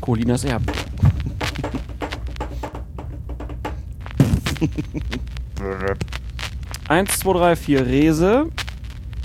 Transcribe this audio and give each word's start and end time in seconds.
Colinas 0.00 0.44
Erben. 0.44 0.66
1, 6.88 7.18
2, 7.18 7.32
3, 7.32 7.56
4 7.56 7.86
Rese. 7.86 8.46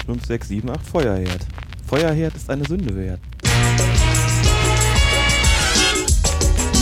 5, 0.06 0.26
6, 0.26 0.48
7, 0.48 0.70
8 0.70 0.80
Feuerherd. 0.86 1.46
Feuerherd 1.88 2.36
ist 2.36 2.50
eine 2.50 2.64
Sünde 2.66 2.96
wert. 2.96 3.20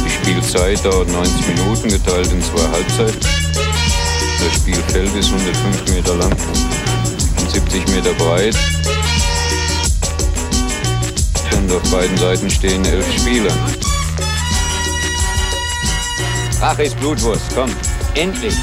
Die 0.06 0.10
Spielzeit 0.10 0.86
dauert 0.86 1.10
90 1.10 1.48
Minuten, 1.48 1.90
geteilt 1.90 2.32
in 2.32 2.42
zwei 2.42 2.68
Halbzeiten. 2.70 3.20
Das 3.20 4.56
Spielfeld 4.56 5.16
ist 5.16 5.32
105 5.32 5.96
Meter 5.96 6.16
lang 6.16 6.36
und 7.42 7.50
70 7.52 7.88
Meter 7.90 8.14
breit. 8.14 8.56
Und 11.58 11.72
auf 11.72 11.92
beiden 11.92 12.18
Seiten 12.18 12.50
stehen 12.50 12.86
elf 12.86 13.06
Spieler. 13.20 13.54
Rache 16.60 16.84
ist 16.84 17.00
Blutwurst, 17.00 17.44
komm, 17.56 17.72
endlich! 18.14 18.56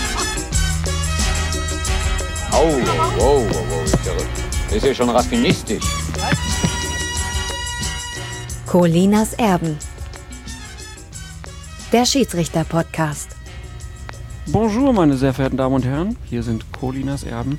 Au, 2.52 2.66
wow, 3.18 3.44
wow, 3.50 3.66
wow, 3.70 3.84
ist 3.84 3.98
ja, 4.04 4.76
ist 4.76 4.86
ja 4.86 4.94
schon 4.94 5.10
raffinistisch. 5.10 5.84
Colinas 8.66 9.34
Erben. 9.34 9.76
Der 11.92 12.04
Schiedsrichter-Podcast. 12.04 13.30
Bonjour, 14.46 14.92
meine 14.92 15.16
sehr 15.16 15.34
verehrten 15.34 15.56
Damen 15.56 15.74
und 15.74 15.84
Herren. 15.84 16.16
Hier 16.24 16.42
sind 16.42 16.70
Colinas 16.72 17.24
Erben. 17.24 17.58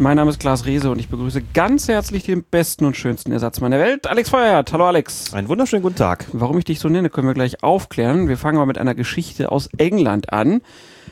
Mein 0.00 0.16
Name 0.16 0.30
ist 0.30 0.40
Klaas 0.40 0.64
Rehse 0.64 0.90
und 0.90 0.98
ich 0.98 1.10
begrüße 1.10 1.42
ganz 1.52 1.86
herzlich 1.86 2.24
den 2.24 2.42
besten 2.42 2.86
und 2.86 2.96
schönsten 2.96 3.32
Ersatzmann 3.32 3.70
der 3.70 3.80
Welt, 3.80 4.06
Alex 4.06 4.30
Feuerhardt. 4.30 4.72
Hallo 4.72 4.86
Alex. 4.86 5.34
Einen 5.34 5.48
wunderschönen 5.48 5.82
guten 5.82 5.96
Tag. 5.96 6.24
Warum 6.32 6.56
ich 6.56 6.64
dich 6.64 6.80
so 6.80 6.88
nenne, 6.88 7.10
können 7.10 7.26
wir 7.26 7.34
gleich 7.34 7.62
aufklären. 7.62 8.26
Wir 8.26 8.38
fangen 8.38 8.56
mal 8.56 8.64
mit 8.64 8.78
einer 8.78 8.94
Geschichte 8.94 9.52
aus 9.52 9.68
England 9.76 10.32
an. 10.32 10.62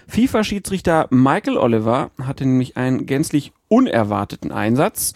FIFA-Schiedsrichter 0.06 1.06
Michael 1.10 1.58
Oliver 1.58 2.12
hatte 2.18 2.46
nämlich 2.46 2.78
einen 2.78 3.04
gänzlich 3.04 3.52
unerwarteten 3.68 4.52
Einsatz. 4.52 5.12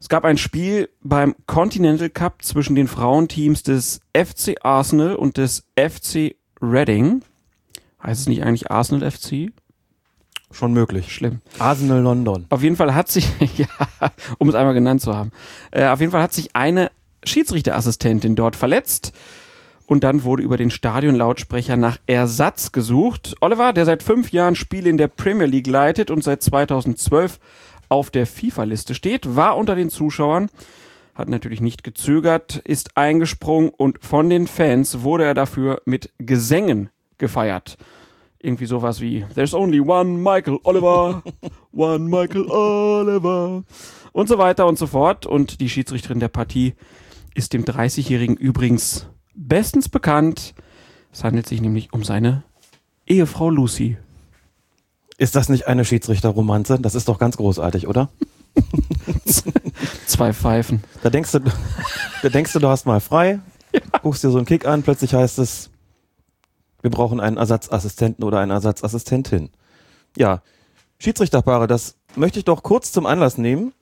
Es 0.00 0.08
gab 0.08 0.24
ein 0.24 0.38
Spiel 0.38 0.88
beim 1.02 1.34
Continental 1.46 2.08
Cup 2.08 2.42
zwischen 2.42 2.74
den 2.74 2.88
Frauenteams 2.88 3.64
des 3.64 4.00
FC 4.16 4.64
Arsenal 4.64 5.14
und 5.14 5.36
des 5.36 5.66
FC 5.76 6.36
Reading. 6.62 7.20
Heißt 8.02 8.22
es 8.22 8.28
nicht 8.28 8.44
eigentlich 8.44 8.70
Arsenal 8.70 9.10
FC? 9.10 9.52
Schon 10.50 10.72
möglich. 10.72 11.12
Schlimm. 11.12 11.40
Arsenal 11.58 12.00
London. 12.00 12.46
Auf 12.48 12.62
jeden 12.62 12.76
Fall 12.76 12.94
hat 12.94 13.08
sich, 13.08 13.28
ja, 13.56 13.66
um 14.38 14.48
es 14.48 14.54
einmal 14.54 14.74
genannt 14.74 15.00
zu 15.00 15.14
haben, 15.14 15.30
äh, 15.70 15.86
auf 15.86 16.00
jeden 16.00 16.12
Fall 16.12 16.22
hat 16.22 16.32
sich 16.32 16.56
eine 16.56 16.90
Schiedsrichterassistentin 17.24 18.36
dort 18.36 18.56
verletzt. 18.56 19.12
Und 19.86 20.04
dann 20.04 20.22
wurde 20.22 20.42
über 20.42 20.58
den 20.58 20.70
Stadionlautsprecher 20.70 21.76
nach 21.76 21.98
Ersatz 22.06 22.72
gesucht. 22.72 23.36
Oliver, 23.40 23.72
der 23.72 23.86
seit 23.86 24.02
fünf 24.02 24.32
Jahren 24.32 24.54
Spiele 24.54 24.90
in 24.90 24.98
der 24.98 25.08
Premier 25.08 25.46
League 25.46 25.66
leitet 25.66 26.10
und 26.10 26.22
seit 26.22 26.42
2012 26.42 27.38
auf 27.88 28.10
der 28.10 28.26
FIFA-Liste 28.26 28.94
steht, 28.94 29.34
war 29.34 29.56
unter 29.56 29.74
den 29.74 29.88
Zuschauern, 29.88 30.50
hat 31.14 31.30
natürlich 31.30 31.62
nicht 31.62 31.84
gezögert, 31.84 32.56
ist 32.64 32.98
eingesprungen 32.98 33.70
und 33.70 34.04
von 34.04 34.28
den 34.28 34.46
Fans 34.46 35.00
wurde 35.00 35.24
er 35.24 35.32
dafür 35.32 35.80
mit 35.86 36.10
Gesängen 36.18 36.90
gefeiert 37.16 37.78
irgendwie 38.40 38.66
sowas 38.66 39.00
wie 39.00 39.24
There's 39.34 39.54
only 39.54 39.80
one 39.80 40.18
Michael 40.18 40.58
Oliver, 40.64 41.22
one 41.72 42.00
Michael 42.00 42.46
Oliver 42.50 43.64
und 44.12 44.28
so 44.28 44.38
weiter 44.38 44.66
und 44.66 44.78
so 44.78 44.86
fort. 44.86 45.26
Und 45.26 45.60
die 45.60 45.68
Schiedsrichterin 45.68 46.20
der 46.20 46.28
Partie 46.28 46.74
ist 47.34 47.52
dem 47.52 47.64
30-Jährigen 47.64 48.36
übrigens 48.36 49.06
bestens 49.34 49.88
bekannt. 49.88 50.54
Es 51.12 51.24
handelt 51.24 51.46
sich 51.46 51.60
nämlich 51.60 51.92
um 51.92 52.04
seine 52.04 52.44
Ehefrau 53.06 53.50
Lucy. 53.50 53.96
Ist 55.16 55.34
das 55.34 55.48
nicht 55.48 55.66
eine 55.66 55.84
Schiedsrichterromanze? 55.84 56.78
Das 56.78 56.94
ist 56.94 57.08
doch 57.08 57.18
ganz 57.18 57.36
großartig, 57.36 57.88
oder? 57.88 58.08
Zwei 60.06 60.32
Pfeifen. 60.32 60.84
Da 61.02 61.10
denkst 61.10 61.32
du, 61.32 61.40
da 62.22 62.28
denkst 62.28 62.52
du, 62.52 62.58
du 62.58 62.68
hast 62.68 62.86
mal 62.86 63.00
frei, 63.00 63.40
ja. 63.72 63.80
guckst 64.02 64.22
dir 64.22 64.30
so 64.30 64.38
einen 64.38 64.46
Kick 64.46 64.66
an, 64.66 64.82
plötzlich 64.82 65.14
heißt 65.14 65.38
es, 65.38 65.70
wir 66.82 66.90
brauchen 66.90 67.20
einen 67.20 67.36
Ersatzassistenten 67.36 68.24
oder 68.24 68.38
eine 68.40 68.52
Ersatzassistentin. 68.54 69.50
Ja, 70.16 70.42
Schiedsrichterpaare, 70.98 71.66
das 71.66 71.96
möchte 72.16 72.38
ich 72.38 72.44
doch 72.44 72.62
kurz 72.62 72.92
zum 72.92 73.06
Anlass 73.06 73.38
nehmen, 73.38 73.72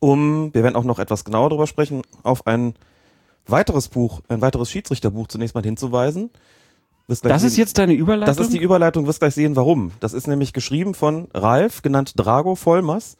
um, 0.00 0.52
wir 0.52 0.62
werden 0.62 0.76
auch 0.76 0.84
noch 0.84 0.98
etwas 0.98 1.24
genauer 1.24 1.50
darüber 1.50 1.66
sprechen, 1.66 2.02
auf 2.22 2.46
ein 2.46 2.74
weiteres 3.46 3.88
Buch, 3.88 4.20
ein 4.28 4.40
weiteres 4.40 4.70
Schiedsrichterbuch 4.70 5.28
zunächst 5.28 5.54
mal 5.54 5.62
hinzuweisen. 5.62 6.30
Das 7.06 7.20
sehen, 7.20 7.32
ist 7.32 7.56
jetzt 7.56 7.78
deine 7.78 7.94
Überleitung? 7.94 8.34
Das 8.34 8.44
ist 8.44 8.52
die 8.52 8.58
Überleitung, 8.58 9.06
wirst 9.06 9.20
gleich 9.20 9.34
sehen, 9.34 9.54
warum. 9.54 9.92
Das 10.00 10.12
ist 10.12 10.26
nämlich 10.26 10.52
geschrieben 10.52 10.94
von 10.94 11.28
Ralf, 11.32 11.82
genannt 11.82 12.14
Drago 12.16 12.56
Vollmers, 12.56 13.16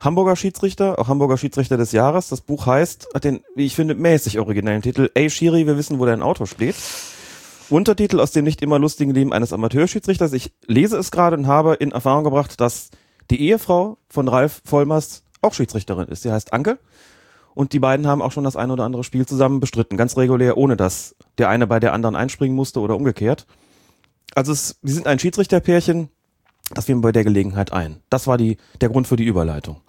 Hamburger 0.00 0.36
Schiedsrichter, 0.36 0.98
auch 1.00 1.08
Hamburger 1.08 1.36
Schiedsrichter 1.36 1.76
des 1.76 1.90
Jahres. 1.90 2.28
Das 2.28 2.40
Buch 2.40 2.66
heißt, 2.66 3.08
hat 3.12 3.24
den, 3.24 3.42
wie 3.56 3.66
ich 3.66 3.74
finde, 3.74 3.96
mäßig 3.96 4.38
originellen 4.38 4.82
Titel, 4.82 5.10
Ey 5.14 5.28
Schiri, 5.28 5.66
wir 5.66 5.76
wissen, 5.76 5.98
wo 5.98 6.06
dein 6.06 6.22
Auto 6.22 6.46
steht. 6.46 6.76
Untertitel 7.70 8.20
aus 8.20 8.32
dem 8.32 8.44
nicht 8.44 8.62
immer 8.62 8.78
lustigen 8.78 9.12
Leben 9.12 9.32
eines 9.32 9.52
Amateurschiedsrichters. 9.52 10.32
Ich 10.32 10.52
lese 10.66 10.98
es 10.98 11.10
gerade 11.10 11.36
und 11.36 11.46
habe 11.46 11.74
in 11.74 11.92
Erfahrung 11.92 12.24
gebracht, 12.24 12.60
dass 12.60 12.90
die 13.30 13.40
Ehefrau 13.40 13.98
von 14.08 14.28
Ralf 14.28 14.62
Vollmers 14.64 15.22
auch 15.40 15.54
Schiedsrichterin 15.54 16.08
ist. 16.08 16.22
Sie 16.22 16.32
heißt 16.32 16.52
Anke. 16.52 16.78
Und 17.54 17.72
die 17.72 17.78
beiden 17.78 18.06
haben 18.06 18.20
auch 18.20 18.32
schon 18.32 18.44
das 18.44 18.56
ein 18.56 18.70
oder 18.70 18.84
andere 18.84 19.04
Spiel 19.04 19.26
zusammen 19.26 19.60
bestritten. 19.60 19.96
Ganz 19.96 20.16
regulär, 20.16 20.56
ohne 20.56 20.76
dass 20.76 21.14
der 21.38 21.48
eine 21.48 21.66
bei 21.66 21.78
der 21.78 21.92
anderen 21.92 22.16
einspringen 22.16 22.56
musste 22.56 22.80
oder 22.80 22.96
umgekehrt. 22.96 23.46
Also 24.34 24.52
es, 24.52 24.78
sie 24.82 24.92
sind 24.92 25.06
ein 25.06 25.20
Schiedsrichterpärchen. 25.20 26.08
Das 26.74 26.86
fiel 26.86 26.96
mir 26.96 27.02
bei 27.02 27.12
der 27.12 27.24
Gelegenheit 27.24 27.72
ein. 27.72 28.00
Das 28.10 28.26
war 28.26 28.38
die, 28.38 28.56
der 28.80 28.88
Grund 28.88 29.06
für 29.06 29.16
die 29.16 29.24
Überleitung. 29.24 29.80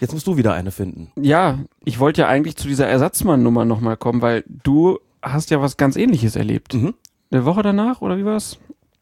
Jetzt 0.00 0.12
musst 0.12 0.26
du 0.26 0.36
wieder 0.36 0.52
eine 0.52 0.72
finden. 0.72 1.12
Ja, 1.14 1.60
ich 1.84 2.00
wollte 2.00 2.22
ja 2.22 2.28
eigentlich 2.28 2.56
zu 2.56 2.66
dieser 2.66 2.88
Ersatzmann-Nummer 2.88 3.64
nochmal 3.64 3.96
kommen, 3.96 4.20
weil 4.20 4.42
du 4.48 4.98
hast 5.22 5.50
ja 5.50 5.60
was 5.60 5.76
ganz 5.76 5.96
ähnliches 5.96 6.36
erlebt. 6.36 6.74
Mhm. 6.74 6.94
Eine 7.30 7.44
Woche 7.44 7.62
danach 7.62 8.00
oder 8.00 8.18
wie 8.18 8.24
war's? 8.24 8.58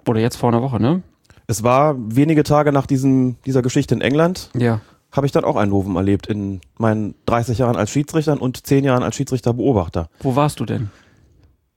Oder 0.06 0.20
jetzt 0.20 0.36
vor 0.36 0.50
einer 0.50 0.62
Woche, 0.62 0.80
ne? 0.80 1.02
Es 1.46 1.62
war 1.62 1.96
wenige 1.98 2.44
Tage 2.44 2.72
nach 2.72 2.86
diesem, 2.86 3.36
dieser 3.44 3.62
Geschichte 3.62 3.94
in 3.94 4.00
England. 4.00 4.50
Ja. 4.56 4.80
Habe 5.10 5.26
ich 5.26 5.32
dann 5.32 5.44
auch 5.44 5.56
ein 5.56 5.70
Novum 5.70 5.96
erlebt 5.96 6.28
in 6.28 6.60
meinen 6.78 7.16
30 7.26 7.58
Jahren 7.58 7.74
als 7.74 7.90
Schiedsrichter 7.90 8.40
und 8.40 8.64
10 8.64 8.84
Jahren 8.84 9.02
als 9.02 9.16
Schiedsrichterbeobachter. 9.16 10.08
Wo 10.20 10.36
warst 10.36 10.60
du 10.60 10.64
denn? 10.64 10.90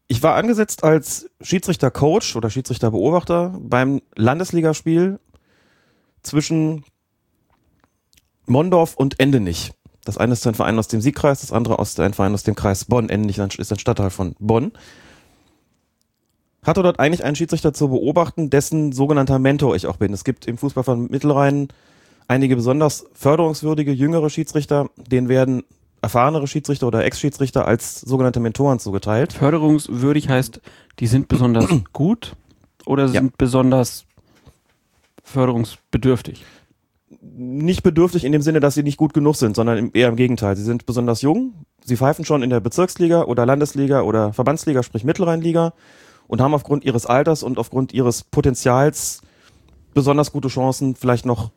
Ich 0.08 0.22
war 0.22 0.36
angesetzt 0.36 0.84
als 0.84 1.30
Schiedsrichtercoach 1.42 2.36
oder 2.36 2.52
Schiedsrichterbeobachter 2.52 3.58
beim 3.60 4.02
Landesligaspiel 4.16 5.20
zwischen 6.22 6.84
Mondorf 8.46 8.96
und 8.96 9.20
Endenich. 9.20 9.72
Das 10.06 10.18
eine 10.18 10.34
ist 10.34 10.46
ein 10.46 10.54
Verein 10.54 10.78
aus 10.78 10.88
dem 10.88 11.02
Siegkreis, 11.02 11.42
das 11.42 11.52
andere 11.52 11.82
ist 11.82 12.00
ein 12.00 12.14
Verein 12.14 12.34
aus 12.34 12.44
dem 12.44 12.56
Kreis 12.56 12.86
Bonn. 12.86 13.10
Endlich 13.10 13.38
ist 13.38 13.72
ein 13.72 13.80
Stadtteil 13.80 14.10
von 14.10 14.36
Bonn. 14.40 14.72
Hatte 16.64 16.84
dort 16.84 17.00
eigentlich 17.00 17.24
einen 17.24 17.36
Schiedsrichter 17.36 17.74
zu 17.74 17.90
beobachten, 17.90 18.50
dessen 18.50 18.92
sogenannter 18.92 19.40
Mentor 19.40 19.76
ich 19.76 19.88
auch 19.88 19.98
bin. 19.98 20.14
Es 20.14 20.24
gibt 20.24 20.46
im 20.48 20.58
Fußball 20.58 20.84
von 20.84 21.08
Mittelrhein 21.10 21.68
einige 22.28 22.56
besonders 22.56 23.06
förderungswürdige 23.14 23.92
jüngere 23.92 24.30
Schiedsrichter, 24.30 24.90
denen 24.98 25.28
werden 25.30 25.64
erfahrenere 26.02 26.48
Schiedsrichter 26.48 26.88
oder 26.88 27.06
Ex-Schiedsrichter 27.06 27.66
als 27.66 28.02
sogenannte 28.02 28.40
Mentoren 28.40 28.80
zugeteilt. 28.80 29.34
Förderungswürdig 29.34 30.30
heißt, 30.30 30.62
die 31.00 31.08
sind 31.08 31.28
besonders 31.28 31.68
gut 31.94 32.36
oder 32.86 33.08
sind 33.08 33.26
ja. 33.26 33.32
besonders 33.38 34.06
förderungsbedürftig? 35.24 36.44
Nicht 37.36 37.84
bedürftig 37.84 38.26
in 38.26 38.32
dem 38.32 38.42
Sinne, 38.42 38.60
dass 38.60 38.76
sie 38.76 38.84
nicht 38.84 38.98
gut 38.98 39.14
genug 39.14 39.36
sind, 39.36 39.56
sondern 39.56 39.92
eher 39.94 40.10
im 40.10 40.16
Gegenteil. 40.16 40.56
Sie 40.56 40.64
sind 40.64 40.86
besonders 40.86 41.22
jung, 41.22 41.66
sie 41.84 41.98
pfeifen 41.98 42.26
schon 42.26 42.44
in 42.44 42.50
der 42.50 42.60
Bezirksliga 42.60 43.24
oder 43.24 43.46
Landesliga 43.46 44.02
oder 44.02 44.34
Verbandsliga, 44.34 44.84
sprich 44.84 45.04
Mittelrheinliga 45.04 45.74
und 46.28 46.42
haben 46.42 46.54
aufgrund 46.54 46.84
ihres 46.84 47.06
Alters 47.06 47.44
und 47.44 47.58
aufgrund 47.58 47.94
ihres 47.94 48.24
Potenzials 48.24 49.22
besonders 49.94 50.32
gute 50.32 50.48
Chancen, 50.48 50.96
vielleicht 50.96 51.26
noch 51.26 51.52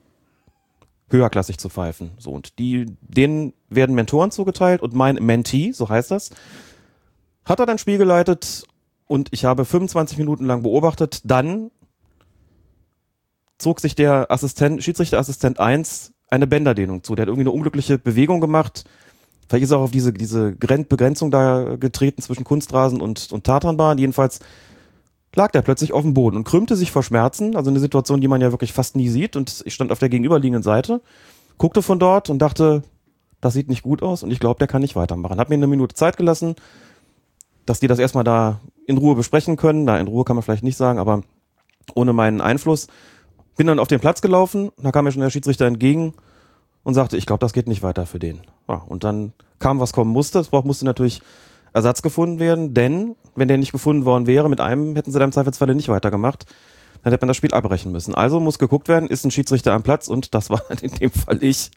höherklassig 1.08 1.58
zu 1.58 1.68
pfeifen. 1.68 2.10
So, 2.18 2.30
und 2.30 2.58
die, 2.58 2.86
denen 3.00 3.52
werden 3.68 3.94
Mentoren 3.94 4.30
zugeteilt 4.30 4.82
und 4.82 4.94
mein 4.94 5.16
Mentee, 5.16 5.72
so 5.72 5.88
heißt 5.88 6.10
das, 6.10 6.30
hat 7.44 7.60
er 7.60 7.66
dann 7.66 7.78
Spiel 7.78 7.98
geleitet 7.98 8.64
und 9.06 9.28
ich 9.30 9.44
habe 9.44 9.64
25 9.64 10.18
Minuten 10.18 10.46
lang 10.46 10.62
beobachtet, 10.62 11.20
dann 11.24 11.70
zog 13.58 13.80
sich 13.80 13.94
der 13.94 14.30
Assistent, 14.30 14.82
Schiedsrichterassistent 14.82 15.60
1 15.60 16.12
eine 16.28 16.46
Bänderdehnung 16.46 17.02
zu. 17.02 17.14
Der 17.14 17.22
hat 17.22 17.28
irgendwie 17.28 17.48
eine 17.48 17.52
unglückliche 17.52 17.98
Bewegung 17.98 18.40
gemacht. 18.40 18.84
Vielleicht 19.48 19.64
ist 19.64 19.70
er 19.70 19.78
auch 19.78 19.84
auf 19.84 19.90
diese, 19.90 20.12
diese 20.12 20.52
Begrenzung 20.52 21.30
da 21.30 21.76
getreten 21.76 22.20
zwischen 22.20 22.44
Kunstrasen 22.44 23.00
und, 23.00 23.32
und 23.32 23.44
Tatanbahn. 23.44 23.98
Jedenfalls 23.98 24.40
lag 25.34 25.52
der 25.52 25.62
plötzlich 25.62 25.92
auf 25.92 26.02
dem 26.02 26.14
Boden 26.14 26.36
und 26.36 26.44
krümmte 26.44 26.74
sich 26.74 26.90
vor 26.90 27.02
Schmerzen. 27.02 27.54
Also 27.54 27.70
eine 27.70 27.78
Situation, 27.78 28.20
die 28.20 28.28
man 28.28 28.40
ja 28.40 28.50
wirklich 28.50 28.72
fast 28.72 28.96
nie 28.96 29.08
sieht. 29.08 29.36
Und 29.36 29.62
ich 29.64 29.74
stand 29.74 29.92
auf 29.92 30.00
der 30.00 30.08
gegenüberliegenden 30.08 30.62
Seite, 30.62 31.00
guckte 31.58 31.82
von 31.82 31.98
dort 31.98 32.28
und 32.28 32.40
dachte, 32.40 32.82
das 33.40 33.54
sieht 33.54 33.68
nicht 33.68 33.82
gut 33.82 34.02
aus 34.02 34.22
und 34.22 34.30
ich 34.30 34.40
glaube, 34.40 34.58
der 34.58 34.66
kann 34.66 34.80
nicht 34.80 34.96
weitermachen. 34.96 35.38
Hat 35.38 35.50
mir 35.50 35.54
eine 35.56 35.66
Minute 35.66 35.94
Zeit 35.94 36.16
gelassen, 36.16 36.56
dass 37.66 37.80
die 37.80 37.86
das 37.86 37.98
erstmal 37.98 38.24
da 38.24 38.60
in 38.86 38.96
Ruhe 38.96 39.14
besprechen 39.14 39.56
können. 39.56 39.84
Na, 39.84 39.98
in 40.00 40.08
Ruhe 40.08 40.24
kann 40.24 40.36
man 40.36 40.42
vielleicht 40.42 40.64
nicht 40.64 40.76
sagen, 40.76 40.98
aber 40.98 41.22
ohne 41.94 42.12
meinen 42.12 42.40
Einfluss. 42.40 42.88
Bin 43.56 43.66
dann 43.66 43.78
auf 43.78 43.88
den 43.88 44.00
Platz 44.00 44.20
gelaufen, 44.20 44.70
da 44.76 44.92
kam 44.92 45.04
mir 45.04 45.12
schon 45.12 45.22
der 45.22 45.30
Schiedsrichter 45.30 45.66
entgegen 45.66 46.14
und 46.82 46.94
sagte, 46.94 47.16
ich 47.16 47.26
glaube, 47.26 47.40
das 47.40 47.52
geht 47.52 47.68
nicht 47.68 47.82
weiter 47.82 48.06
für 48.06 48.18
den. 48.18 48.40
Ja, 48.68 48.76
und 48.86 49.02
dann 49.04 49.32
kam, 49.58 49.80
was 49.80 49.92
kommen 49.92 50.12
musste. 50.12 50.38
Es 50.38 50.52
musste 50.52 50.84
natürlich 50.84 51.22
Ersatz 51.72 52.02
gefunden 52.02 52.38
werden, 52.38 52.74
denn 52.74 53.16
wenn 53.34 53.48
der 53.48 53.58
nicht 53.58 53.72
gefunden 53.72 54.04
worden 54.04 54.26
wäre, 54.26 54.48
mit 54.48 54.60
einem 54.60 54.94
hätten 54.96 55.12
sie 55.12 55.18
dann 55.18 55.28
im 55.28 55.32
Zweifelsfalle 55.32 55.74
nicht 55.74 55.88
weitergemacht. 55.88 56.46
Dann 57.02 57.12
hätte 57.12 57.24
man 57.24 57.28
das 57.28 57.36
Spiel 57.36 57.52
abbrechen 57.52 57.92
müssen. 57.92 58.14
Also 58.14 58.40
muss 58.40 58.58
geguckt 58.58 58.88
werden, 58.88 59.08
ist 59.08 59.24
ein 59.24 59.30
Schiedsrichter 59.30 59.72
am 59.74 59.82
Platz 59.82 60.08
und 60.08 60.34
das 60.34 60.50
war 60.50 60.62
in 60.82 60.90
dem 60.90 61.10
Fall 61.10 61.42
ich. 61.42 61.70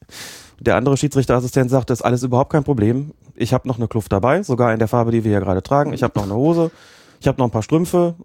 Der 0.59 0.75
andere 0.75 0.97
Schiedsrichterassistent 0.97 1.69
sagte, 1.69 1.93
ist 1.93 2.01
alles 2.01 2.23
überhaupt 2.23 2.51
kein 2.51 2.63
Problem. 2.63 3.11
Ich 3.35 3.53
habe 3.53 3.67
noch 3.67 3.77
eine 3.77 3.87
Kluft 3.87 4.11
dabei, 4.11 4.41
sogar 4.43 4.73
in 4.73 4.79
der 4.79 4.87
Farbe, 4.87 5.11
die 5.11 5.23
wir 5.23 5.31
hier 5.31 5.39
gerade 5.39 5.61
tragen. 5.61 5.93
Ich 5.93 6.03
habe 6.03 6.17
noch 6.17 6.23
eine 6.23 6.35
Hose, 6.35 6.71
ich 7.19 7.27
habe 7.27 7.37
noch 7.37 7.47
ein 7.47 7.51
paar 7.51 7.63
Strümpfe. 7.63 8.15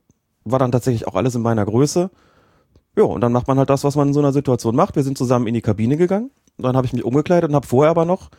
War 0.45 0.59
dann 0.59 0.73
tatsächlich 0.73 1.07
auch 1.07 1.15
alles 1.15 1.35
in 1.35 1.43
meiner 1.43 1.65
Größe. 1.65 2.11
Ja, 2.97 3.05
und 3.05 3.21
dann 3.21 3.33
macht 3.33 3.49
man 3.49 3.59
halt 3.59 3.71
das, 3.71 3.85
was 3.85 3.97
man 3.97 4.09
in 4.09 4.15
so 4.15 4.21
einer 4.21 4.33
Situation 4.33 4.77
macht. 4.77 4.97
Wir 4.97 5.03
sind 5.03 5.19
zusammen 5.19 5.47
in 5.47 5.55
die 5.55 5.63
Kabine 5.63 5.97
gegangen. 5.97 6.31
Dann 6.59 6.77
habe 6.77 6.87
ich 6.87 6.93
mich 6.93 7.05
umgekleidet 7.05 7.51
und 7.51 7.57
habe 7.57 7.67
vorher 7.67 7.91
aber 7.91 8.05
noch, 8.05 8.31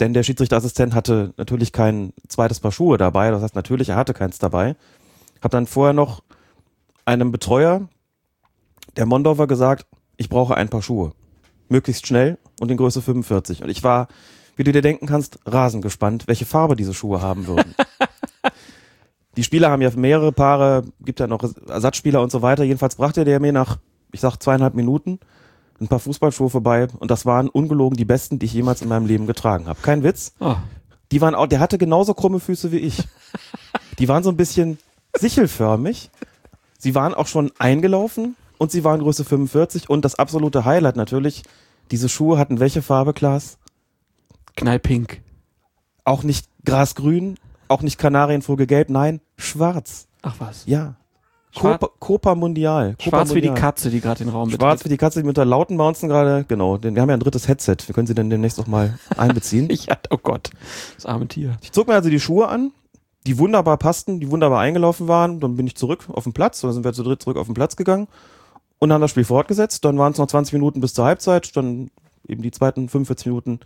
denn 0.00 0.12
der 0.12 0.22
Schiedsrichterassistent 0.22 0.94
hatte 0.94 1.32
natürlich 1.36 1.72
kein 1.72 2.12
zweites 2.28 2.60
Paar 2.60 2.72
Schuhe 2.72 2.98
dabei. 2.98 3.30
Das 3.30 3.42
heißt 3.42 3.54
natürlich, 3.54 3.90
er 3.90 3.96
hatte 3.96 4.14
keins 4.14 4.38
dabei. 4.38 4.76
Habe 5.40 5.50
dann 5.50 5.66
vorher 5.66 5.92
noch 5.92 6.22
einem 7.04 7.32
Betreuer 7.32 7.88
der 8.96 9.06
Mondorfer 9.06 9.46
gesagt, 9.46 9.86
ich 10.16 10.28
brauche 10.28 10.56
ein 10.56 10.68
paar 10.68 10.82
Schuhe. 10.82 11.12
Möglichst 11.68 12.06
schnell 12.06 12.38
und 12.60 12.70
in 12.70 12.76
Größe 12.76 13.02
45. 13.02 13.62
Und 13.62 13.68
ich 13.68 13.82
war, 13.82 14.08
wie 14.56 14.64
du 14.64 14.72
dir 14.72 14.82
denken 14.82 15.06
kannst, 15.06 15.38
rasend 15.44 15.82
gespannt, 15.82 16.24
welche 16.26 16.46
Farbe 16.46 16.76
diese 16.76 16.94
Schuhe 16.94 17.20
haben 17.20 17.46
würden. 17.46 17.74
die 19.36 19.44
Spieler 19.44 19.70
haben 19.70 19.82
ja 19.82 19.90
mehrere 19.94 20.32
Paare, 20.32 20.84
gibt 21.00 21.20
ja 21.20 21.26
noch 21.26 21.44
Ersatzspieler 21.68 22.22
und 22.22 22.30
so 22.30 22.42
weiter. 22.42 22.64
Jedenfalls 22.64 22.96
brachte 22.96 23.24
der 23.24 23.40
mir 23.40 23.52
nach, 23.52 23.78
ich 24.12 24.20
sag, 24.20 24.36
zweieinhalb 24.42 24.74
Minuten 24.74 25.20
ein 25.80 25.88
paar 25.88 25.98
Fußballschuhe 25.98 26.48
vorbei 26.48 26.88
und 26.98 27.10
das 27.10 27.26
waren 27.26 27.48
ungelogen 27.48 27.96
die 27.96 28.04
besten, 28.04 28.38
die 28.38 28.46
ich 28.46 28.54
jemals 28.54 28.80
in 28.80 28.88
meinem 28.88 29.06
Leben 29.06 29.26
getragen 29.26 29.66
habe. 29.66 29.78
Kein 29.82 30.02
Witz. 30.02 30.32
Oh. 30.40 30.56
Die 31.12 31.20
waren 31.20 31.34
auch, 31.34 31.46
der 31.46 31.60
hatte 31.60 31.78
genauso 31.78 32.14
krumme 32.14 32.40
Füße 32.40 32.72
wie 32.72 32.78
ich. 32.78 33.04
Die 33.98 34.08
waren 34.08 34.22
so 34.22 34.28
ein 34.28 34.36
bisschen 34.36 34.78
sichelförmig. 35.16 36.10
Sie 36.78 36.94
waren 36.94 37.14
auch 37.14 37.26
schon 37.26 37.50
eingelaufen 37.58 38.36
und 38.58 38.70
sie 38.70 38.84
waren 38.84 39.00
Größe 39.00 39.24
45 39.24 39.88
und 39.88 40.04
das 40.04 40.16
absolute 40.16 40.66
Highlight 40.66 40.96
natürlich, 40.96 41.44
diese 41.90 42.08
Schuhe 42.08 42.36
hatten 42.36 42.60
welche 42.60 42.82
Farbe, 42.82 43.14
Klaas? 43.14 43.56
Knallpink. 44.56 45.22
Auch 46.04 46.22
nicht 46.24 46.46
grasgrün, 46.64 47.36
auch 47.68 47.80
nicht 47.80 47.98
Kanarienvogelgelb, 47.98 48.90
nein, 48.90 49.20
schwarz. 49.36 50.08
Ach 50.22 50.34
was. 50.38 50.64
Ja. 50.66 50.94
Schwarz- 51.52 51.80
Copa, 51.80 51.94
Copa 51.98 52.34
Mundial. 52.34 52.90
Copa 52.98 53.02
Schwarz 53.10 53.30
wie 53.34 53.40
die 53.40 53.48
Mundial. 53.48 53.54
Katze, 53.70 53.90
die 53.90 54.00
gerade 54.00 54.18
den 54.24 54.28
Raum 54.28 54.50
Schwarz 54.50 54.78
betritt. 54.80 54.84
wie 54.84 54.88
die 54.90 54.96
Katze, 54.98 55.20
die 55.22 55.26
mit 55.26 55.36
der 55.36 55.44
lauten 55.46 55.76
Bouncen 55.78 56.08
gerade, 56.08 56.44
genau. 56.46 56.76
Denn 56.76 56.94
wir 56.94 57.02
haben 57.02 57.08
ja 57.08 57.16
ein 57.16 57.20
drittes 57.20 57.48
Headset. 57.48 57.76
Wir 57.86 57.94
können 57.94 58.06
sie 58.06 58.14
dann 58.14 58.28
demnächst 58.28 58.60
auch 58.60 58.66
mal 58.66 58.98
einbeziehen. 59.16 59.68
Ja, 59.70 59.96
oh 60.10 60.18
Gott. 60.22 60.50
Das 60.96 61.06
arme 61.06 61.28
Tier. 61.28 61.56
Ich 61.62 61.72
zog 61.72 61.88
mir 61.88 61.94
also 61.94 62.10
die 62.10 62.20
Schuhe 62.20 62.48
an, 62.48 62.72
die 63.26 63.38
wunderbar 63.38 63.78
passten, 63.78 64.20
die 64.20 64.30
wunderbar 64.30 64.60
eingelaufen 64.60 65.08
waren. 65.08 65.40
Dann 65.40 65.56
bin 65.56 65.66
ich 65.66 65.76
zurück 65.76 66.04
auf 66.12 66.24
den 66.24 66.32
Platz, 66.34 66.60
dann 66.60 66.72
sind 66.72 66.84
wir 66.84 66.92
zu 66.92 67.02
dritt 67.02 67.22
zurück 67.22 67.38
auf 67.38 67.46
den 67.46 67.54
Platz 67.54 67.76
gegangen 67.76 68.06
und 68.78 68.92
haben 68.92 69.00
das 69.00 69.10
Spiel 69.10 69.24
fortgesetzt. 69.24 69.84
Dann 69.84 69.96
waren 69.98 70.12
es 70.12 70.18
noch 70.18 70.26
20 70.26 70.52
Minuten 70.52 70.80
bis 70.80 70.92
zur 70.92 71.06
Halbzeit, 71.06 71.56
dann 71.56 71.90
eben 72.28 72.42
die 72.42 72.50
zweiten 72.50 72.88
45 72.88 73.26
Minuten 73.26 73.60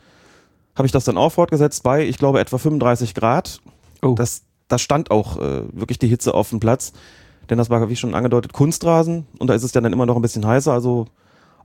habe 0.76 0.87
ich 0.87 0.93
das 0.93 1.05
dann 1.05 1.16
auch 1.19 1.31
fortgesetzt 1.31 1.82
bei, 1.82 2.06
ich 2.06 2.19
glaube, 2.19 2.38
etwa 2.38 2.56
35 2.56 3.14
Grad. 3.14 3.61
Oh. 4.02 4.14
Das, 4.14 4.43
da 4.70 4.78
stand 4.78 5.11
auch 5.11 5.38
äh, 5.38 5.62
wirklich 5.72 5.99
die 5.99 6.08
Hitze 6.08 6.34
auf 6.34 6.50
dem 6.50 6.61
Platz, 6.61 6.93
denn 7.49 7.58
das 7.58 7.70
war, 7.70 7.88
wie 7.88 7.96
schon 7.96 8.14
angedeutet, 8.14 8.52
Kunstrasen 8.52 9.26
und 9.38 9.49
da 9.49 9.55
ist 9.55 9.64
es 9.64 9.75
ja 9.75 9.81
dann 9.81 9.93
immer 9.93 10.06
noch 10.06 10.17
ein 10.17 10.22
bisschen 10.22 10.46
heißer. 10.46 10.72
Also 10.72 11.06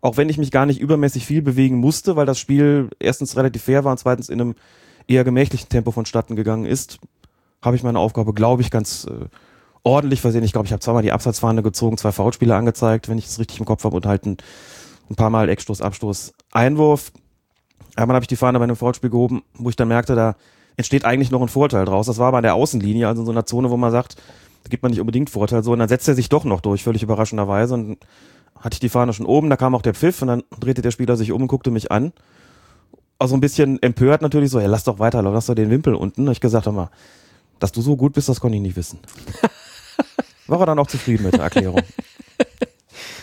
auch 0.02 0.18
wenn 0.18 0.30
ich 0.30 0.38
mich 0.38 0.52
gar 0.52 0.66
nicht 0.66 0.80
übermäßig 0.80 1.26
viel 1.26 1.42
bewegen 1.42 1.78
musste, 1.78 2.16
weil 2.16 2.26
das 2.26 2.40
Spiel 2.40 2.90
erstens 3.00 3.38
relativ 3.38 3.64
fair 3.64 3.84
war 3.84 3.92
und 3.92 3.98
zweitens 3.98 4.30
in 4.30 4.42
einem 4.42 4.56
eher 5.08 5.24
gemächlichen 5.24 5.70
Tempo 5.70 5.92
vonstatten 5.92 6.36
gegangen 6.36 6.66
ist, 6.66 7.00
habe 7.62 7.76
ich 7.76 7.84
meine 7.84 8.00
Aufgabe, 8.00 8.34
glaube 8.34 8.62
ich, 8.62 8.72
ganz 8.72 9.06
äh, 9.06 9.26
ordentlich 9.84 10.22
versehen. 10.22 10.44
Ich 10.44 10.52
glaube, 10.52 10.66
ich 10.66 10.72
habe 10.72 10.80
zweimal 10.80 11.04
die 11.04 11.12
Abseitsfahne 11.12 11.64
gezogen, 11.64 11.98
zwei 11.98 12.12
Foulspiele 12.12 12.56
angezeigt, 12.56 13.10
wenn 13.10 13.18
ich 13.18 13.26
es 13.26 13.40
richtig 13.40 13.60
im 13.60 13.66
Kopf 13.66 13.84
habe, 13.84 13.96
und 13.96 14.06
halt 14.06 14.26
ein, 14.26 14.38
ein 15.10 15.16
paar 15.16 15.30
Mal 15.30 15.50
Eckstoß, 15.50 15.82
Abstoß, 15.82 16.34
Einwurf. 16.52 17.12
Einmal 17.96 18.16
habe 18.16 18.24
ich 18.24 18.28
die 18.28 18.36
Fahne 18.36 18.60
bei 18.60 18.64
einem 18.64 18.76
Foulspiel 18.76 19.10
gehoben, 19.10 19.44
wo 19.54 19.70
ich 19.70 19.76
dann 19.76 19.88
merkte, 19.88 20.16
da 20.16 20.36
entsteht 20.78 21.06
eigentlich 21.06 21.32
noch 21.32 21.42
ein 21.42 21.48
Vorteil 21.48 21.86
draus. 21.86 22.08
Das 22.08 22.18
war 22.18 22.28
aber 22.28 22.38
an 22.38 22.44
der 22.44 22.56
Außenlinie, 22.56 23.08
also 23.08 23.22
in 23.22 23.26
so 23.26 23.32
einer 23.32 23.46
Zone, 23.46 23.70
wo 23.70 23.78
man 23.78 23.92
sagt, 23.92 24.16
da 24.64 24.70
gibt 24.70 24.84
man 24.84 24.92
nicht 24.92 25.00
unbedingt 25.00 25.30
Vorteil. 25.30 25.64
So, 25.64 25.74
und 25.74 25.80
dann 25.80 25.90
setzt 25.90 26.08
er 26.08 26.16
sich 26.16 26.30
doch 26.30 26.44
noch 26.44 26.62
durch, 26.62 26.84
völlig 26.84 27.04
überraschenderweise. 27.04 27.74
Und 27.76 27.98
hatte 28.60 28.76
ich 28.76 28.80
die 28.80 28.90
Fahne 28.90 29.14
schon 29.14 29.26
oben, 29.26 29.50
da 29.50 29.58
kam 29.58 29.76
auch 29.76 29.82
der 29.82 29.94
Pfiff 29.94 30.22
und 30.22 30.30
dann 30.30 30.44
drehte 30.60 30.82
der 30.82 30.92
Spieler 30.92 31.16
sich 31.18 31.32
um 31.32 31.44
und 31.44 31.48
guckte 31.48 31.72
mich 31.72 31.92
an. 31.92 32.14
Also 33.20 33.36
ein 33.36 33.42
bisschen 33.42 33.82
empört 33.82 34.22
natürlich 34.22 34.50
so, 34.50 34.60
ja, 34.60 34.68
lass 34.68 34.84
doch 34.84 35.00
weiter, 35.00 35.22
lass 35.22 35.46
doch 35.46 35.56
den 35.56 35.70
Wimpel 35.70 35.94
unten. 35.94 36.26
Da 36.26 36.32
ich 36.32 36.42
gesagt, 36.42 36.66
hör 36.66 36.74
mal, 36.74 36.90
dass 37.60 37.72
du 37.72 37.82
so 37.82 37.96
gut 37.96 38.14
bist, 38.14 38.28
das 38.28 38.40
konnte 38.40 38.56
ich 38.58 38.62
nicht 38.62 38.76
wissen. 38.76 39.00
War 40.48 40.60
er 40.60 40.66
dann 40.66 40.80
auch 40.80 40.88
zufrieden 40.88 41.24
mit 41.24 41.34
der 41.34 41.42
Erklärung. 41.42 41.82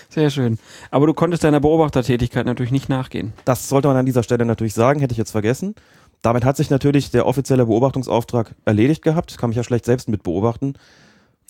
Sehr 0.09 0.29
schön. 0.29 0.59
Aber 0.91 1.07
du 1.07 1.15
konntest 1.15 1.43
deiner 1.43 1.61
Beobachtertätigkeit 1.61 2.45
natürlich 2.45 2.73
nicht 2.73 2.89
nachgehen. 2.89 3.33
Das 3.45 3.69
sollte 3.69 3.89
man 3.89 3.97
an 3.97 4.07
dieser 4.07 4.23
Stelle 4.23 4.45
natürlich 4.45 4.75
sagen, 4.75 5.01
hätte 5.01 5.13
ich 5.13 5.19
jetzt 5.19 5.31
vergessen. 5.31 5.75
Damit 6.23 6.45
hat 6.45 6.57
sich 6.57 6.71
natürlich 6.71 7.11
der 7.11 7.27
offizielle 7.27 7.67
Beobachtungsauftrag 7.67 8.55
erledigt 8.65 9.03
gehabt. 9.03 9.37
Kann 9.39 9.51
mich 9.51 9.57
ja 9.57 9.65
schlecht 9.65 9.85
selbst 9.85 10.09
mit 10.09 10.23
beobachten. 10.23 10.75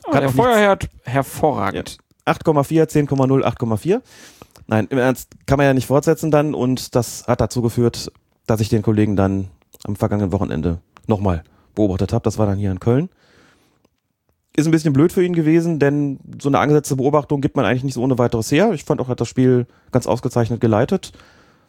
Oh, 0.06 0.10
Kann 0.10 0.22
der 0.22 0.30
Feuerherd, 0.30 0.88
hervorragend. 1.04 1.98
8,4, 2.26 2.88
10,0, 3.08 3.44
8,4. 3.44 4.00
Nein, 4.66 4.86
im 4.90 4.98
Ernst 4.98 5.30
kann 5.46 5.58
man 5.58 5.66
ja 5.66 5.74
nicht 5.74 5.86
fortsetzen 5.86 6.30
dann 6.30 6.54
und 6.54 6.94
das 6.94 7.26
hat 7.26 7.40
dazu 7.40 7.62
geführt, 7.62 8.10
dass 8.46 8.60
ich 8.60 8.68
den 8.68 8.82
Kollegen 8.82 9.16
dann 9.16 9.48
am 9.84 9.96
vergangenen 9.96 10.32
Wochenende 10.32 10.78
nochmal 11.06 11.42
beobachtet 11.74 12.12
habe. 12.12 12.22
Das 12.22 12.38
war 12.38 12.46
dann 12.46 12.58
hier 12.58 12.70
in 12.70 12.80
Köln. 12.80 13.10
Ist 14.54 14.66
ein 14.66 14.70
bisschen 14.70 14.92
blöd 14.92 15.12
für 15.12 15.24
ihn 15.24 15.34
gewesen, 15.34 15.78
denn 15.78 16.20
so 16.40 16.48
eine 16.48 16.58
angesetzte 16.58 16.96
Beobachtung 16.96 17.40
gibt 17.40 17.56
man 17.56 17.64
eigentlich 17.64 17.84
nicht 17.84 17.94
so 17.94 18.02
ohne 18.02 18.18
weiteres 18.18 18.52
her. 18.52 18.72
Ich 18.72 18.84
fand 18.84 19.00
auch, 19.00 19.08
er 19.08 19.12
hat 19.12 19.20
das 19.20 19.28
Spiel 19.28 19.66
ganz 19.90 20.06
ausgezeichnet 20.06 20.60
geleitet. 20.60 21.12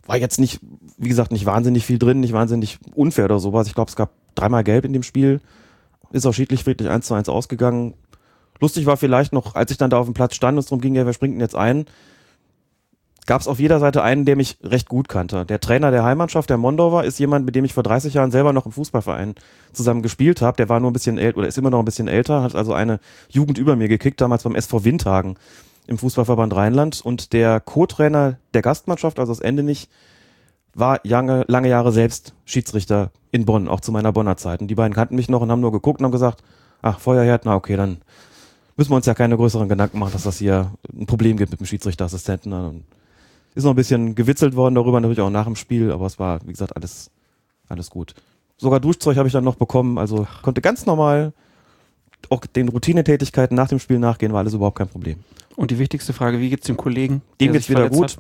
War 0.06 0.18
jetzt 0.18 0.40
nicht, 0.40 0.60
wie 0.98 1.10
gesagt, 1.10 1.32
nicht 1.32 1.46
wahnsinnig 1.46 1.86
viel 1.86 2.00
drin, 2.00 2.20
nicht 2.20 2.34
wahnsinnig 2.34 2.78
unfair 2.94 3.26
oder 3.26 3.40
sowas. 3.40 3.68
Ich 3.68 3.76
glaube, 3.76 3.90
es 3.90 3.96
gab 3.96 4.12
dreimal 4.36 4.64
Gelb 4.64 4.86
in 4.86 4.94
dem 4.94 5.04
Spiel. 5.04 5.40
Ist 6.12 6.26
auch 6.26 6.34
schiedlich 6.34 6.64
friedlich 6.64 6.90
1 6.90 7.08
zu 7.08 7.14
1 7.14 7.30
ausgegangen. 7.30 7.94
Lustig 8.60 8.86
war 8.86 8.98
vielleicht 8.98 9.34
noch, 9.34 9.56
als 9.56 9.72
ich 9.72 9.78
dann 9.78 9.90
da 9.90 9.98
auf 9.98 10.06
dem 10.06 10.14
Platz 10.14 10.36
stand 10.36 10.56
und 10.56 10.60
es 10.60 10.66
darum 10.68 10.82
ging, 10.82 10.96
ja, 10.96 11.06
wer 11.06 11.14
springt 11.14 11.34
denn 11.34 11.42
jetzt 11.42 11.56
ein, 11.56 11.86
gab 13.26 13.42
es 13.42 13.48
auf 13.48 13.60
jeder 13.60 13.80
Seite 13.80 14.04
einen, 14.04 14.26
der 14.26 14.36
mich 14.36 14.58
recht 14.64 14.90
gut 14.90 15.08
kannte. 15.08 15.46
Der 15.46 15.60
Trainer 15.60 15.92
der 15.92 16.04
Heimmannschaft, 16.04 16.50
der 16.50 16.58
Mondorfer, 16.58 17.04
ist 17.04 17.20
jemand, 17.20 17.46
mit 17.46 17.56
dem 17.56 17.66
ich 17.66 17.74
vor 17.74 17.84
30 17.84 18.14
Jahren 18.14 18.32
selber 18.32 18.54
noch 18.54 18.66
im 18.66 18.72
Fußballverein 18.72 19.36
zusammen 19.72 20.02
gespielt 20.02 20.42
habe. 20.42 20.58
Der 20.58 20.70
war 20.70 20.80
nur 20.80 20.92
ein 20.92 20.94
bisschen 20.94 21.18
älter 21.18 21.40
oder 21.40 21.48
ist 21.48 21.58
immer 21.58 21.70
noch 21.70 21.80
ein 21.80 21.86
bisschen 21.86 22.08
älter, 22.08 22.44
hat 22.44 22.56
also 22.56 22.74
eine 22.74 23.00
Jugend 23.30 23.58
über 23.58 23.76
mir 23.76 23.88
gekickt, 23.88 24.20
damals 24.22 24.44
beim 24.44 24.56
SV 24.56 24.84
Windhagen 24.84 25.36
im 25.88 25.98
Fußballverband 25.98 26.56
Rheinland. 26.56 27.02
Und 27.04 27.34
der 27.34 27.60
Co-Trainer 27.60 28.38
der 28.54 28.62
Gastmannschaft, 28.62 29.20
also 29.20 29.32
das 29.32 29.40
Ende 29.40 29.64
nicht, 29.64 29.90
war 30.74 31.00
lange, 31.04 31.46
lange 31.48 31.70
Jahre 31.70 31.92
selbst 31.92 32.34
Schiedsrichter 32.46 33.12
in 33.32 33.46
Bonn, 33.46 33.68
auch 33.68 33.82
zu 33.82 33.92
meiner 33.92 34.12
Bonner 34.12 34.38
Zeit. 34.38 34.62
Und 34.62 34.68
die 34.68 34.76
beiden 34.76 34.94
kannten 34.94 35.16
mich 35.16 35.30
noch 35.30 35.42
und 35.42 35.52
haben 35.52 35.62
nur 35.62 35.72
geguckt 35.72 36.00
und 36.00 36.06
haben 36.06 36.12
gesagt, 36.12 36.44
ach, 36.82 37.00
Feuerherd, 37.00 37.46
na 37.46 37.56
okay, 37.56 37.76
dann 37.76 37.98
müssen 38.76 38.92
wir 38.92 38.96
uns 38.96 39.06
ja 39.06 39.14
keine 39.14 39.38
größeren 39.38 39.70
Gedanken 39.70 40.00
machen, 40.00 40.14
dass 40.14 40.24
das 40.24 40.40
hier 40.40 40.72
ein 40.92 41.06
Problem 41.06 41.38
gibt 41.38 41.52
mit 41.52 41.60
dem 41.60 41.66
Schiedsrichterassistenten. 41.66 42.86
Ist 43.56 43.64
noch 43.64 43.72
ein 43.72 43.76
bisschen 43.76 44.16
gewitzelt 44.16 44.56
worden 44.56 44.76
darüber, 44.76 45.00
natürlich 45.00 45.22
auch 45.22 45.30
nach 45.30 45.46
dem 45.46 45.56
Spiel, 45.56 45.92
aber 45.92 46.08
es 46.08 46.18
war, 46.18 46.40
wie 46.46 46.52
gesagt, 46.52 46.76
alles, 46.76 47.12
alles 47.70 47.90
gut. 47.90 48.16
Sogar 48.58 48.80
Duschzeug 48.80 49.18
habe 49.18 49.28
ich 49.28 49.34
dann 49.34 49.44
noch 49.44 49.56
bekommen, 49.56 49.98
also 49.98 50.28
konnte 50.42 50.62
ganz 50.62 50.86
normal 50.86 51.34
auch 52.32 52.46
den 52.46 52.70
Routinetätigkeiten 52.70 53.56
nach 53.56 53.68
dem 53.68 53.80
Spiel 53.80 54.00
nachgehen, 54.00 54.34
war 54.34 54.40
alles 54.40 54.54
überhaupt 54.54 54.78
kein 54.78 54.88
Problem. 54.88 55.18
Und 55.56 55.72
die 55.72 55.80
wichtigste 55.80 56.14
Frage, 56.14 56.40
wie 56.40 56.50
geht's 56.50 56.66
dem 56.66 56.78
Kollegen? 56.78 57.22
Dem 57.40 57.54
geht's 57.54 57.70
wieder 57.70 57.90
gut. 57.90 58.18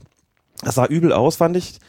Das 0.61 0.75
sah 0.75 0.85
übel 0.85 1.11
aus, 1.11 1.35
fand 1.35 1.57
ich. 1.57 1.79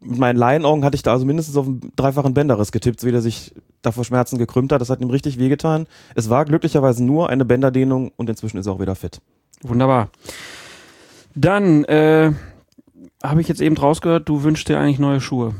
Mit 0.00 0.18
meinen 0.18 0.36
Laienaugen 0.36 0.82
hatte 0.84 0.94
ich 0.94 1.02
da 1.02 1.12
also 1.12 1.26
mindestens 1.26 1.56
auf 1.56 1.66
einen 1.66 1.92
dreifachen 1.94 2.32
Bänderriss 2.32 2.72
getippt, 2.72 3.04
wie 3.04 3.10
der 3.10 3.20
sich 3.20 3.52
da 3.82 3.92
vor 3.92 4.04
Schmerzen 4.04 4.38
gekrümmt 4.38 4.72
hat. 4.72 4.80
Das 4.80 4.88
hat 4.88 5.02
ihm 5.02 5.10
richtig 5.10 5.38
wehgetan. 5.38 5.86
Es 6.14 6.30
war 6.30 6.46
glücklicherweise 6.46 7.04
nur 7.04 7.28
eine 7.28 7.44
Bänderdehnung 7.44 8.12
und 8.16 8.30
inzwischen 8.30 8.56
ist 8.56 8.66
er 8.66 8.72
auch 8.72 8.80
wieder 8.80 8.94
fit. 8.94 9.16
hat? 9.16 9.70
Wunderbar. 9.70 10.08
Dann 11.34 11.84
äh, 11.84 12.32
habe 13.22 13.40
ich 13.40 13.48
jetzt 13.48 13.60
eben 13.60 13.76
rausgehört, 13.76 14.28
du 14.28 14.42
wünschst 14.42 14.68
dir 14.68 14.78
eigentlich 14.78 14.98
neue 14.98 15.20
Schuhe. 15.20 15.54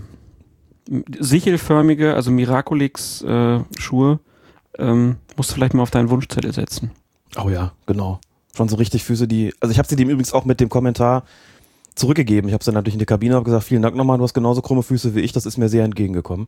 Sichelförmige, 1.19 2.15
also 2.15 2.31
Miraculix 2.31 3.23
äh, 3.23 3.61
Schuhe. 3.79 4.19
Ähm, 4.81 5.17
musst 5.37 5.51
du 5.51 5.55
vielleicht 5.55 5.75
mal 5.75 5.83
auf 5.83 5.91
deinen 5.91 6.11
Wunschzettel 6.11 6.53
setzen. 6.53 6.91
Oh 7.37 7.49
ja, 7.49 7.73
genau. 7.87 8.21
Schon 8.57 8.69
so 8.69 8.77
richtig 8.77 9.05
Füße, 9.05 9.29
die. 9.29 9.55
Also 9.61 9.73
ich 9.73 9.79
habe 9.79 9.89
sie 9.89 9.97
dem 9.97 10.09
übrigens 10.09 10.33
auch 10.33 10.45
mit 10.45 10.61
dem 10.61 10.69
Kommentar 10.69 11.25
zurückgegeben. 11.95 12.49
Ich 12.49 12.55
habe 12.55 12.61
es 12.61 12.67
dann 12.67 12.75
natürlich 12.75 12.95
in 12.95 13.01
die 13.01 13.07
Kabine 13.07 13.39
und 13.39 13.45
gesagt, 13.45 13.65
vielen 13.65 13.83
Dank 13.83 13.95
nochmal, 13.95 14.19
du 14.19 14.25
hast 14.25 14.35
genauso 14.35 14.63
krumme 14.63 14.83
Füße 14.83 15.15
wie 15.15 15.21
ich, 15.21 15.33
das 15.33 15.47
ist 15.47 15.59
mir 15.59 15.69
sehr 15.69 15.85
entgegengekommen. 15.85 16.47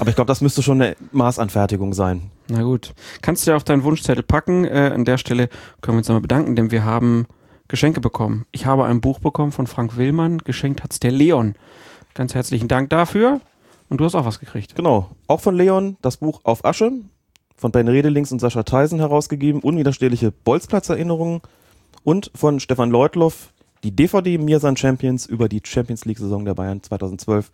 Aber 0.00 0.08
ich 0.08 0.16
glaube, 0.16 0.28
das 0.28 0.40
müsste 0.40 0.62
schon 0.62 0.80
eine 0.80 0.96
Maßanfertigung 1.12 1.92
sein. 1.92 2.30
Na 2.48 2.62
gut. 2.62 2.94
Kannst 3.20 3.46
du 3.46 3.50
ja 3.50 3.56
auf 3.56 3.64
deinen 3.64 3.84
Wunschzettel 3.84 4.22
packen. 4.22 4.64
Äh, 4.64 4.90
an 4.94 5.04
der 5.04 5.18
Stelle 5.18 5.48
können 5.82 5.96
wir 5.96 5.98
uns 5.98 6.08
einmal 6.08 6.22
bedanken, 6.22 6.56
denn 6.56 6.70
wir 6.70 6.84
haben 6.84 7.26
Geschenke 7.68 8.00
bekommen. 8.00 8.46
Ich 8.50 8.66
habe 8.66 8.86
ein 8.86 9.00
Buch 9.00 9.18
bekommen 9.18 9.52
von 9.52 9.66
Frank 9.66 9.96
Willmann. 9.96 10.38
Geschenkt 10.38 10.82
hat's 10.82 11.00
der 11.00 11.12
Leon. 11.12 11.54
Ganz 12.14 12.34
herzlichen 12.34 12.68
Dank 12.68 12.90
dafür. 12.90 13.40
Und 13.88 13.98
du 13.98 14.04
hast 14.04 14.14
auch 14.14 14.24
was 14.24 14.40
gekriegt. 14.40 14.74
Genau. 14.74 15.10
Auch 15.28 15.40
von 15.40 15.54
Leon 15.54 15.96
das 16.00 16.16
Buch 16.16 16.40
Auf 16.44 16.64
Asche 16.64 16.92
von 17.56 17.72
Ben 17.72 17.88
Redelings 17.88 18.32
und 18.32 18.40
Sascha 18.40 18.62
Theisen 18.62 18.98
herausgegeben. 18.98 19.60
Unwiderstehliche 19.60 20.32
Bolzplatzerinnerungen. 20.32 21.40
Und 22.02 22.30
von 22.34 22.60
Stefan 22.60 22.90
Leutloff 22.90 23.52
die 23.84 23.94
DVD 23.94 24.38
Mirsan 24.38 24.76
Champions 24.76 25.26
über 25.26 25.48
die 25.48 25.60
Champions 25.64 26.06
League 26.06 26.18
Saison 26.18 26.44
der 26.44 26.54
Bayern 26.54 26.82
2012 26.82 27.50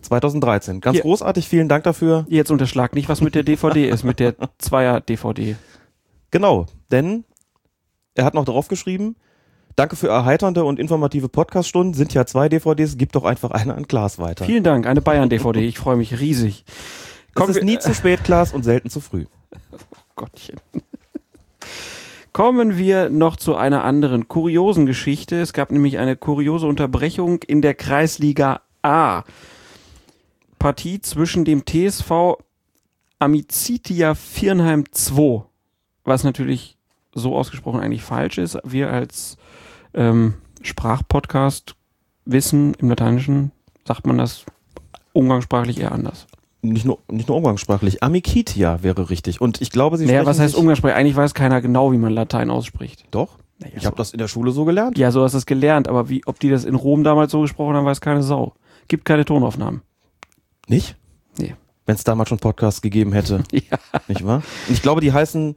2013. 0.00 0.80
Ganz 0.80 0.96
Hier. 0.96 1.02
großartig, 1.02 1.48
vielen 1.48 1.68
Dank 1.68 1.84
dafür. 1.84 2.26
Jetzt 2.28 2.50
unterschlag 2.50 2.94
nicht, 2.94 3.08
was 3.08 3.20
mit 3.20 3.34
der 3.34 3.42
DVD 3.42 3.88
ist, 3.88 4.04
mit 4.04 4.20
der 4.20 4.34
Zweier-DVD. 4.58 5.56
Genau, 6.30 6.66
denn 6.90 7.24
er 8.14 8.24
hat 8.24 8.34
noch 8.34 8.44
drauf 8.44 8.68
geschrieben, 8.68 9.16
danke 9.76 9.96
für 9.96 10.08
erheiternde 10.08 10.64
und 10.64 10.78
informative 10.78 11.28
Podcaststunden, 11.28 11.94
sind 11.94 12.12
ja 12.12 12.26
zwei 12.26 12.48
DVDs, 12.48 12.96
gib 12.96 13.12
doch 13.12 13.24
einfach 13.24 13.50
eine 13.50 13.74
an 13.74 13.88
Klaas 13.88 14.18
weiter. 14.18 14.44
Vielen 14.44 14.64
Dank, 14.64 14.86
eine 14.86 15.00
Bayern-DVD. 15.00 15.60
Ich 15.60 15.78
freue 15.78 15.96
mich 15.96 16.20
riesig. 16.20 16.64
es 16.66 17.34
Kommen 17.34 17.54
ist 17.54 17.62
nie 17.62 17.78
zu 17.78 17.94
spät, 17.94 18.24
Klaas, 18.24 18.52
und 18.52 18.62
selten 18.62 18.90
zu 18.90 19.00
früh. 19.00 19.24
Gottchen. 20.16 20.60
Kommen 22.32 22.76
wir 22.76 23.10
noch 23.10 23.36
zu 23.36 23.54
einer 23.54 23.84
anderen 23.84 24.26
kuriosen 24.26 24.86
Geschichte. 24.86 25.40
Es 25.40 25.52
gab 25.52 25.70
nämlich 25.70 25.98
eine 25.98 26.16
kuriose 26.16 26.66
Unterbrechung 26.66 27.42
in 27.44 27.62
der 27.62 27.74
Kreisliga 27.74 28.60
A. 28.82 29.22
Partie 30.58 31.00
zwischen 31.00 31.44
dem 31.44 31.64
TSV 31.64 32.38
Amicitia 33.20 34.14
Viernheim 34.14 34.84
2, 34.90 35.44
was 36.04 36.24
natürlich 36.24 36.76
so 37.14 37.36
ausgesprochen 37.36 37.80
eigentlich 37.80 38.02
falsch 38.02 38.38
ist. 38.38 38.58
Wir 38.64 38.90
als 38.90 39.36
ähm, 39.94 40.34
Sprachpodcast 40.62 41.76
wissen, 42.24 42.74
im 42.74 42.88
Lateinischen 42.88 43.52
sagt 43.86 44.06
man 44.06 44.18
das 44.18 44.44
umgangssprachlich 45.12 45.78
eher 45.78 45.92
anders. 45.92 46.26
Nicht 46.72 46.86
nur, 46.86 46.98
nicht 47.10 47.28
nur 47.28 47.36
umgangssprachlich, 47.36 48.02
Amikitia 48.02 48.82
wäre 48.82 49.10
richtig. 49.10 49.40
Und 49.40 49.60
ich 49.60 49.70
glaube, 49.70 49.98
sie 49.98 50.06
Naja, 50.06 50.24
was 50.24 50.38
heißt 50.40 50.54
umgangssprachlich? 50.56 50.96
Eigentlich 50.98 51.16
weiß 51.16 51.34
keiner 51.34 51.60
genau, 51.60 51.92
wie 51.92 51.98
man 51.98 52.12
Latein 52.12 52.50
ausspricht. 52.50 53.04
Doch, 53.10 53.38
Naja, 53.58 53.74
ich 53.76 53.84
habe 53.86 53.96
das 53.96 54.12
in 54.12 54.18
der 54.18 54.28
Schule 54.28 54.50
so 54.50 54.64
gelernt. 54.64 54.96
Ja, 54.96 55.10
so 55.10 55.22
hast 55.22 55.32
du 55.32 55.38
es 55.38 55.46
gelernt, 55.46 55.88
aber 55.88 56.08
wie, 56.08 56.22
ob 56.26 56.40
die 56.40 56.48
das 56.50 56.64
in 56.64 56.74
Rom 56.74 57.04
damals 57.04 57.32
so 57.32 57.42
gesprochen 57.42 57.74
haben, 57.76 57.84
weiß 57.84 58.00
keine 58.00 58.22
Sau. 58.22 58.54
Gibt 58.88 59.04
keine 59.04 59.24
Tonaufnahmen. 59.24 59.82
Nicht? 60.68 60.96
Nee. 61.38 61.54
Wenn 61.86 61.96
es 61.96 62.04
damals 62.04 62.30
schon 62.30 62.38
Podcasts 62.38 62.80
gegeben 62.80 63.12
hätte, 63.12 63.42
Ja. 63.52 63.78
nicht 64.08 64.24
wahr? 64.24 64.42
Und 64.68 64.74
ich 64.74 64.80
glaube, 64.82 65.00
die 65.02 65.12
heißen 65.12 65.56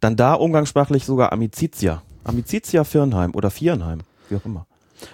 dann 0.00 0.16
da 0.16 0.32
umgangssprachlich 0.34 1.04
sogar 1.04 1.32
Amicitia. 1.32 2.02
Amicitia 2.24 2.84
Firnheim 2.84 3.34
oder 3.34 3.50
Viernheim, 3.50 3.98
wie 4.30 4.36
auch 4.36 4.44
immer. 4.46 4.66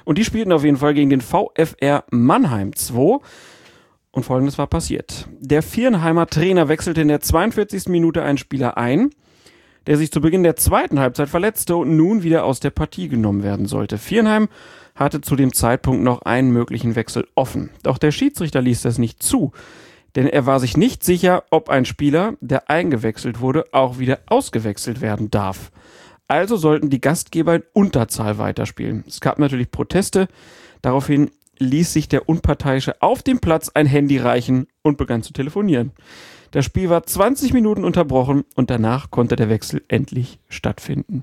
Und 0.04 0.18
die 0.18 0.24
spielten 0.24 0.52
auf 0.52 0.64
jeden 0.64 0.76
Fall 0.76 0.94
gegen 0.94 1.10
den 1.10 1.20
VfR 1.20 2.04
Mannheim 2.10 2.74
2. 2.74 3.18
Und 4.16 4.22
folgendes 4.22 4.56
war 4.56 4.66
passiert. 4.66 5.28
Der 5.40 5.62
Viernheimer 5.62 6.26
Trainer 6.26 6.68
wechselte 6.68 7.02
in 7.02 7.08
der 7.08 7.20
42. 7.20 7.88
Minute 7.88 8.22
einen 8.22 8.38
Spieler 8.38 8.78
ein, 8.78 9.10
der 9.86 9.98
sich 9.98 10.10
zu 10.10 10.22
Beginn 10.22 10.42
der 10.42 10.56
zweiten 10.56 10.98
Halbzeit 10.98 11.28
verletzte 11.28 11.76
und 11.76 11.98
nun 11.98 12.22
wieder 12.22 12.46
aus 12.46 12.58
der 12.58 12.70
Partie 12.70 13.08
genommen 13.10 13.42
werden 13.42 13.66
sollte. 13.66 13.98
Viernheim 13.98 14.48
hatte 14.94 15.20
zu 15.20 15.36
dem 15.36 15.52
Zeitpunkt 15.52 16.02
noch 16.02 16.22
einen 16.22 16.50
möglichen 16.50 16.96
Wechsel 16.96 17.28
offen. 17.34 17.68
Doch 17.82 17.98
der 17.98 18.10
Schiedsrichter 18.10 18.62
ließ 18.62 18.80
das 18.80 18.96
nicht 18.96 19.22
zu, 19.22 19.52
denn 20.14 20.26
er 20.26 20.46
war 20.46 20.60
sich 20.60 20.78
nicht 20.78 21.04
sicher, 21.04 21.44
ob 21.50 21.68
ein 21.68 21.84
Spieler, 21.84 22.38
der 22.40 22.70
eingewechselt 22.70 23.40
wurde, 23.40 23.66
auch 23.72 23.98
wieder 23.98 24.20
ausgewechselt 24.28 25.02
werden 25.02 25.30
darf. 25.30 25.70
Also 26.26 26.56
sollten 26.56 26.88
die 26.88 27.02
Gastgeber 27.02 27.56
in 27.56 27.64
Unterzahl 27.74 28.38
weiterspielen. 28.38 29.04
Es 29.06 29.20
gab 29.20 29.38
natürlich 29.38 29.70
Proteste. 29.70 30.26
Daraufhin 30.80 31.30
ließ 31.58 31.92
sich 31.92 32.08
der 32.08 32.28
Unparteiische 32.28 33.00
auf 33.00 33.22
dem 33.22 33.40
Platz 33.40 33.70
ein 33.74 33.86
Handy 33.86 34.18
reichen 34.18 34.66
und 34.82 34.98
begann 34.98 35.22
zu 35.22 35.32
telefonieren. 35.32 35.92
Das 36.50 36.64
Spiel 36.64 36.88
war 36.88 37.02
20 37.02 37.52
Minuten 37.52 37.84
unterbrochen 37.84 38.44
und 38.54 38.70
danach 38.70 39.10
konnte 39.10 39.36
der 39.36 39.48
Wechsel 39.48 39.82
endlich 39.88 40.38
stattfinden. 40.48 41.22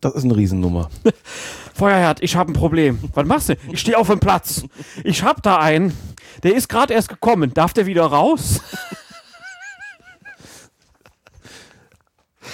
Das 0.00 0.14
ist 0.14 0.24
eine 0.24 0.36
Riesennummer. 0.36 0.88
Feuerherd, 1.74 2.22
ich 2.22 2.36
habe 2.36 2.52
ein 2.52 2.54
Problem. 2.54 2.98
Was 3.12 3.26
machst 3.26 3.48
du? 3.50 3.56
Ich 3.70 3.80
stehe 3.80 3.98
auf 3.98 4.08
dem 4.08 4.20
Platz. 4.20 4.64
Ich 5.04 5.22
hab 5.22 5.42
da 5.42 5.58
einen. 5.58 5.92
Der 6.42 6.54
ist 6.54 6.68
gerade 6.68 6.94
erst 6.94 7.10
gekommen. 7.10 7.52
Darf 7.52 7.74
der 7.74 7.86
wieder 7.86 8.04
raus? 8.04 8.62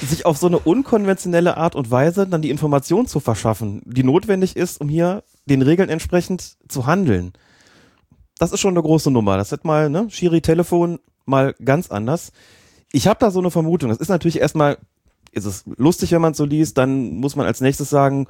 sich 0.03 0.27
auf 0.27 0.37
so 0.37 0.47
eine 0.47 0.59
unkonventionelle 0.59 1.57
Art 1.57 1.75
und 1.75 1.91
Weise 1.91 2.27
dann 2.27 2.43
die 2.43 2.51
Information 2.51 3.07
zu 3.07 3.21
verschaffen, 3.21 3.83
die 3.85 4.05
notwendig 4.05 4.57
ist, 4.57 4.81
um 4.81 4.89
hier 4.89 5.23
den 5.47 5.63
Regeln 5.63 5.89
entsprechend 5.89 6.57
zu 6.69 6.87
handeln. 6.87 7.33
Das 8.39 8.53
ist 8.53 8.61
schon 8.61 8.75
eine 8.75 8.83
große 8.83 9.11
Nummer. 9.11 9.37
Das 9.37 9.53
hätte 9.53 9.67
mal, 9.67 9.89
ne, 9.89 10.09
Schiri-Telefon 10.11 10.99
mal 11.25 11.55
ganz 11.65 11.91
anders. 11.91 12.33
Ich 12.93 13.07
habe 13.07 13.19
da 13.19 13.31
so 13.31 13.41
eine 13.41 13.51
Vermutung. 13.51 13.89
Das 13.89 13.99
ist 13.99 14.09
natürlich 14.09 14.41
erstmal, 14.41 14.79
ist 15.33 15.45
es 15.45 15.65
lustig, 15.77 16.13
wenn 16.13 16.21
man 16.21 16.33
es 16.33 16.39
so 16.39 16.45
liest, 16.45 16.79
dann 16.79 17.17
muss 17.17 17.37
man 17.37 17.47
als 17.47 17.61
nächstes 17.61 17.91
sagen, 17.91 18.27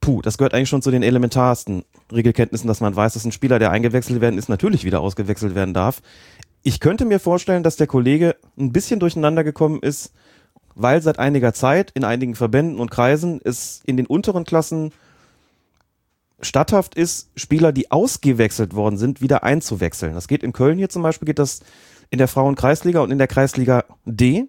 puh, 0.00 0.22
das 0.22 0.38
gehört 0.38 0.54
eigentlich 0.54 0.68
schon 0.68 0.82
zu 0.82 0.90
den 0.90 1.02
elementarsten 1.02 1.84
Regelkenntnissen, 2.12 2.68
dass 2.68 2.80
man 2.80 2.96
weiß, 2.96 3.14
dass 3.14 3.24
ein 3.24 3.32
Spieler, 3.32 3.58
der 3.58 3.70
eingewechselt 3.70 4.20
werden 4.20 4.38
ist, 4.38 4.48
natürlich 4.48 4.84
wieder 4.84 5.00
ausgewechselt 5.00 5.54
werden 5.54 5.74
darf. 5.74 6.00
Ich 6.62 6.80
könnte 6.80 7.04
mir 7.04 7.20
vorstellen, 7.20 7.62
dass 7.62 7.76
der 7.76 7.86
Kollege 7.86 8.36
ein 8.58 8.72
bisschen 8.72 9.00
durcheinander 9.00 9.44
gekommen 9.44 9.80
ist, 9.80 10.12
weil 10.74 11.02
seit 11.02 11.18
einiger 11.18 11.52
Zeit 11.52 11.90
in 11.92 12.04
einigen 12.04 12.34
Verbänden 12.34 12.78
und 12.78 12.90
Kreisen 12.90 13.40
es 13.42 13.82
in 13.86 13.96
den 13.96 14.06
unteren 14.06 14.44
Klassen 14.44 14.92
statthaft 16.42 16.94
ist, 16.94 17.30
Spieler, 17.36 17.72
die 17.72 17.90
ausgewechselt 17.90 18.74
worden 18.74 18.96
sind, 18.96 19.20
wieder 19.20 19.42
einzuwechseln. 19.44 20.14
Das 20.14 20.28
geht 20.28 20.42
in 20.42 20.52
Köln 20.52 20.78
hier 20.78 20.88
zum 20.88 21.02
Beispiel, 21.02 21.26
geht 21.26 21.38
das 21.38 21.60
in 22.10 22.18
der 22.18 22.28
Frauen-Kreisliga 22.28 23.00
und 23.00 23.10
in 23.10 23.18
der 23.18 23.26
Kreisliga 23.26 23.84
D. 24.04 24.48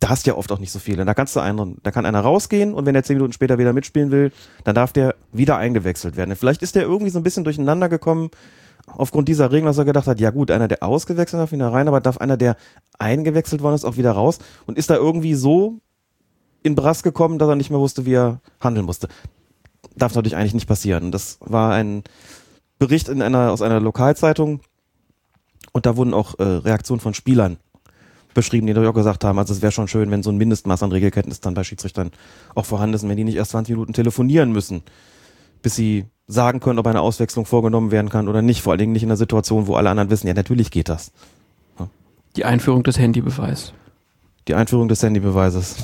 Da 0.00 0.10
hast 0.10 0.26
du 0.26 0.30
ja 0.30 0.36
oft 0.36 0.52
auch 0.52 0.60
nicht 0.60 0.70
so 0.70 0.78
viele. 0.78 1.04
Da 1.04 1.14
kannst 1.14 1.34
du 1.34 1.40
einen, 1.40 1.78
da 1.82 1.90
kann 1.90 2.06
einer 2.06 2.20
rausgehen 2.20 2.72
und 2.72 2.86
wenn 2.86 2.94
er 2.94 3.02
zehn 3.02 3.16
Minuten 3.16 3.32
später 3.32 3.58
wieder 3.58 3.72
mitspielen 3.72 4.10
will, 4.10 4.32
dann 4.64 4.74
darf 4.74 4.92
der 4.92 5.16
wieder 5.32 5.56
eingewechselt 5.56 6.16
werden. 6.16 6.36
Vielleicht 6.36 6.62
ist 6.62 6.76
der 6.76 6.82
irgendwie 6.82 7.10
so 7.10 7.18
ein 7.18 7.24
bisschen 7.24 7.44
durcheinander 7.44 7.88
gekommen 7.88 8.30
aufgrund 8.86 9.28
dieser 9.28 9.50
Regeln, 9.50 9.66
dass 9.66 9.78
er 9.78 9.84
gedacht 9.84 10.06
hat, 10.06 10.20
ja 10.20 10.30
gut, 10.30 10.50
einer, 10.50 10.68
der 10.68 10.82
ausgewechselt 10.82 11.40
darf 11.40 11.52
wieder 11.52 11.72
rein, 11.72 11.88
aber 11.88 12.00
darf 12.00 12.18
einer, 12.18 12.36
der 12.36 12.56
eingewechselt 12.98 13.60
worden 13.60 13.74
ist, 13.74 13.84
auch 13.84 13.96
wieder 13.96 14.12
raus 14.12 14.38
und 14.66 14.78
ist 14.78 14.88
da 14.88 14.94
irgendwie 14.94 15.34
so 15.34 15.80
in 16.62 16.74
Brass 16.74 17.02
gekommen, 17.02 17.38
dass 17.38 17.48
er 17.48 17.56
nicht 17.56 17.70
mehr 17.70 17.80
wusste, 17.80 18.06
wie 18.06 18.14
er 18.14 18.40
handeln 18.60 18.86
musste. 18.86 19.08
Darf 19.98 20.14
natürlich 20.14 20.36
eigentlich 20.36 20.54
nicht 20.54 20.68
passieren. 20.68 21.12
Das 21.12 21.38
war 21.40 21.72
ein 21.72 22.02
Bericht 22.78 23.08
in 23.08 23.22
einer, 23.22 23.50
aus 23.50 23.62
einer 23.62 23.80
Lokalzeitung 23.80 24.60
und 25.72 25.86
da 25.86 25.96
wurden 25.96 26.14
auch 26.14 26.38
äh, 26.38 26.42
Reaktionen 26.42 27.00
von 27.00 27.14
Spielern 27.14 27.58
beschrieben, 28.34 28.66
die 28.66 28.72
natürlich 28.72 28.90
auch 28.90 28.94
gesagt 28.94 29.24
haben, 29.24 29.38
also 29.38 29.52
es 29.52 29.62
wäre 29.62 29.72
schon 29.72 29.88
schön, 29.88 30.10
wenn 30.10 30.22
so 30.22 30.30
ein 30.30 30.36
Mindestmaß 30.36 30.82
an 30.84 30.92
Regelkenntnis 30.92 31.40
dann 31.40 31.54
bei 31.54 31.64
Schiedsrichtern 31.64 32.12
auch 32.54 32.64
vorhanden 32.64 32.94
ist 32.94 33.02
und 33.02 33.08
wenn 33.08 33.16
die 33.16 33.24
nicht 33.24 33.36
erst 33.36 33.50
20 33.50 33.74
Minuten 33.74 33.92
telefonieren 33.92 34.52
müssen, 34.52 34.82
bis 35.62 35.74
sie 35.74 36.04
sagen 36.28 36.60
können, 36.60 36.78
ob 36.78 36.86
eine 36.86 37.00
Auswechslung 37.00 37.46
vorgenommen 37.46 37.90
werden 37.90 38.10
kann 38.10 38.28
oder 38.28 38.42
nicht. 38.42 38.62
Vor 38.62 38.72
allen 38.72 38.78
Dingen 38.78 38.92
nicht 38.92 39.02
in 39.02 39.08
einer 39.08 39.16
Situation, 39.16 39.66
wo 39.66 39.74
alle 39.74 39.90
anderen 39.90 40.10
wissen, 40.10 40.28
ja, 40.28 40.34
natürlich 40.34 40.70
geht 40.70 40.88
das. 40.88 41.10
Die 42.36 42.44
Einführung 42.44 42.84
des 42.84 42.98
Handybeweis. 42.98 43.72
Die 44.46 44.54
Einführung 44.54 44.88
des 44.88 45.02
Handybeweises. 45.02 45.76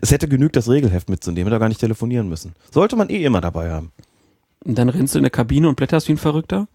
Es 0.00 0.10
hätte 0.10 0.28
genügt, 0.28 0.56
das 0.56 0.68
Regelheft 0.68 1.08
mitzunehmen, 1.08 1.46
hätte 1.46 1.56
er 1.56 1.60
gar 1.60 1.68
nicht 1.68 1.80
telefonieren 1.80 2.28
müssen. 2.28 2.54
Sollte 2.70 2.96
man 2.96 3.08
eh 3.10 3.24
immer 3.24 3.40
dabei 3.40 3.70
haben. 3.70 3.92
Und 4.64 4.78
dann 4.78 4.88
rennst 4.88 5.14
du 5.14 5.18
in 5.18 5.24
der 5.24 5.30
Kabine 5.30 5.68
und 5.68 5.76
blätterst 5.76 6.08
wie 6.08 6.12
ein 6.12 6.18
Verrückter? 6.18 6.68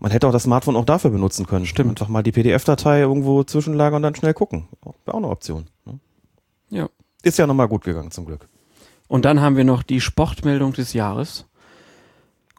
Man 0.00 0.10
hätte 0.10 0.26
auch 0.26 0.32
das 0.32 0.44
Smartphone 0.44 0.76
auch 0.76 0.84
dafür 0.84 1.10
benutzen 1.10 1.46
können. 1.46 1.66
Stimmt. 1.66 1.90
Einfach 1.90 2.08
mal 2.08 2.22
die 2.22 2.32
PDF-Datei 2.32 3.00
irgendwo 3.00 3.44
zwischenlagern 3.44 3.96
und 3.96 4.02
dann 4.02 4.14
schnell 4.14 4.32
gucken. 4.34 4.66
Wäre 5.04 5.14
auch 5.14 5.18
eine 5.18 5.28
Option. 5.28 5.66
ne? 5.84 5.98
Ja. 6.70 6.88
Ist 7.22 7.38
ja 7.38 7.46
nochmal 7.46 7.68
gut 7.68 7.84
gegangen, 7.84 8.10
zum 8.10 8.24
Glück. 8.24 8.48
Und 9.08 9.24
dann 9.24 9.40
haben 9.40 9.56
wir 9.56 9.64
noch 9.64 9.82
die 9.82 10.00
Sportmeldung 10.00 10.72
des 10.72 10.94
Jahres. 10.94 11.46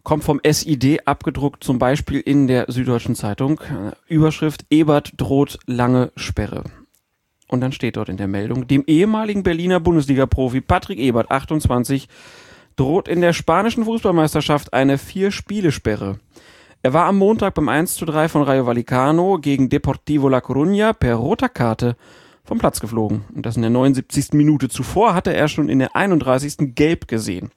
Kommt 0.04 0.24
vom 0.24 0.40
SID 0.44 1.08
abgedruckt, 1.08 1.64
zum 1.64 1.80
Beispiel 1.80 2.20
in 2.20 2.48
der 2.48 2.66
Süddeutschen 2.68 3.16
Zeitung. 3.16 3.60
Äh, 3.62 3.92
Überschrift 4.14 4.66
Ebert 4.70 5.14
droht 5.18 5.60
lange 5.66 6.12
Sperre. 6.16 6.64
Und 7.52 7.60
dann 7.60 7.74
steht 7.74 7.98
dort 7.98 8.08
in 8.08 8.16
der 8.16 8.30
Meldung, 8.30 8.66
dem 8.66 8.86
ehemaligen 8.88 9.44
Berliner 9.44 9.82
Bundesliga-Profi 9.82 10.62
Patrick 10.62 10.98
Ebert, 11.00 11.30
28, 11.30 12.08
droht 12.78 13.10
in 13.10 13.20
der 13.20 13.34
spanischen 13.34 13.84
Fußballmeisterschaft 13.84 14.72
eine 14.72 14.98
Vier-Spiele-Sperre. 14.98 16.18
Er 16.82 16.94
war 16.94 17.08
am 17.08 17.18
Montag 17.18 17.54
beim 17.54 17.68
1 17.68 17.96
zu 17.96 18.06
3 18.06 18.30
von 18.30 18.44
Rayo 18.44 18.66
Vallecano 18.66 19.38
gegen 19.38 19.68
Deportivo 19.68 20.30
La 20.30 20.40
Coruña 20.40 20.94
per 20.94 21.16
roter 21.16 21.50
Karte 21.50 21.98
vom 22.46 22.58
Platz 22.58 22.80
geflogen. 22.80 23.26
Und 23.36 23.46
das 23.46 23.58
in 23.58 23.64
der 23.64 23.72
79. 23.72 24.32
Minute. 24.32 24.70
Zuvor 24.70 25.14
hatte 25.14 25.34
er 25.34 25.50
schon 25.50 25.68
in 25.68 25.80
der 25.80 25.94
31. 25.94 26.74
gelb 26.74 27.10
gesehen. 27.10 27.52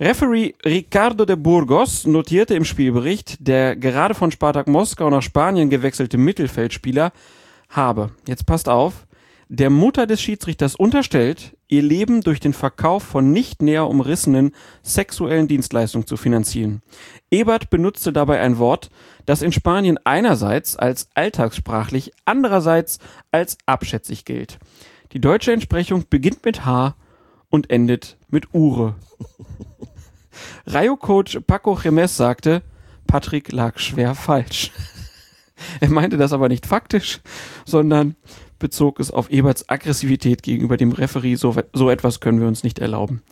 Referee 0.00 0.54
Ricardo 0.64 1.24
de 1.24 1.36
Burgos 1.36 2.06
notierte 2.06 2.54
im 2.54 2.64
Spielbericht, 2.64 3.36
der 3.38 3.76
gerade 3.76 4.14
von 4.14 4.32
Spartak 4.32 4.66
Moskau 4.66 5.08
nach 5.10 5.22
Spanien 5.22 5.70
gewechselte 5.70 6.18
Mittelfeldspieler 6.18 7.12
habe, 7.70 8.10
jetzt 8.26 8.46
passt 8.46 8.68
auf, 8.68 9.06
der 9.52 9.68
Mutter 9.68 10.06
des 10.06 10.22
Schiedsrichters 10.22 10.76
unterstellt, 10.76 11.56
ihr 11.66 11.82
Leben 11.82 12.20
durch 12.20 12.38
den 12.38 12.52
Verkauf 12.52 13.02
von 13.02 13.32
nicht 13.32 13.62
näher 13.62 13.88
umrissenen 13.88 14.52
sexuellen 14.84 15.48
Dienstleistungen 15.48 16.06
zu 16.06 16.16
finanzieren. 16.16 16.82
Ebert 17.32 17.68
benutzte 17.68 18.12
dabei 18.12 18.40
ein 18.40 18.58
Wort, 18.58 18.90
das 19.26 19.42
in 19.42 19.50
Spanien 19.50 19.98
einerseits 20.04 20.76
als 20.76 21.08
alltagssprachlich, 21.14 22.12
andererseits 22.24 23.00
als 23.32 23.58
abschätzig 23.66 24.24
gilt. 24.24 24.60
Die 25.12 25.20
deutsche 25.20 25.52
Entsprechung 25.52 26.04
beginnt 26.08 26.44
mit 26.44 26.64
H 26.64 26.94
und 27.48 27.70
endet 27.70 28.18
mit 28.28 28.54
Ure. 28.54 28.94
Rayo-Coach 30.66 31.40
Paco 31.46 31.74
Jiménez 31.74 32.14
sagte, 32.14 32.62
Patrick 33.08 33.50
lag 33.50 33.80
schwer 33.80 34.14
falsch. 34.14 34.70
er 35.80 35.90
meinte 35.90 36.16
das 36.16 36.32
aber 36.32 36.48
nicht 36.48 36.66
faktisch, 36.66 37.20
sondern 37.64 38.16
bezog 38.58 39.00
es 39.00 39.10
auf 39.10 39.30
Eberts 39.30 39.68
Aggressivität 39.68 40.42
gegenüber 40.42 40.76
dem 40.76 40.92
Referee. 40.92 41.34
So, 41.34 41.54
so 41.72 41.90
etwas 41.90 42.20
können 42.20 42.40
wir 42.40 42.48
uns 42.48 42.62
nicht 42.62 42.78
erlauben. 42.78 43.22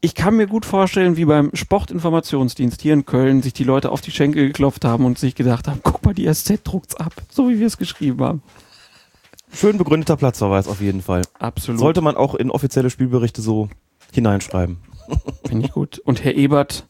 Ich 0.00 0.14
kann 0.14 0.36
mir 0.36 0.46
gut 0.46 0.66
vorstellen, 0.66 1.16
wie 1.16 1.24
beim 1.24 1.50
Sportinformationsdienst 1.54 2.82
hier 2.82 2.92
in 2.92 3.06
Köln 3.06 3.40
sich 3.40 3.54
die 3.54 3.64
Leute 3.64 3.90
auf 3.90 4.02
die 4.02 4.10
Schenkel 4.10 4.48
geklopft 4.48 4.84
haben 4.84 5.06
und 5.06 5.18
sich 5.18 5.34
gedacht 5.34 5.66
haben, 5.66 5.80
guck 5.82 6.04
mal, 6.04 6.12
die 6.12 6.30
SZ 6.30 6.60
druckt's 6.62 6.94
ab, 6.94 7.14
so 7.30 7.48
wie 7.48 7.58
wir 7.58 7.66
es 7.66 7.78
geschrieben 7.78 8.22
haben. 8.22 8.42
Schön 9.50 9.78
begründeter 9.78 10.16
Platzverweis 10.16 10.68
auf 10.68 10.80
jeden 10.80 11.00
Fall. 11.00 11.22
Absolut. 11.38 11.80
Sollte 11.80 12.02
man 12.02 12.16
auch 12.16 12.34
in 12.34 12.50
offizielle 12.50 12.90
Spielberichte 12.90 13.40
so 13.40 13.70
hineinschreiben. 14.12 14.76
Finde 15.46 15.66
ich 15.66 15.72
gut. 15.72 16.00
Und 16.00 16.22
Herr 16.22 16.34
Ebert, 16.34 16.86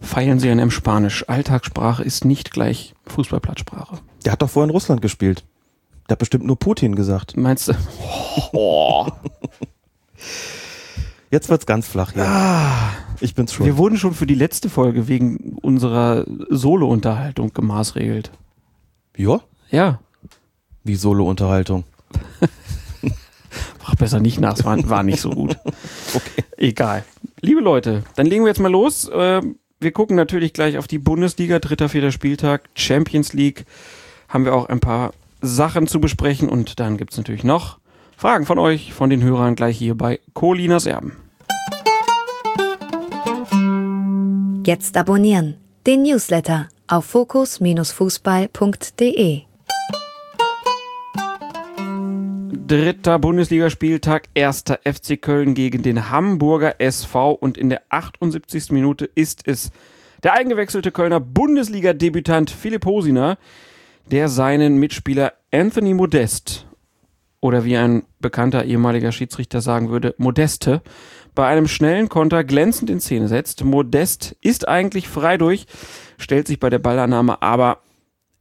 feilen 0.00 0.38
Sie 0.40 0.50
an 0.50 0.58
einem 0.60 0.70
Spanisch. 0.70 1.28
Alltagssprache 1.28 2.02
ist 2.02 2.24
nicht 2.24 2.50
gleich 2.52 2.94
Fußballplatzsprache. 3.06 3.98
Der 4.24 4.32
hat 4.32 4.42
doch 4.42 4.50
vorhin 4.50 4.70
Russland 4.70 5.02
gespielt. 5.02 5.44
Der 6.08 6.14
hat 6.14 6.18
bestimmt 6.18 6.44
nur 6.44 6.58
Putin 6.58 6.94
gesagt. 6.96 7.36
Meinst 7.36 7.68
du? 7.68 7.72
Oh. 8.52 9.06
Jetzt 11.30 11.48
wird's 11.48 11.66
ganz 11.66 11.86
flach 11.86 12.12
hier. 12.12 12.26
Ah, 12.26 12.90
Ich 13.20 13.34
bin's 13.36 13.52
schon. 13.52 13.64
wir 13.66 13.76
wurden 13.76 13.96
schon 13.96 14.14
für 14.14 14.26
die 14.26 14.34
letzte 14.34 14.68
Folge 14.68 15.06
wegen 15.06 15.56
unserer 15.62 16.24
Solo-Unterhaltung 16.48 17.52
gemaßregelt. 17.52 18.32
Ja? 19.16 19.40
Ja. 19.70 20.00
Wie 20.82 20.96
Solo-Unterhaltung. 20.96 21.84
Ach, 23.84 23.94
besser 23.96 24.18
nicht 24.20 24.40
nach, 24.40 24.54
es 24.54 24.64
war, 24.64 24.88
war 24.88 25.02
nicht 25.02 25.20
so 25.20 25.30
gut. 25.30 25.56
Okay. 26.12 26.42
Egal. 26.56 27.04
Liebe 27.40 27.60
Leute, 27.60 28.02
dann 28.16 28.26
legen 28.26 28.42
wir 28.42 28.48
jetzt 28.48 28.58
mal 28.58 28.70
los. 28.70 29.08
Ähm, 29.14 29.56
Wir 29.82 29.92
gucken 29.92 30.14
natürlich 30.14 30.52
gleich 30.52 30.76
auf 30.76 30.86
die 30.86 30.98
Bundesliga, 30.98 31.58
dritter, 31.58 31.88
vierter 31.88 32.12
Spieltag, 32.12 32.68
Champions 32.74 33.32
League. 33.32 33.64
Haben 34.28 34.44
wir 34.44 34.54
auch 34.54 34.68
ein 34.68 34.80
paar 34.80 35.14
Sachen 35.40 35.86
zu 35.86 36.02
besprechen 36.02 36.50
und 36.50 36.78
dann 36.80 36.98
gibt's 36.98 37.16
natürlich 37.16 37.44
noch 37.44 37.78
Fragen 38.14 38.44
von 38.44 38.58
euch, 38.58 38.92
von 38.92 39.08
den 39.08 39.22
Hörern 39.22 39.56
gleich 39.56 39.78
hier 39.78 39.94
bei 39.94 40.20
Colinas 40.34 40.84
Erben. 40.84 41.16
Jetzt 44.66 44.98
abonnieren. 44.98 45.56
Den 45.86 46.02
Newsletter 46.02 46.68
auf 46.86 47.06
fokus-fußball.de. 47.06 49.49
Dritter 52.52 53.20
Bundesligaspieltag, 53.20 54.24
erster 54.34 54.80
FC 54.84 55.22
Köln 55.22 55.54
gegen 55.54 55.82
den 55.82 56.10
Hamburger 56.10 56.80
SV 56.80 57.30
und 57.30 57.56
in 57.56 57.68
der 57.68 57.82
78. 57.90 58.72
Minute 58.72 59.04
ist 59.04 59.46
es 59.46 59.70
der 60.24 60.32
eingewechselte 60.32 60.90
Kölner 60.90 61.20
Bundesliga-Debütant 61.20 62.50
Philipp 62.50 62.86
Hosiner, 62.86 63.38
der 64.10 64.28
seinen 64.28 64.78
Mitspieler 64.78 65.34
Anthony 65.52 65.94
Modest 65.94 66.66
oder 67.40 67.64
wie 67.64 67.76
ein 67.76 68.02
bekannter 68.18 68.64
ehemaliger 68.64 69.12
Schiedsrichter 69.12 69.60
sagen 69.60 69.90
würde, 69.90 70.16
Modeste, 70.18 70.82
bei 71.36 71.46
einem 71.46 71.68
schnellen 71.68 72.08
Konter 72.08 72.42
glänzend 72.42 72.90
in 72.90 73.00
Szene 73.00 73.28
setzt. 73.28 73.62
Modest 73.64 74.36
ist 74.40 74.66
eigentlich 74.66 75.08
frei 75.08 75.38
durch, 75.38 75.66
stellt 76.18 76.48
sich 76.48 76.58
bei 76.58 76.68
der 76.68 76.80
Ballannahme 76.80 77.42
aber 77.42 77.78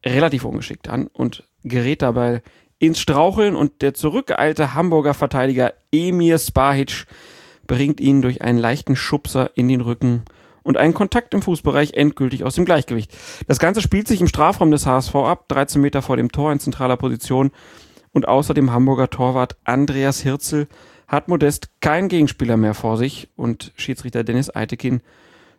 relativ 0.03 0.45
ungeschickt 0.45 0.89
an 0.89 1.07
und 1.07 1.43
gerät 1.63 2.01
dabei 2.01 2.41
ins 2.79 2.99
Straucheln 2.99 3.55
und 3.55 3.81
der 3.81 3.93
zurückgeeilte 3.93 4.73
Hamburger 4.73 5.13
Verteidiger 5.13 5.73
Emir 5.91 6.39
Spahic 6.39 7.05
bringt 7.67 7.99
ihn 7.99 8.21
durch 8.21 8.41
einen 8.41 8.57
leichten 8.57 8.95
Schubser 8.95 9.51
in 9.55 9.67
den 9.67 9.81
Rücken 9.81 10.23
und 10.63 10.77
einen 10.77 10.93
Kontakt 10.93 11.33
im 11.33 11.41
Fußbereich 11.41 11.93
endgültig 11.93 12.43
aus 12.43 12.55
dem 12.55 12.65
Gleichgewicht. 12.65 13.15
Das 13.47 13.59
Ganze 13.59 13.81
spielt 13.81 14.07
sich 14.07 14.21
im 14.21 14.27
Strafraum 14.27 14.71
des 14.71 14.85
HSV 14.85 15.15
ab, 15.15 15.47
13 15.49 15.81
Meter 15.81 16.01
vor 16.01 16.17
dem 16.17 16.31
Tor 16.31 16.51
in 16.51 16.59
zentraler 16.59 16.97
Position 16.97 17.51
und 18.11 18.27
außer 18.27 18.53
dem 18.53 18.71
Hamburger 18.71 19.09
Torwart 19.09 19.57
Andreas 19.65 20.21
Hirzel 20.21 20.67
hat 21.07 21.27
Modest 21.27 21.69
keinen 21.81 22.07
Gegenspieler 22.07 22.57
mehr 22.57 22.73
vor 22.73 22.97
sich 22.97 23.29
und 23.35 23.73
Schiedsrichter 23.75 24.23
Dennis 24.23 24.55
Eitekin 24.55 25.01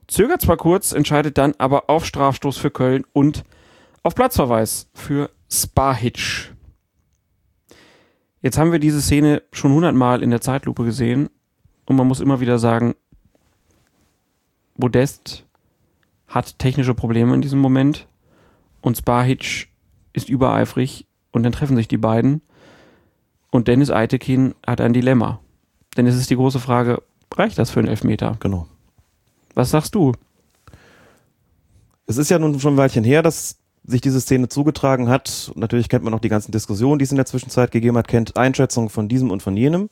zögert 0.06 0.40
zwar 0.40 0.56
kurz, 0.56 0.92
entscheidet 0.92 1.38
dann 1.38 1.54
aber 1.58 1.90
auf 1.90 2.04
Strafstoß 2.04 2.56
für 2.56 2.70
Köln 2.70 3.04
und 3.12 3.44
auf 4.02 4.14
Platzverweis 4.14 4.88
für 4.94 5.30
Spahic. 5.50 6.52
Jetzt 8.42 8.56
haben 8.56 8.72
wir 8.72 8.78
diese 8.78 9.02
Szene 9.02 9.42
schon 9.52 9.72
hundertmal 9.72 10.22
in 10.22 10.30
der 10.30 10.40
Zeitlupe 10.40 10.84
gesehen 10.84 11.28
und 11.84 11.96
man 11.96 12.06
muss 12.06 12.20
immer 12.20 12.40
wieder 12.40 12.58
sagen, 12.58 12.94
Modest 14.76 15.44
hat 16.26 16.58
technische 16.58 16.94
Probleme 16.94 17.34
in 17.34 17.42
diesem 17.42 17.58
Moment 17.58 18.06
und 18.80 18.96
Spahic 18.96 19.68
ist 20.12 20.28
übereifrig 20.28 21.06
und 21.32 21.42
dann 21.42 21.52
treffen 21.52 21.76
sich 21.76 21.88
die 21.88 21.98
beiden 21.98 22.40
und 23.50 23.68
Dennis 23.68 23.90
Eitekin 23.90 24.54
hat 24.66 24.80
ein 24.80 24.94
Dilemma. 24.94 25.40
Denn 25.96 26.06
es 26.06 26.16
ist 26.16 26.30
die 26.30 26.36
große 26.36 26.60
Frage, 26.60 27.02
reicht 27.34 27.58
das 27.58 27.70
für 27.70 27.80
einen 27.80 27.88
Elfmeter? 27.88 28.36
Genau. 28.40 28.68
Was 29.54 29.70
sagst 29.70 29.94
du? 29.94 30.12
Es 32.06 32.16
ist 32.16 32.30
ja 32.30 32.38
nun 32.38 32.58
schon 32.58 32.74
ein 32.74 32.78
Weilchen 32.78 33.04
her, 33.04 33.22
dass 33.22 33.59
sich 33.90 34.00
diese 34.00 34.20
Szene 34.20 34.48
zugetragen 34.48 35.08
hat. 35.08 35.52
Natürlich 35.54 35.88
kennt 35.88 36.04
man 36.04 36.12
noch 36.12 36.20
die 36.20 36.28
ganzen 36.28 36.52
Diskussionen, 36.52 36.98
die 36.98 37.04
es 37.04 37.10
in 37.10 37.16
der 37.16 37.26
Zwischenzeit 37.26 37.70
gegeben 37.70 37.96
hat, 37.96 38.08
kennt 38.08 38.36
Einschätzungen 38.36 38.88
von 38.88 39.08
diesem 39.08 39.30
und 39.30 39.42
von 39.42 39.56
jenem. 39.56 39.88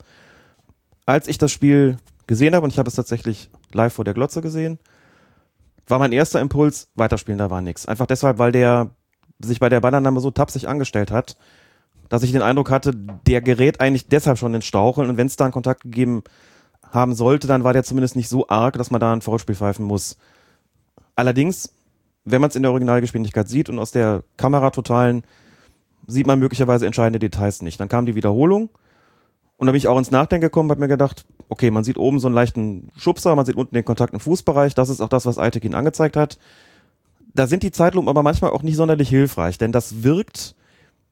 Als 1.07 1.29
ich 1.29 1.39
das 1.39 1.53
Spiel 1.53 1.99
gesehen 2.27 2.55
habe, 2.55 2.65
und 2.65 2.71
ich 2.71 2.79
habe 2.79 2.89
es 2.89 2.95
tatsächlich 2.95 3.51
live 3.73 3.93
vor 3.93 4.05
der 4.05 4.15
Glotze 4.15 4.41
gesehen, 4.41 4.79
war 5.87 5.99
mein 5.99 6.13
erster 6.13 6.41
Impuls, 6.41 6.89
weiterspielen, 6.95 7.39
da 7.39 7.51
war 7.51 7.61
nichts. 7.61 7.87
Einfach 7.87 8.07
deshalb, 8.07 8.39
weil 8.39 8.53
der 8.53 8.91
sich 9.41 9.61
bei 9.61 9.69
der 9.69 9.81
Ballannahme 9.81 10.21
so 10.21 10.31
tapsig 10.31 10.69
angestellt 10.69 11.11
hat, 11.11 11.37
dass 12.09 12.23
ich 12.23 12.33
den 12.33 12.43
Eindruck 12.43 12.71
hatte, 12.71 12.93
der 13.27 13.41
gerät 13.41 13.81
eigentlich 13.81 14.09
deshalb 14.09 14.39
schon 14.39 14.55
ins 14.55 14.65
Staucheln 14.65 15.09
und 15.11 15.17
wenn 15.17 15.27
es 15.27 15.37
da 15.37 15.45
einen 15.45 15.53
Kontakt 15.53 15.83
gegeben 15.83 16.23
haben 16.91 17.15
sollte, 17.15 17.47
dann 17.47 17.65
war 17.65 17.73
der 17.73 17.85
zumindest 17.85 18.17
nicht 18.17 18.29
so 18.29 18.49
arg, 18.49 18.75
dass 18.79 18.91
man 18.91 19.01
da 19.01 19.13
ein 19.13 19.21
Foulspiel 19.21 19.55
pfeifen 19.55 19.85
muss. 19.85 20.17
Allerdings, 21.17 21.73
wenn 22.31 22.41
man 22.41 22.51
es 22.51 22.57
in 22.57 22.63
der 22.63 22.71
Originalgeschwindigkeit 22.71 23.49
sieht 23.49 23.69
und 23.69 23.79
aus 23.79 23.91
der 23.91 24.23
Kameratotalen 24.37 25.23
sieht 26.07 26.27
man 26.27 26.39
möglicherweise 26.39 26.87
entscheidende 26.87 27.19
Details 27.19 27.63
nicht. 27.63 27.79
Dann 27.79 27.89
kam 27.89 28.07
die 28.07 28.15
Wiederholung 28.15 28.71
und 29.57 29.67
da 29.67 29.73
bin 29.73 29.79
ich 29.79 29.89
auch 29.89 29.99
ins 29.99 30.11
Nachdenken 30.11 30.43
gekommen, 30.43 30.71
habe 30.71 30.81
mir 30.81 30.89
gedacht, 30.89 31.27
okay, 31.49 31.71
man 31.71 31.85
sieht 31.85 31.99
oben 31.99 32.21
so 32.21 32.29
einen 32.29 32.35
leichten 32.35 32.91
Schubser, 32.97 33.35
man 33.35 33.45
sieht 33.45 33.57
unten 33.57 33.75
den 33.75 33.85
Kontakt 33.85 34.15
im 34.15 34.21
Fußbereich, 34.21 34.75
das 34.75 34.89
ist 34.89 35.01
auch 35.01 35.09
das, 35.09 35.27
was 35.27 35.39
Eitekin 35.39 35.75
angezeigt 35.75 36.17
hat. 36.17 36.39
Da 37.35 37.47
sind 37.47 37.63
die 37.63 37.73
Zeitlupen 37.73 38.09
aber 38.09 38.23
manchmal 38.23 38.53
auch 38.53 38.63
nicht 38.63 38.77
sonderlich 38.77 39.09
hilfreich, 39.09 39.59
denn 39.59 39.73
das 39.73 40.03
wirkt 40.03 40.55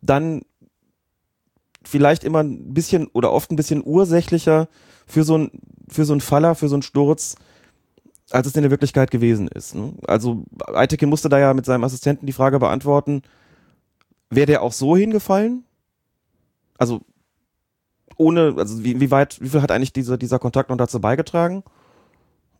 dann 0.01 0.43
vielleicht 1.83 2.25
immer 2.25 2.43
ein 2.43 2.75
bisschen 2.75 3.09
oder 3.09 3.33
oft 3.33 3.51
ein 3.51 3.57
bisschen 3.57 3.83
ursächlicher 3.85 4.69
für 5.07 5.25
so 5.25 5.39
ein, 5.39 5.51
für 5.89 6.05
so 6.05 6.15
ein 6.15 6.21
Faller, 6.21 6.55
für 6.55 6.69
so 6.69 6.75
einen 6.75 6.83
Sturz, 6.83 7.37
als 8.31 8.47
es 8.47 8.57
in 8.57 8.63
der 8.63 8.71
Wirklichkeit 8.71 9.11
gewesen 9.11 9.49
ist. 9.49 9.75
Ne? 9.75 9.93
Also 10.07 10.45
Eitekin 10.67 11.09
musste 11.09 11.29
da 11.29 11.39
ja 11.39 11.55
mit 11.55 11.65
seinem 11.65 11.85
Assistenten 11.85 12.27
die 12.27 12.33
Frage 12.33 12.59
beantworten, 12.59 13.23
wäre 14.31 14.47
der 14.47 14.63
auch 14.63 14.73
so 14.73 14.97
hingefallen? 14.97 15.65
Also 16.79 17.03
ohne, 18.17 18.55
also 18.57 18.83
wie, 18.83 19.01
wie 19.01 19.11
weit, 19.11 19.41
wie 19.41 19.49
viel 19.49 19.63
hat 19.63 19.71
eigentlich 19.71 19.93
dieser, 19.93 20.19
dieser 20.19 20.39
Kontakt 20.39 20.71
noch 20.71 20.77
dazu 20.77 21.01
beigetragen? 21.01 21.63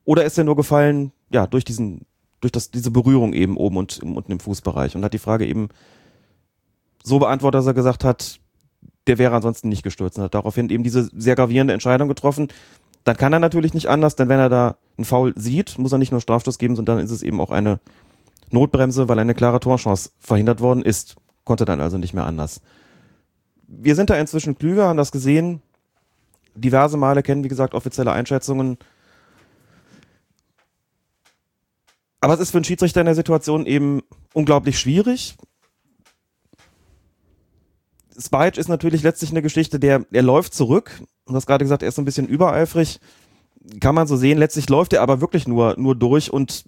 Oder 0.05 0.25
ist 0.25 0.39
er 0.39 0.45
nur 0.45 0.57
gefallen, 0.57 1.13
ja, 1.31 1.47
durch 1.47 1.65
diesen, 1.65 2.07
durch 2.41 2.53
das, 2.53 2.71
diese 2.71 2.91
Berührung 2.91 3.33
eben 3.33 3.57
oben 3.57 3.77
und 3.77 4.01
unten 4.03 4.33
im 4.33 4.41
Fußbereich 4.41 4.95
und 4.95 5.05
hat 5.05 5.15
die 5.15 5.19
Frage 5.19 5.47
eben 5.47 5.69
so 7.03 7.19
beantwortet, 7.19 7.59
dass 7.59 7.67
er 7.67 7.75
gesagt 7.75 8.05
hat, 8.05 8.39
der 9.07 9.19
wäre 9.19 9.35
ansonsten 9.35 9.69
nicht 9.69 9.83
gestürzt 9.83 10.19
und 10.19 10.25
hat 10.25 10.35
daraufhin 10.35 10.69
eben 10.71 10.85
diese 10.85 11.09
sehr 11.13 11.37
gravierende 11.37 11.73
Entscheidung 11.73 12.09
getroffen. 12.09 12.49
Dann 13.07 13.17
kann 13.17 13.33
er 13.33 13.39
natürlich 13.39 13.73
nicht 13.73 13.87
anders, 13.87 14.17
denn 14.17 14.29
wenn 14.29 14.41
er 14.41 14.49
da 14.49 14.79
einen 14.99 15.05
Foul 15.05 15.33
sieht, 15.37 15.79
muss 15.79 15.93
er 15.93 15.99
nicht 15.99 16.11
nur 16.11 16.21
Strafstoß 16.21 16.59
geben, 16.59 16.75
sondern 16.75 16.97
dann 16.97 17.07
ist 17.07 17.13
es 17.13 17.23
eben 17.23 17.41
auch 17.41 17.53
eine 17.53 17.79
Notbremse, 18.51 19.09
weil 19.09 19.21
eine 19.21 19.37
klare 19.37 19.61
Torchance 19.61 20.11
verhindert 20.19 20.61
worden 20.61 20.83
ist. 20.83 21.15
Konnte 21.45 21.65
dann 21.65 21.81
also 21.81 21.99
nicht 21.99 22.15
mehr 22.15 22.27
anders. 22.27 22.61
wir 23.69 23.95
sind 23.95 24.11
da 24.11 24.17
inzwischen 24.17 24.59
klüger, 24.59 24.89
haben 24.89 24.97
das 24.97 25.13
gesehen. 25.13 25.63
Diverse 26.57 26.97
Male 26.97 27.23
kennen, 27.23 27.45
wie 27.45 27.49
gesagt, 27.49 27.75
offizielle 27.75 28.11
Einschätzungen. 28.11 28.77
Aber 32.21 32.35
es 32.35 32.41
ist 32.41 32.51
für 32.51 32.59
einen 32.59 32.65
Schiedsrichter 32.65 33.03
in 33.03 33.07
der 33.07 33.15
Situation 33.15 33.67
eben 33.67 34.03
unglaublich 34.33 34.81
schwierig. 34.81 35.37
Spike 38.19 38.59
ist 38.59 38.69
natürlich 38.69 39.03
letztlich 39.03 39.31
eine 39.31 39.43
Geschichte, 39.43 39.79
der, 39.79 40.05
er 40.11 40.23
läuft 40.23 40.55
zurück. 40.55 41.03
Du 41.27 41.35
hast 41.35 41.47
gerade 41.47 41.65
gesagt, 41.65 41.83
er 41.83 41.89
ist 41.89 41.97
so 41.97 42.03
ein 42.03 42.07
bisschen 42.07 42.27
übereifrig. 42.27 43.01
Kann 43.81 43.95
man 43.95 44.07
so 44.07 44.17
sehen. 44.17 44.39
Letztlich 44.39 44.69
läuft 44.69 44.93
er 44.93 45.03
aber 45.03 45.21
wirklich 45.21 45.49
nur, 45.49 45.75
nur 45.77 45.97
durch 45.97 46.33
und 46.33 46.65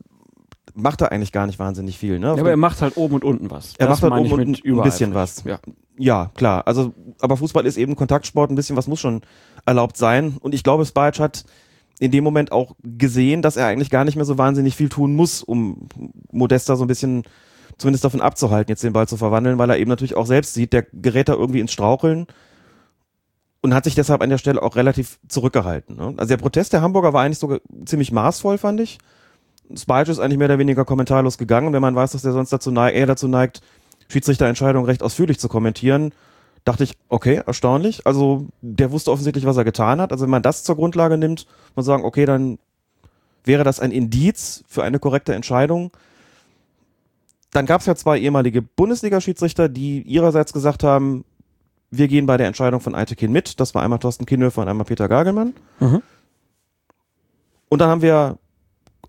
macht 0.75 1.01
er 1.01 1.13
eigentlich 1.13 1.33
gar 1.33 1.47
nicht 1.47 1.59
wahnsinnig 1.59 1.99
viel. 1.99 2.19
Ne? 2.19 2.27
Ja, 2.27 2.33
aber 2.35 2.51
er 2.51 2.57
macht 2.57 2.83
halt 2.83 2.97
oben 2.97 3.15
und 3.15 3.25
unten 3.25 3.51
was. 3.51 3.75
Er 3.79 3.87
Das 3.87 4.01
macht 4.03 4.13
halt 4.13 4.25
oben 4.25 4.33
und 4.33 4.65
ein 4.65 4.83
bisschen 4.83 5.15
was. 5.15 5.45
Ja. 5.45 5.59
Ja, 5.99 6.31
klar. 6.35 6.67
Also, 6.67 6.95
aber 7.21 7.37
Fußball 7.37 7.67
ist 7.67 7.77
eben 7.77 7.97
Kontaktsport, 7.97 8.51
ein 8.51 8.55
bisschen 8.55 8.77
was 8.77 8.87
muss 8.87 9.01
schon 9.01 9.23
erlaubt 9.67 9.97
sein. 9.97 10.37
Und 10.41 10.55
ich 10.55 10.63
glaube, 10.63 10.87
Spajic 10.87 11.19
hat 11.19 11.45
in 11.99 12.13
dem 12.13 12.23
Moment 12.23 12.53
auch 12.53 12.77
gesehen, 12.83 13.43
dass 13.43 13.57
er 13.57 13.67
eigentlich 13.67 13.91
gar 13.91 14.05
nicht 14.05 14.15
mehr 14.15 14.25
so 14.25 14.39
wahnsinnig 14.39 14.77
viel 14.77 14.89
tun 14.89 15.17
muss, 15.17 15.43
um 15.43 15.89
Modesta 16.31 16.77
so 16.77 16.85
ein 16.85 16.89
bisschen 16.89 17.25
zumindest 17.79 18.05
davon 18.05 18.21
abzuhalten, 18.21 18.71
jetzt 18.71 18.83
den 18.83 18.93
Ball 18.93 19.09
zu 19.09 19.17
verwandeln, 19.17 19.59
weil 19.59 19.71
er 19.71 19.79
eben 19.79 19.89
natürlich 19.89 20.17
auch 20.17 20.27
selbst 20.27 20.55
sieht, 20.55 20.73
der 20.73 20.87
gerät 20.93 21.29
da 21.29 21.35
irgendwie 21.35 21.61
ins 21.61 21.73
Straucheln 21.73 22.27
und 23.61 23.75
hat 23.75 23.85
sich 23.85 23.95
deshalb 23.95 24.23
an 24.23 24.31
der 24.31 24.39
Stelle 24.39 24.63
auch 24.63 24.77
relativ 24.77 25.19
zurückgehalten. 25.29 25.97
Ne? 25.97 26.15
Also 26.17 26.29
der 26.29 26.37
Protest 26.37 26.73
der 26.73 26.83
Hamburger 26.83 27.13
war 27.13 27.23
eigentlich 27.23 27.39
sogar 27.39 27.61
ziemlich 27.85 28.13
maßvoll, 28.13 28.59
fand 28.59 28.81
ich. 28.81 28.99
Spajic 29.75 30.09
ist 30.09 30.19
eigentlich 30.19 30.39
mehr 30.39 30.49
oder 30.49 30.59
weniger 30.59 30.85
kommentarlos 30.85 31.39
gegangen, 31.39 31.73
wenn 31.73 31.83
man 31.83 31.95
weiß, 31.95 32.13
dass 32.13 32.25
er 32.25 32.33
sonst 32.33 32.53
dazu 32.53 32.71
neigt, 32.71 32.97
eher 32.97 33.07
dazu 33.07 33.29
neigt, 33.29 33.61
Schiedsrichterentscheidungen 34.09 34.87
recht 34.87 35.03
ausführlich 35.03 35.39
zu 35.39 35.49
kommentieren, 35.49 36.13
dachte 36.65 36.85
ich, 36.85 36.97
okay, 37.09 37.43
erstaunlich. 37.47 38.07
Also 38.07 38.47
der 38.63 38.91
wusste 38.91 39.13
offensichtlich, 39.13 39.45
was 39.45 39.57
er 39.57 39.65
getan 39.65 40.01
hat. 40.01 40.13
Also 40.13 40.25
wenn 40.25 40.31
man 40.31 40.43
das 40.43 40.65
zur 40.65 40.77
Grundlage 40.77 41.19
nimmt, 41.19 41.47
muss 41.75 41.77
man 41.77 41.85
sagen, 41.85 42.05
okay, 42.05 42.25
dann 42.25 42.59
wäre 43.45 43.65
das 43.65 43.81
ein 43.81 43.93
Indiz 43.93 44.65
für 44.67 44.83
eine 44.83 44.99
korrekte 44.99 45.35
Entscheidung. 45.35 45.91
Dann 47.51 47.67
gab 47.67 47.81
es 47.81 47.87
ja 47.87 47.95
zwei 47.95 48.19
ehemalige 48.19 48.63
Bundesliga-Schiedsrichter, 48.63 49.69
die 49.69 50.03
ihrerseits 50.03 50.53
gesagt 50.53 50.85
haben, 50.85 51.25
wir 51.91 52.09
gehen 52.09 52.27
bei 52.27 52.37
der 52.37 52.47
Entscheidung 52.47 52.81
von 52.81 52.95
Eitekin 52.95 53.33
mit. 53.33 53.61
Das 53.61 53.75
war 53.75 53.83
einmal 53.83 53.99
Thorsten 53.99 54.27
Kienhöfer 54.27 54.63
und 54.63 54.69
einmal 54.69 54.85
Peter 54.85 55.09
Gagelmann. 55.09 55.55
Mhm. 55.81 56.03
Und 57.71 57.79
dann 57.81 57.89
haben 57.89 58.03
wir 58.03 58.39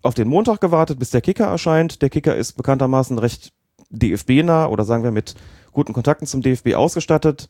auf 0.02 0.14
den 0.14 0.30
Montag 0.30 0.62
gewartet, 0.62 1.00
bis 1.00 1.10
der 1.10 1.22
Kicker 1.22 1.46
erscheint. 1.46 2.02
Der 2.02 2.10
Kicker 2.10 2.36
ist 2.36 2.54
bekanntermaßen 2.54 3.20
recht 3.20 3.52
DFB-nah 3.90 4.68
oder 4.68 4.86
sagen 4.86 5.04
wir 5.04 5.12
mit 5.12 5.36
guten 5.74 5.94
Kontakten 5.94 6.26
zum 6.26 6.42
DFB 6.42 6.76
ausgestattet, 6.76 7.50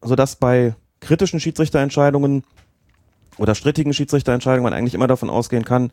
sodass 0.00 0.36
bei 0.36 0.74
kritischen 1.00 1.40
Schiedsrichterentscheidungen 1.40 2.44
oder 3.36 3.54
strittigen 3.54 3.92
Schiedsrichterentscheidungen 3.92 4.64
man 4.64 4.72
eigentlich 4.72 4.94
immer 4.94 5.06
davon 5.06 5.30
ausgehen 5.30 5.64
kann, 5.64 5.92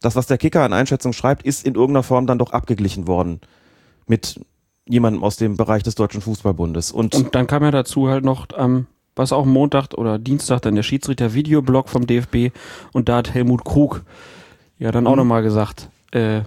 dass 0.00 0.16
was 0.16 0.26
der 0.26 0.38
Kicker 0.38 0.62
an 0.62 0.72
Einschätzung 0.72 1.12
schreibt, 1.12 1.42
ist 1.42 1.66
in 1.66 1.74
irgendeiner 1.74 2.02
Form 2.02 2.26
dann 2.26 2.38
doch 2.38 2.52
abgeglichen 2.52 3.06
worden 3.06 3.40
mit 4.10 4.40
jemandem 4.88 5.22
aus 5.22 5.36
dem 5.36 5.56
Bereich 5.56 5.84
des 5.84 5.94
Deutschen 5.94 6.20
Fußballbundes. 6.20 6.90
Und, 6.90 7.14
Und 7.14 7.34
dann 7.34 7.46
kam 7.46 7.62
ja 7.62 7.70
dazu 7.70 8.08
halt 8.08 8.24
noch 8.24 8.48
am, 8.56 8.86
was 9.14 9.32
auch 9.32 9.46
Montag 9.46 9.94
oder 9.94 10.18
Dienstag 10.18 10.62
dann 10.62 10.74
der 10.74 10.82
Schiedsrichter-Videoblog 10.82 11.88
vom 11.88 12.06
DFB 12.06 12.50
und 12.92 13.08
da 13.08 13.18
hat 13.18 13.32
Helmut 13.32 13.64
Krug 13.64 14.02
ja 14.78 14.90
dann 14.90 15.06
auch 15.06 15.12
Mhm. 15.12 15.18
nochmal 15.18 15.42
gesagt, 15.42 15.88
äh, 16.10 16.40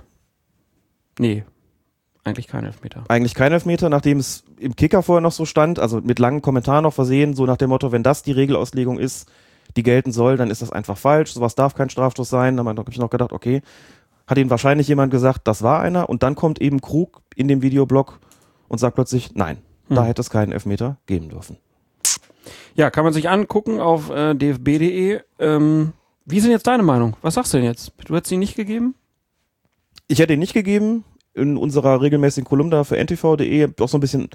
nee, 1.20 1.44
eigentlich 2.26 2.48
kein 2.48 2.66
Elfmeter. 2.66 3.04
eigentlich 3.08 3.34
kein 3.34 3.52
Elfmeter, 3.54 3.90
nachdem 3.90 4.18
es 4.20 4.44
im 4.60 4.76
Kicker 4.76 5.04
vorher 5.04 5.22
noch 5.22 5.32
so 5.32 5.46
stand, 5.46 5.80
also 5.80 6.02
mit 6.02 6.20
langen 6.20 6.42
Kommentaren 6.42 6.84
noch 6.84 6.94
versehen, 6.94 7.34
so 7.36 7.46
nach 7.46 7.58
dem 7.58 7.70
Motto, 7.70 7.92
wenn 7.94 8.04
das 8.04 8.24
die 8.24 8.32
Regelauslegung 8.34 9.00
ist, 9.00 9.30
die 9.78 9.84
gelten 9.84 10.12
soll, 10.12 10.36
dann 10.38 10.50
ist 10.52 10.62
das 10.62 10.72
einfach 10.72 10.98
falsch, 10.98 11.34
sowas 11.34 11.56
darf 11.56 11.76
kein 11.76 11.90
Strafstoß 11.90 12.30
sein. 12.30 12.58
Dann 12.58 12.68
habe 12.68 12.92
ich 12.92 12.98
noch 12.98 13.10
gedacht, 13.10 13.32
okay, 13.34 13.62
hat 14.28 14.38
ihnen 14.38 14.50
wahrscheinlich 14.50 14.88
jemand 14.88 15.12
gesagt, 15.12 15.48
das 15.48 15.62
war 15.62 15.82
einer 15.82 16.10
und 16.10 16.24
dann 16.24 16.36
kommt 16.36 16.62
eben 16.62 16.82
Krug 16.82 17.22
in 17.36 17.48
dem 17.48 17.62
Videoblog 17.62 18.20
und 18.68 18.78
sagt 18.80 18.96
plötzlich, 18.96 19.36
nein, 19.36 19.58
da 19.90 20.02
Hm. 20.02 20.08
hätte 20.08 20.22
es 20.22 20.30
keinen 20.30 20.52
Elfmeter 20.52 20.98
geben 21.06 21.30
dürfen. 21.30 21.58
Ja, 22.76 22.90
kann 22.90 23.04
man 23.04 23.14
sich 23.14 23.30
angucken 23.30 23.80
auf 23.80 24.10
äh, 24.10 24.34
dfb.de. 24.34 25.22
Ähm, 25.40 25.94
wie 26.26 26.42
denn 26.42 26.52
jetzt 26.52 26.68
deine 26.68 26.84
Meinung? 26.84 27.16
Was 27.22 27.36
sagst 27.36 27.54
du 27.54 27.58
denn 27.58 27.66
jetzt? 27.66 27.92
Du 28.06 28.16
hättest 28.16 28.32
ihn 28.32 28.40
nicht 28.40 28.56
gegeben? 28.56 28.96
Ich 30.08 30.20
hätte 30.20 30.34
ihn 30.34 30.40
nicht 30.40 30.54
gegeben, 30.54 31.04
in 31.34 31.58
unserer 31.58 32.02
regelmäßigen 32.02 32.48
Kolumne 32.48 32.84
für 32.86 32.98
ntv.de 32.98 33.70
auch 33.80 33.90
so 33.90 33.98
ein 33.98 34.02
bisschen 34.02 34.30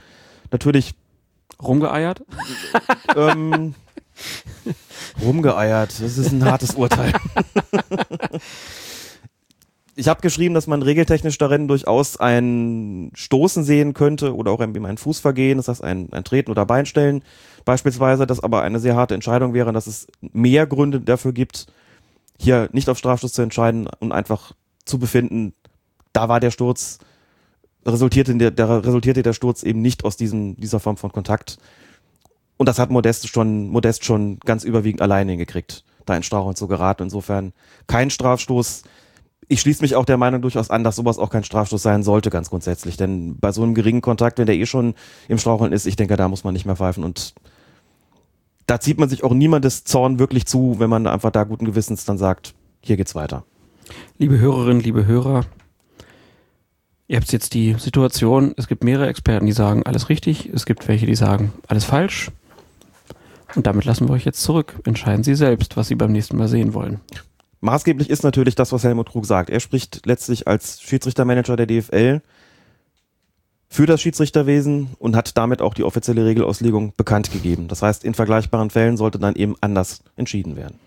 natürlich 0.50 0.94
Rumgeeiert? 1.62 2.22
ähm, 3.16 3.74
rumgeeiert. 5.22 5.90
Das 6.00 6.18
ist 6.18 6.32
ein 6.32 6.44
hartes 6.44 6.74
Urteil. 6.74 7.12
ich 9.98 10.06
habe 10.06 10.20
geschrieben, 10.20 10.54
dass 10.54 10.68
man 10.68 10.82
regeltechnisch 10.82 11.38
darin 11.38 11.66
durchaus 11.66 12.18
ein 12.18 13.10
Stoßen 13.14 13.64
sehen 13.64 13.94
könnte 13.94 14.36
oder 14.36 14.52
auch 14.52 14.60
eben 14.60 14.86
ein 14.86 14.96
Fußvergehen, 14.96 15.56
das 15.56 15.66
heißt 15.66 15.82
ein, 15.82 16.12
ein 16.12 16.22
Treten 16.22 16.52
oder 16.52 16.64
Beinstellen 16.66 17.24
beispielsweise, 17.64 18.24
das 18.24 18.38
aber 18.38 18.62
eine 18.62 18.78
sehr 18.78 18.94
harte 18.94 19.14
Entscheidung 19.14 19.54
wäre, 19.54 19.72
dass 19.72 19.88
es 19.88 20.06
mehr 20.20 20.68
Gründe 20.68 21.00
dafür 21.00 21.32
gibt, 21.32 21.66
hier 22.38 22.68
nicht 22.72 22.88
auf 22.88 22.96
Strafstoß 22.96 23.32
zu 23.32 23.42
entscheiden 23.42 23.88
und 23.98 24.12
einfach 24.12 24.52
zu 24.84 25.00
befinden, 25.00 25.52
da 26.12 26.28
war 26.28 26.38
der 26.38 26.52
Sturz, 26.52 27.00
resultierte 27.84 28.36
der, 28.36 28.52
der, 28.52 28.84
resultierte 28.84 29.24
der 29.24 29.32
Sturz 29.32 29.64
eben 29.64 29.82
nicht 29.82 30.04
aus 30.04 30.16
diesem, 30.16 30.54
dieser 30.54 30.78
Form 30.78 30.96
von 30.96 31.10
Kontakt. 31.10 31.58
Und 32.56 32.66
das 32.66 32.78
hat 32.78 32.90
Modest 32.90 33.26
schon, 33.26 33.68
Modest 33.68 34.04
schon 34.04 34.38
ganz 34.40 34.62
überwiegend 34.62 35.02
alleine 35.02 35.32
hingekriegt, 35.32 35.82
da 36.06 36.16
in 36.16 36.22
Straucheln 36.22 36.54
zu 36.54 36.68
geraten. 36.68 37.02
Insofern 37.02 37.52
kein 37.88 38.10
Strafstoß. 38.10 38.84
Ich 39.50 39.60
schließe 39.60 39.82
mich 39.82 39.96
auch 39.96 40.04
der 40.04 40.18
Meinung 40.18 40.42
durchaus 40.42 40.68
an, 40.68 40.84
dass 40.84 40.96
sowas 40.96 41.18
auch 41.18 41.30
kein 41.30 41.42
Strafstoß 41.42 41.82
sein 41.82 42.02
sollte, 42.02 42.28
ganz 42.28 42.50
grundsätzlich. 42.50 42.98
Denn 42.98 43.38
bei 43.38 43.50
so 43.50 43.62
einem 43.62 43.74
geringen 43.74 44.02
Kontakt, 44.02 44.38
wenn 44.38 44.46
der 44.46 44.56
eh 44.56 44.66
schon 44.66 44.94
im 45.26 45.38
Straucheln 45.38 45.72
ist, 45.72 45.86
ich 45.86 45.96
denke, 45.96 46.16
da 46.16 46.28
muss 46.28 46.44
man 46.44 46.52
nicht 46.52 46.66
mehr 46.66 46.76
pfeifen. 46.76 47.02
Und 47.02 47.34
da 48.66 48.78
zieht 48.78 48.98
man 48.98 49.08
sich 49.08 49.24
auch 49.24 49.32
niemandes 49.32 49.84
Zorn 49.84 50.18
wirklich 50.18 50.44
zu, 50.44 50.76
wenn 50.78 50.90
man 50.90 51.06
einfach 51.06 51.30
da 51.30 51.44
guten 51.44 51.64
Gewissens 51.64 52.04
dann 52.04 52.18
sagt, 52.18 52.54
hier 52.82 52.98
geht's 52.98 53.14
weiter. 53.14 53.44
Liebe 54.18 54.38
Hörerinnen, 54.38 54.82
liebe 54.82 55.06
Hörer, 55.06 55.46
ihr 57.06 57.16
habt 57.16 57.32
jetzt 57.32 57.54
die 57.54 57.74
Situation, 57.78 58.52
es 58.58 58.68
gibt 58.68 58.84
mehrere 58.84 59.08
Experten, 59.08 59.46
die 59.46 59.52
sagen 59.52 59.84
alles 59.84 60.10
richtig, 60.10 60.50
es 60.52 60.66
gibt 60.66 60.86
welche, 60.88 61.06
die 61.06 61.14
sagen 61.14 61.54
alles 61.66 61.84
falsch. 61.84 62.30
Und 63.54 63.66
damit 63.66 63.86
lassen 63.86 64.06
wir 64.06 64.12
euch 64.12 64.26
jetzt 64.26 64.42
zurück. 64.42 64.78
Entscheiden 64.84 65.24
Sie 65.24 65.34
selbst, 65.34 65.78
was 65.78 65.88
Sie 65.88 65.94
beim 65.94 66.12
nächsten 66.12 66.36
Mal 66.36 66.48
sehen 66.48 66.74
wollen. 66.74 67.00
Maßgeblich 67.60 68.08
ist 68.08 68.22
natürlich 68.22 68.54
das, 68.54 68.72
was 68.72 68.84
Helmut 68.84 69.10
Krug 69.10 69.26
sagt. 69.26 69.50
Er 69.50 69.60
spricht 69.60 70.06
letztlich 70.06 70.46
als 70.46 70.80
Schiedsrichtermanager 70.80 71.56
der 71.56 71.66
DFL 71.66 72.20
für 73.68 73.86
das 73.86 74.00
Schiedsrichterwesen 74.00 74.90
und 74.98 75.14
hat 75.14 75.36
damit 75.36 75.60
auch 75.60 75.74
die 75.74 75.84
offizielle 75.84 76.24
Regelauslegung 76.24 76.94
bekannt 76.96 77.30
gegeben. 77.32 77.68
Das 77.68 77.82
heißt, 77.82 78.04
in 78.04 78.14
vergleichbaren 78.14 78.70
Fällen 78.70 78.96
sollte 78.96 79.18
dann 79.18 79.34
eben 79.34 79.56
anders 79.60 80.02
entschieden 80.16 80.56
werden. 80.56 80.78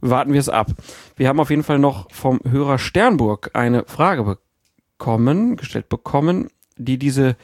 Warten 0.00 0.32
wir 0.32 0.40
es 0.40 0.48
ab. 0.48 0.68
Wir 1.16 1.28
haben 1.28 1.40
auf 1.40 1.50
jeden 1.50 1.62
Fall 1.62 1.78
noch 1.78 2.10
vom 2.10 2.40
Hörer 2.48 2.78
Sternburg 2.78 3.50
eine 3.54 3.84
Frage 3.86 4.38
bekommen, 4.98 5.56
gestellt 5.56 5.88
bekommen, 5.88 6.48
die 6.76 6.98
diese 6.98 7.36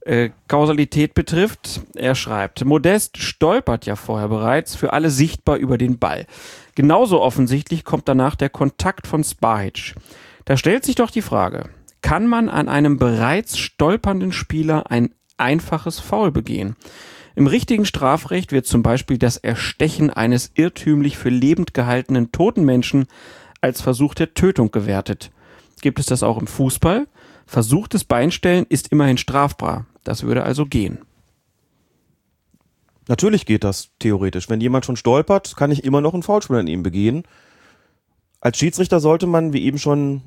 äh, 0.00 0.30
Kausalität 0.48 1.14
betrifft. 1.14 1.80
Er 1.94 2.14
schreibt, 2.14 2.64
Modest 2.64 3.18
stolpert 3.18 3.86
ja 3.86 3.96
vorher 3.96 4.28
bereits 4.28 4.74
für 4.74 4.92
alle 4.92 5.10
sichtbar 5.10 5.56
über 5.56 5.78
den 5.78 5.98
Ball. 5.98 6.26
Genauso 6.78 7.20
offensichtlich 7.20 7.82
kommt 7.82 8.06
danach 8.06 8.36
der 8.36 8.50
Kontakt 8.50 9.08
von 9.08 9.24
Spahic. 9.24 9.96
Da 10.44 10.56
stellt 10.56 10.84
sich 10.84 10.94
doch 10.94 11.10
die 11.10 11.22
Frage, 11.22 11.70
kann 12.02 12.28
man 12.28 12.48
an 12.48 12.68
einem 12.68 12.98
bereits 12.98 13.58
stolpernden 13.58 14.30
Spieler 14.30 14.88
ein 14.88 15.12
einfaches 15.38 15.98
Foul 15.98 16.30
begehen? 16.30 16.76
Im 17.34 17.48
richtigen 17.48 17.84
Strafrecht 17.84 18.52
wird 18.52 18.66
zum 18.66 18.84
Beispiel 18.84 19.18
das 19.18 19.38
Erstechen 19.38 20.10
eines 20.10 20.52
irrtümlich 20.54 21.18
für 21.18 21.30
lebend 21.30 21.74
gehaltenen 21.74 22.30
toten 22.30 22.64
Menschen 22.64 23.06
als 23.60 23.80
Versuch 23.80 24.14
der 24.14 24.34
Tötung 24.34 24.70
gewertet. 24.70 25.32
Gibt 25.82 25.98
es 25.98 26.06
das 26.06 26.22
auch 26.22 26.38
im 26.38 26.46
Fußball? 26.46 27.08
Versuchtes 27.44 28.04
Beinstellen 28.04 28.66
ist 28.68 28.92
immerhin 28.92 29.18
strafbar. 29.18 29.86
Das 30.04 30.22
würde 30.22 30.44
also 30.44 30.64
gehen. 30.64 31.00
Natürlich 33.08 33.46
geht 33.46 33.64
das 33.64 33.90
theoretisch. 33.98 34.48
Wenn 34.48 34.60
jemand 34.60 34.84
schon 34.84 34.96
stolpert, 34.96 35.56
kann 35.56 35.72
ich 35.72 35.82
immer 35.82 36.00
noch 36.00 36.14
einen 36.14 36.22
Foulspiel 36.22 36.56
an 36.56 36.66
ihm 36.66 36.82
begehen. 36.82 37.24
Als 38.40 38.58
Schiedsrichter 38.58 39.00
sollte 39.00 39.26
man, 39.26 39.52
wie 39.52 39.64
eben 39.64 39.78
schon 39.78 40.22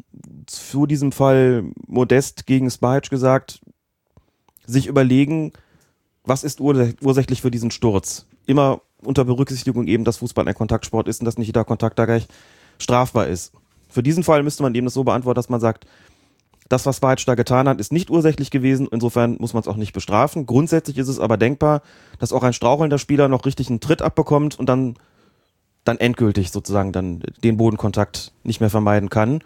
zu 0.48 0.86
diesem 0.86 1.12
Fall 1.12 1.64
Modest 1.88 2.46
gegen 2.46 2.70
Spahic 2.70 3.10
gesagt, 3.10 3.62
sich 4.66 4.88
überlegen, 4.88 5.54
was 6.26 6.44
ist 6.44 6.60
urs 6.60 6.96
ursächlich 7.02 7.42
für 7.42 7.52
diesen 7.52 7.72
Sturz? 7.72 8.26
Immer 8.46 8.82
unter 9.02 9.26
Berücksichtigung 9.26 9.88
eben, 9.88 10.04
dass 10.04 10.18
Fußball 10.18 10.48
ein 10.48 10.54
Kontaktsport 10.54 11.08
ist 11.08 11.22
und 11.22 11.26
dass 11.26 11.38
nicht 11.38 11.48
jeder 11.48 11.64
Kontakt 11.64 11.98
da 12.00 12.06
gleich 12.06 12.28
strafbar 12.80 13.28
ist. 13.28 13.54
Für 13.90 14.04
diesen 14.04 14.24
Fall 14.24 14.44
müsste 14.44 14.64
man 14.64 14.74
eben 14.76 14.86
das 14.86 14.94
so 14.94 15.04
beantworten, 15.04 15.36
dass 15.36 15.50
man 15.50 15.60
sagt, 15.60 15.86
Das, 16.72 16.86
was 16.86 17.02
Bajic 17.02 17.26
da 17.26 17.36
getan 17.36 17.68
hat, 17.68 17.82
ist 17.82 17.92
nicht 17.92 18.10
ursächlich 18.10 18.50
gewesen. 18.50 18.88
Insofern 18.90 19.36
muss 19.42 19.54
man 19.54 19.60
es 19.60 19.68
auch 19.68 19.76
nicht 19.76 19.92
bestrafen. 19.92 20.46
Grundsätzlich 20.46 20.98
ist 20.98 21.10
es 21.10 21.20
aber 21.20 21.36
denkbar, 21.36 21.82
dass 22.18 22.32
auch 22.32 22.44
ein 22.44 22.54
strauchelnder 22.54 22.98
Spieler 22.98 23.28
noch 23.28 23.46
richtig 23.46 23.70
einen 23.70 23.82
Tritt 23.82 24.02
abbekommt 24.02 24.58
und 24.58 24.70
dann, 24.70 24.96
dann 25.84 25.98
endgültig 25.98 26.50
sozusagen 26.50 26.94
dann 26.94 27.24
den 27.44 27.58
Bodenkontakt 27.58 28.32
nicht 28.44 28.62
mehr 28.62 28.70
vermeiden 28.70 29.10
kann. 29.10 29.44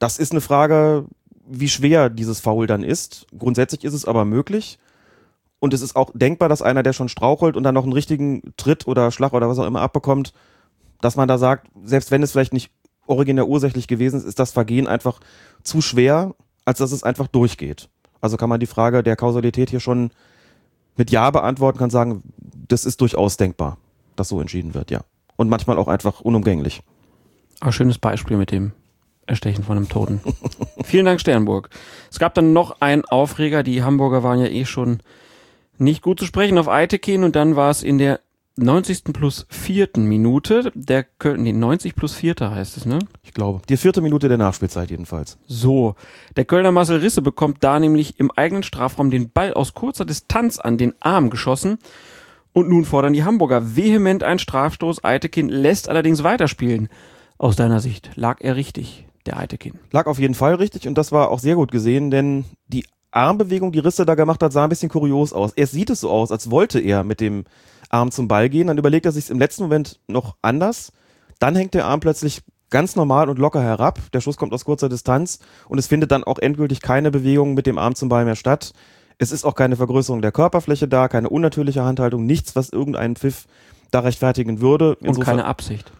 Das 0.00 0.18
ist 0.18 0.32
eine 0.32 0.40
Frage, 0.40 1.04
wie 1.46 1.68
schwer 1.68 2.10
dieses 2.10 2.40
Foul 2.40 2.66
dann 2.66 2.82
ist. 2.82 3.28
Grundsätzlich 3.38 3.84
ist 3.84 3.94
es 3.94 4.04
aber 4.04 4.24
möglich. 4.24 4.80
Und 5.60 5.72
es 5.72 5.82
ist 5.82 5.94
auch 5.94 6.10
denkbar, 6.14 6.48
dass 6.48 6.62
einer, 6.62 6.82
der 6.82 6.94
schon 6.94 7.08
strauchelt 7.08 7.56
und 7.56 7.62
dann 7.62 7.76
noch 7.76 7.84
einen 7.84 7.92
richtigen 7.92 8.54
Tritt 8.56 8.88
oder 8.88 9.12
Schlag 9.12 9.34
oder 9.34 9.48
was 9.48 9.60
auch 9.60 9.66
immer 9.66 9.82
abbekommt, 9.82 10.32
dass 11.00 11.14
man 11.14 11.28
da 11.28 11.38
sagt, 11.38 11.68
selbst 11.84 12.10
wenn 12.10 12.24
es 12.24 12.32
vielleicht 12.32 12.52
nicht 12.52 12.72
originär 13.08 13.48
ursächlich 13.48 13.88
gewesen 13.88 14.16
ist, 14.16 14.24
ist 14.24 14.38
das 14.38 14.52
Vergehen 14.52 14.86
einfach 14.86 15.20
zu 15.62 15.80
schwer, 15.80 16.34
als 16.64 16.78
dass 16.78 16.92
es 16.92 17.02
einfach 17.02 17.26
durchgeht. 17.26 17.88
Also 18.20 18.36
kann 18.36 18.48
man 18.48 18.60
die 18.60 18.66
Frage 18.66 19.02
der 19.02 19.16
Kausalität 19.16 19.70
hier 19.70 19.80
schon 19.80 20.10
mit 20.96 21.10
Ja 21.10 21.30
beantworten, 21.30 21.78
kann 21.78 21.90
sagen, 21.90 22.22
das 22.68 22.84
ist 22.84 23.00
durchaus 23.00 23.36
denkbar, 23.36 23.78
dass 24.16 24.28
so 24.28 24.40
entschieden 24.40 24.74
wird, 24.74 24.90
ja. 24.90 25.00
Und 25.36 25.48
manchmal 25.48 25.78
auch 25.78 25.88
einfach 25.88 26.20
unumgänglich. 26.20 26.82
Aber 27.60 27.72
schönes 27.72 27.98
Beispiel 27.98 28.36
mit 28.36 28.50
dem 28.50 28.72
Erstechen 29.26 29.62
von 29.62 29.76
einem 29.76 29.88
Toten. 29.88 30.20
Vielen 30.84 31.04
Dank, 31.04 31.20
Sternburg. 31.20 31.70
Es 32.10 32.18
gab 32.18 32.34
dann 32.34 32.52
noch 32.52 32.80
einen 32.80 33.04
Aufreger. 33.04 33.62
Die 33.62 33.82
Hamburger 33.82 34.22
waren 34.22 34.40
ja 34.40 34.46
eh 34.46 34.64
schon 34.64 35.00
nicht 35.76 36.02
gut 36.02 36.18
zu 36.18 36.26
sprechen 36.26 36.58
auf 36.58 36.68
Eitekin 36.68 37.22
und 37.22 37.36
dann 37.36 37.54
war 37.54 37.70
es 37.70 37.82
in 37.82 37.98
der 37.98 38.20
90. 38.58 39.04
plus 39.12 39.46
vierten 39.48 40.04
Minute, 40.04 40.72
der 40.74 41.04
Köln, 41.04 41.42
nee, 41.42 41.52
90 41.52 41.94
plus 41.94 42.14
vierter 42.14 42.50
heißt 42.50 42.76
es, 42.76 42.86
ne? 42.86 42.98
Ich 43.22 43.32
glaube. 43.32 43.62
Die 43.68 43.76
vierte 43.76 44.00
Minute 44.00 44.28
der 44.28 44.38
Nachspielzeit 44.38 44.90
jedenfalls. 44.90 45.38
So. 45.46 45.94
Der 46.36 46.44
Kölner 46.44 46.72
Marcel 46.72 46.98
Risse 46.98 47.22
bekommt 47.22 47.58
da 47.62 47.78
nämlich 47.78 48.18
im 48.18 48.30
eigenen 48.30 48.62
Strafraum 48.62 49.10
den 49.10 49.30
Ball 49.30 49.54
aus 49.54 49.74
kurzer 49.74 50.04
Distanz 50.04 50.58
an 50.58 50.76
den 50.76 50.94
Arm 51.00 51.30
geschossen. 51.30 51.78
Und 52.52 52.68
nun 52.68 52.84
fordern 52.84 53.12
die 53.12 53.24
Hamburger 53.24 53.76
vehement 53.76 54.24
einen 54.24 54.40
Strafstoß. 54.40 55.04
Eitekin 55.04 55.48
lässt 55.48 55.88
allerdings 55.88 56.24
weiterspielen. 56.24 56.88
Aus 57.38 57.54
deiner 57.54 57.78
Sicht 57.78 58.10
lag 58.16 58.40
er 58.40 58.56
richtig, 58.56 59.06
der 59.26 59.38
Eitekin. 59.38 59.74
Lag 59.92 60.06
auf 60.06 60.18
jeden 60.18 60.34
Fall 60.34 60.56
richtig 60.56 60.88
und 60.88 60.98
das 60.98 61.12
war 61.12 61.30
auch 61.30 61.38
sehr 61.38 61.54
gut 61.54 61.70
gesehen, 61.70 62.10
denn 62.10 62.44
die 62.66 62.84
Armbewegung, 63.10 63.72
die 63.72 63.78
Risse 63.78 64.04
da 64.04 64.14
gemacht 64.14 64.42
hat, 64.42 64.52
sah 64.52 64.64
ein 64.64 64.68
bisschen 64.68 64.90
kurios 64.90 65.32
aus. 65.32 65.52
Erst 65.52 65.72
sieht 65.72 65.90
es 65.90 66.00
so 66.00 66.10
aus, 66.10 66.30
als 66.30 66.50
wollte 66.50 66.80
er 66.80 67.04
mit 67.04 67.20
dem 67.20 67.44
Arm 67.88 68.10
zum 68.10 68.28
Ball 68.28 68.48
gehen, 68.48 68.66
dann 68.66 68.78
überlegt 68.78 69.06
er 69.06 69.12
sich 69.12 69.30
im 69.30 69.38
letzten 69.38 69.62
Moment 69.62 70.00
noch 70.06 70.36
anders. 70.42 70.92
Dann 71.38 71.56
hängt 71.56 71.74
der 71.74 71.86
Arm 71.86 72.00
plötzlich 72.00 72.42
ganz 72.70 72.96
normal 72.96 73.28
und 73.28 73.38
locker 73.38 73.62
herab. 73.62 74.00
Der 74.12 74.20
Schuss 74.20 74.36
kommt 74.36 74.52
aus 74.52 74.64
kurzer 74.64 74.88
Distanz 74.88 75.38
und 75.68 75.78
es 75.78 75.86
findet 75.86 76.10
dann 76.10 76.24
auch 76.24 76.38
endgültig 76.38 76.80
keine 76.80 77.10
Bewegung 77.10 77.54
mit 77.54 77.66
dem 77.66 77.78
Arm 77.78 77.94
zum 77.94 78.08
Ball 78.08 78.24
mehr 78.24 78.36
statt. 78.36 78.72
Es 79.18 79.32
ist 79.32 79.44
auch 79.44 79.54
keine 79.54 79.76
Vergrößerung 79.76 80.22
der 80.22 80.32
Körperfläche 80.32 80.86
da, 80.86 81.08
keine 81.08 81.28
unnatürliche 81.28 81.82
Handhaltung, 81.82 82.24
nichts, 82.24 82.54
was 82.54 82.70
irgendeinen 82.70 83.16
Pfiff 83.16 83.46
da 83.90 84.00
rechtfertigen 84.00 84.60
würde. 84.60 84.96
Insofern, 85.00 85.16
und 85.16 85.24
keine 85.24 85.44
Absicht. 85.44 85.92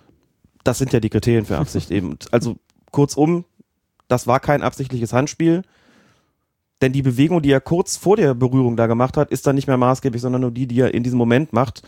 Das 0.62 0.78
sind 0.78 0.92
ja 0.92 1.00
die 1.00 1.10
Kriterien 1.10 1.46
für 1.46 1.58
Absicht 1.58 1.90
eben. 1.90 2.16
Also 2.30 2.56
kurzum, 2.92 3.44
das 4.06 4.26
war 4.26 4.40
kein 4.40 4.62
absichtliches 4.62 5.12
Handspiel. 5.12 5.62
Denn 6.80 6.92
die 6.92 7.02
Bewegung, 7.02 7.42
die 7.42 7.50
er 7.50 7.60
kurz 7.60 7.96
vor 7.96 8.16
der 8.16 8.34
Berührung 8.34 8.76
da 8.76 8.86
gemacht 8.86 9.16
hat, 9.16 9.30
ist 9.30 9.46
dann 9.46 9.56
nicht 9.56 9.66
mehr 9.66 9.76
maßgeblich, 9.76 10.22
sondern 10.22 10.42
nur 10.42 10.50
die, 10.50 10.66
die 10.66 10.80
er 10.80 10.94
in 10.94 11.02
diesem 11.02 11.18
Moment 11.18 11.52
macht. 11.52 11.82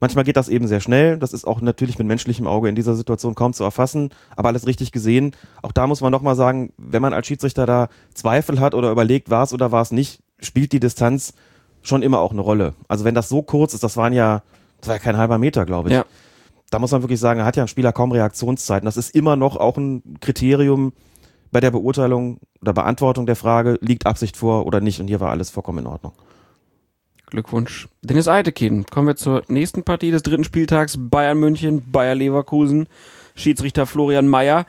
Manchmal 0.00 0.24
geht 0.24 0.38
das 0.38 0.48
eben 0.48 0.66
sehr 0.66 0.80
schnell. 0.80 1.18
Das 1.18 1.34
ist 1.34 1.46
auch 1.46 1.60
natürlich 1.60 1.98
mit 1.98 2.08
menschlichem 2.08 2.46
Auge 2.46 2.70
in 2.70 2.74
dieser 2.74 2.94
Situation 2.94 3.34
kaum 3.34 3.52
zu 3.52 3.64
erfassen, 3.64 4.10
aber 4.34 4.48
alles 4.48 4.66
richtig 4.66 4.92
gesehen. 4.92 5.32
Auch 5.60 5.72
da 5.72 5.86
muss 5.86 6.00
man 6.00 6.10
nochmal 6.10 6.36
sagen, 6.36 6.72
wenn 6.78 7.02
man 7.02 7.12
als 7.12 7.26
Schiedsrichter 7.26 7.66
da 7.66 7.88
Zweifel 8.14 8.60
hat 8.60 8.74
oder 8.74 8.90
überlegt, 8.90 9.28
war 9.28 9.42
es 9.42 9.52
oder 9.52 9.72
war 9.72 9.82
es 9.82 9.92
nicht, 9.92 10.20
spielt 10.40 10.72
die 10.72 10.80
Distanz 10.80 11.34
schon 11.82 12.02
immer 12.02 12.20
auch 12.20 12.32
eine 12.32 12.40
Rolle. 12.40 12.74
Also 12.88 13.04
wenn 13.04 13.14
das 13.14 13.28
so 13.28 13.42
kurz 13.42 13.74
ist, 13.74 13.84
das 13.84 13.98
waren 13.98 14.14
ja, 14.14 14.42
das 14.80 14.88
war 14.88 14.96
ja 14.96 15.02
kein 15.02 15.18
halber 15.18 15.36
Meter, 15.36 15.66
glaube 15.66 15.90
ich. 15.90 15.94
Ja. 15.94 16.06
Da 16.70 16.78
muss 16.78 16.92
man 16.92 17.02
wirklich 17.02 17.20
sagen, 17.20 17.40
da 17.40 17.44
hat 17.44 17.56
ja 17.56 17.64
ein 17.64 17.68
Spieler 17.68 17.92
kaum 17.92 18.12
Reaktionszeiten. 18.12 18.86
Das 18.86 18.96
ist 18.96 19.14
immer 19.14 19.36
noch 19.36 19.56
auch 19.56 19.76
ein 19.76 20.02
Kriterium, 20.20 20.92
bei 21.50 21.60
der 21.60 21.70
Beurteilung 21.70 22.38
oder 22.60 22.72
Beantwortung 22.72 23.26
der 23.26 23.36
Frage, 23.36 23.78
liegt 23.80 24.06
Absicht 24.06 24.36
vor 24.36 24.66
oder 24.66 24.80
nicht. 24.80 25.00
Und 25.00 25.08
hier 25.08 25.20
war 25.20 25.30
alles 25.30 25.50
vollkommen 25.50 25.80
in 25.80 25.86
Ordnung. 25.86 26.12
Glückwunsch. 27.26 27.88
Dennis 28.02 28.28
Eitekin. 28.28 28.86
Kommen 28.86 29.08
wir 29.08 29.16
zur 29.16 29.42
nächsten 29.48 29.84
Partie 29.84 30.10
des 30.10 30.22
dritten 30.22 30.44
Spieltags. 30.44 30.96
Bayern 30.98 31.38
München, 31.38 31.90
Bayer 31.90 32.14
Leverkusen, 32.14 32.88
Schiedsrichter 33.34 33.86
Florian 33.86 34.28
Mayer. 34.28 34.66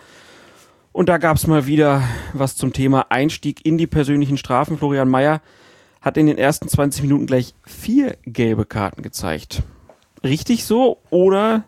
Und 0.92 1.10
da 1.10 1.18
gab 1.18 1.38
es 1.38 1.48
mal 1.48 1.68
wieder 1.68 2.04
was 2.34 2.56
zum 2.56 2.74
Thema 2.74 3.08
Einstieg 3.10 3.66
in 3.66 3.78
die 3.78 3.88
persönlichen 3.88 4.38
Strafen. 4.38 4.78
Florian 4.78 5.10
Mayer 5.10 5.42
hat 6.02 6.18
in 6.18 6.26
den 6.26 6.38
ersten 6.38 6.68
20 6.68 7.04
Minuten 7.04 7.28
gleich 7.28 7.54
vier 7.66 8.18
gelbe 8.26 8.66
Karten 8.66 9.02
gezeigt. 9.02 9.64
Richtig 10.24 10.66
so? 10.66 10.98
Oder 11.10 11.64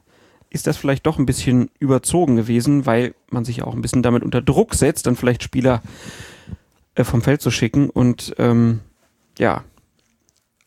ist 0.54 0.68
das 0.68 0.78
vielleicht 0.78 1.06
doch 1.06 1.18
ein 1.18 1.26
bisschen 1.26 1.70
überzogen 1.80 2.36
gewesen, 2.36 2.86
weil 2.86 3.16
man 3.32 3.44
sich 3.44 3.64
auch 3.64 3.74
ein 3.74 3.82
bisschen 3.82 4.04
damit 4.04 4.24
unter 4.24 4.42
Druck 4.42 4.76
setzt, 4.76 5.08
dann 5.08 5.16
vielleicht 5.16 5.44
Spieler 5.44 5.82
äh, 6.96 7.04
vom 7.04 7.24
Feld 7.24 7.42
zu 7.42 7.50
schicken. 7.50 7.90
Und 7.90 8.36
ähm, 8.38 8.80
ja, 9.38 9.64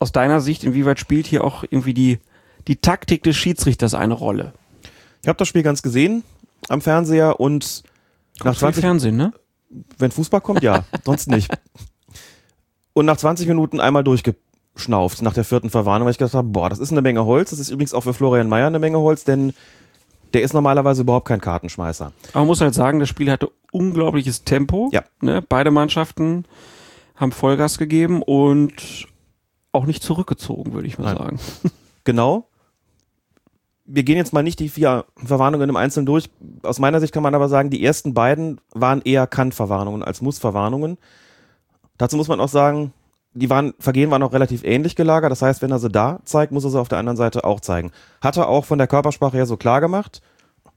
aus 0.01 0.11
deiner 0.11 0.40
Sicht, 0.40 0.64
inwieweit 0.64 0.99
spielt 0.99 1.27
hier 1.27 1.44
auch 1.44 1.62
irgendwie 1.62 1.94
die, 1.94 2.18
die 2.66 2.77
Taktik 2.77 3.22
des 3.22 3.37
Schiedsrichters 3.37 3.94
eine 3.94 4.14
Rolle? 4.14 4.53
Ich 5.22 5.29
habe 5.29 5.38
das 5.38 5.49
Spiel 5.49 5.62
ganz 5.62 5.83
gesehen 5.83 6.25
am 6.68 6.81
Fernseher 6.81 7.38
und 7.38 7.85
Kommt 8.38 8.55
nach 8.55 8.59
20 8.59 8.83
Fernsehen, 8.83 9.16
ne? 9.16 9.33
Wenn 9.99 10.11
Fußball 10.11 10.40
kommt, 10.40 10.62
ja, 10.62 10.85
sonst 11.05 11.29
nicht. 11.29 11.51
Und 12.92 13.07
nach 13.07 13.16
20 13.16 13.46
Minuten 13.46 13.79
einmal 13.81 14.05
durchge 14.05 14.35
schnauft 14.77 15.23
nach 15.23 15.35
der 15.35 15.45
vierten 15.45 15.71
Verwarnung, 15.71 16.07
weil 16.07 16.12
ich 16.12 16.19
gedacht 16.19 16.35
habe, 16.35 16.49
boah, 16.49 16.69
das 16.69 16.79
ist 16.79 16.93
eine 16.93 17.03
Menge 17.03 17.25
Holz. 17.25 17.51
Das 17.51 17.59
ist 17.59 17.71
übrigens 17.71 17.95
auch 17.95 18.03
für 18.03 18.15
Florian 18.15 18.49
Mayer 18.49 18.67
eine 18.67 18.79
Menge 18.79 18.99
Holz, 18.99 19.25
denn 19.25 19.55
der 20.35 20.43
ist 20.43 20.53
normalerweise 20.53 21.03
überhaupt 21.03 21.29
kein 21.29 21.41
Kartenschmeißer. 21.41 22.12
Aber 22.33 22.41
man 22.41 22.47
muss 22.47 22.61
halt 22.61 22.75
sagen, 22.75 23.01
das 23.01 23.09
Spiel 23.09 23.31
hatte 23.31 23.51
unglaubliches 23.73 24.45
Tempo. 24.45 24.91
Ja. 24.93 25.03
Ne? 25.21 25.43
Beide 25.43 25.71
Mannschaften 25.71 26.45
haben 27.15 27.33
Vollgas 27.33 27.79
gegeben 27.79 28.23
und 28.23 29.07
auch 29.73 29.87
nicht 29.87 30.03
zurückgezogen, 30.03 30.73
würde 30.73 30.89
ich 30.89 30.99
mal 30.99 31.15
Nein. 31.15 31.17
sagen. 31.17 31.41
Genau. 32.05 32.47
Wir 33.85 34.05
gehen 34.05 34.17
jetzt 34.17 34.33
mal 34.33 34.45
nicht 34.45 34.61
die 34.61 34.69
vier 34.69 35.07
Verwarnungen 35.17 35.69
im 35.69 35.75
Einzelnen 35.75 36.07
durch. 36.07 36.31
Aus 36.62 36.79
meiner 36.79 37.01
Sicht 37.01 37.12
kann 37.12 37.25
man 37.25 37.35
aber 37.35 37.49
sagen, 37.49 37.69
die 37.69 37.85
ersten 37.85 38.15
beiden 38.15 38.61
waren 38.73 39.03
eher 39.03 39.27
Kann-Verwarnungen 39.27 40.05
als 40.05 40.23
Muss-Verwarnungen. 40.23 40.99
Dazu 41.99 42.17
muss 42.17 42.29
man 42.29 42.39
auch 42.39 42.49
sagen, 42.49 42.93
die 43.37 43.51
waren, 43.51 43.75
Vergehen 43.79 44.11
waren 44.11 44.22
auch 44.22 44.33
relativ 44.33 44.64
ähnlich 44.64 44.96
gelagert. 44.96 45.31
Das 45.31 45.42
heißt, 45.42 45.62
wenn 45.62 45.70
er 45.70 45.79
sie 45.79 45.90
da 45.90 46.20
zeigt, 46.25 46.53
muss 46.53 46.64
er 46.64 46.70
sie 46.70 46.81
auf 46.81 46.88
der 46.88 46.99
anderen 46.99 47.16
Seite 47.16 47.44
auch 47.44 47.61
zeigen. 47.61 47.92
Hat 48.20 48.37
er 48.37 48.49
auch 48.49 48.64
von 48.64 48.79
der 48.79 48.87
Körpersprache 48.87 49.37
her 49.37 49.46
so 49.46 49.57
klar 49.57 49.81
gemacht, 49.81 50.22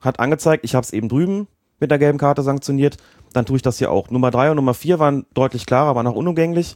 hat 0.01 0.19
angezeigt, 0.19 0.63
ich 0.65 0.75
habe 0.75 0.83
es 0.83 0.93
eben 0.93 1.09
drüben 1.09 1.47
mit 1.79 1.91
der 1.91 1.99
gelben 1.99 2.17
Karte 2.17 2.43
sanktioniert, 2.43 2.97
dann 3.31 3.45
tue 3.45 3.55
ich 3.55 3.61
das 3.61 3.77
hier 3.77 3.91
auch. 3.91 4.09
Nummer 4.09 4.31
drei 4.31 4.49
und 4.49 4.57
Nummer 4.57 4.73
vier 4.73 4.99
waren 4.99 5.25
deutlich 5.33 5.65
klarer, 5.65 5.95
waren 5.95 6.07
auch 6.07 6.15
unumgänglich. 6.15 6.75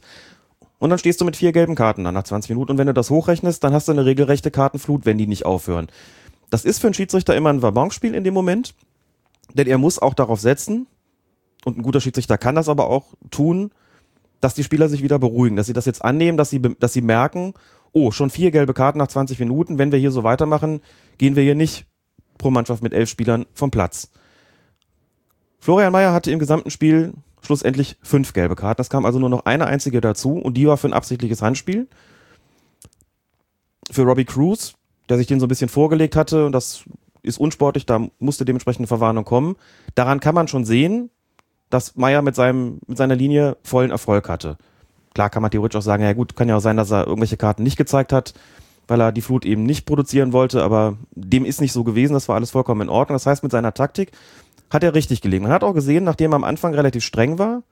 Und 0.78 0.90
dann 0.90 0.98
stehst 0.98 1.20
du 1.20 1.24
mit 1.24 1.36
vier 1.36 1.52
gelben 1.52 1.74
Karten 1.74 2.04
dann 2.04 2.14
nach 2.14 2.24
20 2.24 2.50
Minuten. 2.50 2.72
Und 2.72 2.78
wenn 2.78 2.86
du 2.86 2.94
das 2.94 3.10
hochrechnest, 3.10 3.62
dann 3.62 3.72
hast 3.72 3.88
du 3.88 3.92
eine 3.92 4.04
regelrechte 4.04 4.50
Kartenflut, 4.50 5.04
wenn 5.04 5.18
die 5.18 5.26
nicht 5.26 5.44
aufhören. 5.46 5.88
Das 6.50 6.64
ist 6.64 6.80
für 6.80 6.86
einen 6.86 6.94
Schiedsrichter 6.94 7.34
immer 7.34 7.50
ein 7.50 7.62
Wabonspiel 7.62 8.14
in 8.14 8.24
dem 8.24 8.34
Moment, 8.34 8.74
denn 9.52 9.66
er 9.66 9.78
muss 9.78 9.98
auch 9.98 10.14
darauf 10.14 10.40
setzen, 10.40 10.86
und 11.64 11.78
ein 11.78 11.82
guter 11.82 12.00
Schiedsrichter 12.00 12.38
kann 12.38 12.54
das 12.54 12.68
aber 12.68 12.88
auch 12.88 13.14
tun, 13.30 13.70
dass 14.44 14.54
die 14.54 14.62
Spieler 14.62 14.90
sich 14.90 15.02
wieder 15.02 15.18
beruhigen, 15.18 15.56
dass 15.56 15.66
sie 15.66 15.72
das 15.72 15.86
jetzt 15.86 16.04
annehmen, 16.04 16.36
dass 16.36 16.50
sie, 16.50 16.60
dass 16.60 16.92
sie 16.92 17.00
merken, 17.00 17.54
oh, 17.92 18.10
schon 18.10 18.28
vier 18.28 18.50
gelbe 18.50 18.74
Karten 18.74 18.98
nach 18.98 19.08
20 19.08 19.38
Minuten, 19.38 19.78
wenn 19.78 19.90
wir 19.90 19.98
hier 19.98 20.10
so 20.10 20.22
weitermachen, 20.22 20.82
gehen 21.16 21.34
wir 21.34 21.42
hier 21.42 21.54
nicht 21.54 21.86
pro 22.36 22.50
Mannschaft 22.50 22.82
mit 22.82 22.92
elf 22.92 23.08
Spielern 23.08 23.46
vom 23.54 23.70
Platz. 23.70 24.10
Florian 25.60 25.92
Mayer 25.92 26.12
hatte 26.12 26.30
im 26.30 26.38
gesamten 26.38 26.70
Spiel 26.70 27.14
schlussendlich 27.40 27.96
fünf 28.02 28.34
gelbe 28.34 28.54
Karten. 28.54 28.82
Es 28.82 28.90
kam 28.90 29.06
also 29.06 29.18
nur 29.18 29.30
noch 29.30 29.46
eine 29.46 29.64
einzige 29.64 30.02
dazu 30.02 30.32
und 30.32 30.58
die 30.58 30.66
war 30.66 30.76
für 30.76 30.88
ein 30.88 30.92
absichtliches 30.92 31.40
Handspiel. 31.40 31.88
Für 33.90 34.02
Robbie 34.02 34.26
Cruz, 34.26 34.74
der 35.08 35.16
sich 35.16 35.26
den 35.26 35.40
so 35.40 35.46
ein 35.46 35.48
bisschen 35.48 35.70
vorgelegt 35.70 36.16
hatte 36.16 36.44
und 36.44 36.52
das 36.52 36.84
ist 37.22 37.40
unsportlich, 37.40 37.86
da 37.86 38.06
musste 38.18 38.44
dementsprechend 38.44 38.80
eine 38.80 38.88
Verwarnung 38.88 39.24
kommen. 39.24 39.56
Daran 39.94 40.20
kann 40.20 40.34
man 40.34 40.48
schon 40.48 40.66
sehen, 40.66 41.08
dass 41.74 41.96
Meyer 41.96 42.22
mit, 42.22 42.36
seinem, 42.36 42.78
mit 42.86 42.96
seiner 42.96 43.16
Linie 43.16 43.56
vollen 43.64 43.90
Erfolg 43.90 44.28
hatte. 44.28 44.56
Klar 45.12 45.28
kann 45.28 45.42
man 45.42 45.50
theoretisch 45.50 45.76
auch 45.76 45.84
sagen, 45.84 46.04
ja 46.04 46.12
gut, 46.12 46.36
kann 46.36 46.48
ja 46.48 46.56
auch 46.56 46.60
sein, 46.60 46.76
dass 46.76 46.92
er 46.92 47.06
irgendwelche 47.06 47.36
Karten 47.36 47.64
nicht 47.64 47.76
gezeigt 47.76 48.12
hat, 48.12 48.32
weil 48.86 49.00
er 49.00 49.10
die 49.10 49.22
Flut 49.22 49.44
eben 49.44 49.64
nicht 49.64 49.84
produzieren 49.84 50.32
wollte, 50.32 50.62
aber 50.62 50.96
dem 51.10 51.44
ist 51.44 51.60
nicht 51.60 51.72
so 51.72 51.82
gewesen, 51.82 52.14
das 52.14 52.28
war 52.28 52.36
alles 52.36 52.52
vollkommen 52.52 52.82
in 52.82 52.88
Ordnung. 52.88 53.16
Das 53.16 53.26
heißt, 53.26 53.42
mit 53.42 53.50
seiner 53.50 53.74
Taktik 53.74 54.12
hat 54.70 54.84
er 54.84 54.94
richtig 54.94 55.20
gelegen. 55.20 55.44
Man 55.44 55.52
hat 55.52 55.64
auch 55.64 55.74
gesehen, 55.74 56.04
nachdem 56.04 56.32
er 56.32 56.36
am 56.36 56.44
Anfang 56.44 56.74
relativ 56.74 57.02
streng 57.02 57.38
war, 57.40 57.64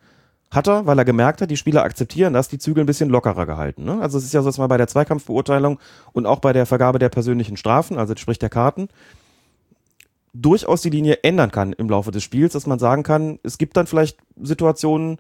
hat 0.51 0.67
er, 0.67 0.85
weil 0.85 0.99
er 0.99 1.05
gemerkt 1.05 1.41
hat, 1.41 1.51
die 1.51 1.57
Spieler 1.57 1.85
akzeptieren 1.85 2.33
das, 2.33 2.49
die 2.49 2.59
Zügel 2.59 2.83
ein 2.83 2.87
bisschen 2.87 3.09
lockerer 3.09 3.47
gehalten. 3.47 3.85
Ne? 3.85 4.01
Also 4.01 4.19
es 4.19 4.25
ist 4.25 4.35
ja 4.35 4.43
so, 4.43 4.49
dass 4.49 4.59
man 4.59 4.69
bei 4.69 4.77
der 4.79 4.89
Zweikampfbeurteilung 4.89 5.79
und 6.13 6.27
auch 6.27 6.41
bei 6.41 6.53
der 6.53 6.67
Vergabe 6.67 6.99
der 6.99 7.09
persönlichen 7.09 7.57
Strafen, 7.57 7.99
also 7.99 8.15
sprich 8.17 8.41
der 8.41 8.51
Karten, 8.51 8.89
durchaus 10.33 10.83
die 10.83 10.91
Linie 10.91 11.23
ändern 11.23 11.51
kann 11.51 11.73
im 11.73 11.89
Laufe 11.89 12.11
des 12.11 12.23
Spiels, 12.23 12.55
dass 12.55 12.67
man 12.67 12.79
sagen 12.79 13.03
kann, 13.03 13.39
es 13.43 13.59
gibt 13.59 13.77
dann 13.77 13.87
vielleicht 13.87 14.19
Situationen, 14.41 15.19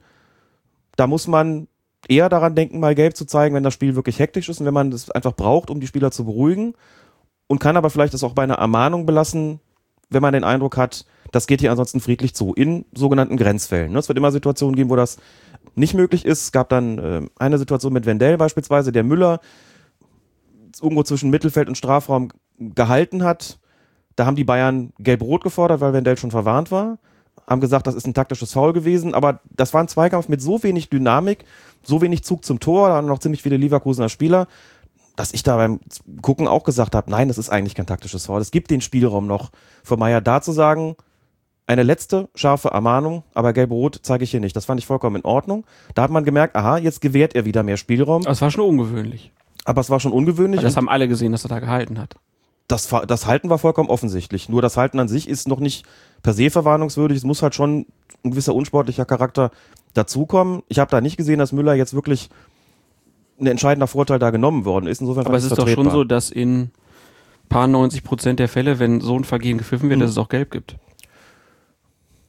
Da 0.96 1.06
muss 1.06 1.26
man 1.26 1.68
eher 2.08 2.28
daran 2.28 2.54
denken, 2.54 2.80
mal 2.80 2.94
gelb 2.94 3.16
zu 3.16 3.24
zeigen, 3.24 3.54
wenn 3.54 3.62
das 3.62 3.74
Spiel 3.74 3.94
wirklich 3.94 4.18
hektisch 4.18 4.48
ist 4.48 4.60
und 4.60 4.66
wenn 4.66 4.74
man 4.74 4.90
das 4.90 5.10
einfach 5.10 5.32
braucht, 5.32 5.70
um 5.70 5.80
die 5.80 5.86
Spieler 5.86 6.10
zu 6.10 6.24
beruhigen. 6.24 6.74
Und 7.46 7.58
kann 7.58 7.76
aber 7.76 7.90
vielleicht 7.90 8.14
das 8.14 8.24
auch 8.24 8.34
bei 8.34 8.42
einer 8.42 8.54
Ermahnung 8.54 9.06
belassen, 9.06 9.60
wenn 10.10 10.22
man 10.22 10.32
den 10.32 10.44
Eindruck 10.44 10.76
hat, 10.76 11.06
das 11.32 11.46
geht 11.46 11.60
hier 11.60 11.70
ansonsten 11.70 12.00
friedlich 12.00 12.34
zu, 12.34 12.52
in 12.54 12.84
sogenannten 12.94 13.36
Grenzfällen. 13.36 13.92
Ne? 13.92 13.98
Es 13.98 14.08
wird 14.08 14.18
immer 14.18 14.32
Situationen 14.32 14.76
geben, 14.76 14.90
wo 14.90 14.96
das 14.96 15.16
nicht 15.74 15.94
möglich 15.94 16.24
ist. 16.24 16.42
Es 16.42 16.52
gab 16.52 16.68
dann 16.68 16.98
äh, 16.98 17.22
eine 17.38 17.58
Situation 17.58 17.92
mit 17.92 18.06
Wendell 18.06 18.36
beispielsweise, 18.36 18.92
der 18.92 19.02
Müller 19.02 19.40
irgendwo 20.80 21.02
zwischen 21.02 21.30
Mittelfeld 21.30 21.68
und 21.68 21.78
Strafraum 21.78 22.28
gehalten 22.58 23.24
hat. 23.24 23.58
Da 24.16 24.26
haben 24.26 24.36
die 24.36 24.44
Bayern 24.44 24.92
gelb-rot 24.98 25.42
gefordert, 25.42 25.80
weil 25.80 25.92
Wendell 25.92 26.16
schon 26.16 26.30
verwarnt 26.30 26.70
war. 26.70 26.98
Haben 27.46 27.60
gesagt, 27.60 27.86
das 27.86 27.94
ist 27.94 28.06
ein 28.06 28.14
taktisches 28.14 28.52
Foul 28.52 28.72
gewesen, 28.72 29.14
aber 29.14 29.40
das 29.50 29.74
war 29.74 29.82
ein 29.82 29.88
Zweikampf 29.88 30.28
mit 30.28 30.40
so 30.40 30.62
wenig 30.62 30.90
Dynamik, 30.90 31.44
so 31.82 32.00
wenig 32.00 32.22
Zug 32.24 32.44
zum 32.44 32.60
Tor, 32.60 32.88
da 32.88 32.94
waren 32.94 33.06
noch 33.06 33.18
ziemlich 33.18 33.42
viele 33.42 33.56
Leverkusener 33.56 34.08
Spieler, 34.08 34.46
dass 35.16 35.34
ich 35.34 35.42
da 35.42 35.56
beim 35.56 35.80
Gucken 36.22 36.46
auch 36.46 36.64
gesagt 36.64 36.94
habe, 36.94 37.10
nein, 37.10 37.28
das 37.28 37.38
ist 37.38 37.50
eigentlich 37.50 37.74
kein 37.74 37.86
taktisches 37.86 38.26
Foul. 38.26 38.40
Es 38.40 38.50
gibt 38.50 38.70
den 38.70 38.80
Spielraum 38.80 39.26
noch 39.26 39.50
für 39.82 39.96
Meier 39.96 40.20
da 40.20 40.40
zu 40.40 40.52
sagen, 40.52 40.96
eine 41.66 41.82
letzte 41.82 42.28
scharfe 42.34 42.68
Ermahnung, 42.68 43.22
aber 43.34 43.52
gelb-rot 43.52 44.00
zeige 44.02 44.24
ich 44.24 44.30
hier 44.30 44.40
nicht. 44.40 44.54
Das 44.56 44.64
fand 44.64 44.80
ich 44.80 44.86
vollkommen 44.86 45.16
in 45.16 45.24
Ordnung. 45.24 45.64
Da 45.94 46.02
hat 46.02 46.10
man 46.10 46.24
gemerkt, 46.24 46.56
aha, 46.56 46.78
jetzt 46.78 47.00
gewährt 47.00 47.34
er 47.34 47.44
wieder 47.44 47.62
mehr 47.62 47.76
Spielraum. 47.76 48.22
Das 48.22 48.42
war 48.42 48.50
schon 48.50 48.64
ungewöhnlich. 48.64 49.32
Aber 49.64 49.80
es 49.80 49.90
war 49.90 50.00
schon 50.00 50.12
ungewöhnlich. 50.12 50.60
Das 50.60 50.76
haben 50.76 50.88
alle 50.88 51.08
gesehen, 51.08 51.32
dass 51.32 51.44
er 51.44 51.48
da 51.48 51.60
gehalten 51.60 51.98
hat. 51.98 52.16
Das, 52.68 52.88
das 53.06 53.26
Halten 53.26 53.50
war 53.50 53.58
vollkommen 53.58 53.90
offensichtlich. 53.90 54.48
Nur 54.48 54.62
das 54.62 54.76
Halten 54.76 54.98
an 54.98 55.08
sich 55.08 55.28
ist 55.28 55.48
noch 55.48 55.60
nicht 55.60 55.84
per 56.22 56.32
se 56.32 56.48
verwarnungswürdig. 56.48 57.18
Es 57.18 57.24
muss 57.24 57.42
halt 57.42 57.54
schon 57.54 57.86
ein 58.24 58.30
gewisser 58.30 58.54
unsportlicher 58.54 59.04
Charakter 59.04 59.50
dazukommen. 59.94 60.62
Ich 60.68 60.78
habe 60.78 60.90
da 60.90 61.00
nicht 61.00 61.16
gesehen, 61.16 61.38
dass 61.38 61.52
Müller 61.52 61.74
jetzt 61.74 61.94
wirklich 61.94 62.30
ein 63.40 63.46
entscheidender 63.46 63.86
Vorteil 63.86 64.18
da 64.18 64.30
genommen 64.30 64.64
worden 64.64 64.86
ist. 64.86 65.00
Insofern 65.00 65.26
Aber 65.26 65.36
es 65.36 65.44
ist 65.44 65.58
doch 65.58 65.68
schon 65.68 65.90
so, 65.90 66.04
dass 66.04 66.30
in 66.30 66.70
paar 67.48 67.66
90 67.66 68.02
Prozent 68.02 68.38
der 68.38 68.48
Fälle, 68.48 68.78
wenn 68.78 69.00
so 69.00 69.16
ein 69.16 69.24
Vergehen 69.24 69.58
gepfiffen 69.58 69.88
wird, 69.90 69.98
mhm. 69.98 70.02
dass 70.02 70.10
es 70.10 70.18
auch 70.18 70.28
gelb 70.28 70.50
gibt. 70.50 70.76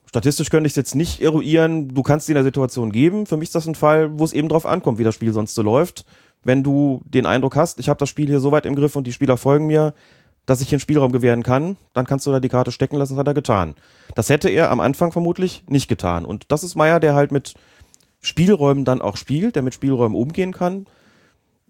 Statistisch 0.10 0.50
könnte 0.50 0.68
ich 0.68 0.74
es 0.74 0.78
jetzt 0.78 0.96
nicht 0.96 1.22
eruieren. 1.22 1.90
Du 1.90 2.04
kannst 2.04 2.30
in 2.30 2.36
der 2.36 2.44
Situation 2.44 2.92
geben. 2.92 3.26
Für 3.26 3.38
mich 3.38 3.48
ist 3.48 3.56
das 3.56 3.66
ein 3.66 3.74
Fall, 3.74 4.20
wo 4.20 4.24
es 4.24 4.34
eben 4.34 4.50
drauf 4.50 4.66
ankommt, 4.66 5.00
wie 5.00 5.04
das 5.04 5.16
Spiel 5.16 5.34
sonst 5.34 5.56
so 5.56 5.64
läuft. 5.64 6.06
Wenn 6.44 6.62
du 6.62 7.02
den 7.06 7.26
Eindruck 7.26 7.56
hast, 7.56 7.80
ich 7.80 7.90
habe 7.90 7.98
das 7.98 8.10
Spiel 8.10 8.28
hier 8.28 8.40
so 8.40 8.52
weit 8.52 8.66
im 8.66 8.76
Griff 8.76 8.96
und 8.96 9.08
die 9.08 9.14
Spieler 9.14 9.38
folgen 9.38 9.66
mir, 9.66 9.94
dass 10.46 10.62
ich 10.62 10.70
hier 10.70 10.78
einen 10.78 10.82
Spielraum 10.82 11.12
gewähren 11.12 11.44
kann, 11.44 11.78
dann 11.94 12.06
kannst 12.06 12.26
du 12.26 12.32
da 12.32 12.40
die 12.40 12.50
Karte 12.50 12.72
stecken 12.72 12.98
lassen, 12.98 13.14
das 13.14 13.20
hat 13.20 13.28
er 13.28 13.34
getan. 13.34 13.76
Das 14.16 14.30
hätte 14.30 14.50
er 14.50 14.72
am 14.72 14.80
Anfang 14.80 15.12
vermutlich 15.12 15.64
nicht 15.68 15.88
getan. 15.88 16.26
Und 16.26 16.46
das 16.52 16.64
ist 16.64 16.76
Meier, 16.76 17.00
der 17.00 17.16
halt 17.16 17.32
mit 17.32 17.54
Spielräumen 18.22 18.86
dann 18.86 19.02
auch 19.02 19.18
spielt, 19.18 19.56
der 19.56 19.64
mit 19.64 19.74
Spielräumen 19.74 20.18
umgehen 20.18 20.54
kann. 20.54 20.86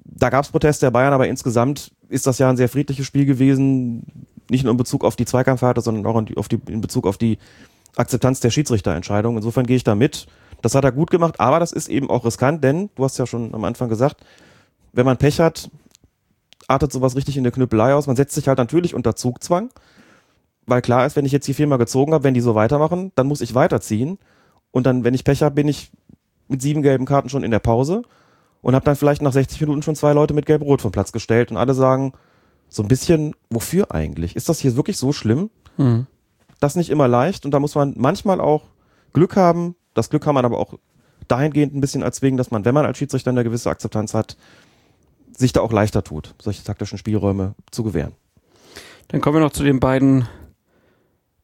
Da 0.05 0.29
gab 0.29 0.43
es 0.43 0.51
Proteste 0.51 0.87
der 0.87 0.91
Bayern, 0.91 1.13
aber 1.13 1.27
insgesamt 1.27 1.91
ist 2.09 2.27
das 2.27 2.39
ja 2.39 2.49
ein 2.49 2.57
sehr 2.57 2.69
friedliches 2.69 3.05
Spiel 3.05 3.25
gewesen, 3.25 4.27
nicht 4.49 4.63
nur 4.63 4.71
in 4.71 4.77
Bezug 4.77 5.03
auf 5.03 5.15
die 5.15 5.25
Zweikampfhärte, 5.25 5.81
sondern 5.81 6.05
auch 6.05 6.17
in, 6.17 6.25
die, 6.25 6.59
in 6.71 6.81
Bezug 6.81 7.07
auf 7.07 7.17
die 7.17 7.37
Akzeptanz 7.95 8.39
der 8.39 8.49
Schiedsrichterentscheidung. 8.49 9.37
Insofern 9.37 9.65
gehe 9.65 9.75
ich 9.75 9.83
da 9.83 9.95
mit. 9.95 10.27
Das 10.61 10.75
hat 10.75 10.83
er 10.83 10.91
gut 10.91 11.11
gemacht, 11.11 11.39
aber 11.39 11.59
das 11.59 11.71
ist 11.71 11.89
eben 11.89 12.09
auch 12.09 12.25
riskant, 12.25 12.63
denn 12.63 12.89
du 12.95 13.03
hast 13.03 13.17
ja 13.17 13.27
schon 13.27 13.53
am 13.53 13.63
Anfang 13.63 13.89
gesagt, 13.89 14.23
wenn 14.93 15.05
man 15.05 15.17
Pech 15.17 15.39
hat, 15.39 15.69
artet 16.67 16.91
sowas 16.91 17.15
richtig 17.15 17.37
in 17.37 17.43
der 17.43 17.51
Knüppelei 17.51 17.93
aus. 17.93 18.07
Man 18.07 18.15
setzt 18.15 18.35
sich 18.35 18.47
halt 18.47 18.57
natürlich 18.57 18.93
unter 18.93 19.15
Zugzwang, 19.15 19.69
weil 20.65 20.81
klar 20.81 21.05
ist, 21.05 21.15
wenn 21.15 21.25
ich 21.25 21.31
jetzt 21.31 21.47
die 21.47 21.53
viermal 21.53 21.77
gezogen 21.77 22.13
habe, 22.13 22.23
wenn 22.23 22.33
die 22.33 22.41
so 22.41 22.55
weitermachen, 22.55 23.11
dann 23.15 23.27
muss 23.27 23.41
ich 23.41 23.55
weiterziehen. 23.55 24.17
Und 24.71 24.85
dann, 24.85 25.03
wenn 25.03 25.13
ich 25.13 25.23
Pech 25.23 25.43
habe, 25.43 25.55
bin 25.55 25.67
ich 25.67 25.91
mit 26.47 26.61
sieben 26.61 26.81
gelben 26.81 27.05
Karten 27.05 27.29
schon 27.29 27.43
in 27.43 27.51
der 27.51 27.59
Pause 27.59 28.03
und 28.61 28.75
habe 28.75 28.85
dann 28.85 28.95
vielleicht 28.95 29.21
nach 29.21 29.33
60 29.33 29.59
Minuten 29.61 29.81
schon 29.81 29.95
zwei 29.95 30.13
Leute 30.13 30.33
mit 30.33 30.45
Gelb-Rot 30.45 30.81
vom 30.81 30.91
Platz 30.91 31.11
gestellt 31.11 31.51
und 31.51 31.57
alle 31.57 31.73
sagen 31.73 32.13
so 32.69 32.81
ein 32.81 32.87
bisschen, 32.87 33.35
wofür 33.49 33.91
eigentlich? 33.91 34.35
Ist 34.35 34.49
das 34.49 34.59
hier 34.59 34.75
wirklich 34.75 34.97
so 34.97 35.13
schlimm? 35.13 35.49
Mhm. 35.77 36.07
Das 36.59 36.75
nicht 36.75 36.89
immer 36.89 37.07
leicht 37.07 37.45
und 37.45 37.51
da 37.51 37.59
muss 37.59 37.75
man 37.75 37.93
manchmal 37.97 38.41
auch 38.41 38.63
Glück 39.13 39.35
haben. 39.35 39.75
Das 39.93 40.09
Glück 40.09 40.23
kann 40.23 40.33
man 40.33 40.45
aber 40.45 40.57
auch 40.57 40.75
dahingehend 41.27 41.75
ein 41.75 41.81
bisschen 41.81 42.01
erzwingen, 42.01 42.37
dass 42.37 42.51
man, 42.51 42.65
wenn 42.65 42.73
man 42.73 42.85
als 42.85 42.97
Schiedsrichter 42.97 43.31
eine 43.31 43.43
gewisse 43.43 43.69
Akzeptanz 43.69 44.13
hat, 44.13 44.37
sich 45.35 45.53
da 45.53 45.61
auch 45.61 45.71
leichter 45.71 46.03
tut, 46.03 46.35
solche 46.41 46.63
taktischen 46.63 46.97
Spielräume 46.97 47.55
zu 47.71 47.83
gewähren. 47.83 48.13
Dann 49.09 49.21
kommen 49.21 49.37
wir 49.37 49.41
noch 49.41 49.51
zu 49.51 49.63
den 49.63 49.79
beiden 49.79 50.27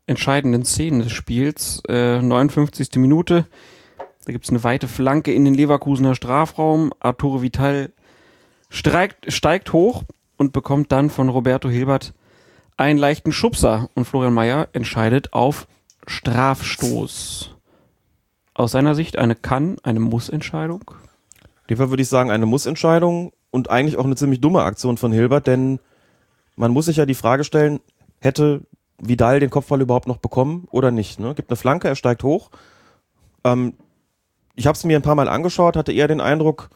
entscheidenden 0.08 0.66
Szenen 0.66 1.02
des 1.02 1.12
Spiels. 1.12 1.82
Äh, 1.88 2.22
59. 2.22 2.96
Minute. 2.96 3.46
Da 4.26 4.32
gibt 4.32 4.46
es 4.46 4.52
eine 4.52 4.64
weite 4.64 4.88
Flanke 4.88 5.34
in 5.34 5.46
den 5.46 5.54
Leverkusener 5.54 6.16
Strafraum. 6.16 6.92
Arturo 7.00 7.42
Vital 7.42 7.92
steigt, 8.70 9.32
steigt 9.32 9.72
hoch 9.72 10.04
und 10.38 10.52
bekommt 10.52 10.92
dann 10.92 11.10
von 11.10 11.30
Roberto 11.30 11.70
Hilbert 11.70 12.14
einen 12.76 12.98
leichten 12.98 13.32
Schubser. 13.32 13.90
Und 13.94 14.06
Florian 14.06 14.34
Mayer 14.34 14.68
entscheidet 14.74 15.34
auf 15.34 15.68
Strafstoß. 16.08 17.56
Aus 18.56 18.72
seiner 18.72 18.96
Sicht 18.96 19.18
eine 19.18 19.36
Kann-, 19.36 19.78
eine 19.84 20.00
Muss-Entscheidung? 20.00 20.92
In 21.68 21.76
dem 21.76 21.78
Fall 21.78 21.92
würde 21.92 22.02
ich 22.02 22.10
sagen, 22.10 22.32
eine 22.32 22.46
Muss-Entscheidung 22.46 23.32
und 23.52 23.70
eigentlich 23.70 23.98
auch 23.98 24.06
eine 24.06 24.16
ziemlich 24.16 24.42
dumme 24.42 24.64
Aktion 24.64 24.98
von 24.98 25.12
Hilbert, 25.12 25.48
denn 25.48 25.80
man 26.56 26.72
muss 26.72 26.86
sich 26.86 26.98
ja 26.98 27.06
die 27.06 27.16
Frage 27.16 27.44
stellen, 27.44 27.80
hätte 28.20 28.62
Vidal 29.02 29.40
den 29.40 29.50
Kopfball 29.50 29.82
überhaupt 29.82 30.08
noch 30.08 30.18
bekommen 30.18 30.68
oder 30.72 30.92
nicht? 30.92 31.20
Ne? 31.20 31.34
Gibt 31.34 31.50
eine 31.50 31.58
Flanke, 31.58 31.88
er 31.88 31.96
steigt 31.96 32.24
hoch. 32.24 32.50
Ähm, 33.44 33.74
ich 34.56 34.68
habe 34.68 34.76
es 34.76 34.84
mir 34.84 34.98
ein 34.98 35.04
paar 35.04 35.16
Mal 35.16 35.30
angeschaut, 35.30 35.78
hatte 35.78 35.94
eher 35.94 36.08
den 36.08 36.20
Eindruck, 36.20 36.70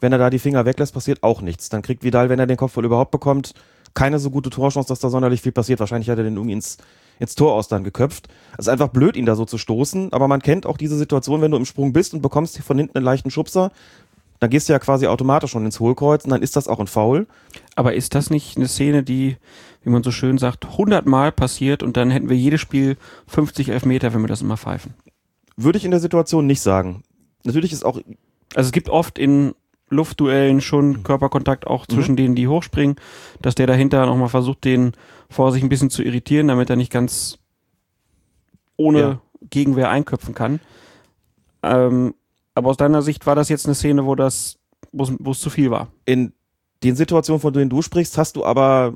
wenn 0.00 0.12
er 0.12 0.18
da 0.18 0.30
die 0.30 0.38
Finger 0.38 0.64
weglässt, 0.64 0.94
passiert 0.94 1.22
auch 1.22 1.42
nichts. 1.42 1.68
Dann 1.68 1.82
kriegt 1.82 2.02
Vidal, 2.02 2.28
wenn 2.28 2.38
er 2.38 2.46
den 2.46 2.56
Kopfball 2.56 2.84
überhaupt 2.84 3.10
bekommt, 3.10 3.54
keine 3.94 4.18
so 4.18 4.30
gute 4.30 4.50
Torchance, 4.50 4.88
dass 4.88 5.00
da 5.00 5.10
sonderlich 5.10 5.42
viel 5.42 5.52
passiert. 5.52 5.80
Wahrscheinlich 5.80 6.08
hat 6.08 6.18
er 6.18 6.24
den 6.24 6.36
irgendwie 6.36 6.54
ins, 6.54 6.78
ins 7.18 7.34
Tor 7.34 7.52
aus 7.52 7.68
dann 7.68 7.84
geköpft. 7.84 8.28
Es 8.54 8.66
ist 8.66 8.68
einfach 8.68 8.88
blöd, 8.88 9.16
ihn 9.16 9.26
da 9.26 9.36
so 9.36 9.44
zu 9.44 9.58
stoßen, 9.58 10.12
aber 10.12 10.28
man 10.28 10.40
kennt 10.40 10.64
auch 10.64 10.78
diese 10.78 10.96
Situation, 10.96 11.42
wenn 11.42 11.50
du 11.50 11.58
im 11.58 11.66
Sprung 11.66 11.92
bist 11.92 12.14
und 12.14 12.22
bekommst 12.22 12.58
von 12.58 12.78
hinten 12.78 12.96
einen 12.96 13.04
leichten 13.04 13.30
Schubser, 13.30 13.70
dann 14.42 14.50
gehst 14.50 14.68
du 14.68 14.72
ja 14.72 14.80
quasi 14.80 15.06
automatisch 15.06 15.52
schon 15.52 15.64
ins 15.64 15.78
Hohlkreuz 15.78 16.24
und 16.24 16.30
dann 16.30 16.42
ist 16.42 16.56
das 16.56 16.66
auch 16.66 16.80
ein 16.80 16.88
Foul. 16.88 17.28
Aber 17.76 17.94
ist 17.94 18.16
das 18.16 18.28
nicht 18.28 18.56
eine 18.56 18.66
Szene, 18.66 19.04
die, 19.04 19.36
wie 19.84 19.90
man 19.90 20.02
so 20.02 20.10
schön 20.10 20.36
sagt, 20.36 20.64
100 20.64 21.06
Mal 21.06 21.30
passiert 21.30 21.84
und 21.84 21.96
dann 21.96 22.10
hätten 22.10 22.28
wir 22.28 22.36
jedes 22.36 22.60
Spiel 22.60 22.96
50 23.28 23.68
Elfmeter, 23.68 24.12
wenn 24.12 24.20
wir 24.20 24.26
das 24.26 24.42
immer 24.42 24.56
pfeifen? 24.56 24.94
Würde 25.56 25.78
ich 25.78 25.84
in 25.84 25.92
der 25.92 26.00
Situation 26.00 26.48
nicht 26.48 26.60
sagen. 26.60 27.04
Natürlich 27.44 27.72
ist 27.72 27.84
auch. 27.84 28.00
Also 28.56 28.66
es 28.66 28.72
gibt 28.72 28.88
oft 28.88 29.16
in 29.16 29.54
Luftduellen 29.90 30.60
schon 30.60 30.88
mhm. 30.88 31.02
Körperkontakt 31.04 31.68
auch 31.68 31.86
zwischen 31.86 32.12
mhm. 32.12 32.16
denen, 32.16 32.34
die 32.34 32.48
hochspringen, 32.48 32.96
dass 33.42 33.54
der 33.54 33.68
dahinter 33.68 34.06
nochmal 34.06 34.28
versucht, 34.28 34.64
den 34.64 34.90
vor 35.30 35.52
sich 35.52 35.62
ein 35.62 35.68
bisschen 35.68 35.88
zu 35.88 36.02
irritieren, 36.02 36.48
damit 36.48 36.68
er 36.68 36.74
nicht 36.74 36.90
ganz 36.90 37.38
ohne 38.76 38.98
ja. 38.98 39.20
Gegenwehr 39.50 39.88
einköpfen 39.88 40.34
kann. 40.34 40.58
Ähm, 41.62 42.14
aber 42.54 42.70
aus 42.70 42.76
deiner 42.76 43.02
Sicht 43.02 43.26
war 43.26 43.34
das 43.34 43.48
jetzt 43.48 43.66
eine 43.66 43.74
Szene, 43.74 44.04
wo 44.06 44.14
das, 44.14 44.58
wo 44.92 45.30
es 45.30 45.40
zu 45.40 45.50
viel 45.50 45.70
war. 45.70 45.88
In 46.04 46.32
den 46.82 46.96
Situationen, 46.96 47.40
von 47.40 47.52
denen 47.52 47.70
du 47.70 47.82
sprichst, 47.82 48.18
hast 48.18 48.36
du 48.36 48.44
aber 48.44 48.94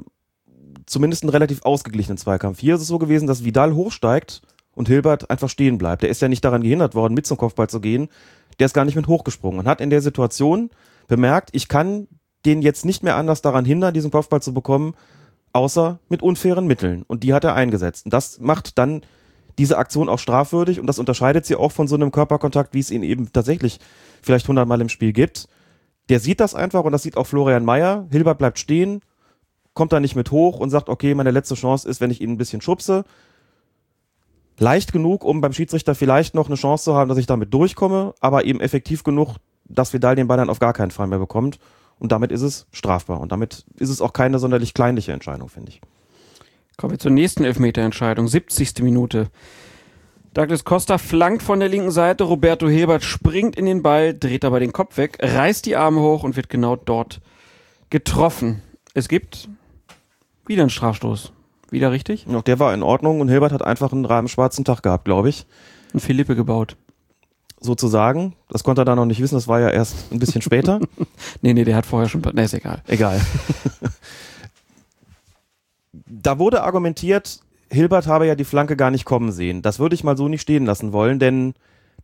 zumindest 0.87 1.23
einen 1.23 1.31
relativ 1.31 1.63
ausgeglichenen 1.63 2.19
Zweikampf. 2.19 2.61
Hier 2.61 2.75
ist 2.75 2.83
es 2.83 2.89
so 2.89 2.99
gewesen, 2.99 3.27
dass 3.27 3.45
Vidal 3.45 3.75
hochsteigt 3.75 4.43
und 4.75 4.89
Hilbert 4.89 5.31
einfach 5.31 5.49
stehen 5.49 5.79
bleibt. 5.79 6.03
Der 6.03 6.11
ist 6.11 6.23
ja 6.23 6.29
nicht 6.29 6.45
daran 6.45 6.63
gehindert 6.63 6.95
worden, 6.95 7.15
mit 7.15 7.27
zum 7.27 7.37
Kopfball 7.37 7.69
zu 7.69 7.81
gehen. 7.81 8.09
Der 8.59 8.67
ist 8.67 8.75
gar 8.75 8.85
nicht 8.85 8.97
mit 8.97 9.09
hochgesprungen 9.09 9.61
und 9.61 9.67
hat 9.67 9.81
in 9.81 9.91
der 9.91 10.03
Situation 10.03 10.71
bemerkt, 11.09 11.51
ich 11.53 11.69
kann 11.69 12.09
den 12.45 12.63
jetzt 12.63 12.85
nicht 12.85 13.03
mehr 13.03 13.17
anders 13.17 13.43
daran 13.43 13.65
hindern, 13.65 13.95
diesen 13.95 14.11
Kopfball 14.11 14.41
zu 14.41 14.55
bekommen, 14.55 14.95
außer 15.53 15.99
mit 16.09 16.23
unfairen 16.23 16.67
Mitteln. 16.67 17.05
Und 17.07 17.23
die 17.23 17.35
hat 17.35 17.45
er 17.45 17.55
eingesetzt. 17.55 18.05
Und 18.07 18.13
das 18.13 18.39
macht 18.39 18.79
dann 18.79 19.03
diese 19.59 19.79
Aktion 19.79 20.09
auch 20.09 20.19
strafwürdig 20.19 20.81
und 20.81 20.87
das 20.87 20.99
unterscheidet 20.99 21.47
sie 21.47 21.57
auch 21.57 21.73
von 21.73 21.89
so 21.89 21.95
einem 21.95 22.13
Körperkontakt, 22.13 22.75
wie 22.75 22.81
es 22.81 22.91
ihn 22.91 23.03
eben 23.03 23.33
tatsächlich 23.33 23.81
vielleicht 24.23 24.49
hundertmal 24.49 24.81
im 24.81 24.89
Spiel 24.89 25.13
gibt. 25.13 25.49
Der 26.09 26.21
sieht 26.21 26.41
das 26.41 26.55
einfach 26.55 26.85
und 26.85 26.93
das 26.93 27.03
sieht 27.03 27.17
auch 27.17 27.27
Florian 27.27 27.65
Mayer. 27.65 28.07
Hilbert 28.11 28.39
bleibt 28.39 28.59
stehen, 28.59 29.01
kommt 29.75 29.93
da 29.93 30.01
nicht 30.01 30.17
mit 30.17 30.31
hoch 30.31 30.59
und 30.59 30.71
sagt, 30.71 30.89
okay, 30.89 31.15
meine 31.15 31.31
letzte 31.31 31.55
Chance 31.55 31.89
ist, 31.89 32.01
wenn 32.01 32.11
ich 32.11 32.21
ihn 32.21 32.31
ein 32.31 32.39
bisschen 32.39 32.61
schubse. 32.61 33.05
Leicht 34.59 34.93
genug, 34.93 35.25
um 35.25 35.41
beim 35.41 35.53
Schiedsrichter 35.53 35.95
vielleicht 35.95 36.35
noch 36.35 36.47
eine 36.47 36.57
Chance 36.57 36.85
zu 36.85 36.95
haben, 36.95 37.09
dass 37.09 37.19
ich 37.19 37.27
damit 37.27 37.53
durchkomme, 37.53 38.15
aber 38.21 38.45
eben 38.45 38.61
effektiv 38.61 39.05
genug, 39.05 39.37
dass 39.65 39.93
Vidal 39.93 40.17
den 40.17 40.29
Ball 40.29 40.39
dann 40.39 40.51
auf 40.51 40.61
gar 40.61 40.73
keinen 40.73 40.91
Fall 40.91 41.07
mehr 41.07 41.19
bekommt. 41.19 41.59
Und 41.99 42.13
damit 42.13 42.31
ist 42.31 42.43
es 42.43 42.67
strafbar. 42.73 43.21
Und 43.21 43.33
damit 43.33 43.65
ist 43.77 43.91
es 43.91 44.01
auch 44.01 44.13
keine 44.13 44.39
sonderlich 44.39 44.75
kleinliche 44.75 45.13
Entscheidung, 45.13 45.49
finde 45.49 45.71
ich. 45.71 45.81
Kommen 46.77 46.93
wir 46.93 46.99
zur 46.99 47.11
nächsten 47.11 47.45
Elfmeterentscheidung. 47.45 48.29
70. 48.29 48.81
Minute. 48.83 49.29
Douglas 50.35 50.65
Costa 50.65 50.99
flankt 50.99 51.43
von 51.43 51.59
der 51.61 51.71
linken 51.71 51.91
Seite. 51.91 52.25
Roberto 52.25 52.69
Hilbert 52.69 53.03
springt 53.03 53.57
in 53.57 53.65
den 53.65 53.83
Ball, 53.83 54.13
dreht 54.13 54.45
aber 54.45 54.61
den 54.61 54.73
Kopf 54.75 54.99
weg, 54.99 55.17
reißt 55.21 55.65
die 55.65 55.77
Arme 55.77 56.01
hoch 56.01 56.23
und 56.23 56.37
wird 56.37 56.51
genau 56.51 56.77
dort 56.77 57.23
getroffen. 57.89 58.63
Es 58.93 59.09
gibt 59.09 59.49
wieder 60.47 60.63
einen 60.63 60.71
Strafstoß. 60.71 61.33
Wieder 61.71 61.91
richtig? 61.91 62.27
Auch 62.29 62.43
der 62.43 62.59
war 62.59 62.75
in 62.75 62.83
Ordnung 62.83 63.21
und 63.21 63.29
Hilbert 63.29 63.53
hat 63.53 63.63
einfach 63.63 63.93
einen 63.93 64.29
schwarzen 64.29 64.65
Tag 64.65 64.83
gehabt, 64.83 65.07
glaube 65.07 65.31
ich. 65.31 65.47
Ein 65.95 66.01
Philippe 66.01 66.37
gebaut. 66.37 66.77
sozusagen. 67.59 68.35
Das 68.51 68.63
konnte 68.63 68.83
er 68.83 68.85
da 68.85 68.95
noch 68.95 69.07
nicht 69.07 69.23
wissen, 69.23 69.35
das 69.35 69.49
war 69.49 69.61
ja 69.61 69.71
erst 69.71 70.13
ein 70.13 70.19
bisschen 70.19 70.43
später. 70.43 70.79
Nee, 71.41 71.55
nee, 71.55 71.65
der 71.65 71.77
hat 71.77 71.87
vorher 71.87 72.09
schon. 72.09 72.23
Nee, 72.35 72.45
ist 72.45 72.55
egal. 72.55 72.83
Egal. 72.87 73.21
da 76.07 76.39
wurde 76.39 76.63
argumentiert, 76.63 77.41
Hilbert 77.71 78.07
habe 78.07 78.27
ja 78.27 78.35
die 78.35 78.45
Flanke 78.45 78.77
gar 78.77 78.91
nicht 78.91 79.05
kommen 79.05 79.33
sehen. 79.33 79.63
Das 79.63 79.79
würde 79.79 79.95
ich 79.95 80.05
mal 80.05 80.17
so 80.17 80.29
nicht 80.29 80.43
stehen 80.43 80.67
lassen 80.67 80.93
wollen, 80.93 81.19
denn 81.19 81.55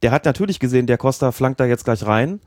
der 0.02 0.10
hat 0.10 0.24
natürlich 0.24 0.58
gesehen, 0.58 0.86
der 0.86 0.98
Costa 0.98 1.32
flankt 1.32 1.60
da 1.60 1.64
jetzt 1.64 1.84
gleich 1.84 2.04
rein, 2.04 2.40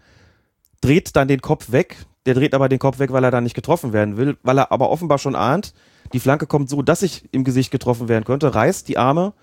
dreht 0.82 1.16
dann 1.16 1.28
den 1.28 1.42
Kopf 1.42 1.72
weg. 1.72 2.06
Der 2.26 2.34
dreht 2.34 2.56
aber 2.56 2.70
den 2.70 2.80
Kopf 2.80 2.98
weg, 2.98 3.14
weil 3.14 3.24
er 3.24 3.32
da 3.32 3.40
nicht 3.40 3.54
getroffen 3.54 3.94
werden 3.94 4.18
will, 4.18 4.36
weil 4.42 4.58
er 4.58 4.72
aber 4.72 4.90
offenbar 4.90 5.20
schon 5.20 5.36
ahnt, 5.36 5.74
die 6.12 6.20
Flanke 6.20 6.48
kommt 6.48 6.70
so, 6.70 6.82
dass 6.82 7.04
ich 7.04 7.24
im 7.32 7.44
Gesicht 7.44 7.72
getroffen 7.72 8.10
werden 8.10 8.26
könnte, 8.26 8.54
reißt 8.54 8.88
die 8.88 8.98
Arme 8.98 9.34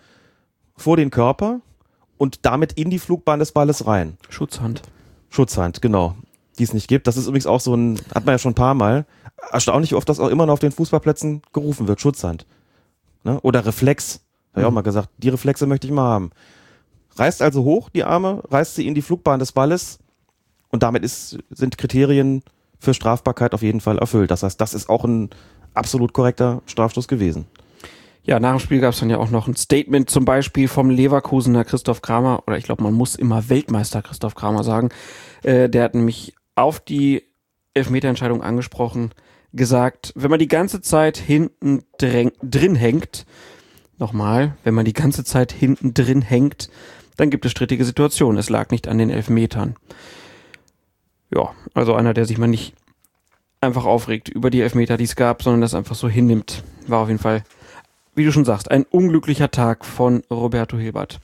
vor 0.77 0.97
den 0.97 1.11
Körper 1.11 1.61
und 2.19 2.45
damit 2.45 2.73
in 2.73 2.91
die 2.91 2.99
Flugbahn 2.99 3.39
des 3.39 3.53
Balles 3.53 3.87
rein. 3.87 4.17
Schutzhand. 4.29 4.83
Schutzhand, 5.31 5.81
genau. 5.81 6.17
Die 6.59 6.65
es 6.65 6.75
nicht 6.75 6.89
gibt. 6.89 7.07
Das 7.07 7.17
ist 7.17 7.27
übrigens 7.27 7.47
auch 7.47 7.61
so 7.61 7.75
ein, 7.75 7.99
hat 8.15 8.27
man 8.27 8.35
ja 8.35 8.39
schon 8.39 8.53
ein 8.53 8.57
paar 8.57 8.75
Mal. 8.75 9.07
Erstaunlich 9.51 9.95
oft, 9.95 10.09
dass 10.09 10.21
auch 10.21 10.29
immer 10.29 10.47
noch 10.47 10.55
auf 10.55 10.61
den 10.61 10.73
Fußballplätzen 10.73 11.43
gerufen 11.53 11.89
wird. 11.89 12.01
Schutzhand. 12.01 12.47
Ne? 13.25 13.41
Oder 13.41 13.65
Reflex. 13.65 14.21
Habe 14.53 14.63
ich 14.63 14.67
auch 14.67 14.73
mal 14.73 14.83
gesagt. 14.83 15.09
Die 15.19 15.31
Reflexe 15.31 15.67
möchte 15.67 15.87
ich 15.87 15.93
mal 15.93 16.09
haben. 16.09 16.31
Reißt 17.17 17.43
also 17.43 17.65
hoch 17.65 17.89
die 17.91 18.05
Arme, 18.05 18.43
reißt 18.51 18.75
sie 18.75 18.87
in 18.87 18.95
die 18.95 19.03
Flugbahn 19.03 19.39
des 19.39 19.53
Balles 19.53 19.99
und 20.71 20.83
damit 20.83 21.05
ist, 21.05 21.39
sind 21.51 21.77
Kriterien 21.79 22.43
für 22.79 22.95
Strafbarkeit 22.95 23.55
auf 23.55 23.63
jeden 23.63 23.81
Fall 23.81 23.99
erfüllt. 23.99 24.31
Das 24.31 24.43
heißt, 24.43 24.61
das 24.61 24.75
ist 24.75 24.89
auch 24.89 25.05
ein 25.05 25.31
absolut 25.75 26.13
korrekter 26.13 26.63
Strafstoß 26.67 27.09
gewesen. 27.09 27.47
Ja, 28.25 28.39
nach 28.39 28.53
dem 28.53 28.61
Spiel 28.61 28.81
gab 28.81 28.95
es 28.95 29.01
dann 29.01 29.11
ja 29.11 29.19
auch 29.19 29.31
noch 29.31 29.49
ein 29.49 29.57
Statement 29.57 30.09
zum 30.09 30.25
Beispiel 30.25 30.69
vom 30.69 30.91
Leverkusener 30.91 31.65
Christoph 31.65 32.03
Kramer, 32.03 32.43
oder 32.47 32.57
ich 32.57 32.65
glaube, 32.65 32.83
man 32.83 32.95
muss 32.95 33.17
immer 33.17 33.49
Weltmeister 33.49 34.01
Christoph 34.01 34.35
Kramer 34.35 34.63
sagen. 34.63 34.91
Äh, 35.43 35.69
der 35.69 35.85
hat 35.85 35.95
nämlich 35.95 36.35
auf 36.55 36.81
die 36.81 37.23
Elfmeterentscheidung 37.75 38.43
angesprochen, 38.43 39.13
gesagt, 39.53 40.13
wenn 40.17 40.31
man 40.31 40.39
die 40.39 40.49
ganze 40.49 40.81
Zeit 40.81 41.17
hinten 41.17 41.85
drin, 41.99 42.75
hängt, 42.75 43.27
nochmal, 43.99 44.57
wenn 44.65 44.75
man 44.75 44.85
die 44.85 44.93
ganze 44.93 45.25
Zeit 45.25 45.53
hinten 45.53 45.95
drin 45.95 46.23
hängt, 46.23 46.71
dann 47.17 47.31
gibt 47.31 47.45
es 47.45 47.53
strittige 47.53 47.85
Situationen. 47.85 48.39
Es 48.39 48.51
lag 48.51 48.71
nicht 48.71 48.89
an 48.89 48.99
den 48.99 49.11
Elfmetern. 49.11 49.77
Ja, 51.35 51.53
also 51.75 51.95
einer, 51.95 52.15
der 52.15 52.25
sich 52.25 52.39
mal 52.39 52.47
nicht 52.47 52.75
einfach 53.61 53.85
aufregt 53.85 54.29
über 54.29 54.51
die 54.51 54.61
Elfmeter, 54.61 54.97
die 54.97 55.05
es 55.05 55.17
gab, 55.17 55.43
sondern 55.43 55.61
das 55.61 55.75
einfach 55.75 55.95
so 55.95 56.09
hinnimmt. 56.09 56.65
War 56.87 57.01
auf 57.01 57.09
jeden 57.09 57.21
Fall, 57.21 57.45
wie 58.15 58.25
du 58.25 58.33
schon 58.33 58.45
sagst, 58.45 58.71
ein 58.71 58.85
unglücklicher 58.85 59.51
Tag 59.51 59.85
von 59.85 60.23
Roberto 60.31 60.77
Hilbert. 60.77 61.21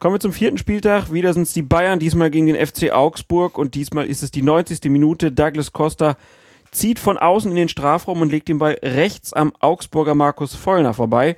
Kommen 0.00 0.14
wir 0.14 0.20
zum 0.20 0.32
vierten 0.32 0.56
Spieltag. 0.56 1.12
Wieder 1.12 1.34
sind 1.34 1.42
es 1.42 1.52
die 1.52 1.60
Bayern, 1.60 1.98
diesmal 1.98 2.30
gegen 2.30 2.46
den 2.46 2.56
FC 2.56 2.90
Augsburg 2.90 3.58
und 3.58 3.74
diesmal 3.74 4.06
ist 4.06 4.22
es 4.22 4.30
die 4.30 4.40
90. 4.40 4.84
Minute. 4.84 5.30
Douglas 5.30 5.74
Costa 5.74 6.16
zieht 6.70 6.98
von 6.98 7.18
außen 7.18 7.50
in 7.50 7.56
den 7.58 7.68
Strafraum 7.68 8.22
und 8.22 8.32
legt 8.32 8.48
den 8.48 8.56
Ball 8.56 8.78
rechts 8.82 9.34
am 9.34 9.52
Augsburger 9.60 10.14
Markus 10.14 10.54
Vollner 10.54 10.94
vorbei. 10.94 11.36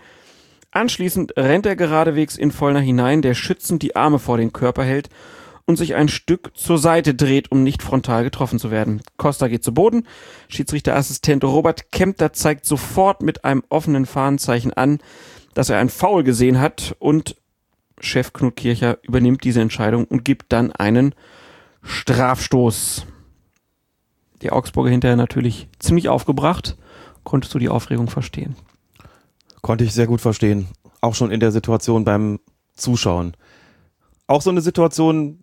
Anschließend 0.70 1.36
rennt 1.36 1.66
er 1.66 1.74
geradewegs 1.74 2.36
in 2.36 2.52
Vollner 2.52 2.78
hinein, 2.78 3.20
der 3.20 3.34
schützend 3.34 3.82
die 3.82 3.96
Arme 3.96 4.20
vor 4.20 4.36
den 4.36 4.52
Körper 4.52 4.84
hält 4.84 5.08
und 5.66 5.74
sich 5.74 5.96
ein 5.96 6.06
Stück 6.06 6.52
zur 6.54 6.78
Seite 6.78 7.16
dreht, 7.16 7.50
um 7.50 7.64
nicht 7.64 7.82
frontal 7.82 8.22
getroffen 8.22 8.60
zu 8.60 8.70
werden. 8.70 9.02
Costa 9.16 9.48
geht 9.48 9.64
zu 9.64 9.74
Boden. 9.74 10.06
Schiedsrichterassistent 10.46 11.42
Robert 11.42 11.90
Kempter 11.90 12.32
zeigt 12.32 12.64
sofort 12.64 13.22
mit 13.22 13.44
einem 13.44 13.64
offenen 13.70 14.06
Fahnenzeichen 14.06 14.72
an, 14.72 15.00
dass 15.52 15.68
er 15.68 15.78
ein 15.78 15.88
Foul 15.88 16.22
gesehen 16.22 16.60
hat 16.60 16.94
und 17.00 17.34
Chef 18.02 18.32
Knut 18.32 18.56
Kircher 18.56 18.98
übernimmt 19.02 19.44
diese 19.44 19.60
Entscheidung 19.60 20.04
und 20.04 20.24
gibt 20.24 20.52
dann 20.52 20.72
einen 20.72 21.14
Strafstoß. 21.82 23.06
Die 24.42 24.50
Augsburger 24.50 24.90
hinterher 24.90 25.16
natürlich 25.16 25.68
ziemlich 25.78 26.08
aufgebracht. 26.08 26.76
Konntest 27.24 27.54
du 27.54 27.58
die 27.58 27.68
Aufregung 27.68 28.08
verstehen? 28.08 28.56
Konnte 29.60 29.84
ich 29.84 29.94
sehr 29.94 30.08
gut 30.08 30.20
verstehen. 30.20 30.66
Auch 31.00 31.14
schon 31.14 31.30
in 31.30 31.40
der 31.40 31.52
Situation 31.52 32.04
beim 32.04 32.40
Zuschauen. 32.74 33.36
Auch 34.26 34.42
so 34.42 34.50
eine 34.50 34.60
Situation, 34.60 35.40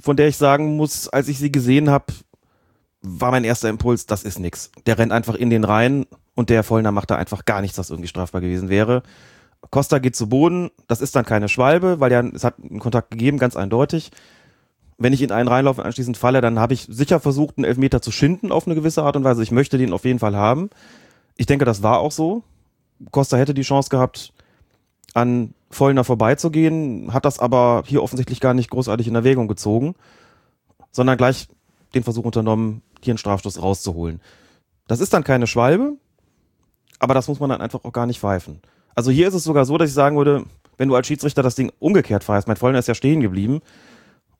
von 0.00 0.16
der 0.16 0.28
ich 0.28 0.36
sagen 0.36 0.76
muss, 0.76 1.08
als 1.08 1.28
ich 1.28 1.38
sie 1.38 1.52
gesehen 1.52 1.90
habe, 1.90 2.06
war 3.02 3.30
mein 3.30 3.44
erster 3.44 3.68
Impuls, 3.68 4.06
das 4.06 4.24
ist 4.24 4.38
nix. 4.38 4.70
Der 4.86 4.98
rennt 4.98 5.12
einfach 5.12 5.34
in 5.34 5.50
den 5.50 5.64
Reihen 5.64 6.06
und 6.34 6.48
der 6.48 6.62
Vollner 6.62 6.92
macht 6.92 7.10
da 7.10 7.16
einfach 7.16 7.44
gar 7.44 7.60
nichts, 7.60 7.76
was 7.76 7.90
irgendwie 7.90 8.08
strafbar 8.08 8.40
gewesen 8.40 8.70
wäre. 8.70 9.02
Costa 9.70 9.98
geht 9.98 10.16
zu 10.16 10.28
Boden, 10.28 10.70
das 10.88 11.00
ist 11.00 11.16
dann 11.16 11.24
keine 11.24 11.48
Schwalbe, 11.48 12.00
weil 12.00 12.12
ja, 12.12 12.20
es 12.20 12.44
hat 12.44 12.54
einen 12.58 12.80
Kontakt 12.80 13.10
gegeben, 13.10 13.38
ganz 13.38 13.56
eindeutig. 13.56 14.10
Wenn 14.98 15.12
ich 15.12 15.22
in 15.22 15.32
einen 15.32 15.48
reinlaufe 15.48 15.80
und 15.80 15.86
anschließend 15.86 16.16
falle, 16.16 16.40
dann 16.40 16.58
habe 16.58 16.74
ich 16.74 16.86
sicher 16.88 17.18
versucht, 17.18 17.58
einen 17.58 17.64
Elfmeter 17.64 18.00
zu 18.00 18.12
schinden 18.12 18.52
auf 18.52 18.66
eine 18.66 18.74
gewisse 18.74 19.02
Art 19.02 19.16
und 19.16 19.24
Weise. 19.24 19.42
Ich 19.42 19.50
möchte 19.50 19.78
den 19.78 19.92
auf 19.92 20.04
jeden 20.04 20.20
Fall 20.20 20.36
haben. 20.36 20.70
Ich 21.36 21.46
denke, 21.46 21.64
das 21.64 21.82
war 21.82 21.98
auch 21.98 22.12
so. 22.12 22.42
Costa 23.10 23.36
hätte 23.36 23.54
die 23.54 23.62
Chance 23.62 23.90
gehabt, 23.90 24.32
an 25.14 25.54
Vollner 25.70 26.04
vorbeizugehen, 26.04 27.12
hat 27.12 27.24
das 27.24 27.38
aber 27.38 27.82
hier 27.86 28.02
offensichtlich 28.02 28.40
gar 28.40 28.54
nicht 28.54 28.70
großartig 28.70 29.08
in 29.08 29.14
Erwägung 29.14 29.48
gezogen, 29.48 29.94
sondern 30.92 31.16
gleich 31.16 31.48
den 31.94 32.04
Versuch 32.04 32.24
unternommen, 32.24 32.82
hier 33.02 33.12
einen 33.12 33.18
Strafstoß 33.18 33.60
rauszuholen. 33.60 34.20
Das 34.86 35.00
ist 35.00 35.12
dann 35.12 35.24
keine 35.24 35.46
Schwalbe, 35.46 35.94
aber 36.98 37.14
das 37.14 37.28
muss 37.28 37.40
man 37.40 37.50
dann 37.50 37.60
einfach 37.60 37.84
auch 37.84 37.92
gar 37.92 38.06
nicht 38.06 38.20
pfeifen. 38.20 38.60
Also 38.94 39.10
hier 39.10 39.28
ist 39.28 39.34
es 39.34 39.44
sogar 39.44 39.64
so, 39.64 39.76
dass 39.78 39.88
ich 39.88 39.94
sagen 39.94 40.16
würde, 40.16 40.44
wenn 40.76 40.88
du 40.88 40.94
als 40.94 41.06
Schiedsrichter 41.06 41.42
das 41.42 41.54
Ding 41.54 41.72
umgekehrt 41.78 42.24
pfeifst, 42.24 42.48
mein 42.48 42.56
Vollner 42.56 42.78
ist 42.78 42.88
ja 42.88 42.94
stehen 42.94 43.20
geblieben 43.20 43.60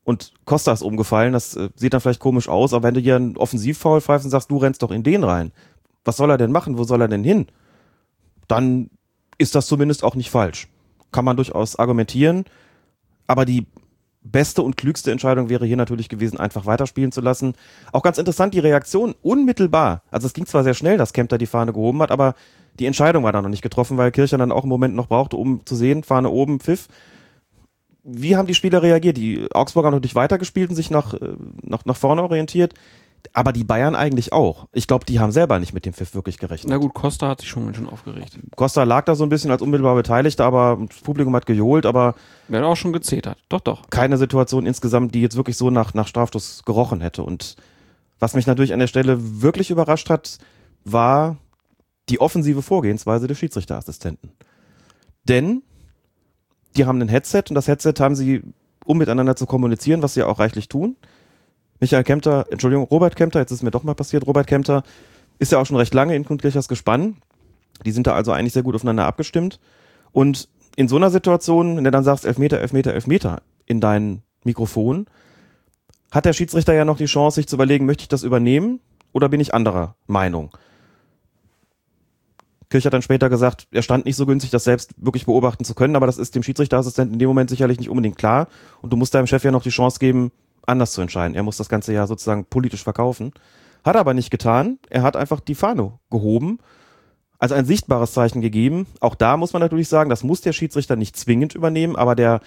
und 0.04 0.32
Costa 0.44 0.72
ist 0.72 0.82
umgefallen, 0.82 1.32
das 1.32 1.56
äh, 1.56 1.70
sieht 1.76 1.94
dann 1.94 2.00
vielleicht 2.00 2.20
komisch 2.20 2.48
aus, 2.48 2.72
aber 2.72 2.84
wenn 2.84 2.94
du 2.94 3.00
hier 3.00 3.16
einen 3.16 3.36
Offensivfoul 3.36 4.00
pfeifst 4.00 4.26
und 4.26 4.30
sagst, 4.30 4.50
du 4.50 4.58
rennst 4.58 4.82
doch 4.82 4.90
in 4.90 5.02
den 5.02 5.24
rein, 5.24 5.52
was 6.04 6.16
soll 6.16 6.30
er 6.30 6.38
denn 6.38 6.52
machen, 6.52 6.78
wo 6.78 6.84
soll 6.84 7.00
er 7.00 7.08
denn 7.08 7.24
hin? 7.24 7.46
Dann 8.48 8.90
ist 9.38 9.54
das 9.54 9.66
zumindest 9.66 10.04
auch 10.04 10.14
nicht 10.14 10.30
falsch. 10.30 10.68
Kann 11.10 11.24
man 11.24 11.36
durchaus 11.36 11.76
argumentieren, 11.76 12.44
aber 13.26 13.44
die 13.44 13.66
beste 14.24 14.62
und 14.62 14.76
klügste 14.76 15.12
Entscheidung 15.12 15.48
wäre 15.48 15.66
hier 15.66 15.76
natürlich 15.76 16.08
gewesen, 16.08 16.38
einfach 16.38 16.66
weiterspielen 16.66 17.12
zu 17.12 17.20
lassen. 17.20 17.54
Auch 17.92 18.02
ganz 18.02 18.18
interessant, 18.18 18.54
die 18.54 18.58
Reaktion 18.58 19.14
unmittelbar. 19.22 20.02
Also 20.10 20.26
es 20.26 20.32
ging 20.32 20.46
zwar 20.46 20.64
sehr 20.64 20.74
schnell, 20.74 20.96
dass 20.96 21.12
Kempter 21.12 21.38
die 21.38 21.46
Fahne 21.46 21.72
gehoben 21.72 22.00
hat, 22.00 22.10
aber 22.10 22.34
die 22.78 22.86
Entscheidung 22.86 23.24
war 23.24 23.32
da 23.32 23.42
noch 23.42 23.48
nicht 23.48 23.62
getroffen, 23.62 23.96
weil 23.96 24.10
Kircher 24.10 24.38
dann 24.38 24.52
auch 24.52 24.62
einen 24.62 24.68
Moment 24.68 24.94
noch 24.94 25.08
brauchte, 25.08 25.36
um 25.36 25.64
zu 25.64 25.76
sehen, 25.76 26.02
Fahne 26.02 26.30
oben, 26.30 26.60
Pfiff. 26.60 26.88
Wie 28.02 28.36
haben 28.36 28.46
die 28.46 28.54
Spieler 28.54 28.82
reagiert? 28.82 29.16
Die 29.16 29.48
Augsburger 29.52 29.86
haben 29.86 29.94
natürlich 29.94 30.14
weitergespielt 30.14 30.70
und 30.70 30.76
sich 30.76 30.90
nach, 30.90 31.14
äh, 31.14 31.36
nach, 31.62 31.84
nach 31.84 31.96
vorne 31.96 32.22
orientiert. 32.22 32.74
Aber 33.32 33.52
die 33.52 33.64
Bayern 33.64 33.94
eigentlich 33.94 34.34
auch. 34.34 34.66
Ich 34.72 34.86
glaube, 34.86 35.06
die 35.06 35.18
haben 35.18 35.32
selber 35.32 35.58
nicht 35.58 35.72
mit 35.72 35.86
dem 35.86 35.94
Pfiff 35.94 36.14
wirklich 36.14 36.36
gerechnet. 36.36 36.70
Na 36.70 36.76
gut, 36.76 36.92
Costa 36.92 37.28
hat 37.28 37.40
sich 37.40 37.48
schon 37.48 37.64
ganz 37.64 37.78
schön 37.78 37.88
aufgeregt. 37.88 38.38
Costa 38.54 38.82
lag 38.82 39.06
da 39.06 39.14
so 39.14 39.24
ein 39.24 39.30
bisschen 39.30 39.50
als 39.50 39.62
unmittelbar 39.62 39.94
Beteiligter, 39.94 40.44
aber 40.44 40.78
das 40.86 41.00
Publikum 41.00 41.34
hat 41.34 41.46
gejohlt, 41.46 41.86
aber 41.86 42.14
Wer 42.48 42.60
hat 42.60 42.66
auch 42.66 42.76
schon 42.76 42.92
gezetert. 42.92 43.38
Doch, 43.48 43.60
doch. 43.60 43.88
keine 43.88 44.18
Situation 44.18 44.66
insgesamt, 44.66 45.14
die 45.14 45.22
jetzt 45.22 45.36
wirklich 45.36 45.56
so 45.56 45.70
nach, 45.70 45.94
nach 45.94 46.06
Strafstoß 46.06 46.64
gerochen 46.66 47.00
hätte. 47.00 47.22
Und 47.22 47.56
was 48.18 48.34
mich 48.34 48.46
natürlich 48.46 48.74
an 48.74 48.78
der 48.80 48.88
Stelle 48.88 49.16
wirklich 49.40 49.70
überrascht 49.70 50.10
hat, 50.10 50.38
war 50.84 51.38
die 52.08 52.20
offensive 52.20 52.62
Vorgehensweise 52.62 53.26
des 53.26 53.38
Schiedsrichterassistenten. 53.38 54.32
Denn 55.24 55.62
die 56.76 56.86
haben 56.86 57.00
ein 57.00 57.08
Headset 57.08 57.44
und 57.48 57.54
das 57.54 57.68
Headset 57.68 57.94
haben 57.98 58.14
sie, 58.14 58.42
um 58.84 58.98
miteinander 58.98 59.36
zu 59.36 59.46
kommunizieren, 59.46 60.02
was 60.02 60.14
sie 60.14 60.20
ja 60.20 60.26
auch 60.26 60.38
reichlich 60.38 60.68
tun. 60.68 60.96
Michael 61.80 62.04
Kempter, 62.04 62.46
Entschuldigung, 62.50 62.86
Robert 62.86 63.16
Kempter, 63.16 63.40
jetzt 63.40 63.50
ist 63.50 63.62
mir 63.62 63.70
doch 63.70 63.84
mal 63.84 63.94
passiert, 63.94 64.26
Robert 64.26 64.46
Kempter 64.46 64.82
ist 65.38 65.52
ja 65.52 65.58
auch 65.58 65.66
schon 65.66 65.76
recht 65.76 65.94
lange 65.94 66.14
in 66.14 66.24
Kundkirchers 66.24 66.68
Gespann. 66.68 67.16
Die 67.84 67.90
sind 67.90 68.06
da 68.06 68.14
also 68.14 68.32
eigentlich 68.32 68.52
sehr 68.52 68.62
gut 68.62 68.74
aufeinander 68.74 69.06
abgestimmt. 69.06 69.60
Und 70.12 70.48
in 70.76 70.88
so 70.88 70.96
einer 70.96 71.10
Situation, 71.10 71.76
wenn 71.76 71.84
du 71.84 71.90
dann 71.90 72.04
sagst, 72.04 72.24
Elfmeter, 72.24 72.60
Elfmeter, 72.60 72.94
Elfmeter 72.94 73.42
in 73.66 73.80
dein 73.80 74.22
Mikrofon, 74.44 75.06
hat 76.10 76.24
der 76.24 76.32
Schiedsrichter 76.32 76.72
ja 76.74 76.84
noch 76.84 76.96
die 76.96 77.06
Chance, 77.06 77.36
sich 77.36 77.48
zu 77.48 77.56
überlegen, 77.56 77.86
möchte 77.86 78.02
ich 78.02 78.08
das 78.08 78.22
übernehmen 78.22 78.80
oder 79.12 79.28
bin 79.28 79.40
ich 79.40 79.54
anderer 79.54 79.96
Meinung? 80.06 80.56
Kirch 82.74 82.86
hat 82.86 82.92
dann 82.92 83.02
später 83.02 83.28
gesagt, 83.28 83.68
er 83.70 83.82
stand 83.82 84.04
nicht 84.04 84.16
so 84.16 84.26
günstig, 84.26 84.50
das 84.50 84.64
selbst 84.64 84.94
wirklich 84.96 85.26
beobachten 85.26 85.64
zu 85.64 85.76
können, 85.76 85.94
aber 85.94 86.06
das 86.06 86.18
ist 86.18 86.34
dem 86.34 86.42
Schiedsrichterassistenten 86.42 87.12
in 87.12 87.18
dem 87.20 87.28
Moment 87.28 87.48
sicherlich 87.48 87.78
nicht 87.78 87.88
unbedingt 87.88 88.18
klar. 88.18 88.48
Und 88.82 88.92
du 88.92 88.96
musst 88.96 89.14
deinem 89.14 89.28
Chef 89.28 89.44
ja 89.44 89.52
noch 89.52 89.62
die 89.62 89.70
Chance 89.70 90.00
geben, 90.00 90.32
anders 90.66 90.90
zu 90.90 91.00
entscheiden. 91.00 91.36
Er 91.36 91.44
muss 91.44 91.56
das 91.56 91.68
Ganze 91.68 91.92
ja 91.92 92.08
sozusagen 92.08 92.46
politisch 92.46 92.82
verkaufen. 92.82 93.32
Hat 93.84 93.94
er 93.94 94.00
aber 94.00 94.12
nicht 94.12 94.32
getan. 94.32 94.80
Er 94.90 95.02
hat 95.02 95.14
einfach 95.14 95.38
die 95.38 95.54
Fahne 95.54 95.92
gehoben, 96.10 96.58
also 97.38 97.54
ein 97.54 97.64
sichtbares 97.64 98.12
Zeichen 98.12 98.40
gegeben. 98.40 98.88
Auch 98.98 99.14
da 99.14 99.36
muss 99.36 99.52
man 99.52 99.62
natürlich 99.62 99.88
sagen, 99.88 100.10
das 100.10 100.24
muss 100.24 100.40
der 100.40 100.52
Schiedsrichter 100.52 100.96
nicht 100.96 101.16
zwingend 101.16 101.54
übernehmen, 101.54 101.94
aber 101.94 102.16
der 102.16 102.40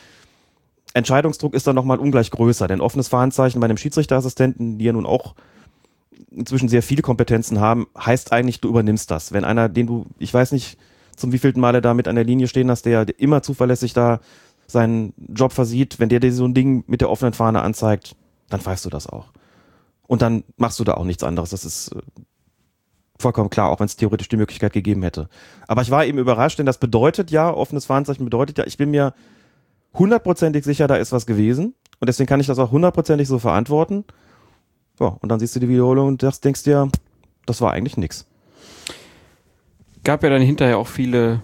Entscheidungsdruck 0.93 1.53
ist 1.53 1.67
dann 1.67 1.75
nochmal 1.75 1.99
ungleich 1.99 2.32
größer. 2.32 2.67
Denn 2.67 2.82
offenes 2.82 3.07
Fahnenzeichen 3.07 3.61
bei 3.61 3.65
einem 3.65 3.78
Schiedsrichterassistenten, 3.78 4.78
die 4.78 4.84
ja 4.84 4.91
nun 4.91 5.05
auch 5.05 5.36
inzwischen 6.32 6.70
sehr 6.70 6.84
viele 6.84 7.01
Kompetenzen 7.01 7.59
haben, 7.59 7.88
heißt 7.97 8.32
eigentlich, 8.32 8.61
du 8.61 8.70
übernimmst 8.70 9.11
das. 9.11 9.32
Wenn 9.32 9.45
einer, 9.45 9.70
den 9.70 9.88
du, 9.88 10.05
ich 10.20 10.34
weiß 10.34 10.51
nicht, 10.51 10.78
zum 11.15 11.32
wievielten 11.32 11.61
Male 11.61 11.82
da 11.82 11.93
mit 11.93 12.07
an 12.07 12.15
der 12.15 12.24
Linie 12.24 12.47
stehen 12.47 12.70
hast, 12.70 12.86
der 12.86 13.20
immer 13.20 13.41
zuverlässig 13.41 13.93
da 13.93 14.20
seinen 14.68 15.13
Job 15.18 15.53
versieht, 15.53 15.99
wenn 15.99 16.09
der 16.09 16.20
dir 16.20 16.32
so 16.32 16.45
ein 16.45 16.53
Ding 16.53 16.84
mit 16.88 17.01
der 17.01 17.09
offenen 17.09 17.34
Fahne 17.34 17.61
anzeigt, 17.61 18.15
dann 18.49 18.61
pfeifst 18.61 18.86
du 18.86 18.89
das 18.89 19.07
auch. 19.07 19.32
Und 20.05 20.22
dann 20.22 20.43
machst 20.57 20.80
du 20.80 20.84
da 20.84 20.93
auch 20.93 21.03
nichts 21.03 21.24
anderes. 21.24 21.49
Das 21.49 21.65
ist 21.65 21.93
äh, 21.93 22.01
vollkommen 23.20 23.49
klar, 23.49 23.70
auch 23.70 23.80
wenn 23.80 23.86
es 23.86 23.95
theoretisch 23.95 24.30
die 24.30 24.38
Möglichkeit 24.38 24.74
gegeben 24.74 25.03
hätte. 25.03 25.30
Aber 25.68 25.82
ich 25.82 25.91
war 25.91 26.05
eben 26.05 26.18
überrascht, 26.18 26.59
denn 26.59 26.65
das 26.65 26.78
bedeutet 26.78 27.32
ja, 27.32 27.53
offenes 27.53 27.86
Fahnenzeichen 27.86 28.26
bedeutet 28.26 28.57
ja, 28.57 28.65
ich 28.65 28.78
bin 28.78 28.91
mir 28.91 29.13
hundertprozentig 29.93 30.63
sicher, 30.63 30.88
da 30.88 30.95
ist 30.95 31.11
was 31.11 31.26
gewesen. 31.26 31.74
Und 31.99 32.07
deswegen 32.07 32.28
kann 32.28 32.39
ich 32.39 32.47
das 32.47 32.59
auch 32.59 32.72
hundertprozentig 32.72 33.28
so 33.28 33.39
verantworten. 33.39 34.05
Ja, 34.99 35.17
und 35.21 35.29
dann 35.29 35.39
siehst 35.39 35.55
du 35.55 35.59
die 35.59 35.69
Wiederholung 35.69 36.07
und 36.07 36.23
das 36.23 36.41
denkst 36.41 36.63
dir, 36.63 36.89
das 37.45 37.61
war 37.61 37.71
eigentlich 37.71 37.97
nix. 37.97 38.25
Gab 40.03 40.23
ja 40.23 40.29
dann 40.29 40.41
hinterher 40.41 40.77
auch 40.77 40.87
viele 40.87 41.41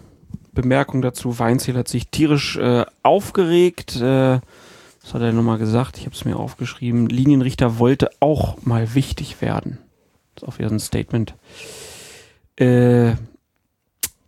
Bemerkungen 0.53 1.01
dazu. 1.01 1.37
Weinziel 1.39 1.75
hat 1.75 1.87
sich 1.87 2.07
tierisch 2.09 2.57
äh, 2.57 2.85
aufgeregt. 3.03 3.97
Äh, 3.97 4.39
was 5.01 5.13
hat 5.13 5.21
er 5.21 5.33
nochmal 5.33 5.57
gesagt? 5.57 5.97
Ich 5.97 6.05
habe 6.05 6.15
es 6.15 6.25
mir 6.25 6.37
aufgeschrieben. 6.37 7.07
Linienrichter 7.07 7.77
wollte 7.77 8.09
auch 8.19 8.57
mal 8.63 8.95
wichtig 8.95 9.41
werden. 9.41 9.79
Das 10.35 10.43
ist 10.43 10.49
auch 10.49 10.59
wieder 10.59 10.69
ein 10.69 10.79
Statement. 10.79 11.35
Äh, 12.55 13.13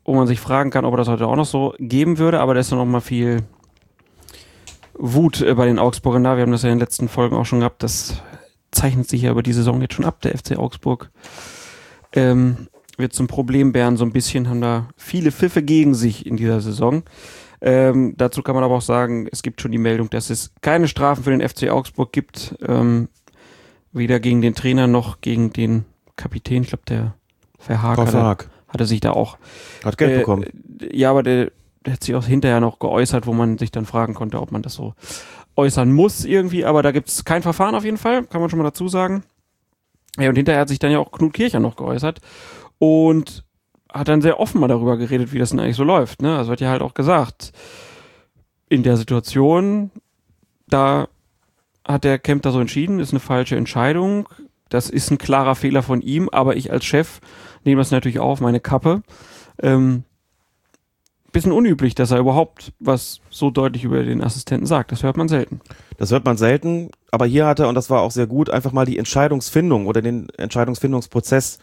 wo 0.04 0.14
man 0.14 0.28
sich 0.28 0.40
fragen 0.40 0.70
kann, 0.70 0.86
ob 0.86 0.94
er 0.94 0.98
das 0.98 1.08
heute 1.08 1.28
auch 1.28 1.36
noch 1.36 1.46
so 1.46 1.74
geben 1.80 2.18
würde, 2.18 2.40
aber 2.40 2.54
da 2.54 2.60
ist 2.60 2.72
noch 2.72 2.86
mal 2.86 3.02
viel 3.02 3.44
Wut 4.94 5.42
äh, 5.42 5.54
bei 5.56 5.66
den 5.66 5.80
Augsburgern 5.80 6.24
da. 6.24 6.36
Wir 6.36 6.44
haben 6.44 6.52
das 6.52 6.64
ja 6.64 6.70
in 6.70 6.76
den 6.76 6.80
letzten 6.80 7.10
Folgen 7.10 7.36
auch 7.36 7.46
schon 7.46 7.60
gehabt. 7.60 7.84
Das 7.84 8.22
zeichnet 8.76 9.10
sich 9.10 9.24
ja 9.24 9.32
über 9.32 9.44
die 9.44 9.54
Saison 9.54 9.82
jetzt 9.82 9.94
schon 9.94 10.06
ab, 10.06 10.22
der 10.22 10.38
FC 10.38 10.58
Augsburg. 10.58 11.10
Ähm, 12.14 12.68
wird 12.98 13.14
zum 13.14 13.28
Problembären 13.28 13.98
so 13.98 14.06
ein 14.06 14.12
bisschen, 14.12 14.50
haben 14.50 14.62
da 14.62 14.88
viele 14.96 15.32
Pfiffe 15.32 15.64
gegen 15.64 15.96
sich 15.96 16.26
in 16.26 16.38
dieser 16.38 16.62
Saison. 16.62 17.04
Ähm, 17.62 18.14
dazu 18.18 18.42
kann 18.42 18.56
man 18.56 18.64
aber 18.64 18.76
auch 18.76 18.82
sagen, 18.82 19.28
es 19.32 19.42
gibt 19.42 19.62
schon 19.62 19.72
die 19.72 19.78
Meldung, 19.78 20.10
dass 20.10 20.30
es 20.30 20.54
keine 20.62 20.88
Strafen 20.88 21.24
für 21.24 21.36
den 21.36 21.48
FC 21.48 21.70
Augsburg 21.70 22.14
gibt. 22.14 22.56
Ähm, 22.66 23.10
weder 23.92 24.20
gegen 24.20 24.42
den 24.42 24.56
Trainer 24.56 24.88
noch 24.88 25.22
gegen 25.22 25.52
den 25.54 25.86
Kapitän. 26.16 26.64
Ich 26.64 26.70
glaube, 26.70 26.84
der 26.88 27.16
Verhaag 27.58 27.98
hatte, 27.98 28.50
hatte 28.68 28.86
sich 28.86 29.00
da 29.00 29.12
auch. 29.12 29.38
Hat 29.84 29.98
Geld 29.98 30.14
äh, 30.14 30.18
bekommen. 30.20 30.46
Ja, 30.92 31.10
aber 31.12 31.24
der, 31.24 31.52
der 31.86 31.94
hat 31.94 32.04
sich 32.04 32.14
auch 32.14 32.26
hinterher 32.26 32.60
noch 32.60 32.80
geäußert, 32.80 33.26
wo 33.26 33.34
man 33.34 33.58
sich 33.58 33.72
dann 33.72 33.86
fragen 33.86 34.14
konnte, 34.14 34.42
ob 34.42 34.52
man 34.52 34.62
das 34.62 34.74
so 34.74 34.94
äußern 35.56 35.92
muss 35.92 36.26
irgendwie. 36.26 36.66
Aber 36.66 36.84
da 36.84 36.92
gibt 36.92 37.10
es 37.10 37.26
kein 37.26 37.42
Verfahren 37.42 37.76
auf 37.76 37.86
jeden 37.86 37.98
Fall, 37.98 38.26
kann 38.26 38.42
man 38.42 38.50
schon 38.50 38.60
mal 38.60 38.66
dazu 38.66 38.88
sagen. 38.88 39.24
Ja, 40.18 40.30
und 40.30 40.36
hinterher 40.36 40.62
hat 40.62 40.70
sich 40.70 40.80
dann 40.80 40.92
ja 40.92 41.00
auch 41.00 41.12
Knut 41.12 41.34
Kircher 41.34 41.60
noch 41.60 41.76
geäußert 41.76 42.22
und 42.78 43.44
hat 43.92 44.08
dann 44.08 44.22
sehr 44.22 44.40
offen 44.40 44.60
mal 44.60 44.68
darüber 44.68 44.98
geredet, 44.98 45.34
wie 45.34 45.40
das 45.40 45.52
denn 45.52 45.60
eigentlich 45.60 45.76
so 45.76 45.84
läuft. 45.84 46.22
Ne? 46.22 46.38
Also 46.38 46.52
hat 46.52 46.62
ja 46.62 46.70
halt 46.70 46.82
auch 46.82 46.94
gesagt, 46.94 47.52
in 48.70 48.84
der 48.84 48.98
Situation, 48.98 49.92
da 50.68 51.08
hat 51.88 52.04
der 52.04 52.20
Camp 52.20 52.42
da 52.44 52.52
so 52.52 52.60
entschieden, 52.60 53.00
ist 53.00 53.12
eine 53.12 53.20
falsche 53.20 53.56
Entscheidung. 53.56 54.28
Das 54.70 54.90
ist 54.90 55.12
ein 55.12 55.18
klarer 55.18 55.56
Fehler 55.56 55.84
von 55.84 56.02
ihm, 56.02 56.30
aber 56.30 56.56
ich 56.56 56.72
als 56.72 56.86
Chef 56.86 57.20
nehme 57.64 57.80
das 57.80 57.92
natürlich 57.92 58.20
auf, 58.20 58.42
meine 58.42 58.60
Kappe. 58.60 59.04
Ähm, 59.62 60.04
bisschen 61.36 61.52
unüblich, 61.52 61.96
dass 61.96 62.12
er 62.12 62.20
überhaupt 62.20 62.72
was 62.80 63.20
so 63.30 63.52
deutlich 63.52 63.84
über 63.84 64.02
den 64.04 64.24
Assistenten 64.24 64.66
sagt. 64.66 64.94
Das 64.94 65.04
hört 65.04 65.18
man 65.18 65.28
selten. 65.28 65.60
Das 65.98 66.10
hört 66.12 66.24
man 66.24 66.38
selten, 66.38 66.90
aber 67.12 67.26
hier 67.26 67.46
hat 67.46 67.60
er, 67.60 67.68
und 67.68 67.76
das 67.76 67.90
war 67.90 68.02
auch 68.02 68.12
sehr 68.12 68.26
gut, 68.26 68.50
einfach 68.50 68.72
mal 68.72 68.86
die 68.86 68.98
Entscheidungsfindung 68.98 69.86
oder 69.86 70.02
den 70.02 70.30
Entscheidungsfindungsprozess 70.38 71.60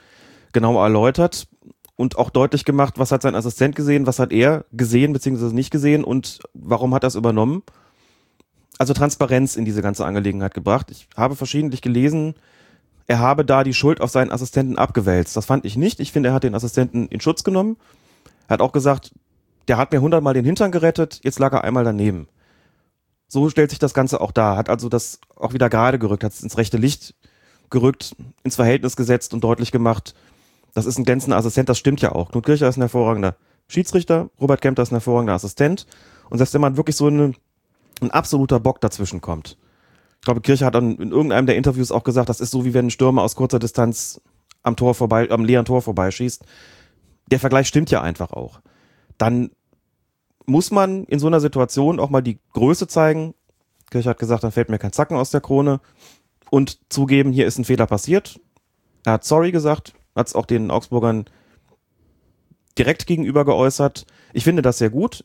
genau 0.52 0.82
erläutert 0.82 1.48
und 1.96 2.18
auch 2.18 2.28
deutlich 2.28 2.66
gemacht, 2.66 2.98
was 2.98 3.12
hat 3.12 3.22
sein 3.22 3.34
Assistent 3.34 3.74
gesehen, 3.74 4.06
was 4.06 4.18
hat 4.18 4.30
er 4.30 4.66
gesehen 4.72 5.14
bzw. 5.14 5.54
nicht 5.54 5.70
gesehen 5.70 6.04
und 6.04 6.40
warum 6.52 6.94
hat 6.94 7.04
er 7.04 7.08
es 7.08 7.14
übernommen. 7.14 7.62
Also 8.76 8.92
Transparenz 8.92 9.56
in 9.56 9.64
diese 9.64 9.80
ganze 9.80 10.04
Angelegenheit 10.04 10.52
gebracht. 10.52 10.90
Ich 10.90 11.08
habe 11.16 11.34
verschiedentlich 11.34 11.80
gelesen, 11.80 12.34
er 13.06 13.20
habe 13.20 13.46
da 13.46 13.64
die 13.64 13.74
Schuld 13.74 14.02
auf 14.02 14.10
seinen 14.10 14.32
Assistenten 14.32 14.76
abgewälzt. 14.76 15.34
Das 15.34 15.46
fand 15.46 15.64
ich 15.64 15.76
nicht. 15.76 15.98
Ich 15.98 16.12
finde, 16.12 16.28
er 16.28 16.34
hat 16.34 16.44
den 16.44 16.54
Assistenten 16.54 17.08
in 17.08 17.20
Schutz 17.20 17.42
genommen. 17.42 17.78
Er 18.48 18.54
hat 18.54 18.60
auch 18.60 18.72
gesagt, 18.72 19.12
der 19.68 19.76
hat 19.76 19.92
mir 19.92 20.00
hundertmal 20.00 20.34
den 20.34 20.44
Hintern 20.44 20.72
gerettet, 20.72 21.20
jetzt 21.22 21.38
lag 21.38 21.52
er 21.52 21.64
einmal 21.64 21.84
daneben. 21.84 22.28
So 23.28 23.48
stellt 23.48 23.70
sich 23.70 23.78
das 23.78 23.94
Ganze 23.94 24.20
auch 24.20 24.32
da. 24.32 24.56
Hat 24.56 24.68
also 24.68 24.88
das 24.88 25.18
auch 25.36 25.54
wieder 25.54 25.70
gerade 25.70 25.98
gerückt, 25.98 26.24
hat 26.24 26.32
es 26.32 26.42
ins 26.42 26.58
rechte 26.58 26.76
Licht 26.76 27.14
gerückt, 27.70 28.14
ins 28.42 28.56
Verhältnis 28.56 28.96
gesetzt 28.96 29.32
und 29.32 29.42
deutlich 29.42 29.72
gemacht, 29.72 30.14
das 30.74 30.86
ist 30.86 30.98
ein 30.98 31.04
glänzender 31.04 31.36
Assistent, 31.36 31.68
das 31.68 31.78
stimmt 31.78 32.00
ja 32.00 32.12
auch. 32.12 32.30
Knut 32.30 32.44
Kircher 32.44 32.68
ist 32.68 32.76
ein 32.76 32.82
hervorragender 32.82 33.36
Schiedsrichter, 33.68 34.30
Robert 34.40 34.60
Kempter 34.60 34.82
ist 34.82 34.90
ein 34.90 34.96
hervorragender 34.96 35.34
Assistent. 35.34 35.86
Und 36.30 36.38
selbst 36.38 36.54
wenn 36.54 36.60
man 36.60 36.76
wirklich 36.76 36.96
so 36.96 37.06
eine, 37.06 37.32
ein 38.00 38.10
absoluter 38.10 38.60
Bock 38.60 38.80
dazwischen 38.80 39.20
kommt. 39.20 39.58
Ich 40.20 40.24
glaube, 40.24 40.40
Kircher 40.40 40.66
hat 40.66 40.74
dann 40.74 40.96
in 40.96 41.10
irgendeinem 41.10 41.46
der 41.46 41.56
Interviews 41.56 41.90
auch 41.90 42.04
gesagt, 42.04 42.28
das 42.28 42.40
ist 42.40 42.50
so 42.50 42.64
wie 42.64 42.74
wenn 42.74 42.86
ein 42.86 42.90
Stürmer 42.90 43.22
aus 43.22 43.34
kurzer 43.34 43.58
Distanz 43.58 44.20
am 44.62 44.76
Tor 44.76 44.94
vorbei, 44.94 45.28
am 45.30 45.44
leeren 45.44 45.64
Tor 45.64 45.82
vorbeischießt. 45.82 46.44
Der 47.30 47.40
Vergleich 47.40 47.66
stimmt 47.68 47.90
ja 47.90 48.00
einfach 48.00 48.32
auch. 48.32 48.60
Dann 49.22 49.52
muss 50.46 50.72
man 50.72 51.04
in 51.04 51.20
so 51.20 51.28
einer 51.28 51.38
Situation 51.38 52.00
auch 52.00 52.10
mal 52.10 52.22
die 52.22 52.40
Größe 52.54 52.88
zeigen. 52.88 53.34
Kircher 53.88 54.10
hat 54.10 54.18
gesagt, 54.18 54.42
dann 54.42 54.50
fällt 54.50 54.68
mir 54.68 54.80
kein 54.80 54.90
Zacken 54.90 55.16
aus 55.16 55.30
der 55.30 55.40
Krone 55.40 55.78
und 56.50 56.80
zugeben, 56.92 57.30
hier 57.30 57.46
ist 57.46 57.56
ein 57.56 57.64
Fehler 57.64 57.86
passiert. 57.86 58.40
Er 59.04 59.12
hat 59.12 59.24
sorry 59.24 59.52
gesagt, 59.52 59.94
hat 60.16 60.26
es 60.26 60.34
auch 60.34 60.44
den 60.44 60.72
Augsburgern 60.72 61.26
direkt 62.76 63.06
gegenüber 63.06 63.44
geäußert. 63.44 64.06
Ich 64.32 64.42
finde 64.42 64.60
das 64.60 64.78
sehr 64.78 64.90
gut. 64.90 65.24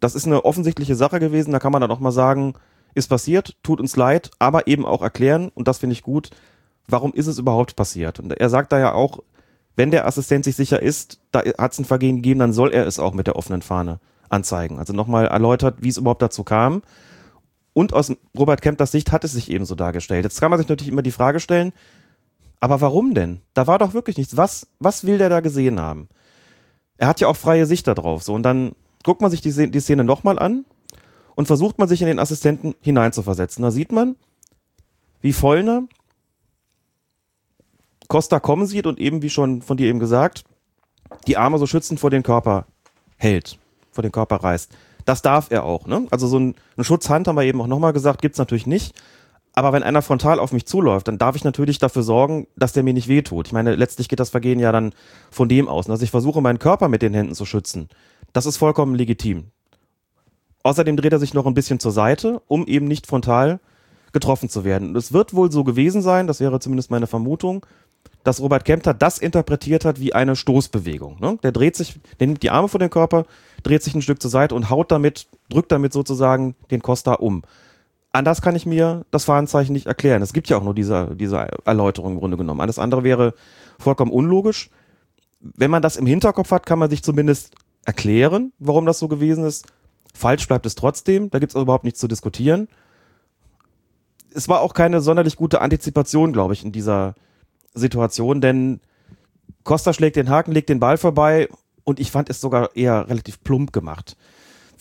Das 0.00 0.16
ist 0.16 0.26
eine 0.26 0.44
offensichtliche 0.44 0.96
Sache 0.96 1.20
gewesen. 1.20 1.52
Da 1.52 1.60
kann 1.60 1.70
man 1.70 1.80
dann 1.80 1.92
auch 1.92 2.00
mal 2.00 2.10
sagen, 2.10 2.54
ist 2.92 3.06
passiert, 3.06 3.56
tut 3.62 3.78
uns 3.78 3.94
leid, 3.94 4.32
aber 4.40 4.66
eben 4.66 4.84
auch 4.84 5.00
erklären, 5.00 5.52
und 5.54 5.68
das 5.68 5.78
finde 5.78 5.92
ich 5.92 6.02
gut, 6.02 6.30
warum 6.88 7.12
ist 7.12 7.28
es 7.28 7.38
überhaupt 7.38 7.76
passiert? 7.76 8.18
Und 8.18 8.32
er 8.32 8.50
sagt 8.50 8.72
da 8.72 8.80
ja 8.80 8.94
auch, 8.94 9.20
wenn 9.76 9.90
der 9.90 10.06
Assistent 10.06 10.44
sich 10.44 10.56
sicher 10.56 10.82
ist, 10.82 11.20
da 11.30 11.40
hat 11.58 11.72
es 11.72 11.78
ein 11.78 11.84
Vergehen 11.84 12.16
gegeben, 12.16 12.40
dann 12.40 12.52
soll 12.52 12.72
er 12.72 12.86
es 12.86 12.98
auch 12.98 13.14
mit 13.14 13.26
der 13.26 13.36
offenen 13.36 13.62
Fahne 13.62 14.00
anzeigen. 14.28 14.78
Also 14.78 14.92
nochmal 14.92 15.26
erläutert, 15.26 15.76
wie 15.80 15.88
es 15.88 15.96
überhaupt 15.96 16.22
dazu 16.22 16.44
kam. 16.44 16.82
Und 17.74 17.94
aus 17.94 18.12
Robert 18.36 18.60
Kempters 18.60 18.92
Sicht 18.92 19.12
hat 19.12 19.24
es 19.24 19.32
sich 19.32 19.50
eben 19.50 19.64
so 19.64 19.74
dargestellt. 19.74 20.24
Jetzt 20.24 20.40
kann 20.40 20.50
man 20.50 20.58
sich 20.58 20.68
natürlich 20.68 20.92
immer 20.92 21.02
die 21.02 21.10
Frage 21.10 21.40
stellen, 21.40 21.72
aber 22.60 22.80
warum 22.80 23.14
denn? 23.14 23.40
Da 23.54 23.66
war 23.66 23.78
doch 23.78 23.94
wirklich 23.94 24.18
nichts. 24.18 24.36
Was, 24.36 24.68
was 24.78 25.04
will 25.04 25.18
der 25.18 25.30
da 25.30 25.40
gesehen 25.40 25.80
haben? 25.80 26.08
Er 26.96 27.08
hat 27.08 27.20
ja 27.20 27.28
auch 27.28 27.36
freie 27.36 27.66
Sicht 27.66 27.86
darauf. 27.86 28.22
So, 28.22 28.34
und 28.34 28.42
dann 28.42 28.72
guckt 29.02 29.20
man 29.20 29.30
sich 29.30 29.40
die, 29.40 29.70
die 29.70 29.80
Szene 29.80 30.04
nochmal 30.04 30.38
an 30.38 30.64
und 31.34 31.46
versucht 31.46 31.78
man 31.78 31.88
sich 31.88 32.02
in 32.02 32.06
den 32.06 32.18
Assistenten 32.18 32.74
hineinzuversetzen. 32.80 33.62
Da 33.62 33.70
sieht 33.70 33.90
man, 33.90 34.16
wie 35.20 35.32
Vollner 35.32 35.84
Costa 38.12 38.40
kommen 38.40 38.66
sieht 38.66 38.86
und 38.86 39.00
eben, 39.00 39.22
wie 39.22 39.30
schon 39.30 39.62
von 39.62 39.78
dir 39.78 39.88
eben 39.88 39.98
gesagt, 39.98 40.44
die 41.26 41.38
Arme 41.38 41.56
so 41.56 41.66
schützend 41.66 41.98
vor 41.98 42.10
den 42.10 42.22
Körper 42.22 42.66
hält, 43.16 43.58
vor 43.90 44.02
den 44.02 44.12
Körper 44.12 44.36
reißt. 44.36 44.70
Das 45.06 45.22
darf 45.22 45.50
er 45.50 45.64
auch. 45.64 45.86
Ne? 45.86 46.08
Also 46.10 46.26
so 46.26 46.38
ein, 46.38 46.54
eine 46.76 46.84
Schutzhand, 46.84 47.26
haben 47.26 47.36
wir 47.36 47.44
eben 47.44 47.62
auch 47.62 47.66
nochmal 47.66 47.94
gesagt, 47.94 48.20
gibt's 48.20 48.38
natürlich 48.38 48.66
nicht. 48.66 48.94
Aber 49.54 49.72
wenn 49.72 49.82
einer 49.82 50.02
frontal 50.02 50.40
auf 50.40 50.52
mich 50.52 50.66
zuläuft, 50.66 51.08
dann 51.08 51.16
darf 51.16 51.36
ich 51.36 51.44
natürlich 51.44 51.78
dafür 51.78 52.02
sorgen, 52.02 52.48
dass 52.54 52.74
der 52.74 52.82
mir 52.82 52.92
nicht 52.92 53.08
wehtut. 53.08 53.46
Ich 53.46 53.54
meine, 53.54 53.76
letztlich 53.76 54.10
geht 54.10 54.20
das 54.20 54.28
Vergehen 54.28 54.60
ja 54.60 54.72
dann 54.72 54.92
von 55.30 55.48
dem 55.48 55.66
aus, 55.66 55.86
dass 55.86 56.02
ich 56.02 56.10
versuche, 56.10 56.42
meinen 56.42 56.58
Körper 56.58 56.88
mit 56.88 57.00
den 57.00 57.14
Händen 57.14 57.34
zu 57.34 57.46
schützen. 57.46 57.88
Das 58.34 58.44
ist 58.44 58.58
vollkommen 58.58 58.94
legitim. 58.94 59.52
Außerdem 60.64 60.98
dreht 60.98 61.14
er 61.14 61.18
sich 61.18 61.32
noch 61.32 61.46
ein 61.46 61.54
bisschen 61.54 61.80
zur 61.80 61.92
Seite, 61.92 62.42
um 62.46 62.66
eben 62.66 62.86
nicht 62.86 63.06
frontal 63.06 63.58
getroffen 64.12 64.48
zu 64.48 64.64
werden. 64.64 64.90
Und 64.90 64.96
es 64.96 65.12
wird 65.12 65.34
wohl 65.34 65.50
so 65.50 65.64
gewesen 65.64 66.02
sein, 66.02 66.26
das 66.26 66.40
wäre 66.40 66.60
zumindest 66.60 66.90
meine 66.90 67.06
Vermutung, 67.06 67.66
dass 68.24 68.40
Robert 68.40 68.64
Kempter 68.64 68.94
das 68.94 69.18
interpretiert 69.18 69.84
hat 69.84 70.00
wie 70.00 70.12
eine 70.12 70.36
Stoßbewegung. 70.36 71.18
Ne? 71.20 71.38
Der 71.42 71.52
dreht 71.52 71.76
sich, 71.76 71.98
der 72.20 72.28
nimmt 72.28 72.42
die 72.42 72.50
Arme 72.50 72.68
vor 72.68 72.78
den 72.78 72.90
Körper, 72.90 73.26
dreht 73.62 73.82
sich 73.82 73.94
ein 73.94 74.02
Stück 74.02 74.22
zur 74.22 74.30
Seite 74.30 74.54
und 74.54 74.70
haut 74.70 74.92
damit, 74.92 75.26
drückt 75.48 75.72
damit 75.72 75.92
sozusagen 75.92 76.54
den 76.70 76.82
Costa 76.82 77.14
um 77.14 77.42
anders 78.12 78.42
kann 78.42 78.54
ich 78.54 78.66
mir 78.66 79.04
das 79.10 79.24
Fahnenzeichen 79.24 79.72
nicht 79.72 79.86
erklären. 79.86 80.22
Es 80.22 80.32
gibt 80.32 80.48
ja 80.48 80.58
auch 80.58 80.62
nur 80.62 80.74
diese, 80.74 81.16
diese 81.16 81.48
Erläuterung 81.64 82.12
im 82.12 82.18
Grunde 82.18 82.36
genommen. 82.36 82.60
Alles 82.60 82.78
andere 82.78 83.04
wäre 83.04 83.34
vollkommen 83.78 84.12
unlogisch. 84.12 84.70
Wenn 85.40 85.70
man 85.70 85.82
das 85.82 85.96
im 85.96 86.06
Hinterkopf 86.06 86.50
hat, 86.50 86.66
kann 86.66 86.78
man 86.78 86.90
sich 86.90 87.02
zumindest 87.02 87.54
erklären, 87.84 88.52
warum 88.58 88.86
das 88.86 88.98
so 88.98 89.08
gewesen 89.08 89.44
ist. 89.44 89.66
Falsch 90.14 90.46
bleibt 90.46 90.66
es 90.66 90.74
trotzdem. 90.74 91.30
Da 91.30 91.38
gibt 91.38 91.54
es 91.54 91.60
überhaupt 91.60 91.84
nichts 91.84 91.98
zu 91.98 92.06
diskutieren. 92.06 92.68
Es 94.34 94.48
war 94.48 94.60
auch 94.60 94.74
keine 94.74 95.00
sonderlich 95.00 95.36
gute 95.36 95.60
Antizipation, 95.60 96.32
glaube 96.32 96.54
ich, 96.54 96.64
in 96.64 96.72
dieser 96.72 97.14
Situation, 97.74 98.40
denn 98.40 98.80
Costa 99.64 99.92
schlägt 99.92 100.16
den 100.16 100.28
Haken, 100.28 100.52
legt 100.52 100.68
den 100.68 100.80
Ball 100.80 100.98
vorbei 100.98 101.48
und 101.84 102.00
ich 102.00 102.10
fand 102.10 102.30
es 102.30 102.40
sogar 102.40 102.74
eher 102.76 103.08
relativ 103.08 103.42
plump 103.42 103.72
gemacht 103.72 104.16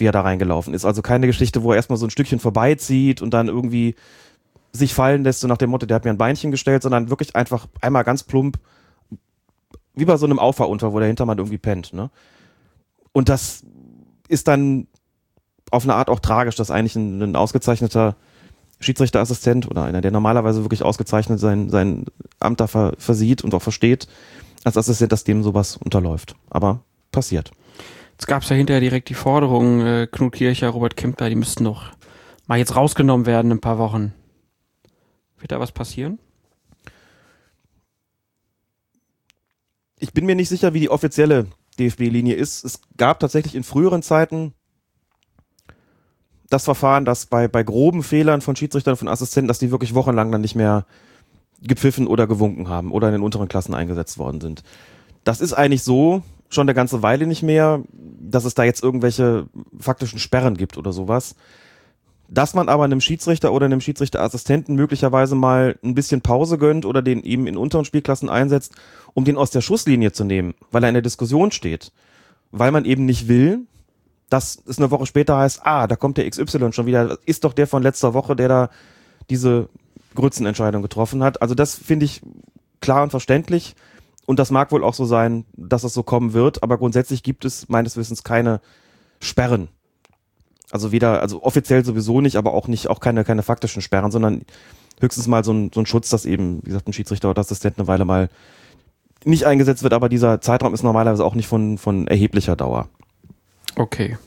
wie 0.01 0.07
er 0.07 0.11
da 0.11 0.21
reingelaufen 0.21 0.73
ist. 0.73 0.83
Also 0.83 1.01
keine 1.01 1.27
Geschichte, 1.27 1.63
wo 1.63 1.71
er 1.71 1.77
erstmal 1.77 1.97
so 1.97 2.05
ein 2.05 2.09
Stückchen 2.09 2.39
vorbeizieht 2.39 3.21
und 3.21 3.33
dann 3.33 3.47
irgendwie 3.47 3.95
sich 4.73 4.93
fallen 4.93 5.23
lässt, 5.23 5.41
so 5.41 5.47
nach 5.47 5.57
dem 5.57 5.69
Motto, 5.69 5.85
der 5.85 5.95
hat 5.95 6.03
mir 6.03 6.09
ein 6.09 6.17
Beinchen 6.17 6.51
gestellt, 6.51 6.81
sondern 6.81 7.09
wirklich 7.09 7.35
einfach 7.35 7.67
einmal 7.81 8.03
ganz 8.03 8.23
plump, 8.23 8.57
wie 9.93 10.05
bei 10.05 10.17
so 10.17 10.25
einem 10.25 10.39
Auffahrunfall, 10.39 10.91
wo 10.91 10.99
der 10.99 11.07
Hintermann 11.07 11.37
irgendwie 11.37 11.57
pennt. 11.57 11.93
Ne? 11.93 12.09
Und 13.13 13.29
das 13.29 13.63
ist 14.27 14.47
dann 14.47 14.87
auf 15.69 15.83
eine 15.83 15.95
Art 15.95 16.09
auch 16.09 16.19
tragisch, 16.19 16.55
dass 16.55 16.71
eigentlich 16.71 16.95
ein, 16.95 17.21
ein 17.21 17.35
ausgezeichneter 17.35 18.15
Schiedsrichterassistent 18.81 19.69
oder 19.69 19.83
einer, 19.83 20.01
der 20.01 20.11
normalerweise 20.11 20.63
wirklich 20.63 20.83
ausgezeichnet 20.83 21.39
sein, 21.39 21.69
sein 21.69 22.05
Amt 22.39 22.59
da 22.59 22.67
ver, 22.67 22.93
versieht 22.97 23.43
und 23.43 23.53
auch 23.53 23.61
versteht, 23.61 24.07
als 24.63 24.77
Assistent, 24.77 25.11
dass 25.11 25.23
dem 25.23 25.43
sowas 25.43 25.77
unterläuft. 25.77 26.35
Aber 26.49 26.83
passiert. 27.11 27.51
Jetzt 28.13 28.27
gab 28.27 28.43
es 28.43 28.49
ja 28.49 28.55
hinterher 28.55 28.81
direkt 28.81 29.09
die 29.09 29.15
Forderung, 29.15 29.81
äh, 29.81 30.07
Knut 30.11 30.33
Kircher, 30.33 30.69
Robert 30.69 30.95
Kempter, 30.95 31.29
die 31.29 31.35
müssten 31.35 31.63
doch 31.63 31.91
mal 32.47 32.57
jetzt 32.57 32.75
rausgenommen 32.75 33.25
werden 33.25 33.51
in 33.51 33.57
ein 33.57 33.61
paar 33.61 33.77
Wochen. 33.77 34.13
Wird 35.39 35.51
da 35.51 35.59
was 35.59 35.71
passieren? 35.71 36.19
Ich 39.99 40.13
bin 40.13 40.25
mir 40.25 40.35
nicht 40.35 40.49
sicher, 40.49 40.73
wie 40.73 40.79
die 40.79 40.89
offizielle 40.89 41.47
DFB-Linie 41.79 42.35
ist. 42.35 42.63
Es 42.63 42.81
gab 42.97 43.19
tatsächlich 43.19 43.55
in 43.55 43.63
früheren 43.63 44.01
Zeiten 44.01 44.53
das 46.51 46.65
Verfahren, 46.65 47.05
dass 47.05 47.25
bei, 47.25 47.47
bei 47.47 47.63
groben 47.63 48.03
Fehlern 48.03 48.41
von 48.41 48.55
Schiedsrichtern, 48.55 48.97
von 48.97 49.07
Assistenten, 49.07 49.47
dass 49.47 49.59
die 49.59 49.71
wirklich 49.71 49.95
wochenlang 49.95 50.31
dann 50.31 50.41
nicht 50.41 50.55
mehr 50.55 50.85
gepfiffen 51.61 52.07
oder 52.07 52.27
gewunken 52.27 52.67
haben 52.67 52.91
oder 52.91 53.07
in 53.07 53.13
den 53.13 53.23
unteren 53.23 53.47
Klassen 53.47 53.73
eingesetzt 53.73 54.17
worden 54.17 54.41
sind. 54.41 54.63
Das 55.23 55.39
ist 55.39 55.53
eigentlich 55.53 55.83
so 55.83 56.23
schon 56.49 56.65
eine 56.65 56.73
ganze 56.73 57.01
Weile 57.01 57.25
nicht 57.25 57.43
mehr, 57.43 57.81
dass 57.93 58.43
es 58.43 58.53
da 58.53 58.63
jetzt 58.63 58.83
irgendwelche 58.83 59.47
faktischen 59.79 60.19
Sperren 60.19 60.57
gibt 60.57 60.77
oder 60.77 60.91
sowas. 60.91 61.35
Dass 62.27 62.53
man 62.53 62.67
aber 62.67 62.83
einem 62.83 63.01
Schiedsrichter 63.01 63.53
oder 63.53 63.65
einem 63.65 63.81
Schiedsrichterassistenten 63.81 64.75
möglicherweise 64.75 65.35
mal 65.35 65.77
ein 65.83 65.95
bisschen 65.95 66.21
Pause 66.21 66.57
gönnt 66.57 66.85
oder 66.85 67.01
den 67.01 67.23
eben 67.23 67.47
in 67.47 67.57
unteren 67.57 67.85
Spielklassen 67.85 68.29
einsetzt, 68.29 68.73
um 69.13 69.23
den 69.23 69.37
aus 69.37 69.51
der 69.51 69.61
Schusslinie 69.61 70.11
zu 70.11 70.25
nehmen, 70.25 70.53
weil 70.71 70.83
er 70.83 70.89
in 70.89 70.95
der 70.95 71.01
Diskussion 71.01 71.51
steht. 71.51 71.91
Weil 72.51 72.71
man 72.71 72.85
eben 72.85 73.05
nicht 73.05 73.27
will, 73.27 73.67
dass 74.31 74.63
es 74.65 74.77
eine 74.77 74.89
Woche 74.91 75.05
später 75.05 75.37
heißt, 75.37 75.59
ah, 75.65 75.87
da 75.87 75.97
kommt 75.97 76.17
der 76.17 76.27
XY 76.27 76.71
schon 76.71 76.85
wieder, 76.85 77.17
ist 77.25 77.43
doch 77.43 77.51
der 77.51 77.67
von 77.67 77.83
letzter 77.83 78.13
Woche, 78.13 78.33
der 78.33 78.47
da 78.47 78.69
diese 79.29 79.67
Grützenentscheidung 80.15 80.81
getroffen 80.81 81.21
hat. 81.21 81.41
Also 81.41 81.53
das 81.53 81.75
finde 81.75 82.05
ich 82.05 82.21
klar 82.79 83.03
und 83.03 83.09
verständlich. 83.09 83.75
Und 84.25 84.39
das 84.39 84.49
mag 84.49 84.71
wohl 84.71 84.85
auch 84.85 84.93
so 84.93 85.03
sein, 85.03 85.43
dass 85.57 85.83
es 85.83 85.93
so 85.93 86.03
kommen 86.03 86.31
wird, 86.31 86.63
aber 86.63 86.77
grundsätzlich 86.77 87.23
gibt 87.23 87.43
es 87.43 87.67
meines 87.67 87.97
Wissens 87.97 88.23
keine 88.23 88.61
Sperren. 89.19 89.67
Also 90.71 90.93
weder, 90.93 91.21
also 91.21 91.43
offiziell 91.43 91.83
sowieso 91.83 92.21
nicht, 92.21 92.37
aber 92.37 92.53
auch 92.53 92.69
nicht, 92.69 92.87
auch 92.87 93.01
keine, 93.01 93.25
keine 93.25 93.43
faktischen 93.43 93.81
Sperren, 93.81 94.11
sondern 94.11 94.43
höchstens 95.01 95.27
mal 95.27 95.43
so 95.43 95.51
ein, 95.51 95.71
so 95.73 95.81
ein 95.81 95.85
Schutz, 95.85 96.09
dass 96.09 96.25
eben, 96.25 96.61
wie 96.63 96.69
gesagt, 96.69 96.87
ein 96.87 96.93
Schiedsrichter 96.93 97.29
oder 97.29 97.41
Assistent 97.41 97.77
eine 97.77 97.87
Weile 97.87 98.05
mal 98.05 98.29
nicht 99.25 99.45
eingesetzt 99.45 99.83
wird, 99.83 99.91
aber 99.91 100.07
dieser 100.07 100.39
Zeitraum 100.39 100.73
ist 100.73 100.83
normalerweise 100.83 101.25
auch 101.25 101.35
nicht 101.35 101.47
von, 101.47 101.77
von 101.77 102.07
erheblicher 102.07 102.55
Dauer. 102.55 102.87
Okay. 103.75 104.17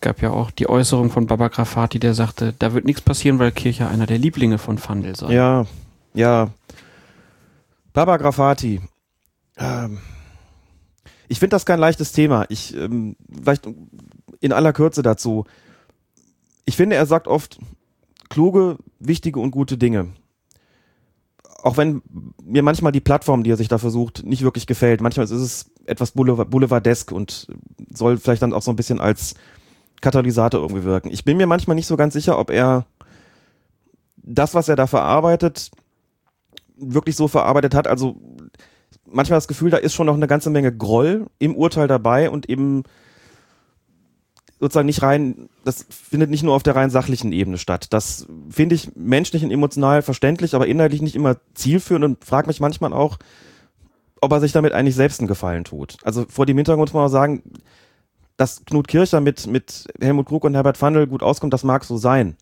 Gab 0.00 0.22
ja 0.22 0.30
auch 0.30 0.50
die 0.50 0.68
Äußerung 0.68 1.10
von 1.10 1.26
Baba 1.26 1.48
Grafati, 1.48 1.98
der 1.98 2.14
sagte, 2.14 2.54
da 2.58 2.72
wird 2.72 2.84
nichts 2.84 3.00
passieren, 3.00 3.38
weil 3.38 3.50
Kircher 3.50 3.88
einer 3.88 4.06
der 4.06 4.18
Lieblinge 4.18 4.58
von 4.58 4.78
Fandel 4.78 5.16
sei. 5.16 5.32
Ja, 5.32 5.66
ja. 6.14 6.50
Baba 7.92 8.16
Grafati. 8.16 8.80
Ähm, 9.56 9.98
ich 11.26 11.40
finde 11.40 11.54
das 11.54 11.66
kein 11.66 11.80
leichtes 11.80 12.12
Thema. 12.12 12.46
Ich, 12.48 12.76
ähm, 12.76 13.16
vielleicht 13.42 13.68
in 14.40 14.52
aller 14.52 14.72
Kürze 14.72 15.02
dazu. 15.02 15.44
Ich 16.64 16.76
finde, 16.76 16.96
er 16.96 17.06
sagt 17.06 17.26
oft 17.26 17.58
kluge, 18.28 18.78
wichtige 19.00 19.40
und 19.40 19.50
gute 19.50 19.78
Dinge. 19.78 20.08
Auch 21.60 21.76
wenn 21.76 22.02
mir 22.44 22.62
manchmal 22.62 22.92
die 22.92 23.00
Plattform, 23.00 23.42
die 23.42 23.50
er 23.50 23.56
sich 23.56 23.68
da 23.68 23.78
versucht, 23.78 24.24
nicht 24.24 24.42
wirklich 24.42 24.66
gefällt. 24.66 25.00
Manchmal 25.00 25.24
ist 25.24 25.32
es 25.32 25.70
etwas 25.86 26.12
Boulevardesk 26.12 27.10
und 27.10 27.48
soll 27.92 28.16
vielleicht 28.16 28.42
dann 28.42 28.52
auch 28.52 28.62
so 28.62 28.70
ein 28.70 28.76
bisschen 28.76 29.00
als 29.00 29.34
Katalysator 30.00 30.60
irgendwie 30.60 30.84
wirken. 30.84 31.10
Ich 31.10 31.24
bin 31.24 31.36
mir 31.36 31.48
manchmal 31.48 31.74
nicht 31.74 31.88
so 31.88 31.96
ganz 31.96 32.14
sicher, 32.14 32.38
ob 32.38 32.50
er 32.50 32.86
das, 34.16 34.54
was 34.54 34.68
er 34.68 34.76
da 34.76 34.86
verarbeitet, 34.86 35.72
wirklich 36.76 37.16
so 37.16 37.26
verarbeitet 37.26 37.74
hat. 37.74 37.88
Also 37.88 38.20
manchmal 39.04 39.38
das 39.38 39.48
Gefühl, 39.48 39.70
da 39.70 39.78
ist 39.78 39.94
schon 39.94 40.06
noch 40.06 40.14
eine 40.14 40.28
ganze 40.28 40.50
Menge 40.50 40.72
Groll 40.72 41.26
im 41.40 41.56
Urteil 41.56 41.88
dabei 41.88 42.30
und 42.30 42.48
eben 42.48 42.84
sozusagen 44.60 44.86
nicht 44.86 45.02
rein, 45.02 45.48
das 45.64 45.86
findet 45.88 46.30
nicht 46.30 46.42
nur 46.42 46.54
auf 46.54 46.62
der 46.62 46.76
rein 46.76 46.90
sachlichen 46.90 47.32
Ebene 47.32 47.58
statt. 47.58 47.86
Das 47.90 48.26
finde 48.50 48.74
ich 48.74 48.94
menschlich 48.96 49.44
und 49.44 49.50
emotional 49.50 50.02
verständlich, 50.02 50.54
aber 50.54 50.66
inhaltlich 50.66 51.02
nicht 51.02 51.14
immer 51.14 51.36
zielführend 51.54 52.04
und 52.04 52.24
frage 52.24 52.48
mich 52.48 52.60
manchmal 52.60 52.92
auch, 52.92 53.18
ob 54.20 54.32
er 54.32 54.40
sich 54.40 54.52
damit 54.52 54.72
eigentlich 54.72 54.96
selbst 54.96 55.20
einen 55.20 55.28
Gefallen 55.28 55.64
tut. 55.64 55.96
Also 56.02 56.26
vor 56.28 56.46
dem 56.46 56.56
Hintergrund 56.56 56.88
muss 56.88 56.94
man 56.94 57.06
auch 57.06 57.10
sagen, 57.10 57.42
dass 58.36 58.64
Knut 58.64 58.88
Kircher 58.88 59.20
mit, 59.20 59.46
mit 59.46 59.86
Helmut 60.00 60.26
Krug 60.26 60.44
und 60.44 60.54
Herbert 60.54 60.76
Fandl 60.76 61.06
gut 61.06 61.22
auskommt, 61.22 61.52
das 61.52 61.64
mag 61.64 61.84
so 61.84 61.96
sein. 61.96 62.36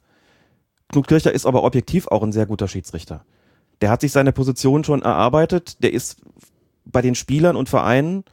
Knut 0.93 1.09
Kircher 1.09 1.33
ist 1.33 1.47
aber 1.47 1.65
objektiv 1.65 2.09
auch 2.09 2.23
ein 2.23 2.33
sehr 2.33 2.47
guter 2.47 2.69
Schiedsrichter. 2.69 3.25
Der 3.81 3.91
hat 3.91 4.01
sich 4.01 4.13
seine 4.13 4.33
Position 4.33 4.85
schon 4.85 5.03
erarbeitet, 5.03 5.83
der 5.83 5.93
ist 5.93 6.19
bei 6.87 7.03
den 7.03 7.15
Spielern 7.15 7.57
und 7.57 7.69
Vereinen 7.69 8.25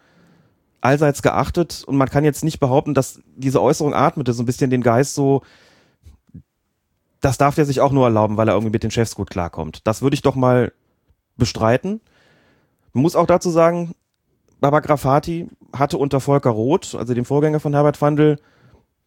allseits 0.83 1.21
geachtet 1.21 1.83
und 1.87 1.95
man 1.95 2.09
kann 2.09 2.25
jetzt 2.25 2.43
nicht 2.43 2.59
behaupten, 2.59 2.93
dass 2.93 3.21
diese 3.35 3.61
Äußerung 3.61 3.93
atmete 3.93 4.33
so 4.33 4.43
ein 4.43 4.45
bisschen 4.45 4.69
den 4.69 4.81
Geist 4.81 5.15
so, 5.15 5.41
das 7.21 7.37
darf 7.37 7.55
der 7.55 7.65
sich 7.65 7.79
auch 7.79 7.93
nur 7.93 8.05
erlauben, 8.05 8.35
weil 8.35 8.49
er 8.49 8.53
irgendwie 8.53 8.73
mit 8.73 8.83
den 8.83 8.91
Chefs 8.91 9.15
gut 9.15 9.29
klarkommt. 9.29 9.87
Das 9.87 10.01
würde 10.01 10.15
ich 10.15 10.21
doch 10.21 10.35
mal 10.35 10.73
bestreiten. 11.37 12.01
Man 12.91 13.01
muss 13.01 13.15
auch 13.15 13.25
dazu 13.25 13.49
sagen, 13.49 13.95
Baba 14.59 14.81
Grafati 14.81 15.47
hatte 15.73 15.97
unter 15.97 16.19
Volker 16.19 16.49
Roth, 16.49 16.95
also 16.95 17.13
dem 17.13 17.25
Vorgänger 17.25 17.61
von 17.61 17.73
Herbert 17.73 17.97
Fandl, 17.97 18.37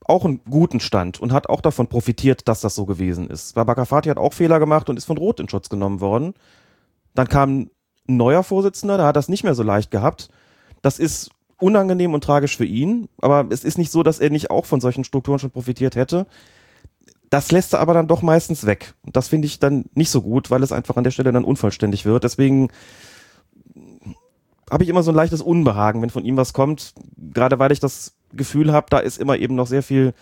auch 0.05 0.25
einen 0.25 0.41
guten 0.49 0.81
Stand 0.81 1.21
und 1.21 1.33
hat 1.33 1.49
auch 1.49 1.61
davon 1.61 1.89
profitiert, 1.89 2.49
dass 2.49 2.63
das 2.63 2.75
so 2.75 2.87
gewesen 2.87 3.29
ist. 3.29 3.55
Baba 3.55 3.75
Grafati 3.75 4.09
hat 4.09 4.19
auch 4.19 4.33
Fehler 4.33 4.61
gemacht 4.61 4.89
und 4.89 4.97
ist 4.97 5.05
von 5.05 5.19
Roth 5.19 5.41
in 5.41 5.49
Schutz 5.49 5.69
genommen 5.69 6.01
worden. 6.01 6.33
Dann 7.15 7.29
kam 7.29 7.59
ein 7.59 7.71
neuer 8.07 8.43
Vorsitzender, 8.43 8.97
der 8.97 9.07
hat 9.07 9.17
das 9.17 9.29
nicht 9.29 9.45
mehr 9.45 9.55
so 9.55 9.63
leicht 9.63 9.91
gehabt. 9.91 10.31
Das 10.81 10.99
ist 10.99 11.31
unangenehm 11.59 12.15
und 12.15 12.23
tragisch 12.23 12.57
für 12.57 12.65
ihn, 12.65 13.09
aber 13.21 13.47
es 13.51 13.65
ist 13.65 13.79
nicht 13.79 13.91
so, 13.91 14.03
dass 14.03 14.19
er 14.19 14.31
nicht 14.31 14.51
auch 14.51 14.67
von 14.67 14.81
solchen 14.81 15.05
Strukturen 15.05 15.39
schon 15.39 15.51
profitiert 15.51 15.97
hätte. 15.97 16.27
Das 17.31 17.51
lässt 17.51 17.73
er 17.73 17.81
aber 17.81 17.95
dann 17.95 18.09
doch 18.09 18.23
meistens 18.23 18.67
weg. 18.67 18.95
Und 19.05 19.17
das 19.17 19.29
finde 19.29 19.47
ich 19.47 19.59
dann 19.59 19.87
nicht 19.95 20.11
so 20.11 20.23
gut, 20.23 20.51
weil 20.51 20.63
es 20.63 20.73
einfach 20.73 20.97
an 20.97 21.05
der 21.05 21.11
Stelle 21.11 21.33
dann 21.33 21.45
unvollständig 21.45 22.05
wird. 22.05 22.25
Deswegen 22.25 22.69
habe 24.71 24.85
ich 24.85 24.91
immer 24.91 25.03
so 25.03 25.11
ein 25.11 25.17
leichtes 25.17 25.43
Unbehagen, 25.43 26.03
wenn 26.03 26.11
von 26.11 26.25
ihm 26.25 26.37
was 26.37 26.53
kommt. 26.53 26.95
Gerade 27.17 27.59
weil 27.59 27.73
ich 27.73 27.81
das 27.81 28.15
Gefühl 28.33 28.73
habe, 28.73 28.87
da 28.91 28.99
ist 28.99 29.19
immer 29.19 29.37
eben 29.39 29.55
noch 29.55 29.67
sehr 29.67 29.83
viel 29.83 30.15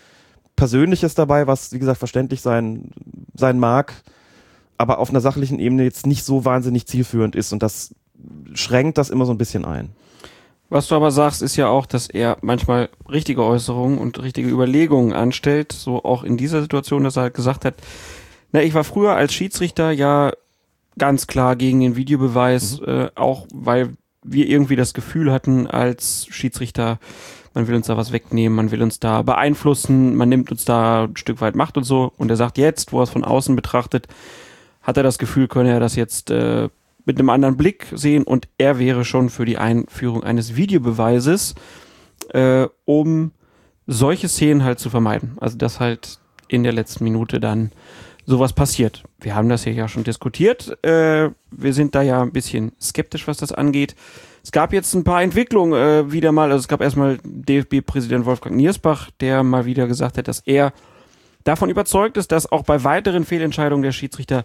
Persönliches 0.55 1.15
dabei, 1.15 1.47
was, 1.47 1.73
wie 1.73 1.79
gesagt, 1.79 1.99
verständlich 1.99 2.41
sein, 2.41 2.91
sein 3.35 3.59
mag, 3.59 3.93
aber 4.77 4.99
auf 4.99 5.09
einer 5.09 5.21
sachlichen 5.21 5.59
Ebene 5.59 5.83
jetzt 5.83 6.07
nicht 6.07 6.23
so 6.23 6.45
wahnsinnig 6.45 6.87
zielführend 6.87 7.35
ist. 7.35 7.51
Und 7.53 7.61
das 7.61 7.93
schränkt 8.53 8.97
das 8.97 9.09
immer 9.09 9.25
so 9.25 9.33
ein 9.33 9.37
bisschen 9.37 9.65
ein. 9.65 9.89
Was 10.69 10.87
du 10.87 10.95
aber 10.95 11.11
sagst, 11.11 11.41
ist 11.41 11.55
ja 11.55 11.67
auch, 11.67 11.85
dass 11.85 12.09
er 12.09 12.37
manchmal 12.41 12.89
richtige 13.09 13.43
Äußerungen 13.43 13.99
und 13.99 14.21
richtige 14.21 14.49
Überlegungen 14.49 15.13
anstellt, 15.13 15.71
so 15.71 16.03
auch 16.03 16.23
in 16.23 16.37
dieser 16.37 16.61
Situation, 16.61 17.03
dass 17.03 17.17
er 17.17 17.23
halt 17.23 17.33
gesagt 17.35 17.65
hat, 17.65 17.75
na, 18.51 18.61
ich 18.61 18.73
war 18.73 18.83
früher 18.83 19.15
als 19.15 19.33
Schiedsrichter 19.33 19.91
ja 19.91 20.31
ganz 20.97 21.27
klar 21.27 21.55
gegen 21.55 21.81
den 21.81 21.95
Videobeweis, 21.95 22.79
mhm. 22.79 22.87
äh, 22.87 23.09
auch 23.15 23.47
weil 23.53 23.95
wir 24.23 24.47
irgendwie 24.47 24.75
das 24.75 24.93
Gefühl 24.93 25.31
hatten 25.31 25.67
als 25.67 26.25
Schiedsrichter, 26.29 26.99
man 27.53 27.67
will 27.67 27.75
uns 27.75 27.87
da 27.87 27.95
was 27.95 28.11
wegnehmen, 28.11 28.55
man 28.55 28.71
will 28.71 28.81
uns 28.81 28.99
da 28.99 29.21
beeinflussen, 29.21 30.15
man 30.15 30.29
nimmt 30.29 30.51
uns 30.51 30.65
da 30.65 31.05
ein 31.05 31.15
Stück 31.15 31.41
weit 31.41 31.55
Macht 31.55 31.77
und 31.77 31.83
so. 31.83 32.11
Und 32.17 32.29
er 32.29 32.37
sagt 32.37 32.57
jetzt, 32.57 32.91
wo 32.91 32.99
er 32.99 33.03
es 33.03 33.09
von 33.11 33.23
außen 33.23 33.55
betrachtet, 33.55 34.07
hat 34.81 34.97
er 34.97 35.03
das 35.03 35.19
Gefühl, 35.19 35.47
könne 35.47 35.71
er 35.71 35.79
das 35.79 35.95
jetzt 35.95 36.31
äh, 36.31 36.69
mit 37.05 37.19
einem 37.19 37.29
anderen 37.29 37.57
Blick 37.57 37.87
sehen 37.93 38.23
und 38.23 38.47
er 38.57 38.79
wäre 38.79 39.05
schon 39.05 39.29
für 39.29 39.45
die 39.45 39.57
Einführung 39.57 40.23
eines 40.23 40.55
Videobeweises, 40.55 41.55
äh, 42.29 42.67
um 42.85 43.31
solche 43.87 44.27
Szenen 44.27 44.63
halt 44.63 44.79
zu 44.79 44.89
vermeiden. 44.89 45.37
Also 45.39 45.57
dass 45.57 45.79
halt 45.79 46.19
in 46.47 46.63
der 46.63 46.73
letzten 46.73 47.03
Minute 47.03 47.39
dann 47.39 47.71
sowas 48.25 48.53
passiert. 48.53 49.03
Wir 49.19 49.35
haben 49.35 49.49
das 49.49 49.63
hier 49.63 49.73
ja 49.73 49.87
schon 49.87 50.03
diskutiert. 50.03 50.83
Äh, 50.83 51.29
wir 51.51 51.73
sind 51.73 51.93
da 51.95 52.01
ja 52.01 52.21
ein 52.21 52.31
bisschen 52.31 52.71
skeptisch, 52.81 53.27
was 53.27 53.37
das 53.37 53.51
angeht. 53.51 53.95
Es 54.43 54.51
gab 54.51 54.73
jetzt 54.73 54.93
ein 54.93 55.03
paar 55.03 55.21
Entwicklungen 55.21 55.73
äh, 55.73 56.11
wieder 56.11 56.31
mal. 56.31 56.51
Also 56.51 56.61
es 56.61 56.67
gab 56.67 56.81
erstmal 56.81 57.19
DFB-Präsident 57.23 58.25
Wolfgang 58.25 58.55
Niersbach, 58.55 59.11
der 59.19 59.43
mal 59.43 59.65
wieder 59.65 59.87
gesagt 59.87 60.17
hat, 60.17 60.27
dass 60.27 60.39
er 60.39 60.73
davon 61.45 61.69
überzeugt 61.69 62.17
ist, 62.17 62.33
dass 62.33 62.51
auch 62.51 62.63
bei 62.63 62.83
weiteren 62.83 63.23
Fehlentscheidungen 63.23 63.83
der 63.83 63.93
Schiedsrichter 63.93 64.43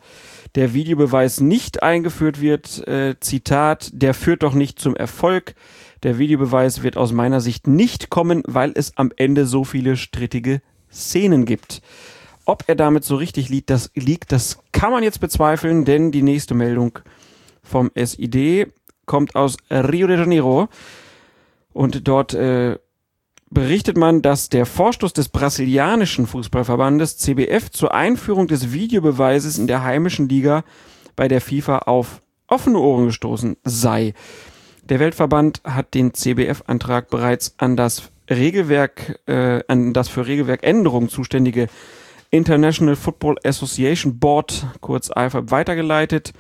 der 0.55 0.73
Videobeweis 0.73 1.41
nicht 1.41 1.83
eingeführt 1.83 2.41
wird. 2.41 2.87
Äh, 2.87 3.17
Zitat, 3.19 3.91
der 3.93 4.15
führt 4.15 4.45
doch 4.45 4.55
nicht 4.55 4.79
zum 4.79 4.95
Erfolg. 4.95 5.57
Der 6.05 6.19
Videobeweis 6.19 6.83
wird 6.85 6.97
aus 6.97 7.13
meiner 7.13 7.41
Sicht 7.41 7.67
nicht 7.67 8.11
kommen, 8.11 8.43
weil 8.47 8.73
es 8.75 8.97
am 8.97 9.11
Ende 9.17 9.47
so 9.47 9.65
viele 9.65 9.97
strittige 9.97 10.63
Szenen 10.93 11.45
gibt. 11.45 11.83
Ob 12.45 12.65
er 12.67 12.75
damit 12.75 13.05
so 13.05 13.17
richtig 13.17 13.49
liegt, 13.49 13.71
das 13.71 13.91
liegt, 13.95 14.33
das 14.33 14.59
kann 14.73 14.93
man 14.93 15.03
jetzt 15.03 15.21
bezweifeln, 15.21 15.85
denn 15.85 16.11
die 16.13 16.23
nächste 16.23 16.55
Meldung 16.55 16.99
vom 17.63 17.91
SID 17.95 18.69
kommt 19.07 19.35
aus 19.37 19.57
Rio 19.71 20.07
de 20.07 20.19
Janeiro 20.19 20.69
und 21.73 22.09
dort 22.09 22.35
äh, 22.35 22.79
berichtet 23.51 23.97
man, 23.97 24.23
dass 24.23 24.49
der 24.49 24.65
Vorstoß 24.65 25.13
des 25.13 25.29
brasilianischen 25.29 26.27
Fußballverbandes 26.27 27.19
CBF 27.19 27.71
zur 27.71 27.93
Einführung 27.93 28.47
des 28.47 28.73
Videobeweises 28.73 29.59
in 29.59 29.67
der 29.67 29.83
heimischen 29.83 30.29
Liga 30.29 30.65
bei 31.17 31.29
der 31.29 31.41
FIFA 31.41 31.81
auf 31.81 32.23
offene 32.47 32.79
Ohren 32.79 33.07
gestoßen 33.07 33.57
sei. 33.65 34.15
Der 34.85 35.01
Weltverband 35.01 35.61
hat 35.65 35.95
den 35.95 36.15
CBF-Antrag 36.15 37.11
bereits 37.11 37.55
an 37.59 37.77
das 37.77 38.11
Regelwerk, 38.29 39.21
äh, 39.27 39.63
an 39.67 39.93
das 39.93 40.09
für 40.09 40.27
Regelwerkänderungen 40.27 41.09
zuständige 41.09 41.67
International 42.31 42.97
Football 42.97 43.37
Association 43.45 44.19
Board, 44.19 44.67
kurz 44.81 45.11
IFAB, 45.15 45.51
weitergeleitet. 45.51 46.33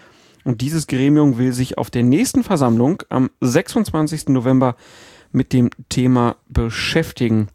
Und 0.44 0.60
dieses 0.60 0.86
Gremium 0.86 1.38
will 1.38 1.52
sich 1.52 1.78
auf 1.78 1.90
der 1.90 2.04
nächsten 2.04 2.44
Versammlung 2.44 3.02
am 3.08 3.30
26. 3.40 4.28
November 4.28 4.76
mit 5.32 5.52
dem 5.52 5.70
Thema 5.88 6.36
beschäftigen. 6.48 7.48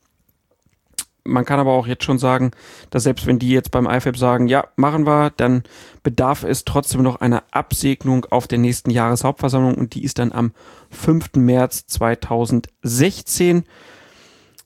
Man 1.28 1.43
kann 1.43 1.59
aber 1.59 1.71
auch 1.71 1.88
jetzt 1.88 2.03
schon 2.03 2.19
sagen, 2.19 2.51
dass 2.91 3.03
selbst 3.03 3.26
wenn 3.26 3.39
die 3.39 3.49
jetzt 3.49 3.71
beim 3.71 3.88
IFAB 3.88 4.15
sagen, 4.15 4.47
ja, 4.47 4.67
machen 4.76 5.07
wir, 5.07 5.32
dann 5.36 5.63
bedarf 6.03 6.43
es 6.43 6.65
trotzdem 6.65 7.01
noch 7.01 7.15
einer 7.15 7.43
Absegnung 7.49 8.26
auf 8.26 8.47
der 8.47 8.59
nächsten 8.59 8.91
Jahreshauptversammlung 8.91 9.73
und 9.73 9.95
die 9.95 10.03
ist 10.03 10.19
dann 10.19 10.32
am 10.32 10.51
5. 10.91 11.34
März 11.38 11.88
2016. 11.88 13.63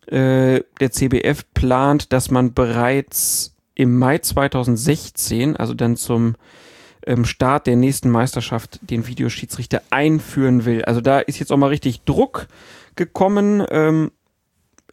Äh, 0.08 0.64
der 0.80 0.92
CBF 0.92 1.46
plant, 1.54 2.12
dass 2.12 2.30
man 2.30 2.54
bereits 2.54 3.56
im 3.76 3.98
Mai 3.98 4.18
2016, 4.18 5.56
also 5.56 5.74
dann 5.74 5.96
zum 5.96 6.36
ähm, 7.06 7.24
Start 7.24 7.68
der 7.68 7.78
nächsten 7.78 8.10
Meisterschaft, 8.10 8.80
den 8.82 9.08
Videoschiedsrichter 9.08 9.82
einführen 9.90 10.66
will. 10.66 10.84
Also 10.84 11.00
da 11.00 11.20
ist 11.20 11.40
jetzt 11.40 11.52
auch 11.54 11.58
mal 11.58 11.68
richtig 11.68 12.02
Druck 12.02 12.48
gekommen. 13.00 13.66
Ähm, 13.72 14.12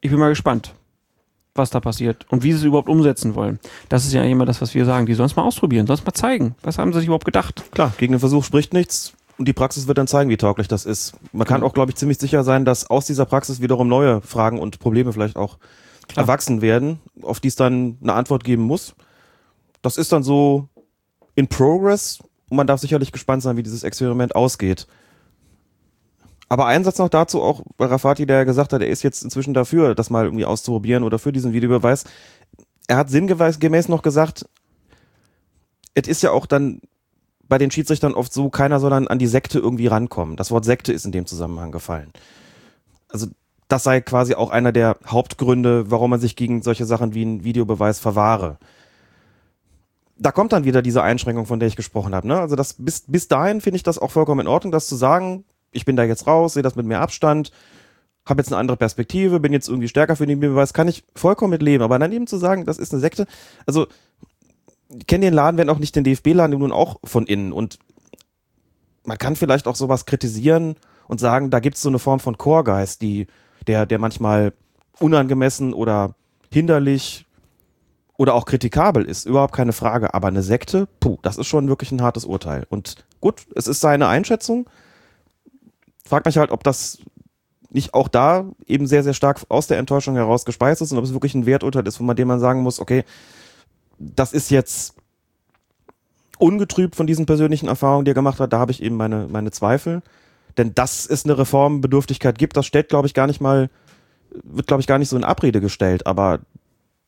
ich 0.01 0.11
bin 0.11 0.19
mal 0.19 0.31
gespannt, 0.31 0.75
was 1.55 1.69
da 1.69 1.81
passiert 1.81 2.25
und 2.31 2.43
wie 2.43 2.53
sie 2.53 2.59
es 2.59 2.65
überhaupt 2.65 2.89
umsetzen 2.89 3.35
wollen. 3.35 3.59
Das 3.91 4.07
ist 4.07 4.15
ja 4.15 4.23
immer 4.23 4.47
das, 4.47 4.63
was 4.63 4.75
wir 4.75 4.87
sagen. 4.87 5.05
Die 5.05 5.15
sollen 5.15 5.27
es 5.27 5.37
mal 5.37 5.43
ausprobieren, 5.43 5.87
sollen 5.87 5.99
es 5.99 6.07
mal 6.07 6.15
zeigen. 6.15 6.55
Was 6.63 6.79
haben 6.79 6.93
sie 6.93 7.01
sich 7.01 7.09
überhaupt 7.09 7.27
gedacht? 7.27 7.65
Klar, 7.73 7.93
gegen 7.99 8.15
den 8.15 8.21
Versuch 8.21 8.45
spricht 8.45 8.73
nichts. 8.73 9.13
Und 9.39 9.47
die 9.47 9.53
Praxis 9.53 9.87
wird 9.87 9.99
dann 9.99 10.07
zeigen, 10.07 10.31
wie 10.31 10.39
tauglich 10.39 10.67
das 10.69 10.87
ist. 10.87 11.13
Man 11.33 11.47
kann 11.47 11.63
auch, 11.63 11.75
glaube 11.75 11.91
ich, 11.91 11.97
ziemlich 11.97 12.17
sicher 12.17 12.43
sein, 12.43 12.65
dass 12.65 12.89
aus 12.89 13.05
dieser 13.05 13.27
Praxis 13.27 13.61
wiederum 13.61 13.87
neue 13.87 14.23
Fragen 14.23 14.59
und 14.59 14.79
Probleme 14.79 15.13
vielleicht 15.13 15.37
auch 15.37 15.59
Klar. 16.09 16.25
erwachsen 16.25 16.63
werden, 16.63 17.01
auf 17.21 17.41
die 17.41 17.49
es 17.49 17.57
dann 17.57 17.99
eine 18.03 18.15
Antwort 18.15 18.45
geben 18.45 18.63
muss. 18.63 18.95
Das 19.83 19.99
ist 19.99 20.13
dann 20.13 20.23
so 20.23 20.69
in 21.35 21.49
progress 21.49 22.21
und 22.49 22.57
man 22.57 22.67
darf 22.67 22.81
sicherlich 22.81 23.13
gespannt 23.13 23.43
sein, 23.43 23.59
wie 23.59 23.63
dieses 23.63 23.83
Experiment 23.83 24.35
ausgeht. 24.35 24.87
Aber 26.49 26.67
ein 26.67 26.85
Satz 26.85 26.99
noch 26.99 27.09
dazu, 27.09 27.43
auch 27.43 27.63
bei 27.77 27.87
Rafati, 27.87 28.27
der 28.27 28.45
gesagt 28.45 28.73
hat, 28.73 28.81
er 28.81 28.89
ist 28.89 29.03
jetzt 29.03 29.25
inzwischen 29.25 29.55
dafür, 29.55 29.95
das 29.95 30.11
mal 30.11 30.25
irgendwie 30.25 30.45
auszuprobieren 30.45 31.03
oder 31.03 31.19
für 31.19 31.33
diesen 31.33 31.53
Videobeweis. 31.53 32.05
Er 32.87 32.97
hat 32.97 33.11
sinngemäß 33.11 33.89
noch 33.89 34.03
gesagt, 34.03 34.47
es 35.95 36.07
ist 36.07 36.23
ja 36.23 36.31
auch 36.31 36.47
dann 36.47 36.81
bei 37.49 37.59
den 37.59 37.71
Schiedsrichtern 37.71 38.15
oft 38.15 38.33
so, 38.33 38.51
keiner 38.51 38.81
soll 38.81 38.91
dann 38.91 39.09
an 39.09 39.19
die 39.19 39.27
Sekte 39.27 39.59
irgendwie 39.59 39.87
rankommen. 39.87 40.37
Das 40.37 40.51
Wort 40.51 40.65
Sekte 40.65 40.93
ist 40.93 41.05
in 41.05 41.13
dem 41.13 41.27
Zusammenhang 41.27 41.73
gefallen. 41.73 42.13
Also 43.09 43.29
das 43.69 43.85
sei 43.85 44.01
quasi 44.01 44.35
auch 44.35 44.51
einer 44.51 44.73
der 44.73 44.97
Hauptgründe, 45.07 45.91
warum 45.91 46.11
man 46.11 46.21
sich 46.21 46.37
gegen 46.37 46.63
solche 46.63 46.87
Sachen 46.87 47.15
wie 47.15 47.23
einen 47.23 47.45
Videobeweis 47.45 47.99
verwahre. 47.99 48.59
Da 50.19 50.33
kommt 50.33 50.53
dann 50.53 50.65
wieder 50.65 50.83
diese 50.83 51.03
Einschränkung, 51.03 51.47
von 51.47 51.61
der 51.61 51.69
ich 51.69 51.77
gesprochen 51.77 52.15
habe. 52.15 52.29
Ne? 52.29 52.39
Also 52.39 52.57
das 52.57 52.75
bis, 52.75 53.03
bis 53.07 53.29
dahin 53.29 53.61
finde 53.61 53.77
ich 53.77 53.83
das 53.83 53.99
auch 53.99 54.11
vollkommen 54.11 54.43
in 54.43 54.47
Ordnung, 54.47 54.73
das 54.73 54.87
zu 54.87 54.97
sagen, 54.97 55.45
ich 55.77 55.85
bin 55.85 55.97
da 55.97 56.05
jetzt 56.05 56.27
raus, 56.27 56.55
sehe 56.55 56.63
das 56.63 56.77
mit 56.77 56.87
mehr 56.87 57.01
Abstand, 57.01 57.53
habe 58.25 58.41
jetzt 58.41 58.53
eine 58.53 58.59
andere 58.59 58.77
Perspektive, 58.77 59.41
bin 59.41 59.53
jetzt 59.53 59.69
irgendwie 59.69 59.89
stärker 59.89 60.17
für 60.17 60.27
den 60.27 60.41
Videobeweis, 60.41 60.73
kann 60.73 60.89
ich 60.89 61.05
vollkommen 61.15 61.53
mit 61.53 61.63
leben. 61.63 61.85
Aber 61.85 61.99
dann 61.99 62.13
eben 62.13 62.27
zu 62.27 62.39
sagen, 62.39 62.65
das 62.65 62.79
ist 62.79 62.93
eine 62.93 63.01
Sekte, 63.01 63.27
also 63.67 63.87
kenne 65.07 65.27
den 65.27 65.35
Laden, 65.35 65.59
wenn 65.59 65.71
auch 65.71 65.79
nicht 65.79 65.95
den 65.95 66.05
DFB-Laden, 66.05 66.59
nun 66.59 66.73
auch 66.73 66.99
von 67.05 67.27
innen. 67.27 67.53
Und 67.53 67.79
man 69.05 69.19
kann 69.19 69.37
vielleicht 69.37 69.69
auch 69.69 69.77
sowas 69.77 70.07
kritisieren 70.07 70.77
und 71.07 71.21
sagen, 71.21 71.51
da 71.51 71.61
gibt 71.61 71.77
es 71.77 71.83
so 71.83 71.89
eine 71.89 71.99
Form 71.99 72.21
von 72.21 72.37
Chorgeist, 72.37 73.01
die, 73.03 73.27
der, 73.67 73.87
der 73.87 73.99
manchmal 73.99 74.53
unangemessen 74.99 75.73
oder 75.73 76.15
hinderlich 76.53 77.27
oder 78.17 78.35
auch 78.35 78.47
kritikabel 78.47 79.05
ist, 79.05 79.27
überhaupt 79.27 79.55
keine 79.55 79.73
Frage. 79.73 80.15
Aber 80.15 80.29
eine 80.29 80.43
Sekte, 80.43 80.89
puh, 81.01 81.19
das 81.23 81.37
ist 81.37 81.47
schon 81.47 81.69
wirklich 81.69 81.93
ein 81.93 82.03
hartes 82.03 82.25
Urteil. 82.25 82.67
Und 82.69 83.05
gut, 83.21 83.47
es 83.55 83.67
ist 83.67 83.81
seine 83.81 84.09
Einschätzung. 84.09 84.69
Frag 86.07 86.25
mich 86.25 86.39
halt, 86.39 86.51
ob 86.51 86.65
das 86.65 86.99
nicht 87.71 87.95
auch 87.95 88.09
da 88.09 88.47
eben 88.67 88.87
sehr, 88.87 89.03
sehr 89.03 89.15
stark 89.15 89.43
aus 89.49 89.67
der 89.67 89.79
Enttäuschung 89.79 90.15
heraus 90.15 90.45
gespeist 90.45 90.81
ist 90.81 90.93
und 90.93 90.99
ob 90.99 91.05
es 91.05 91.13
wirklich 91.13 91.35
ein 91.35 91.47
Werturteil 91.47 91.87
ist, 91.87 91.97
von 91.97 92.17
dem 92.17 92.29
man 92.29 92.41
sagen 92.41 92.63
muss, 92.63 92.81
okay, 92.81 93.05
das 93.99 94.33
ist 94.33 94.51
jetzt 94.51 94.95
ungetrübt 96.39 96.97
von 96.97 97.07
diesen 97.07 97.27
persönlichen 97.27 97.69
Erfahrungen, 97.69 98.05
die 98.05 98.11
er 98.11 98.15
gemacht 98.15 98.41
hat, 98.41 98.53
da 98.53 98.59
habe 98.59 98.73
ich 98.73 98.83
eben 98.83 98.97
meine, 98.97 99.27
meine 99.29 99.51
Zweifel. 99.51 100.03
Denn 100.57 100.75
dass 100.75 101.07
es 101.07 101.25
eine 101.25 101.37
Reformbedürftigkeit 101.39 102.39
gibt, 102.39 102.57
das 102.57 102.67
stellt, 102.67 102.89
glaube 102.89 103.07
ich, 103.07 103.15
gar 103.15 103.27
nicht 103.27 103.41
mal, 103.41 103.69
wird, 104.43 104.67
glaube 104.67 104.81
ich, 104.81 104.87
gar 104.87 104.99
nicht 104.99 105.09
so 105.09 105.17
in 105.17 105.25
Abrede 105.25 105.61
gestellt. 105.61 106.07
Aber 106.07 106.41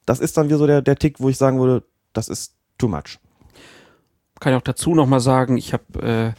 das 0.07 0.21
ist 0.21 0.37
dann 0.37 0.47
wieder 0.47 0.59
so 0.59 0.67
der, 0.67 0.83
der 0.83 0.97
Tick, 0.97 1.21
wo 1.21 1.29
ich 1.29 1.37
sagen 1.37 1.59
würde, 1.59 1.85
das 2.13 2.29
ist 2.29 2.55
too 2.77 2.89
much. 2.89 3.19
Kann 4.41 4.53
ich 4.53 4.59
auch 4.59 4.63
dazu 4.63 4.95
nochmal 4.95 5.21
sagen, 5.21 5.57
ich 5.57 5.73
habe 5.73 6.03
äh, 6.03 6.33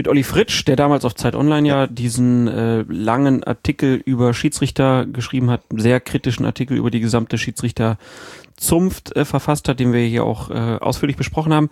mit 0.00 0.08
Olli 0.08 0.22
Fritsch, 0.22 0.64
der 0.64 0.76
damals 0.76 1.04
auf 1.04 1.14
Zeit 1.14 1.34
Online 1.34 1.68
ja 1.68 1.86
diesen 1.86 2.48
äh, 2.48 2.86
langen 2.88 3.44
Artikel 3.44 3.96
über 3.96 4.32
Schiedsrichter 4.32 5.04
geschrieben 5.04 5.50
hat, 5.50 5.60
sehr 5.76 6.00
kritischen 6.00 6.46
Artikel 6.46 6.78
über 6.78 6.90
die 6.90 7.00
gesamte 7.00 7.36
Schiedsrichterzunft 7.36 9.14
äh, 9.14 9.26
verfasst 9.26 9.68
hat, 9.68 9.78
den 9.78 9.92
wir 9.92 10.00
hier 10.00 10.24
auch 10.24 10.48
äh, 10.48 10.78
ausführlich 10.80 11.18
besprochen 11.18 11.52
haben. 11.52 11.68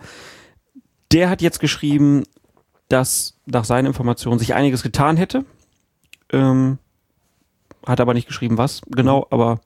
Der 1.11 1.31
hat 1.31 1.41
jetzt 1.41 1.59
geschrieben, 1.59 2.21
dass 2.87 3.35
nach 3.47 3.65
seinen 3.65 3.87
Informationen 3.87 4.37
sich 4.37 4.53
einiges 4.53 4.83
getan 4.83 5.17
hätte. 5.17 5.43
Ähm, 6.31 6.77
hat 7.83 7.99
aber 7.99 8.13
nicht 8.13 8.27
geschrieben, 8.27 8.59
was 8.59 8.81
genau, 8.91 9.25
aber 9.31 9.59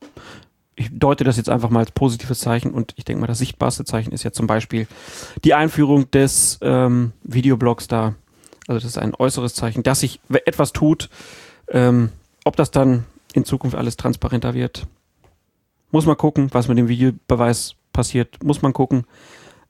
ich 0.77 0.87
deute 0.89 1.25
das 1.25 1.35
jetzt 1.35 1.49
einfach 1.49 1.69
mal 1.69 1.81
als 1.81 1.91
positives 1.91 2.39
Zeichen 2.39 2.71
und 2.71 2.93
ich 2.95 3.03
denke 3.03 3.19
mal, 3.19 3.27
das 3.27 3.39
sichtbarste 3.39 3.83
Zeichen 3.83 4.13
ist 4.13 4.23
ja 4.23 4.31
zum 4.31 4.47
Beispiel 4.47 4.87
die 5.43 5.53
Einführung 5.53 6.09
des 6.11 6.59
ähm, 6.61 7.11
Videoblogs 7.23 7.89
da 7.89 8.15
also 8.67 8.79
das 8.79 8.85
ist 8.85 8.97
ein 8.97 9.13
äußeres 9.15 9.53
Zeichen, 9.53 9.83
dass 9.83 9.99
sich 9.99 10.19
etwas 10.45 10.73
tut. 10.73 11.09
Ähm, 11.69 12.09
ob 12.45 12.55
das 12.55 12.71
dann 12.71 13.05
in 13.33 13.45
Zukunft 13.45 13.75
alles 13.75 13.97
transparenter 13.97 14.53
wird, 14.53 14.87
muss 15.91 16.05
man 16.05 16.17
gucken. 16.17 16.49
Was 16.51 16.67
mit 16.67 16.77
dem 16.77 16.87
Videobeweis 16.87 17.75
passiert, 17.91 18.43
muss 18.43 18.61
man 18.61 18.73
gucken. 18.73 19.05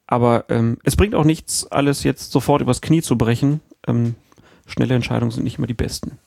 Aber 0.07 0.45
ähm, 0.49 0.77
es 0.83 0.95
bringt 0.95 1.15
auch 1.15 1.23
nichts, 1.23 1.71
alles 1.71 2.03
jetzt 2.03 2.31
sofort 2.31 2.61
übers 2.61 2.81
Knie 2.81 3.01
zu 3.01 3.17
brechen. 3.17 3.61
Ähm, 3.87 4.15
schnelle 4.65 4.95
Entscheidungen 4.95 5.31
sind 5.31 5.43
nicht 5.43 5.57
immer 5.57 5.67
die 5.67 5.73
besten. 5.73 6.19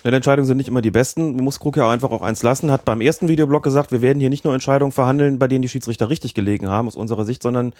Schnelle 0.00 0.16
Entscheidungen 0.16 0.46
sind 0.46 0.56
nicht 0.56 0.68
immer 0.68 0.82
die 0.82 0.90
besten. 0.90 1.34
Man 1.36 1.44
muss 1.44 1.60
Krug 1.60 1.76
ja 1.76 1.86
auch 1.86 1.90
einfach 1.90 2.10
auch 2.10 2.22
eins 2.22 2.42
lassen. 2.42 2.70
Hat 2.70 2.84
beim 2.84 3.00
ersten 3.00 3.28
Videoblog 3.28 3.62
gesagt, 3.62 3.90
wir 3.90 4.00
werden 4.00 4.20
hier 4.20 4.30
nicht 4.30 4.44
nur 4.44 4.54
Entscheidungen 4.54 4.92
verhandeln, 4.92 5.38
bei 5.38 5.48
denen 5.48 5.62
die 5.62 5.68
Schiedsrichter 5.68 6.08
richtig 6.08 6.34
gelegen 6.34 6.68
haben, 6.68 6.88
aus 6.88 6.96
unserer 6.96 7.24
Sicht, 7.24 7.42
sondern 7.42 7.72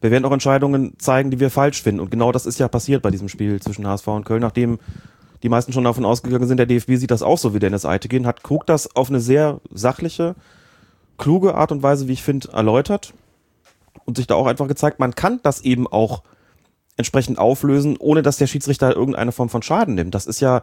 wir 0.00 0.10
werden 0.10 0.24
auch 0.24 0.32
Entscheidungen 0.32 0.94
zeigen, 0.98 1.30
die 1.30 1.40
wir 1.40 1.50
falsch 1.50 1.82
finden. 1.82 2.00
Und 2.00 2.10
genau 2.10 2.32
das 2.32 2.46
ist 2.46 2.58
ja 2.58 2.68
passiert 2.68 3.02
bei 3.02 3.10
diesem 3.10 3.28
Spiel 3.28 3.60
zwischen 3.60 3.86
HSV 3.86 4.06
und 4.08 4.24
Köln, 4.24 4.40
nachdem 4.40 4.78
die 5.42 5.48
meisten 5.48 5.72
schon 5.72 5.84
davon 5.84 6.04
ausgegangen 6.04 6.46
sind, 6.46 6.58
der 6.58 6.66
DFB 6.66 6.96
sieht 6.96 7.10
das 7.10 7.22
auch 7.22 7.38
so 7.38 7.54
wie 7.54 7.58
Dennis 7.58 7.84
Eitegen, 7.84 8.26
hat 8.26 8.42
Krug 8.42 8.66
das 8.66 8.94
auf 8.94 9.08
eine 9.08 9.20
sehr 9.20 9.60
sachliche, 9.72 10.34
kluge 11.18 11.54
Art 11.54 11.72
und 11.72 11.82
Weise, 11.82 12.08
wie 12.08 12.12
ich 12.12 12.22
finde, 12.22 12.52
erläutert 12.52 13.14
und 14.04 14.16
sich 14.16 14.26
da 14.26 14.34
auch 14.34 14.46
einfach 14.46 14.68
gezeigt, 14.68 15.00
man 15.00 15.14
kann 15.14 15.40
das 15.42 15.62
eben 15.62 15.86
auch 15.86 16.22
entsprechend 16.96 17.38
auflösen, 17.38 17.96
ohne 17.98 18.22
dass 18.22 18.36
der 18.36 18.46
Schiedsrichter 18.46 18.94
irgendeine 18.94 19.32
Form 19.32 19.48
von 19.48 19.62
Schaden 19.62 19.94
nimmt. 19.94 20.14
Das 20.14 20.26
ist 20.26 20.40
ja 20.40 20.62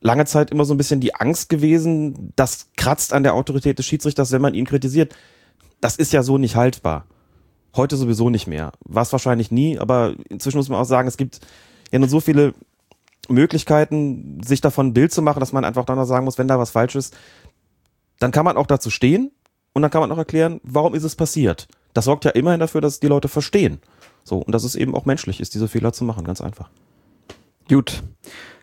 lange 0.00 0.24
Zeit 0.24 0.50
immer 0.50 0.64
so 0.64 0.74
ein 0.74 0.76
bisschen 0.76 1.00
die 1.00 1.14
Angst 1.14 1.48
gewesen, 1.48 2.32
das 2.36 2.68
kratzt 2.76 3.12
an 3.12 3.22
der 3.22 3.34
Autorität 3.34 3.78
des 3.78 3.86
Schiedsrichters, 3.86 4.32
wenn 4.32 4.42
man 4.42 4.54
ihn 4.54 4.66
kritisiert. 4.66 5.14
Das 5.80 5.96
ist 5.96 6.12
ja 6.12 6.22
so 6.22 6.38
nicht 6.38 6.54
haltbar. 6.56 7.06
Heute 7.74 7.96
sowieso 7.96 8.30
nicht 8.30 8.46
mehr. 8.46 8.72
War 8.84 9.10
wahrscheinlich 9.10 9.50
nie, 9.50 9.78
aber 9.78 10.14
inzwischen 10.28 10.58
muss 10.58 10.68
man 10.68 10.80
auch 10.80 10.84
sagen, 10.84 11.08
es 11.08 11.16
gibt 11.16 11.40
ja 11.90 11.98
nur 11.98 12.08
so 12.08 12.20
viele 12.20 12.54
Möglichkeiten, 13.28 14.40
sich 14.44 14.60
davon 14.60 14.88
ein 14.88 14.94
Bild 14.94 15.12
zu 15.12 15.22
machen, 15.22 15.40
dass 15.40 15.52
man 15.52 15.64
einfach 15.64 15.84
dann 15.84 15.96
noch 15.96 16.04
sagen 16.04 16.24
muss, 16.24 16.38
wenn 16.38 16.48
da 16.48 16.58
was 16.58 16.70
falsch 16.70 16.96
ist, 16.96 17.16
dann 18.18 18.30
kann 18.30 18.44
man 18.44 18.56
auch 18.56 18.66
dazu 18.66 18.90
stehen 18.90 19.30
und 19.72 19.82
dann 19.82 19.90
kann 19.90 20.00
man 20.00 20.12
auch 20.12 20.18
erklären, 20.18 20.60
warum 20.64 20.94
ist 20.94 21.04
es 21.04 21.16
passiert. 21.16 21.68
Das 21.94 22.04
sorgt 22.04 22.24
ja 22.24 22.30
immerhin 22.32 22.60
dafür, 22.60 22.80
dass 22.80 23.00
die 23.00 23.08
Leute 23.08 23.28
verstehen. 23.28 23.80
So, 24.24 24.38
und 24.38 24.52
dass 24.52 24.64
es 24.64 24.74
eben 24.74 24.94
auch 24.94 25.04
menschlich 25.04 25.40
ist, 25.40 25.54
diese 25.54 25.68
Fehler 25.68 25.92
zu 25.92 26.04
machen, 26.04 26.24
ganz 26.24 26.40
einfach. 26.40 26.70
Gut. 27.68 28.02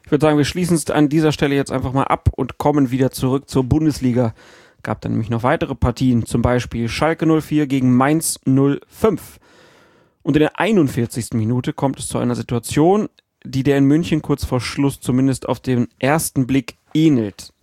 Ich 0.06 0.12
würde 0.12 0.26
sagen, 0.26 0.38
wir 0.38 0.46
schließen 0.46 0.76
es 0.76 0.90
an 0.90 1.10
dieser 1.10 1.32
Stelle 1.32 1.56
jetzt 1.56 1.72
einfach 1.72 1.94
mal 1.94 2.06
ab 2.06 2.30
und 2.36 2.58
kommen 2.58 2.90
wieder 2.90 3.12
zurück 3.12 3.50
zur 3.50 3.64
Bundesliga 3.64 4.34
gab 4.84 5.02
dann 5.02 5.14
nämlich 5.14 5.30
noch 5.30 5.44
weitere 5.44 5.76
Partien, 5.76 6.26
zum 6.26 6.42
Beispiel 6.42 6.90
Schalke 6.90 7.26
04 7.42 7.68
gegen 7.68 7.96
Mainz 7.96 8.40
05. 8.46 9.40
Und 10.22 10.36
in 10.36 10.42
der 10.42 10.60
41. 10.60 11.34
Minute 11.34 11.74
kommt 11.74 12.00
es 12.00 12.08
zu 12.08 12.18
einer 12.18 12.36
Situation, 12.36 13.10
die 13.44 13.64
der 13.64 13.78
in 13.78 13.86
München 13.86 14.22
kurz 14.22 14.46
vor 14.46 14.62
Schluss 14.62 15.00
zumindest 15.00 15.48
auf 15.48 15.60
den 15.60 15.88
ersten 16.00 16.46
Blick 16.46 16.78
ähnelt. 16.94 17.54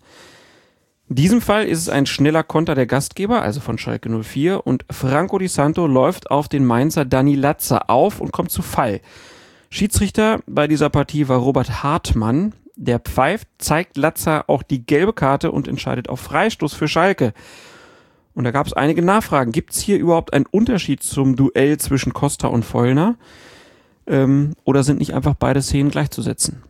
In 1.08 1.16
diesem 1.16 1.40
Fall 1.40 1.66
ist 1.66 1.78
es 1.78 1.88
ein 1.88 2.06
schneller 2.06 2.42
Konter 2.42 2.74
der 2.74 2.86
Gastgeber, 2.86 3.42
also 3.42 3.60
von 3.60 3.78
Schalke 3.78 4.08
04, 4.10 4.66
und 4.66 4.84
Franco 4.90 5.38
Di 5.38 5.46
Santo 5.46 5.86
läuft 5.86 6.30
auf 6.30 6.48
den 6.48 6.64
Mainzer 6.64 7.04
Dani 7.04 7.36
Latzer 7.36 7.88
auf 7.88 8.20
und 8.20 8.32
kommt 8.32 8.50
zu 8.50 8.62
Fall. 8.62 9.00
Schiedsrichter 9.70 10.40
bei 10.46 10.66
dieser 10.66 10.90
Partie 10.90 11.28
war 11.28 11.38
Robert 11.38 11.84
Hartmann. 11.84 12.54
Der 12.77 12.99
pfeift, 12.99 13.49
zeigt 13.59 13.97
Latzer 13.97 14.45
auch 14.49 14.62
die 14.62 14.85
gelbe 14.85 15.12
Karte 15.12 15.51
und 15.51 15.66
entscheidet 15.66 16.09
auf 16.09 16.20
Freistoß 16.20 16.74
für 16.74 16.89
Schalke. 16.89 17.33
Und 18.35 18.45
da 18.45 18.51
gab 18.51 18.66
es 18.66 18.74
einige 18.74 19.01
Nachfragen. 19.01 19.51
Gibt 19.51 19.72
es 19.72 19.81
hier 19.81 19.99
überhaupt 19.99 20.35
einen 20.35 20.45
Unterschied 20.45 21.03
zum 21.03 21.37
Duell 21.37 21.79
zwischen 21.79 22.12
Costa 22.12 22.49
und 22.49 22.64
Vollner? 22.64 23.16
Ähm, 24.07 24.53
oder 24.64 24.85
sind 24.85 24.99
nicht 24.99 25.14
einfach 25.14 25.35
beide 25.35 25.62
Szenen 25.62 25.91
gleichzusetzen? 25.91 26.62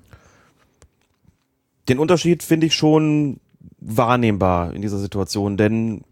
Den 1.89 1.99
Unterschied 1.99 2.45
finde 2.45 2.67
ich 2.67 2.75
schon 2.75 3.41
wahrnehmbar 3.79 4.75
in 4.75 4.83
dieser 4.83 4.99
Situation, 4.99 5.57
denn 5.57 6.03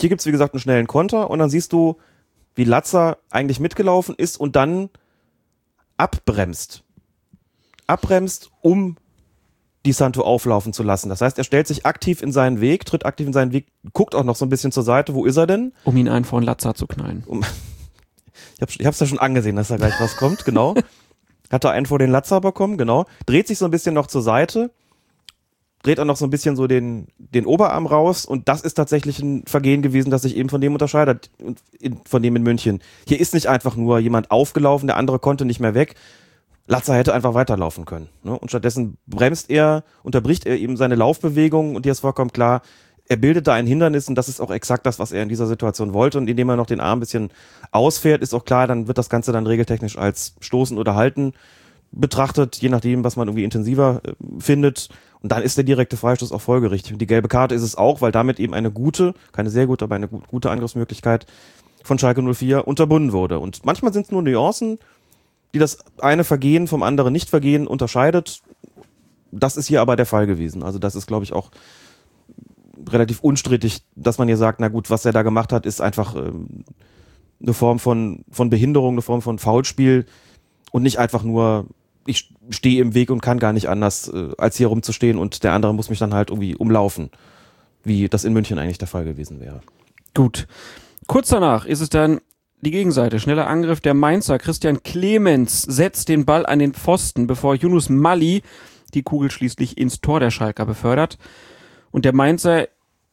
hier 0.00 0.08
gibt's 0.08 0.26
wie 0.26 0.32
gesagt 0.32 0.54
einen 0.54 0.60
schnellen 0.60 0.86
Konter 0.86 1.30
und 1.30 1.38
dann 1.38 1.50
siehst 1.50 1.72
du, 1.72 1.96
wie 2.54 2.64
Latzer 2.64 3.18
eigentlich 3.30 3.60
mitgelaufen 3.60 4.14
ist 4.16 4.38
und 4.38 4.56
dann 4.56 4.90
abbremst. 5.96 6.83
Abbremst, 7.86 8.50
um 8.60 8.96
die 9.84 9.92
Santo 9.92 10.22
auflaufen 10.22 10.72
zu 10.72 10.82
lassen. 10.82 11.08
Das 11.08 11.20
heißt, 11.20 11.36
er 11.36 11.44
stellt 11.44 11.66
sich 11.66 11.84
aktiv 11.84 12.22
in 12.22 12.32
seinen 12.32 12.60
Weg, 12.60 12.86
tritt 12.86 13.04
aktiv 13.04 13.26
in 13.26 13.32
seinen 13.32 13.52
Weg, 13.52 13.66
guckt 13.92 14.14
auch 14.14 14.24
noch 14.24 14.36
so 14.36 14.46
ein 14.46 14.48
bisschen 14.48 14.72
zur 14.72 14.82
Seite, 14.82 15.14
wo 15.14 15.26
ist 15.26 15.36
er 15.36 15.46
denn? 15.46 15.72
Um 15.84 15.96
ihn 15.96 16.08
einen 16.08 16.24
von 16.24 16.42
Latzer 16.42 16.74
zu 16.74 16.86
knallen. 16.86 17.22
Um, 17.26 17.40
ich, 18.54 18.62
hab, 18.62 18.70
ich 18.70 18.86
hab's 18.86 19.00
ja 19.00 19.06
schon 19.06 19.18
angesehen, 19.18 19.56
dass 19.56 19.68
da 19.68 19.76
gleich 19.76 19.98
was 20.00 20.16
kommt, 20.16 20.44
genau. 20.44 20.74
Hat 21.50 21.64
er 21.64 21.72
einen 21.72 21.86
vor 21.86 21.98
den 21.98 22.10
Latzer 22.10 22.40
bekommen, 22.40 22.78
genau. 22.78 23.04
Dreht 23.26 23.46
sich 23.46 23.58
so 23.58 23.66
ein 23.66 23.70
bisschen 23.70 23.94
noch 23.94 24.06
zur 24.06 24.22
Seite, 24.22 24.70
dreht 25.82 26.00
auch 26.00 26.06
noch 26.06 26.16
so 26.16 26.24
ein 26.24 26.30
bisschen 26.30 26.56
so 26.56 26.66
den, 26.66 27.08
den 27.18 27.44
Oberarm 27.44 27.86
raus 27.86 28.24
und 28.24 28.48
das 28.48 28.62
ist 28.62 28.74
tatsächlich 28.74 29.20
ein 29.20 29.44
Vergehen 29.46 29.82
gewesen, 29.82 30.10
das 30.10 30.22
sich 30.22 30.36
eben 30.36 30.48
von 30.48 30.62
dem 30.62 30.72
unterscheidet, 30.72 31.30
von 32.06 32.22
dem 32.22 32.36
in 32.36 32.42
München. 32.42 32.80
Hier 33.06 33.20
ist 33.20 33.34
nicht 33.34 33.48
einfach 33.48 33.76
nur 33.76 33.98
jemand 33.98 34.30
aufgelaufen, 34.30 34.86
der 34.86 34.96
andere 34.96 35.18
konnte 35.18 35.44
nicht 35.44 35.60
mehr 35.60 35.74
weg. 35.74 35.94
Latzer 36.66 36.94
hätte 36.94 37.12
einfach 37.12 37.34
weiterlaufen 37.34 37.84
können. 37.84 38.08
Ne? 38.22 38.38
Und 38.38 38.48
stattdessen 38.48 38.96
bremst 39.06 39.50
er, 39.50 39.84
unterbricht 40.02 40.46
er 40.46 40.58
eben 40.58 40.76
seine 40.76 40.94
Laufbewegung 40.94 41.76
und 41.76 41.84
dir 41.84 41.92
ist 41.92 42.00
vollkommen 42.00 42.32
klar, 42.32 42.62
er 43.06 43.16
bildet 43.16 43.46
da 43.46 43.52
ein 43.52 43.66
Hindernis 43.66 44.08
und 44.08 44.14
das 44.14 44.28
ist 44.28 44.40
auch 44.40 44.50
exakt 44.50 44.86
das, 44.86 44.98
was 44.98 45.12
er 45.12 45.22
in 45.22 45.28
dieser 45.28 45.46
Situation 45.46 45.92
wollte. 45.92 46.16
Und 46.16 46.28
indem 46.28 46.48
er 46.48 46.56
noch 46.56 46.66
den 46.66 46.80
Arm 46.80 46.98
ein 46.98 47.00
bisschen 47.00 47.30
ausfährt, 47.70 48.22
ist 48.22 48.32
auch 48.32 48.46
klar, 48.46 48.66
dann 48.66 48.88
wird 48.88 48.96
das 48.96 49.10
Ganze 49.10 49.30
dann 49.30 49.46
regeltechnisch 49.46 49.98
als 49.98 50.36
Stoßen 50.40 50.78
oder 50.78 50.94
Halten 50.94 51.34
betrachtet, 51.92 52.56
je 52.56 52.70
nachdem, 52.70 53.04
was 53.04 53.16
man 53.16 53.28
irgendwie 53.28 53.44
intensiver 53.44 54.00
äh, 54.04 54.12
findet. 54.38 54.88
Und 55.20 55.32
dann 55.32 55.42
ist 55.42 55.56
der 55.56 55.64
direkte 55.64 55.96
Freistoß 55.96 56.32
auch 56.32 56.40
folgerichtig. 56.40 56.92
Und 56.92 56.98
die 56.98 57.06
gelbe 57.06 57.28
Karte 57.28 57.54
ist 57.54 57.62
es 57.62 57.76
auch, 57.76 58.00
weil 58.00 58.10
damit 58.10 58.40
eben 58.40 58.54
eine 58.54 58.70
gute, 58.70 59.14
keine 59.32 59.50
sehr 59.50 59.66
gute, 59.66 59.84
aber 59.84 59.94
eine 59.94 60.08
gut, 60.08 60.26
gute 60.28 60.50
Angriffsmöglichkeit 60.50 61.26
von 61.82 61.98
Schalke 61.98 62.22
04 62.22 62.66
unterbunden 62.66 63.12
wurde. 63.12 63.38
Und 63.38 63.64
manchmal 63.64 63.92
sind 63.92 64.06
es 64.06 64.12
nur 64.12 64.22
Nuancen, 64.22 64.78
die 65.54 65.58
das 65.60 65.78
eine 65.98 66.24
Vergehen 66.24 66.66
vom 66.66 66.82
anderen 66.82 67.12
Nicht-Vergehen 67.12 67.66
unterscheidet. 67.66 68.42
Das 69.30 69.56
ist 69.56 69.68
hier 69.68 69.80
aber 69.80 69.96
der 69.96 70.06
Fall 70.06 70.26
gewesen. 70.26 70.62
Also 70.62 70.78
das 70.78 70.96
ist, 70.96 71.06
glaube 71.06 71.24
ich, 71.24 71.32
auch 71.32 71.50
relativ 72.90 73.20
unstrittig, 73.20 73.82
dass 73.94 74.18
man 74.18 74.28
hier 74.28 74.36
sagt, 74.36 74.60
na 74.60 74.68
gut, 74.68 74.90
was 74.90 75.04
er 75.04 75.12
da 75.12 75.22
gemacht 75.22 75.52
hat, 75.52 75.64
ist 75.64 75.80
einfach 75.80 76.16
ähm, 76.16 76.64
eine 77.40 77.54
Form 77.54 77.78
von, 77.78 78.24
von 78.30 78.50
Behinderung, 78.50 78.94
eine 78.94 79.02
Form 79.02 79.22
von 79.22 79.38
Foulspiel 79.38 80.06
und 80.72 80.82
nicht 80.82 80.98
einfach 80.98 81.22
nur, 81.22 81.66
ich 82.04 82.34
stehe 82.50 82.82
im 82.82 82.94
Weg 82.94 83.10
und 83.10 83.22
kann 83.22 83.38
gar 83.38 83.52
nicht 83.52 83.68
anders, 83.68 84.08
äh, 84.08 84.30
als 84.36 84.56
hier 84.56 84.66
rumzustehen 84.66 85.18
und 85.18 85.44
der 85.44 85.52
andere 85.52 85.72
muss 85.72 85.88
mich 85.88 86.00
dann 86.00 86.14
halt 86.14 86.30
irgendwie 86.30 86.56
umlaufen, 86.56 87.10
wie 87.84 88.08
das 88.08 88.24
in 88.24 88.32
München 88.32 88.58
eigentlich 88.58 88.78
der 88.78 88.88
Fall 88.88 89.04
gewesen 89.04 89.40
wäre. 89.40 89.60
Gut. 90.14 90.48
Kurz 91.06 91.28
danach 91.28 91.64
ist 91.64 91.80
es 91.80 91.90
dann 91.90 92.20
die 92.64 92.70
Gegenseite. 92.70 93.20
Schneller 93.20 93.46
Angriff 93.46 93.80
der 93.80 93.94
Mainzer. 93.94 94.38
Christian 94.38 94.82
Clemens 94.82 95.62
setzt 95.62 96.08
den 96.08 96.24
Ball 96.24 96.46
an 96.46 96.58
den 96.58 96.74
Pfosten, 96.74 97.26
bevor 97.26 97.54
Yunus 97.54 97.88
Mali 97.88 98.42
die 98.94 99.02
Kugel 99.02 99.30
schließlich 99.30 99.78
ins 99.78 100.00
Tor 100.00 100.20
der 100.20 100.30
Schalker 100.30 100.66
befördert. 100.66 101.18
Und 101.90 102.04
der 102.04 102.14
Mainzer 102.14 102.68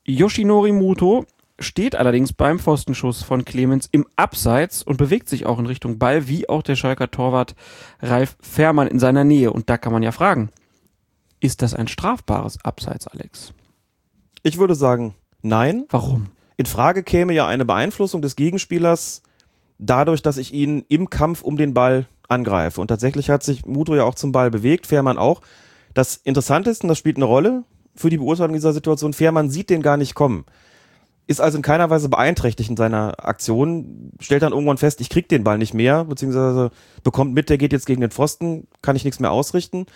Yoshinori 0.06 0.72
Muto 0.72 1.26
steht 1.60 1.96
allerdings 1.96 2.34
beim 2.34 2.60
Pfostenschuss 2.60 3.22
von 3.22 3.46
Clemens 3.46 3.88
im 3.92 4.08
Abseits 4.16 4.82
und 4.82 4.98
bewegt 4.98 5.30
sich 5.30 5.46
auch 5.46 5.60
in 5.60 5.68
Richtung 5.68 6.00
Ball, 6.00 6.28
wie 6.28 6.50
auch 6.50 6.64
der 6.64 6.76
Schalker 6.76 7.12
Torwart 7.12 7.56
Ralf 8.02 8.38
Fährmann 8.42 8.88
in 8.88 9.00
seiner 9.00 9.24
Nähe. 9.24 9.54
Und 9.54 9.70
da 9.70 9.78
kann 9.78 9.94
man 9.94 10.04
ja 10.04 10.12
fragen, 10.12 10.50
ist 11.40 11.62
das 11.62 11.74
ein 11.74 11.88
strafbares 11.88 12.64
Abseits, 12.64 13.08
Alex? 13.08 13.54
Ich 14.44 14.58
würde 14.58 14.76
sagen, 14.76 15.16
nein. 15.42 15.86
Warum? 15.90 16.28
In 16.58 16.66
Frage 16.66 17.04
käme 17.04 17.34
ja 17.34 17.48
eine 17.48 17.66
Beeinflussung 17.66 18.22
des 18.22 18.36
Gegenspielers 18.36 19.24
dadurch, 19.82 20.22
dass 20.22 20.38
ich 20.38 20.54
ihn 20.54 20.86
im 20.88 21.10
Kampf 21.10 21.42
um 21.42 21.58
den 21.58 21.74
Ball 21.74 22.06
angreife. 22.30 22.80
Und 22.80 22.88
tatsächlich 22.88 23.30
hat 23.30 23.44
sich 23.44 23.66
Muto 23.66 23.96
ja 23.96 24.04
auch 24.04 24.16
zum 24.16 24.32
Ball 24.32 24.50
bewegt, 24.50 24.88
Fährmann 24.88 25.18
auch. 25.18 25.42
Das 25.94 26.16
Interessante 26.16 26.70
ist, 26.70 26.84
und 26.84 26.88
das 26.88 26.98
spielt 26.98 27.18
eine 27.18 27.26
Rolle 27.26 27.64
für 27.96 28.10
die 28.10 28.18
Beurteilung 28.18 28.54
dieser 28.54 28.72
Situation, 28.72 29.12
Fährmann 29.12 29.50
sieht 29.50 29.70
den 29.70 29.82
gar 29.82 29.98
nicht 29.98 30.16
kommen. 30.16 30.46
Ist 31.28 31.42
also 31.42 31.58
in 31.58 31.62
keiner 31.62 31.90
Weise 31.90 32.08
beeinträchtigt 32.08 32.70
in 32.70 32.78
seiner 32.78 33.26
Aktion, 33.26 34.12
stellt 34.20 34.44
dann 34.44 34.54
irgendwann 34.54 34.78
fest, 34.78 35.02
ich 35.02 35.10
krieg 35.10 35.28
den 35.28 35.44
Ball 35.44 35.58
nicht 35.58 35.74
mehr, 35.74 36.06
beziehungsweise 36.06 36.72
bekommt 37.04 37.34
mit, 37.34 37.50
der 37.50 37.58
geht 37.58 37.74
jetzt 37.74 37.86
gegen 37.86 38.02
den 38.02 38.12
Pfosten, 38.12 38.68
kann 38.82 38.96
ich 38.96 39.04
nichts 39.04 39.20
mehr 39.20 39.32
ausrichten. 39.32 39.88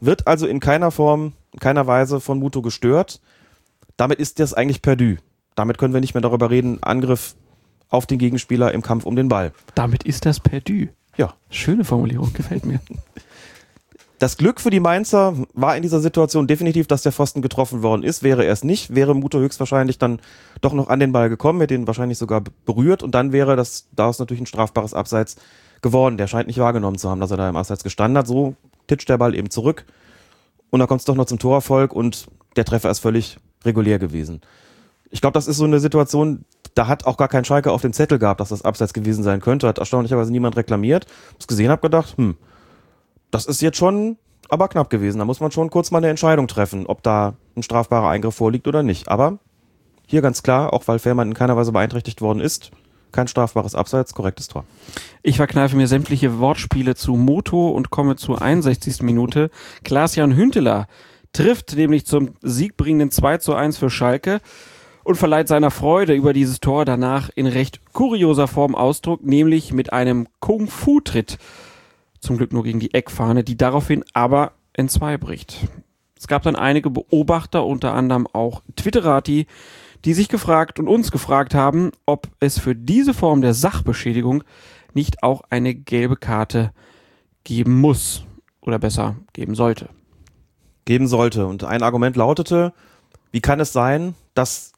Wird 0.00 0.26
also 0.26 0.46
in 0.46 0.60
keiner 0.60 0.90
Form, 0.90 1.32
in 1.52 1.60
keiner 1.60 1.86
Weise 1.86 2.20
von 2.20 2.38
Muto 2.38 2.62
gestört. 2.62 3.20
Damit 3.96 4.18
ist 4.18 4.38
das 4.38 4.54
eigentlich 4.54 4.82
perdu. 4.82 5.16
Damit 5.54 5.78
können 5.78 5.92
wir 5.92 6.00
nicht 6.00 6.14
mehr 6.14 6.22
darüber 6.22 6.50
reden, 6.50 6.82
Angriff 6.82 7.34
auf 7.90 8.06
den 8.06 8.18
Gegenspieler 8.18 8.72
im 8.72 8.82
Kampf 8.82 9.04
um 9.04 9.16
den 9.16 9.28
Ball. 9.28 9.52
Damit 9.74 10.04
ist 10.04 10.24
das 10.24 10.40
perdu. 10.40 10.86
Ja. 11.16 11.34
Schöne 11.50 11.84
Formulierung, 11.84 12.32
gefällt 12.32 12.64
mir. 12.64 12.80
Das 14.20 14.36
Glück 14.36 14.60
für 14.60 14.68
die 14.68 14.80
Mainzer 14.80 15.34
war 15.54 15.74
in 15.76 15.82
dieser 15.82 16.00
Situation 16.00 16.46
definitiv, 16.46 16.86
dass 16.86 17.00
der 17.00 17.10
Pfosten 17.10 17.40
getroffen 17.40 17.82
worden 17.82 18.02
ist. 18.02 18.22
Wäre 18.22 18.44
er 18.44 18.52
es 18.52 18.62
nicht, 18.62 18.94
wäre 18.94 19.14
Muto 19.14 19.38
höchstwahrscheinlich 19.38 19.96
dann 19.96 20.20
doch 20.60 20.74
noch 20.74 20.88
an 20.88 21.00
den 21.00 21.10
Ball 21.10 21.30
gekommen, 21.30 21.62
hätte 21.62 21.72
ihn 21.72 21.86
wahrscheinlich 21.86 22.18
sogar 22.18 22.42
berührt 22.66 23.02
und 23.02 23.14
dann 23.14 23.32
wäre 23.32 23.56
das 23.56 23.88
daraus 23.96 24.18
natürlich 24.18 24.42
ein 24.42 24.46
strafbares 24.46 24.92
Abseits 24.92 25.36
geworden. 25.80 26.18
Der 26.18 26.26
scheint 26.26 26.48
nicht 26.48 26.58
wahrgenommen 26.58 26.98
zu 26.98 27.08
haben, 27.08 27.18
dass 27.18 27.30
er 27.30 27.38
da 27.38 27.48
im 27.48 27.56
Abseits 27.56 27.82
gestanden 27.82 28.18
hat. 28.18 28.26
So 28.26 28.56
titscht 28.88 29.08
der 29.08 29.16
Ball 29.16 29.34
eben 29.34 29.48
zurück 29.48 29.86
und 30.68 30.80
dann 30.80 30.88
kommt 30.88 31.00
es 31.00 31.06
doch 31.06 31.14
noch 31.14 31.24
zum 31.24 31.38
Torerfolg 31.38 31.94
und 31.94 32.26
der 32.56 32.66
Treffer 32.66 32.90
ist 32.90 32.98
völlig 32.98 33.38
regulär 33.64 33.98
gewesen. 33.98 34.42
Ich 35.10 35.20
glaube, 35.20 35.34
das 35.34 35.48
ist 35.48 35.56
so 35.56 35.64
eine 35.64 35.80
Situation, 35.80 36.44
da 36.74 36.86
hat 36.86 37.06
auch 37.06 37.16
gar 37.16 37.28
kein 37.28 37.44
Schalke 37.44 37.72
auf 37.72 37.82
dem 37.82 37.92
Zettel 37.92 38.18
gehabt, 38.18 38.40
dass 38.40 38.50
das 38.50 38.62
Abseits 38.62 38.92
gewesen 38.92 39.24
sein 39.24 39.40
könnte. 39.40 39.66
Hat 39.68 39.78
erstaunlicherweise 39.78 40.30
niemand 40.30 40.56
reklamiert. 40.56 41.06
Hab's 41.34 41.46
gesehen, 41.46 41.70
hab 41.70 41.82
gedacht, 41.82 42.16
hm, 42.16 42.36
das 43.30 43.46
ist 43.46 43.60
jetzt 43.60 43.78
schon 43.78 44.16
aber 44.48 44.68
knapp 44.68 44.90
gewesen. 44.90 45.18
Da 45.18 45.24
muss 45.24 45.40
man 45.40 45.50
schon 45.50 45.70
kurz 45.70 45.90
mal 45.90 45.98
eine 45.98 46.08
Entscheidung 46.08 46.48
treffen, 46.48 46.86
ob 46.86 47.02
da 47.02 47.34
ein 47.56 47.62
strafbarer 47.62 48.08
Eingriff 48.08 48.34
vorliegt 48.34 48.66
oder 48.66 48.82
nicht. 48.82 49.08
Aber 49.08 49.38
hier 50.06 50.22
ganz 50.22 50.42
klar, 50.42 50.72
auch 50.72 50.86
weil 50.88 50.98
Fährmann 50.98 51.28
in 51.28 51.34
keiner 51.34 51.56
Weise 51.56 51.72
beeinträchtigt 51.72 52.20
worden 52.20 52.40
ist, 52.40 52.72
kein 53.12 53.28
strafbares 53.28 53.74
Abseits, 53.74 54.14
korrektes 54.14 54.48
Tor. 54.48 54.64
Ich 55.22 55.36
verkneife 55.36 55.76
mir 55.76 55.86
sämtliche 55.86 56.38
Wortspiele 56.38 56.94
zu 56.94 57.14
Moto 57.14 57.70
und 57.70 57.90
komme 57.90 58.16
zur 58.16 58.42
61. 58.42 59.02
Minute. 59.02 59.50
Klaas-Jan 59.84 60.34
Hünteler 60.34 60.86
trifft 61.32 61.76
nämlich 61.76 62.06
zum 62.06 62.34
siegbringenden 62.42 63.10
2 63.10 63.38
zu 63.38 63.54
1 63.54 63.78
für 63.78 63.90
Schalke 63.90 64.40
und 65.04 65.16
verleiht 65.16 65.48
seiner 65.48 65.70
Freude 65.70 66.14
über 66.14 66.32
dieses 66.32 66.60
Tor 66.60 66.84
danach 66.84 67.30
in 67.34 67.46
recht 67.46 67.80
kurioser 67.92 68.48
Form 68.48 68.74
Ausdruck, 68.74 69.24
nämlich 69.24 69.72
mit 69.72 69.92
einem 69.92 70.28
Kung-Fu-Tritt. 70.40 71.38
Zum 72.20 72.36
Glück 72.36 72.52
nur 72.52 72.64
gegen 72.64 72.80
die 72.80 72.92
Eckfahne, 72.92 73.44
die 73.44 73.56
daraufhin 73.56 74.04
aber 74.12 74.52
entzwei 74.72 75.16
bricht. 75.16 75.68
Es 76.16 76.28
gab 76.28 76.42
dann 76.42 76.56
einige 76.56 76.90
Beobachter, 76.90 77.64
unter 77.64 77.94
anderem 77.94 78.26
auch 78.26 78.62
Twitterati, 78.76 79.46
die 80.04 80.14
sich 80.14 80.28
gefragt 80.28 80.78
und 80.78 80.88
uns 80.88 81.10
gefragt 81.10 81.54
haben, 81.54 81.92
ob 82.06 82.28
es 82.40 82.58
für 82.58 82.74
diese 82.74 83.14
Form 83.14 83.40
der 83.40 83.54
Sachbeschädigung 83.54 84.44
nicht 84.94 85.22
auch 85.22 85.42
eine 85.50 85.74
gelbe 85.74 86.16
Karte 86.16 86.72
geben 87.44 87.80
muss 87.80 88.24
oder 88.60 88.78
besser 88.78 89.16
geben 89.32 89.54
sollte. 89.54 89.88
Geben 90.84 91.06
sollte. 91.06 91.46
Und 91.46 91.64
ein 91.64 91.82
Argument 91.82 92.16
lautete, 92.16 92.72
wie 93.32 93.40
kann 93.40 93.60
es 93.60 93.72
sein, 93.72 94.14
dass 94.34 94.72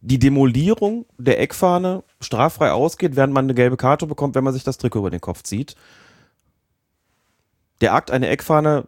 die 0.00 0.18
Demolierung 0.18 1.06
der 1.18 1.40
Eckfahne 1.40 2.02
straffrei 2.20 2.72
ausgeht, 2.72 3.16
während 3.16 3.32
man 3.32 3.44
eine 3.46 3.54
gelbe 3.54 3.76
Karte 3.76 4.06
bekommt, 4.06 4.34
wenn 4.34 4.44
man 4.44 4.52
sich 4.52 4.64
das 4.64 4.78
Trikot 4.78 5.00
über 5.00 5.10
den 5.10 5.20
Kopf 5.20 5.42
zieht? 5.42 5.74
Der 7.80 7.94
Akt, 7.94 8.10
eine 8.10 8.28
Eckfahne 8.28 8.86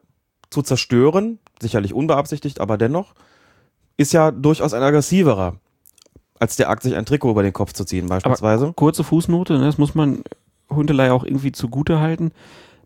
zu 0.50 0.62
zerstören, 0.62 1.38
sicherlich 1.60 1.92
unbeabsichtigt, 1.94 2.60
aber 2.60 2.78
dennoch, 2.78 3.14
ist 3.96 4.12
ja 4.12 4.30
durchaus 4.30 4.72
ein 4.74 4.82
aggressiverer, 4.82 5.56
als 6.38 6.56
der 6.56 6.68
Akt, 6.70 6.82
sich 6.82 6.94
ein 6.96 7.06
Trikot 7.06 7.30
über 7.30 7.42
den 7.42 7.52
Kopf 7.52 7.72
zu 7.72 7.84
ziehen, 7.84 8.06
beispielsweise. 8.06 8.66
Aber 8.66 8.72
kurze 8.74 9.04
Fußnote, 9.04 9.58
ne, 9.58 9.66
das 9.66 9.78
muss 9.78 9.94
man 9.94 10.22
Hundelei 10.70 11.12
auch 11.12 11.24
irgendwie 11.24 11.52
zugute 11.52 12.00
halten. 12.00 12.32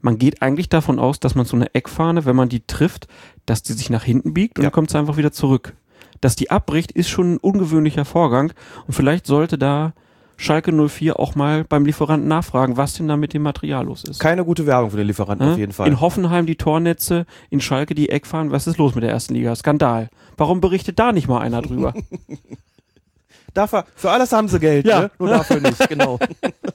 man 0.01 0.17
geht 0.17 0.43
eigentlich 0.43 0.69
davon 0.69 0.99
aus, 1.01 1.19
dass 1.19 1.35
man 1.35 1.45
so 1.45 1.57
eine 1.57 1.75
Eckfahne, 1.75 2.25
wenn 2.25 2.37
man 2.37 2.49
die 2.49 2.65
trifft, 2.65 3.09
dass 3.47 3.65
die 3.65 3.73
sich 3.73 3.91
nach 3.91 4.05
hinten 4.05 4.33
biegt 4.33 4.57
und 4.59 4.63
Ja. 4.63 4.71
dann 4.71 4.75
kommt 4.75 4.91
sie 4.91 4.99
einfach 4.99 5.17
wieder 5.17 5.33
zurück. 5.33 5.75
Dass 6.21 6.37
die 6.37 6.51
abbricht, 6.51 6.93
ist 6.93 7.09
schon 7.09 7.35
ein 7.35 7.37
ungewöhnlicher 7.39 8.05
Vorgang 8.05 8.53
und 8.87 8.93
vielleicht 8.95 9.27
sollte 9.27 9.59
da 9.59 9.93
Schalke 10.41 10.73
04 10.73 11.19
auch 11.19 11.35
mal 11.35 11.65
beim 11.65 11.85
Lieferanten 11.85 12.29
nachfragen, 12.29 12.77
was 12.77 12.95
denn 12.95 13.09
da 13.09 13.17
mit 13.17 13.35
dem 13.35 13.43
Material 13.43 13.85
los 13.87 14.05
ist. 14.05 14.21
Keine 14.21 14.45
gute 14.45 14.67
Werbung 14.67 14.91
für 14.93 14.97
den 14.97 15.07
Lieferanten 15.09 15.47
Ne? 15.47 15.53
auf 15.55 15.59
jeden 15.59 15.73
Fall. 15.73 15.89
In 15.89 16.01
Hoffenheim 16.01 16.47
die 16.47 16.55
Tornetze, 16.55 17.27
in 17.51 17.61
Schalke 17.61 17.95
die 17.97 18.09
Eckfahnen. 18.09 18.53
Was 18.53 18.69
ist 18.69 18.79
los 18.79 18.95
mit 18.95 19.03
der 19.03 19.11
ersten 19.11 19.35
Liga? 19.35 19.55
Skandal. 19.57 20.11
Warum 20.37 20.61
berichtet 20.61 20.99
da 21.01 21.11
nicht 21.11 21.27
mal 21.27 21.41
einer 21.41 21.61
drüber? 21.63 21.93
Dafür, 23.55 23.85
für 23.97 24.11
alles 24.11 24.31
haben 24.33 24.47
sie 24.49 24.61
Geld, 24.61 24.87
Ja. 24.87 25.01
ne? 25.01 25.11
Nur 25.19 25.31
dafür 25.31 25.59
nicht, 25.61 25.89
genau. 25.89 26.19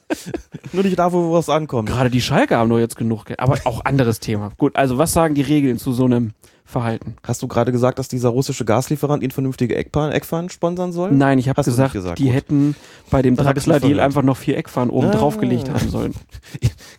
Nur 0.72 0.82
nicht 0.82 0.98
dafür, 0.98 1.20
wo 1.24 1.38
es 1.38 1.48
ankommt. 1.48 1.88
Gerade 1.88 2.10
die 2.10 2.20
Schalke 2.20 2.56
haben 2.56 2.68
doch 2.68 2.78
jetzt 2.78 2.96
genug 2.96 3.26
Geld. 3.26 3.38
Aber 3.40 3.56
auch 3.64 3.84
anderes 3.84 4.20
Thema. 4.20 4.50
Gut, 4.58 4.76
also 4.76 4.98
was 4.98 5.12
sagen 5.12 5.34
die 5.34 5.42
Regeln 5.42 5.78
zu 5.78 5.92
so 5.92 6.04
einem 6.04 6.32
Verhalten? 6.66 7.16
Hast 7.22 7.42
du 7.42 7.48
gerade 7.48 7.72
gesagt, 7.72 7.98
dass 7.98 8.08
dieser 8.08 8.30
russische 8.30 8.64
Gaslieferant 8.64 9.22
ihn 9.22 9.30
vernünftige 9.30 9.76
Eckfahnen, 9.76 10.12
Eckfahnen 10.12 10.48
sponsern 10.48 10.92
soll? 10.92 11.12
Nein, 11.12 11.38
ich 11.38 11.48
habe 11.48 11.62
gesagt, 11.62 11.92
gesagt, 11.92 12.18
die 12.18 12.24
gut. 12.24 12.32
hätten 12.32 12.76
bei 13.10 13.20
dem 13.20 13.36
Draxler-Deal 13.36 14.00
einfach 14.00 14.22
noch 14.22 14.36
vier 14.38 14.56
Eckfahnen 14.56 14.90
oben 14.90 15.08
Ah. 15.08 15.12
draufgelegt 15.12 15.68
haben 15.70 15.88
sollen. 15.88 16.14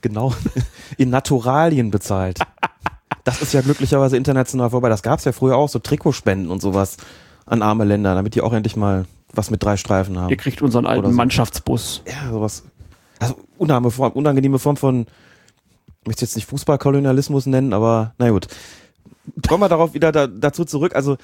Genau. 0.01 0.33
In 0.99 1.09
Naturalien 1.09 1.89
bezahlt. 1.89 2.37
Das 3.23 3.41
ist 3.41 3.53
ja 3.53 3.61
glücklicherweise 3.61 4.17
international 4.17 4.69
vorbei. 4.69 4.87
Das 4.89 5.01
gab 5.01 5.17
es 5.17 5.25
ja 5.25 5.31
früher 5.31 5.55
auch, 5.57 5.67
so 5.67 5.79
Trikotspenden 5.79 6.51
und 6.51 6.61
sowas 6.61 6.97
an 7.47 7.63
arme 7.63 7.85
Länder, 7.85 8.13
damit 8.13 8.35
die 8.35 8.41
auch 8.41 8.53
endlich 8.53 8.75
mal 8.75 9.05
was 9.33 9.49
mit 9.49 9.63
drei 9.63 9.77
Streifen 9.77 10.19
haben. 10.19 10.29
Ihr 10.29 10.37
kriegt 10.37 10.61
unseren 10.61 10.85
alten 10.85 11.07
so. 11.09 11.11
Mannschaftsbus. 11.11 12.03
Ja, 12.07 12.29
sowas. 12.31 12.63
Also 13.19 13.35
unangenehme 13.57 13.89
Form, 13.91 14.11
unangenehme 14.11 14.59
Form 14.59 14.77
von, 14.77 15.07
ich 16.01 16.07
möchte 16.07 16.21
jetzt 16.23 16.35
nicht 16.35 16.45
Fußballkolonialismus 16.47 17.47
nennen, 17.47 17.73
aber 17.73 18.13
na 18.19 18.29
gut. 18.29 18.47
Kommen 19.47 19.63
wir 19.63 19.69
darauf 19.69 19.93
wieder 19.93 20.11
da, 20.11 20.27
dazu 20.27 20.65
zurück. 20.65 20.95
Also 20.95 21.17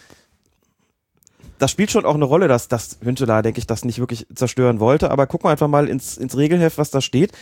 das 1.60 1.70
spielt 1.70 1.91
schon 1.91 2.06
auch 2.06 2.16
eine 2.16 2.26
Rolle, 2.26 2.47
dass 2.47 2.68
das 2.68 2.97
Hünteler, 3.04 3.43
denke 3.43 3.60
ich, 3.60 3.68
das 3.68 3.86
nicht 3.86 3.99
wirklich 3.99 4.26
zerstören 4.34 4.80
wollte. 4.80 5.12
Aber 5.12 5.28
gucken 5.28 5.45
wir 5.45 5.52
einfach 5.52 5.68
mal 5.68 5.88
ins, 5.88 6.18
ins 6.18 6.36
Regelheft, 6.36 6.78
was 6.78 6.89
da 6.89 7.02
steht. 7.02 7.34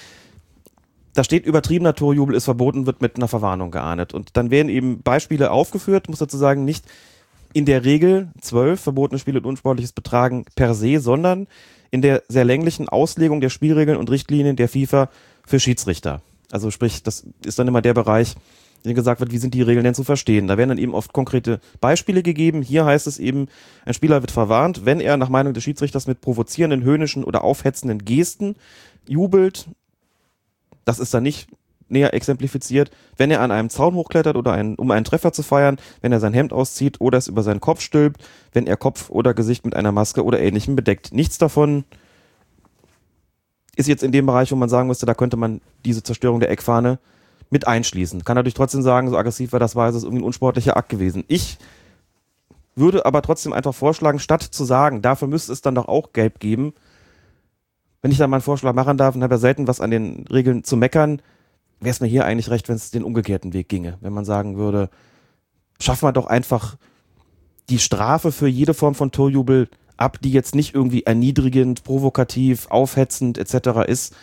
Da 1.13 1.23
steht, 1.23 1.45
übertriebener 1.45 1.95
Torjubel 1.95 2.35
ist 2.35 2.45
verboten, 2.45 2.85
wird 2.85 3.01
mit 3.01 3.15
einer 3.15 3.27
Verwarnung 3.27 3.71
geahndet. 3.71 4.13
Und 4.13 4.35
dann 4.35 4.51
werden 4.51 4.69
eben 4.69 5.01
Beispiele 5.01 5.51
aufgeführt, 5.51 6.09
muss 6.09 6.19
dazu 6.19 6.37
sagen, 6.37 6.65
nicht 6.65 6.85
in 7.53 7.65
der 7.65 7.85
Regel 7.85 8.29
zwölf 8.41 8.81
verbotene 8.81 9.19
Spiele 9.19 9.39
und 9.39 9.45
unsportliches 9.45 9.93
Betragen 9.93 10.45
per 10.55 10.73
se, 10.73 10.99
sondern 10.99 11.47
in 11.91 12.01
der 12.01 12.23
sehr 12.27 12.45
länglichen 12.45 12.89
Auslegung 12.89 13.41
der 13.41 13.49
Spielregeln 13.49 13.97
und 13.97 14.09
Richtlinien 14.11 14.55
der 14.55 14.69
FIFA 14.69 15.09
für 15.45 15.59
Schiedsrichter. 15.59 16.21
Also 16.51 16.71
sprich, 16.71 17.03
das 17.03 17.25
ist 17.45 17.57
dann 17.57 17.67
immer 17.67 17.81
der 17.81 17.93
Bereich, 17.93 18.35
dem 18.85 18.95
gesagt 18.95 19.19
wird, 19.19 19.31
wie 19.31 19.37
sind 19.37 19.53
die 19.53 19.61
Regeln 19.61 19.83
denn 19.83 19.93
zu 19.93 20.03
verstehen. 20.03 20.47
Da 20.47 20.57
werden 20.57 20.69
dann 20.69 20.77
eben 20.77 20.93
oft 20.93 21.13
konkrete 21.13 21.59
Beispiele 21.81 22.23
gegeben. 22.23 22.61
Hier 22.61 22.85
heißt 22.85 23.07
es 23.07 23.19
eben, 23.19 23.47
ein 23.85 23.93
Spieler 23.93 24.21
wird 24.21 24.31
verwarnt, 24.31 24.85
wenn 24.85 24.99
er 24.99 25.17
nach 25.17 25.29
Meinung 25.29 25.53
des 25.53 25.63
Schiedsrichters 25.63 26.07
mit 26.07 26.21
provozierenden, 26.21 26.83
höhnischen 26.83 27.23
oder 27.23 27.43
aufhetzenden 27.43 28.05
Gesten 28.05 28.55
jubelt. 29.07 29.67
Das 30.85 30.99
ist 30.99 31.13
dann 31.13 31.23
nicht 31.23 31.49
näher 31.89 32.13
exemplifiziert, 32.13 32.91
wenn 33.17 33.31
er 33.31 33.41
an 33.41 33.51
einem 33.51 33.69
Zaun 33.69 33.95
hochklettert 33.95 34.35
oder 34.35 34.53
einen, 34.53 34.75
um 34.75 34.91
einen 34.91 35.05
Treffer 35.05 35.33
zu 35.33 35.43
feiern, 35.43 35.77
wenn 36.01 36.11
er 36.11 36.19
sein 36.19 36.33
Hemd 36.33 36.53
auszieht 36.53 37.01
oder 37.01 37.17
es 37.17 37.27
über 37.27 37.43
seinen 37.43 37.59
Kopf 37.59 37.81
stülpt, 37.81 38.21
wenn 38.53 38.67
er 38.67 38.77
Kopf 38.77 39.09
oder 39.09 39.33
Gesicht 39.33 39.65
mit 39.65 39.75
einer 39.75 39.91
Maske 39.91 40.23
oder 40.23 40.39
ähnlichem 40.39 40.75
bedeckt. 40.75 41.11
Nichts 41.13 41.37
davon 41.37 41.83
ist 43.75 43.87
jetzt 43.87 44.03
in 44.03 44.11
dem 44.11 44.25
Bereich, 44.25 44.51
wo 44.51 44.55
man 44.55 44.69
sagen 44.69 44.87
müsste, 44.87 45.05
da 45.05 45.13
könnte 45.13 45.37
man 45.37 45.61
diese 45.85 46.03
Zerstörung 46.03 46.39
der 46.39 46.51
Eckfahne 46.51 46.99
mit 47.49 47.67
einschließen. 47.67 48.23
Kann 48.23 48.35
natürlich 48.35 48.53
trotzdem 48.53 48.81
sagen, 48.81 49.09
so 49.09 49.17
aggressiv 49.17 49.51
war 49.51 49.59
das 49.59 49.75
war, 49.75 49.89
ist 49.89 49.95
es 49.95 50.03
irgendwie 50.03 50.21
ein 50.21 50.27
unsportlicher 50.27 50.77
Akt 50.77 50.89
gewesen. 50.89 51.23
Ich 51.27 51.57
würde 52.75 53.05
aber 53.05 53.21
trotzdem 53.21 53.53
einfach 53.53 53.73
vorschlagen, 53.73 54.19
statt 54.19 54.43
zu 54.43 54.63
sagen, 54.63 55.01
dafür 55.01 55.27
müsste 55.27 55.51
es 55.51 55.61
dann 55.61 55.75
doch 55.75 55.87
auch 55.87 56.13
gelb 56.13 56.39
geben, 56.39 56.73
wenn 58.01 58.11
ich 58.11 58.17
da 58.17 58.27
mal 58.27 58.37
einen 58.37 58.43
Vorschlag 58.43 58.73
machen 58.73 58.97
darf 58.97 59.15
und 59.15 59.23
habe 59.23 59.35
ja 59.35 59.39
selten 59.39 59.67
was 59.67 59.81
an 59.81 59.91
den 59.91 60.25
Regeln 60.31 60.63
zu 60.63 60.77
meckern, 60.77 61.21
wäre 61.79 61.91
es 61.91 61.99
mir 61.99 62.07
hier 62.07 62.25
eigentlich 62.25 62.49
recht, 62.49 62.69
wenn 62.69 62.75
es 62.75 62.91
den 62.91 63.03
umgekehrten 63.03 63.53
Weg 63.53 63.69
ginge. 63.69 63.97
Wenn 64.01 64.13
man 64.13 64.25
sagen 64.25 64.57
würde, 64.57 64.89
schaffen 65.79 66.07
wir 66.07 66.13
doch 66.13 66.27
einfach 66.27 66.77
die 67.69 67.79
Strafe 67.79 68.31
für 68.31 68.47
jede 68.47 68.73
Form 68.73 68.95
von 68.95 69.11
Torjubel 69.11 69.69
ab, 69.97 70.19
die 70.21 70.31
jetzt 70.31 70.55
nicht 70.55 70.73
irgendwie 70.73 71.03
erniedrigend, 71.03 71.83
provokativ, 71.83 72.67
aufhetzend 72.67 73.37
etc. 73.37 73.87
ist. 73.87 74.15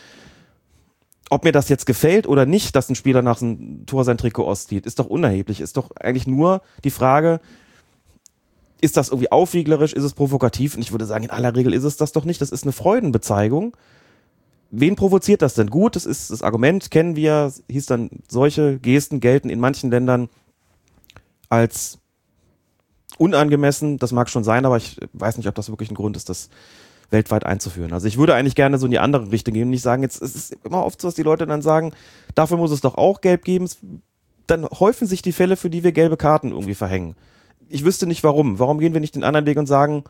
Ob 1.28 1.44
mir 1.44 1.52
das 1.52 1.68
jetzt 1.68 1.86
gefällt 1.86 2.26
oder 2.28 2.46
nicht, 2.46 2.76
dass 2.76 2.88
ein 2.88 2.94
Spieler 2.94 3.22
nach 3.22 3.42
einem 3.42 3.84
Tor 3.86 4.04
sein 4.04 4.18
Trikot 4.18 4.46
auszieht, 4.46 4.86
ist 4.86 4.98
doch 4.98 5.06
unerheblich. 5.06 5.60
Ist 5.60 5.76
doch 5.76 5.90
eigentlich 5.96 6.26
nur 6.26 6.62
die 6.84 6.90
Frage, 6.90 7.40
ist 8.80 8.96
das 8.96 9.08
irgendwie 9.08 9.32
aufwieglerisch, 9.32 9.92
ist 9.92 10.04
es 10.04 10.14
provokativ? 10.14 10.76
Und 10.76 10.82
ich 10.82 10.92
würde 10.92 11.06
sagen, 11.06 11.24
in 11.24 11.30
aller 11.30 11.54
Regel 11.56 11.74
ist 11.74 11.84
es 11.84 11.96
das 11.96 12.12
doch 12.12 12.24
nicht. 12.24 12.40
Das 12.40 12.50
ist 12.50 12.62
eine 12.62 12.72
Freudenbezeigung. 12.72 13.76
Wen 14.70 14.96
provoziert 14.96 15.42
das 15.42 15.54
denn? 15.54 15.70
Gut, 15.70 15.96
das 15.96 16.06
ist 16.06 16.30
das 16.30 16.42
Argument, 16.42 16.90
kennen 16.90 17.16
wir, 17.16 17.52
hieß 17.68 17.86
dann, 17.86 18.10
solche 18.28 18.78
Gesten 18.78 19.20
gelten 19.20 19.48
in 19.48 19.60
manchen 19.60 19.90
Ländern 19.90 20.28
als 21.48 21.98
unangemessen. 23.18 23.98
Das 23.98 24.12
mag 24.12 24.28
schon 24.28 24.44
sein, 24.44 24.64
aber 24.64 24.76
ich 24.76 24.98
weiß 25.12 25.38
nicht, 25.38 25.48
ob 25.48 25.54
das 25.54 25.70
wirklich 25.70 25.90
ein 25.90 25.94
Grund 25.94 26.16
ist, 26.16 26.28
das 26.28 26.50
weltweit 27.10 27.46
einzuführen. 27.46 27.92
Also 27.92 28.06
ich 28.06 28.18
würde 28.18 28.34
eigentlich 28.34 28.54
gerne 28.54 28.78
so 28.78 28.86
in 28.86 28.92
die 28.92 28.98
andere 28.98 29.30
Richtung 29.30 29.54
gehen 29.54 29.64
und 29.64 29.70
nicht 29.70 29.82
sagen, 29.82 30.02
jetzt 30.02 30.20
es 30.22 30.34
ist 30.34 30.56
immer 30.64 30.84
oft 30.84 31.00
so, 31.00 31.08
dass 31.08 31.14
die 31.14 31.22
Leute 31.22 31.46
dann 31.46 31.62
sagen, 31.62 31.92
dafür 32.34 32.56
muss 32.56 32.70
es 32.70 32.80
doch 32.80 32.96
auch 32.96 33.20
gelb 33.20 33.44
geben. 33.44 33.68
Dann 34.46 34.64
häufen 34.64 35.06
sich 35.06 35.22
die 35.22 35.32
Fälle, 35.32 35.56
für 35.56 35.70
die 35.70 35.84
wir 35.84 35.92
gelbe 35.92 36.16
Karten 36.16 36.50
irgendwie 36.50 36.74
verhängen. 36.74 37.16
Ich 37.68 37.84
wüsste 37.84 38.06
nicht 38.06 38.22
warum. 38.24 38.58
Warum 38.58 38.78
gehen 38.78 38.92
wir 38.92 39.00
nicht 39.00 39.14
den 39.14 39.24
anderen 39.24 39.46
Weg 39.46 39.58
und 39.58 39.66
sagen, 39.66 40.04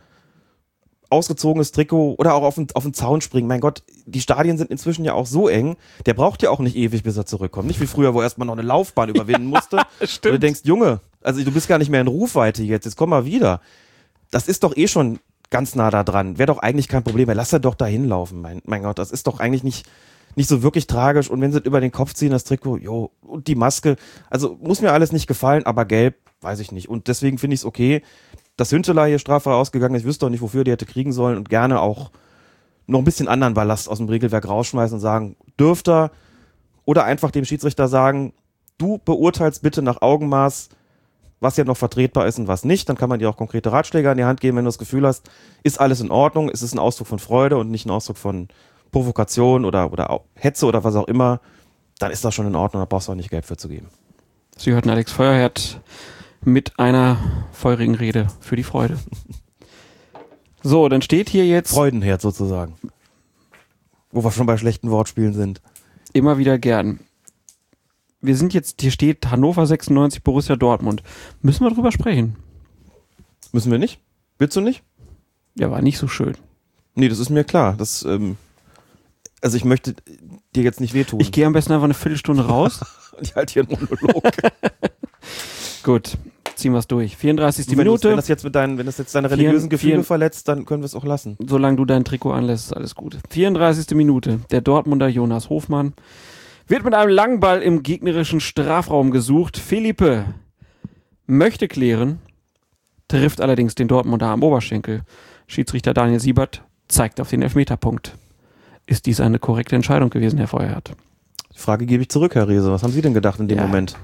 ausgezogenes 1.10 1.72
Trikot 1.72 2.16
oder 2.18 2.34
auch 2.34 2.42
auf 2.42 2.56
den, 2.56 2.68
auf 2.74 2.82
den 2.82 2.94
Zaun 2.94 3.20
springen. 3.20 3.46
Mein 3.46 3.60
Gott, 3.60 3.82
die 4.06 4.20
Stadien 4.20 4.58
sind 4.58 4.70
inzwischen 4.70 5.04
ja 5.04 5.12
auch 5.14 5.26
so 5.26 5.48
eng, 5.48 5.76
der 6.04 6.14
braucht 6.14 6.42
ja 6.42 6.50
auch 6.50 6.58
nicht 6.58 6.76
ewig, 6.76 7.02
bis 7.02 7.16
er 7.16 7.26
zurückkommt. 7.26 7.68
Nicht 7.68 7.80
wie 7.80 7.86
früher, 7.86 8.14
wo 8.14 8.20
er 8.20 8.24
erstmal 8.24 8.46
noch 8.46 8.54
eine 8.54 8.62
Laufbahn 8.62 9.08
überwinden 9.08 9.46
musste. 9.46 9.76
Und 10.00 10.24
du 10.24 10.38
denkst, 10.38 10.60
Junge, 10.64 11.00
also 11.22 11.42
du 11.42 11.52
bist 11.52 11.68
gar 11.68 11.78
nicht 11.78 11.90
mehr 11.90 12.00
in 12.00 12.08
Rufweite 12.08 12.62
jetzt, 12.62 12.84
jetzt 12.84 12.96
komm 12.96 13.10
mal 13.10 13.24
wieder. 13.24 13.60
Das 14.30 14.48
ist 14.48 14.64
doch 14.64 14.76
eh 14.76 14.88
schon 14.88 15.20
ganz 15.50 15.74
nah 15.74 15.90
da 15.90 16.04
dran. 16.04 16.38
Wäre 16.38 16.46
doch 16.46 16.58
eigentlich 16.58 16.88
kein 16.88 17.04
Problem. 17.04 17.28
Lass 17.32 17.52
er 17.52 17.60
doch 17.60 17.74
da 17.74 17.86
hinlaufen, 17.86 18.40
mein, 18.40 18.62
mein 18.64 18.82
Gott. 18.82 18.98
Das 18.98 19.10
ist 19.10 19.26
doch 19.26 19.40
eigentlich 19.40 19.64
nicht, 19.64 19.86
nicht 20.34 20.48
so 20.48 20.62
wirklich 20.62 20.86
tragisch. 20.86 21.30
Und 21.30 21.40
wenn 21.40 21.52
sie 21.52 21.60
über 21.60 21.80
den 21.80 21.92
Kopf 21.92 22.14
ziehen, 22.14 22.30
das 22.30 22.44
Trikot, 22.44 22.78
jo, 22.78 23.12
und 23.20 23.46
die 23.46 23.54
Maske. 23.54 23.96
Also 24.30 24.56
muss 24.60 24.80
mir 24.80 24.92
alles 24.92 25.12
nicht 25.12 25.26
gefallen, 25.26 25.66
aber 25.66 25.84
gelb, 25.84 26.16
weiß 26.40 26.60
ich 26.60 26.72
nicht. 26.72 26.88
Und 26.88 27.08
deswegen 27.08 27.38
finde 27.38 27.54
ich 27.54 27.60
es 27.60 27.64
okay, 27.64 28.02
dass 28.56 28.72
Hünteler 28.72 29.06
hier 29.06 29.18
straffrei 29.18 29.52
ausgegangen 29.52 29.94
ist. 29.94 30.02
Ich 30.02 30.06
wüsste 30.06 30.26
doch 30.26 30.30
nicht, 30.30 30.42
wofür 30.42 30.64
die 30.64 30.70
hätte 30.70 30.86
kriegen 30.86 31.12
sollen 31.12 31.36
und 31.36 31.48
gerne 31.48 31.80
auch 31.80 32.10
noch 32.86 33.00
ein 33.00 33.04
bisschen 33.04 33.28
anderen 33.28 33.54
Ballast 33.54 33.88
aus 33.88 33.98
dem 33.98 34.08
Regelwerk 34.08 34.48
rausschmeißen 34.48 34.94
und 34.94 35.00
sagen, 35.00 35.36
dürft 35.58 35.88
er 35.88 36.10
oder 36.84 37.04
einfach 37.04 37.30
dem 37.30 37.44
Schiedsrichter 37.44 37.88
sagen, 37.88 38.32
du 38.78 38.98
beurteilst 39.04 39.62
bitte 39.62 39.82
nach 39.82 40.02
Augenmaß, 40.02 40.68
was 41.46 41.56
ja 41.56 41.64
noch 41.64 41.76
vertretbar 41.76 42.26
ist 42.26 42.40
und 42.40 42.48
was 42.48 42.64
nicht. 42.64 42.88
Dann 42.88 42.96
kann 42.96 43.08
man 43.08 43.20
dir 43.20 43.30
auch 43.30 43.36
konkrete 43.36 43.70
Ratschläge 43.70 44.10
an 44.10 44.16
die 44.16 44.24
Hand 44.24 44.40
geben, 44.40 44.56
wenn 44.56 44.64
du 44.64 44.68
das 44.68 44.78
Gefühl 44.78 45.06
hast, 45.06 45.30
ist 45.62 45.80
alles 45.80 46.00
in 46.00 46.10
Ordnung, 46.10 46.48
ist 46.48 46.62
es 46.62 46.74
ein 46.74 46.80
Ausdruck 46.80 47.06
von 47.06 47.20
Freude 47.20 47.56
und 47.56 47.70
nicht 47.70 47.86
ein 47.86 47.90
Ausdruck 47.90 48.18
von 48.18 48.48
Provokation 48.90 49.64
oder, 49.64 49.92
oder 49.92 50.22
Hetze 50.34 50.66
oder 50.66 50.82
was 50.82 50.96
auch 50.96 51.06
immer, 51.06 51.40
dann 52.00 52.10
ist 52.10 52.24
das 52.24 52.34
schon 52.34 52.48
in 52.48 52.56
Ordnung, 52.56 52.82
da 52.82 52.86
brauchst 52.86 53.06
du 53.06 53.12
auch 53.12 53.16
nicht 53.16 53.30
Geld 53.30 53.46
für 53.46 53.56
zu 53.56 53.68
geben. 53.68 53.86
Sie 54.56 54.72
hörten 54.72 54.90
Alex 54.90 55.12
Feuerherd 55.12 55.80
mit 56.42 56.78
einer 56.80 57.16
feurigen 57.52 57.94
Rede 57.94 58.26
für 58.40 58.56
die 58.56 58.64
Freude. 58.64 58.98
So, 60.62 60.88
dann 60.88 61.00
steht 61.00 61.28
hier 61.28 61.46
jetzt 61.46 61.70
Freudenherd 61.70 62.20
sozusagen. 62.20 62.74
Wo 64.10 64.24
wir 64.24 64.32
schon 64.32 64.46
bei 64.46 64.56
schlechten 64.56 64.90
Wortspielen 64.90 65.32
sind. 65.32 65.60
immer 66.12 66.38
wieder 66.38 66.58
gern. 66.58 67.05
Wir 68.26 68.36
sind 68.36 68.52
jetzt, 68.54 68.80
hier 68.80 68.90
steht 68.90 69.30
Hannover 69.30 69.64
96, 69.66 70.24
Borussia 70.24 70.56
Dortmund. 70.56 71.02
Müssen 71.42 71.64
wir 71.64 71.70
drüber 71.70 71.92
sprechen? 71.92 72.34
Müssen 73.52 73.70
wir 73.70 73.78
nicht? 73.78 74.00
Willst 74.38 74.56
du 74.56 74.60
nicht? 74.60 74.82
Ja, 75.54 75.70
war 75.70 75.80
nicht 75.80 75.96
so 75.98 76.08
schön. 76.08 76.36
Nee, 76.96 77.08
das 77.08 77.20
ist 77.20 77.30
mir 77.30 77.44
klar. 77.44 77.76
Das, 77.78 78.02
ähm, 78.04 78.36
also 79.42 79.56
ich 79.56 79.64
möchte 79.64 79.94
dir 80.56 80.64
jetzt 80.64 80.80
nicht 80.80 80.92
wehtun. 80.92 81.20
Ich 81.20 81.30
gehe 81.30 81.46
am 81.46 81.52
besten 81.52 81.72
einfach 81.72 81.84
eine 81.84 81.94
Viertelstunde 81.94 82.44
raus. 82.46 82.80
ich 83.20 83.36
halte 83.36 83.52
hier 83.52 83.62
einen 83.62 83.78
Monolog. 83.88 84.24
Gut, 85.84 86.18
ziehen 86.56 86.72
wir 86.72 86.78
es 86.80 86.88
durch. 86.88 87.16
34. 87.16 87.68
wenn, 87.68 87.74
du's- 87.76 87.78
wenn 87.78 87.84
Minute. 87.84 88.16
das 88.16 88.26
jetzt 88.26 88.42
mit 88.42 88.56
deinen, 88.56 88.76
wenn 88.76 88.86
das 88.86 88.98
jetzt 88.98 89.14
deine 89.14 89.30
religiösen 89.30 89.68
Gefühle 89.68 89.94
vier- 89.94 90.04
verletzt, 90.04 90.48
dann 90.48 90.64
können 90.64 90.82
wir 90.82 90.86
es 90.86 90.96
auch 90.96 91.04
lassen. 91.04 91.36
Solange 91.46 91.76
du 91.76 91.84
dein 91.84 92.04
Trikot 92.04 92.32
anlässt, 92.32 92.66
ist 92.66 92.72
alles 92.72 92.96
gut. 92.96 93.18
34. 93.30 93.88
Minute. 93.94 94.40
Der 94.50 94.62
Dortmunder 94.62 95.06
Jonas 95.06 95.48
Hofmann 95.48 95.92
wird 96.66 96.84
mit 96.84 96.94
einem 96.94 97.10
langen 97.10 97.40
Ball 97.40 97.62
im 97.62 97.82
gegnerischen 97.82 98.40
Strafraum 98.40 99.10
gesucht. 99.10 99.56
Philippe 99.56 100.24
möchte 101.26 101.68
klären, 101.68 102.18
trifft 103.08 103.40
allerdings 103.40 103.74
den 103.74 103.88
Dortmunder 103.88 104.26
am 104.26 104.42
Oberschenkel. 104.42 105.02
Schiedsrichter 105.46 105.94
Daniel 105.94 106.20
Siebert 106.20 106.62
zeigt 106.88 107.20
auf 107.20 107.30
den 107.30 107.42
Elfmeterpunkt. 107.42 108.14
Ist 108.86 109.06
dies 109.06 109.20
eine 109.20 109.38
korrekte 109.38 109.76
Entscheidung 109.76 110.10
gewesen, 110.10 110.38
Herr 110.38 110.48
Feuerhardt? 110.48 110.92
Die 111.54 111.58
Frage 111.58 111.86
gebe 111.86 112.02
ich 112.02 112.08
zurück, 112.08 112.34
Herr 112.34 112.48
Rehse. 112.48 112.70
Was 112.70 112.82
haben 112.82 112.92
Sie 112.92 113.02
denn 113.02 113.14
gedacht 113.14 113.40
in 113.40 113.48
dem 113.48 113.58
Ja. 113.58 113.66
Moment? 113.66 113.96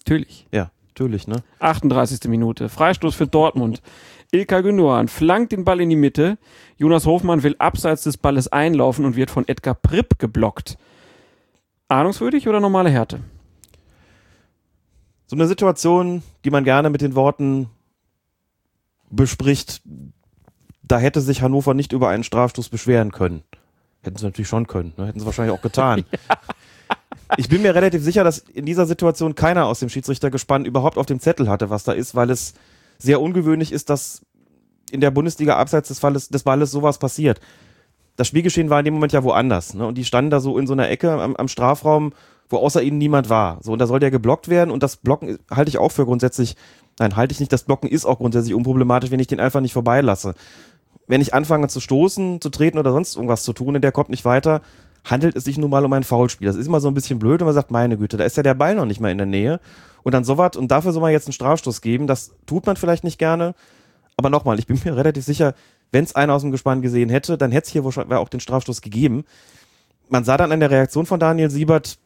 Natürlich. 0.00 0.46
Ja, 0.52 0.70
natürlich, 0.88 1.26
ne? 1.26 1.42
38. 1.60 2.28
Minute. 2.28 2.68
Freistoß 2.68 3.14
für 3.14 3.26
Dortmund. 3.26 3.80
Ilkay 4.30 4.62
Gündogan 4.62 5.08
flankt 5.08 5.52
den 5.52 5.64
Ball 5.64 5.80
in 5.80 5.88
die 5.88 5.96
Mitte. 5.96 6.36
Jonas 6.76 7.06
Hofmann 7.06 7.42
will 7.42 7.56
abseits 7.58 8.02
des 8.02 8.16
Balles 8.18 8.48
einlaufen 8.48 9.04
und 9.04 9.16
wird 9.16 9.30
von 9.30 9.48
Edgar 9.48 9.74
Pripp 9.74 10.18
geblockt. 10.18 10.76
Ahnungswürdig 11.88 12.48
oder 12.48 12.60
normale 12.60 12.90
Härte? 12.90 13.20
So 15.26 15.36
eine 15.36 15.46
Situation, 15.46 16.22
die 16.44 16.50
man 16.50 16.64
gerne 16.64 16.90
mit 16.90 17.00
den 17.00 17.14
Worten 17.14 17.68
bespricht, 19.10 19.82
da 20.82 20.98
hätte 20.98 21.20
sich 21.20 21.42
Hannover 21.42 21.74
nicht 21.74 21.92
über 21.92 22.08
einen 22.08 22.24
Strafstoß 22.24 22.68
beschweren 22.68 23.12
können. 23.12 23.42
Hätten 24.02 24.16
sie 24.16 24.24
natürlich 24.24 24.48
schon 24.48 24.66
können, 24.66 24.94
ne? 24.96 25.06
hätten 25.06 25.20
sie 25.20 25.26
wahrscheinlich 25.26 25.56
auch 25.56 25.62
getan. 25.62 26.04
Ich 27.36 27.48
bin 27.48 27.60
mir 27.60 27.74
relativ 27.74 28.02
sicher, 28.02 28.24
dass 28.24 28.38
in 28.38 28.64
dieser 28.64 28.86
Situation 28.86 29.34
keiner 29.34 29.66
aus 29.66 29.80
dem 29.80 29.90
Schiedsrichtergespann 29.90 30.64
überhaupt 30.64 30.96
auf 30.96 31.06
dem 31.06 31.20
Zettel 31.20 31.48
hatte, 31.48 31.68
was 31.68 31.84
da 31.84 31.92
ist, 31.92 32.14
weil 32.14 32.30
es 32.30 32.54
sehr 32.96 33.20
ungewöhnlich 33.20 33.70
ist, 33.70 33.90
dass 33.90 34.22
in 34.90 35.00
der 35.00 35.10
Bundesliga 35.10 35.56
abseits 35.56 35.88
des, 35.88 35.98
Falles, 35.98 36.30
des 36.30 36.42
Balles 36.42 36.70
sowas 36.70 36.98
passiert. 36.98 37.40
Das 38.18 38.26
Spielgeschehen 38.26 38.68
war 38.68 38.80
in 38.80 38.84
dem 38.84 38.94
Moment 38.94 39.12
ja 39.12 39.22
woanders. 39.22 39.74
Ne? 39.74 39.86
Und 39.86 39.96
die 39.96 40.04
standen 40.04 40.30
da 40.30 40.40
so 40.40 40.58
in 40.58 40.66
so 40.66 40.72
einer 40.72 40.90
Ecke 40.90 41.12
am, 41.12 41.36
am 41.36 41.46
Strafraum, 41.46 42.12
wo 42.48 42.56
außer 42.56 42.82
ihnen 42.82 42.98
niemand 42.98 43.30
war. 43.30 43.58
So, 43.62 43.72
und 43.72 43.78
da 43.78 43.86
soll 43.86 44.00
der 44.00 44.10
geblockt 44.10 44.48
werden 44.48 44.72
und 44.72 44.82
das 44.82 44.96
Blocken 44.96 45.38
halte 45.50 45.68
ich 45.68 45.78
auch 45.78 45.92
für 45.92 46.04
grundsätzlich, 46.04 46.56
nein, 46.98 47.14
halte 47.14 47.32
ich 47.32 47.38
nicht, 47.38 47.52
das 47.52 47.62
Blocken 47.62 47.88
ist 47.88 48.06
auch 48.06 48.18
grundsätzlich 48.18 48.54
unproblematisch, 48.54 49.12
wenn 49.12 49.20
ich 49.20 49.28
den 49.28 49.38
einfach 49.38 49.60
nicht 49.60 49.72
vorbeilasse. 49.72 50.34
Wenn 51.06 51.20
ich 51.20 51.32
anfange 51.32 51.68
zu 51.68 51.78
stoßen, 51.78 52.40
zu 52.40 52.50
treten 52.50 52.78
oder 52.78 52.90
sonst 52.90 53.14
irgendwas 53.14 53.44
zu 53.44 53.52
tun 53.52 53.76
und 53.76 53.82
der 53.82 53.92
kommt 53.92 54.10
nicht 54.10 54.24
weiter, 54.24 54.62
handelt 55.04 55.36
es 55.36 55.44
sich 55.44 55.56
nun 55.56 55.70
mal 55.70 55.84
um 55.84 55.92
ein 55.92 56.02
Foulspiel. 56.02 56.48
Das 56.48 56.56
ist 56.56 56.66
immer 56.66 56.80
so 56.80 56.88
ein 56.88 56.94
bisschen 56.94 57.20
blöd, 57.20 57.38
wenn 57.40 57.46
man 57.46 57.54
sagt, 57.54 57.70
meine 57.70 57.96
Güte, 57.96 58.16
da 58.16 58.24
ist 58.24 58.36
ja 58.36 58.42
der 58.42 58.54
Ball 58.54 58.74
noch 58.74 58.84
nicht 58.84 59.00
mal 59.00 59.12
in 59.12 59.18
der 59.18 59.28
Nähe. 59.28 59.60
Und 60.02 60.12
dann 60.12 60.24
sowas, 60.24 60.56
und 60.56 60.72
dafür 60.72 60.92
soll 60.92 61.02
man 61.02 61.12
jetzt 61.12 61.28
einen 61.28 61.34
Strafstoß 61.34 61.80
geben, 61.80 62.06
das 62.08 62.32
tut 62.46 62.66
man 62.66 62.76
vielleicht 62.76 63.04
nicht 63.04 63.18
gerne. 63.18 63.54
Aber 64.16 64.30
nochmal, 64.30 64.58
ich 64.58 64.66
bin 64.66 64.80
mir 64.84 64.96
relativ 64.96 65.24
sicher, 65.24 65.54
wenn 65.92 66.04
es 66.04 66.14
einer 66.14 66.34
aus 66.34 66.42
dem 66.42 66.50
Gespann 66.50 66.82
gesehen 66.82 67.08
hätte, 67.08 67.38
dann 67.38 67.52
hätte 67.52 67.66
es 67.66 67.72
hier 67.72 67.84
wahrscheinlich 67.84 68.16
auch 68.16 68.28
den 68.28 68.40
Strafstoß 68.40 68.80
gegeben. 68.82 69.24
Man 70.08 70.24
sah 70.24 70.36
dann 70.36 70.52
an 70.52 70.60
der 70.60 70.70
Reaktion 70.70 71.06
von 71.06 71.20
Daniel 71.20 71.50
Siebert, 71.50 71.98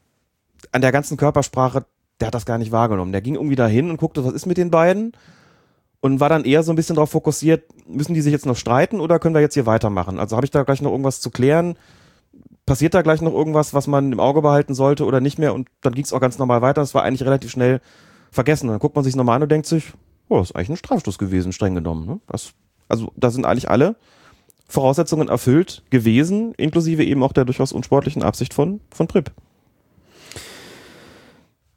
an 0.70 0.80
der 0.80 0.92
ganzen 0.92 1.16
Körpersprache, 1.16 1.84
der 2.20 2.28
hat 2.28 2.34
das 2.34 2.46
gar 2.46 2.58
nicht 2.58 2.72
wahrgenommen. 2.72 3.12
Der 3.12 3.20
ging 3.20 3.34
irgendwie 3.34 3.56
dahin 3.56 3.90
und 3.90 3.96
guckte, 3.96 4.24
was 4.24 4.32
ist 4.32 4.46
mit 4.46 4.56
den 4.56 4.70
beiden? 4.70 5.12
Und 6.00 6.20
war 6.20 6.28
dann 6.28 6.44
eher 6.44 6.62
so 6.62 6.72
ein 6.72 6.76
bisschen 6.76 6.96
darauf 6.96 7.10
fokussiert, 7.10 7.64
müssen 7.86 8.14
die 8.14 8.20
sich 8.20 8.32
jetzt 8.32 8.46
noch 8.46 8.56
streiten 8.56 9.00
oder 9.00 9.18
können 9.18 9.34
wir 9.34 9.40
jetzt 9.40 9.54
hier 9.54 9.66
weitermachen? 9.66 10.18
Also 10.18 10.36
habe 10.36 10.44
ich 10.44 10.50
da 10.50 10.62
gleich 10.62 10.82
noch 10.82 10.90
irgendwas 10.90 11.20
zu 11.20 11.30
klären? 11.30 11.76
Passiert 12.66 12.94
da 12.94 13.02
gleich 13.02 13.20
noch 13.20 13.32
irgendwas, 13.32 13.74
was 13.74 13.86
man 13.86 14.12
im 14.12 14.20
Auge 14.20 14.42
behalten 14.42 14.74
sollte 14.74 15.04
oder 15.04 15.20
nicht 15.20 15.38
mehr? 15.38 15.54
Und 15.54 15.68
dann 15.80 15.94
ging 15.94 16.04
es 16.04 16.12
auch 16.12 16.20
ganz 16.20 16.38
normal 16.38 16.62
weiter. 16.62 16.80
Das 16.80 16.94
war 16.94 17.02
eigentlich 17.02 17.24
relativ 17.24 17.50
schnell 17.50 17.80
vergessen. 18.30 18.68
Und 18.68 18.74
dann 18.74 18.80
guckt 18.80 18.96
man 18.96 19.04
sich 19.04 19.14
nochmal 19.14 19.36
an 19.36 19.42
und 19.42 19.52
denkt 19.52 19.66
sich, 19.66 19.92
oh, 20.28 20.38
das 20.38 20.50
ist 20.50 20.56
eigentlich 20.56 20.70
ein 20.70 20.76
Strafstoß 20.76 21.18
gewesen, 21.18 21.52
streng 21.52 21.74
genommen. 21.74 22.06
Ne? 22.06 22.20
Das, 22.26 22.52
also 22.92 23.12
da 23.16 23.30
sind 23.30 23.46
eigentlich 23.46 23.70
alle 23.70 23.96
Voraussetzungen 24.68 25.28
erfüllt 25.28 25.82
gewesen, 25.90 26.54
inklusive 26.54 27.04
eben 27.04 27.22
auch 27.22 27.32
der 27.32 27.44
durchaus 27.44 27.72
unsportlichen 27.72 28.22
Absicht 28.22 28.54
von, 28.54 28.80
von 28.90 29.06
Pripp. 29.06 29.32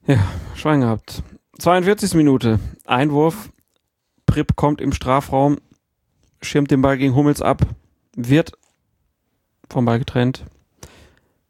Ja, 0.05 0.20
Schwein 0.55 0.82
gehabt. 0.82 1.24
42. 1.57 2.13
Minute. 2.13 2.59
Einwurf. 2.86 3.51
Pripp 4.26 4.55
kommt 4.55 4.82
im 4.82 4.91
Strafraum, 4.91 5.57
schirmt 6.41 6.72
den 6.72 6.82
Ball 6.82 6.97
gegen 6.97 7.16
Hummels 7.16 7.41
ab, 7.41 7.61
wird 8.16 8.53
vom 9.70 9.86
Ball 9.86 9.99
getrennt, 9.99 10.45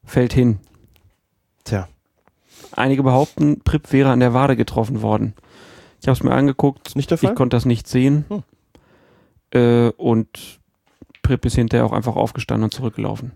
fällt 0.04 0.34
hin. 0.34 0.60
Tja, 1.64 1.88
Einige 2.76 3.04
behaupten, 3.04 3.62
Pripp 3.62 3.94
wäre 3.94 4.12
an 4.12 4.20
der 4.20 4.34
Wade 4.34 4.56
getroffen 4.56 5.02
worden. 5.02 5.34
Ich 6.02 6.08
habe 6.08 6.18
es 6.18 6.24
mir 6.24 6.34
angeguckt. 6.34 6.96
nicht 6.96 7.10
der 7.10 7.18
Fall? 7.18 7.32
Ich 7.32 7.36
konnte 7.36 7.56
das 7.56 7.66
nicht 7.66 7.88
sehen. 7.88 8.26
Hm. 8.28 8.44
Äh, 9.56 9.90
und 9.98 10.60
Pripp 11.22 11.46
ist 11.46 11.56
hinterher 11.56 11.86
auch 11.86 11.94
einfach 11.94 12.16
aufgestanden 12.16 12.66
und 12.66 12.74
zurückgelaufen. 12.74 13.32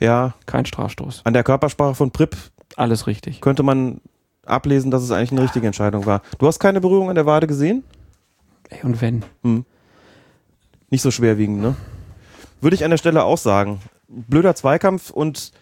ja, 0.00 0.34
Kein 0.46 0.64
Strafstoß. 0.66 1.22
an 1.24 1.32
der 1.34 1.44
Körpersprache 1.44 1.94
von 1.94 2.10
Pripp 2.10 2.36
Alles 2.76 3.06
richtig. 3.06 3.40
könnte 3.40 3.62
man 3.62 4.00
ablesen, 4.46 4.90
dass 4.90 5.02
es 5.02 5.10
eigentlich 5.10 5.32
eine 5.32 5.42
richtige 5.42 5.66
Entscheidung 5.66 6.06
war. 6.06 6.22
Du 6.38 6.46
hast 6.46 6.58
keine 6.58 6.80
Berührung 6.80 7.08
an 7.10 7.14
der 7.16 7.26
Wade 7.26 7.46
gesehen? 7.46 7.82
Ey, 8.70 8.82
und 8.82 9.00
wenn? 9.00 9.24
Nicht 10.90 11.02
so 11.02 11.10
schwerwiegend, 11.10 11.60
ne? 11.60 11.76
Würde 12.60 12.74
ich 12.76 12.84
an 12.84 12.90
der 12.90 12.98
Stelle 12.98 13.24
auch 13.24 13.38
sagen. 13.38 13.80
Blöder 14.08 14.54
Zweikampf 14.54 15.10
und 15.10 15.52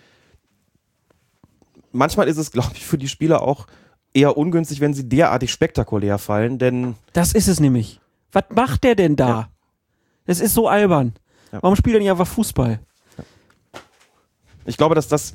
manchmal 1.92 2.28
ist 2.28 2.36
es, 2.38 2.50
glaube 2.50 2.72
ich, 2.74 2.84
für 2.84 2.98
die 2.98 3.08
Spieler 3.08 3.42
auch 3.42 3.66
eher 4.14 4.36
ungünstig, 4.36 4.80
wenn 4.80 4.94
sie 4.94 5.08
derartig 5.08 5.50
spektakulär 5.52 6.18
fallen, 6.18 6.58
denn 6.58 6.94
Das 7.12 7.32
ist 7.32 7.48
es 7.48 7.60
nämlich. 7.60 8.00
Was 8.32 8.44
macht 8.54 8.84
der 8.84 8.94
denn 8.94 9.16
da? 9.16 9.28
Ja. 9.28 9.48
Das 10.26 10.40
ist 10.40 10.54
so 10.54 10.68
albern. 10.68 11.14
Ja. 11.52 11.58
Warum 11.62 11.76
spielt 11.76 11.96
er 11.96 12.00
nicht 12.00 12.10
einfach 12.10 12.26
Fußball? 12.26 12.80
ich 14.64 14.76
glaube, 14.76 14.94
dass 14.94 15.08
das 15.08 15.34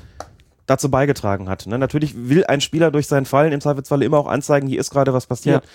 dazu 0.65 0.89
beigetragen 0.89 1.49
hat. 1.49 1.65
Ne? 1.67 1.77
Natürlich 1.77 2.13
will 2.29 2.45
ein 2.45 2.61
Spieler 2.61 2.91
durch 2.91 3.07
seinen 3.07 3.25
Fallen 3.25 3.51
im 3.53 3.61
Zweifelsfalle 3.61 4.05
immer 4.05 4.17
auch 4.17 4.27
anzeigen, 4.27 4.67
hier 4.67 4.79
ist 4.79 4.89
gerade 4.89 5.13
was 5.13 5.27
passiert. 5.27 5.63
Ja. 5.63 5.69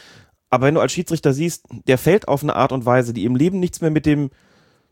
Aber 0.50 0.66
wenn 0.66 0.74
du 0.74 0.80
als 0.80 0.92
Schiedsrichter 0.92 1.32
siehst, 1.32 1.66
der 1.86 1.96
fällt 1.98 2.28
auf 2.28 2.42
eine 2.42 2.56
Art 2.56 2.72
und 2.72 2.84
Weise, 2.84 3.12
die 3.14 3.24
im 3.24 3.36
Leben 3.36 3.58
nichts 3.58 3.80
mehr 3.80 3.90
mit 3.90 4.04
dem 4.04 4.30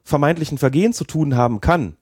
vermeintlichen 0.05 0.57
Vergehen 0.59 0.93
zu 0.93 1.05
tun 1.05 1.37
haben 1.37 1.61
kann, 1.61 1.97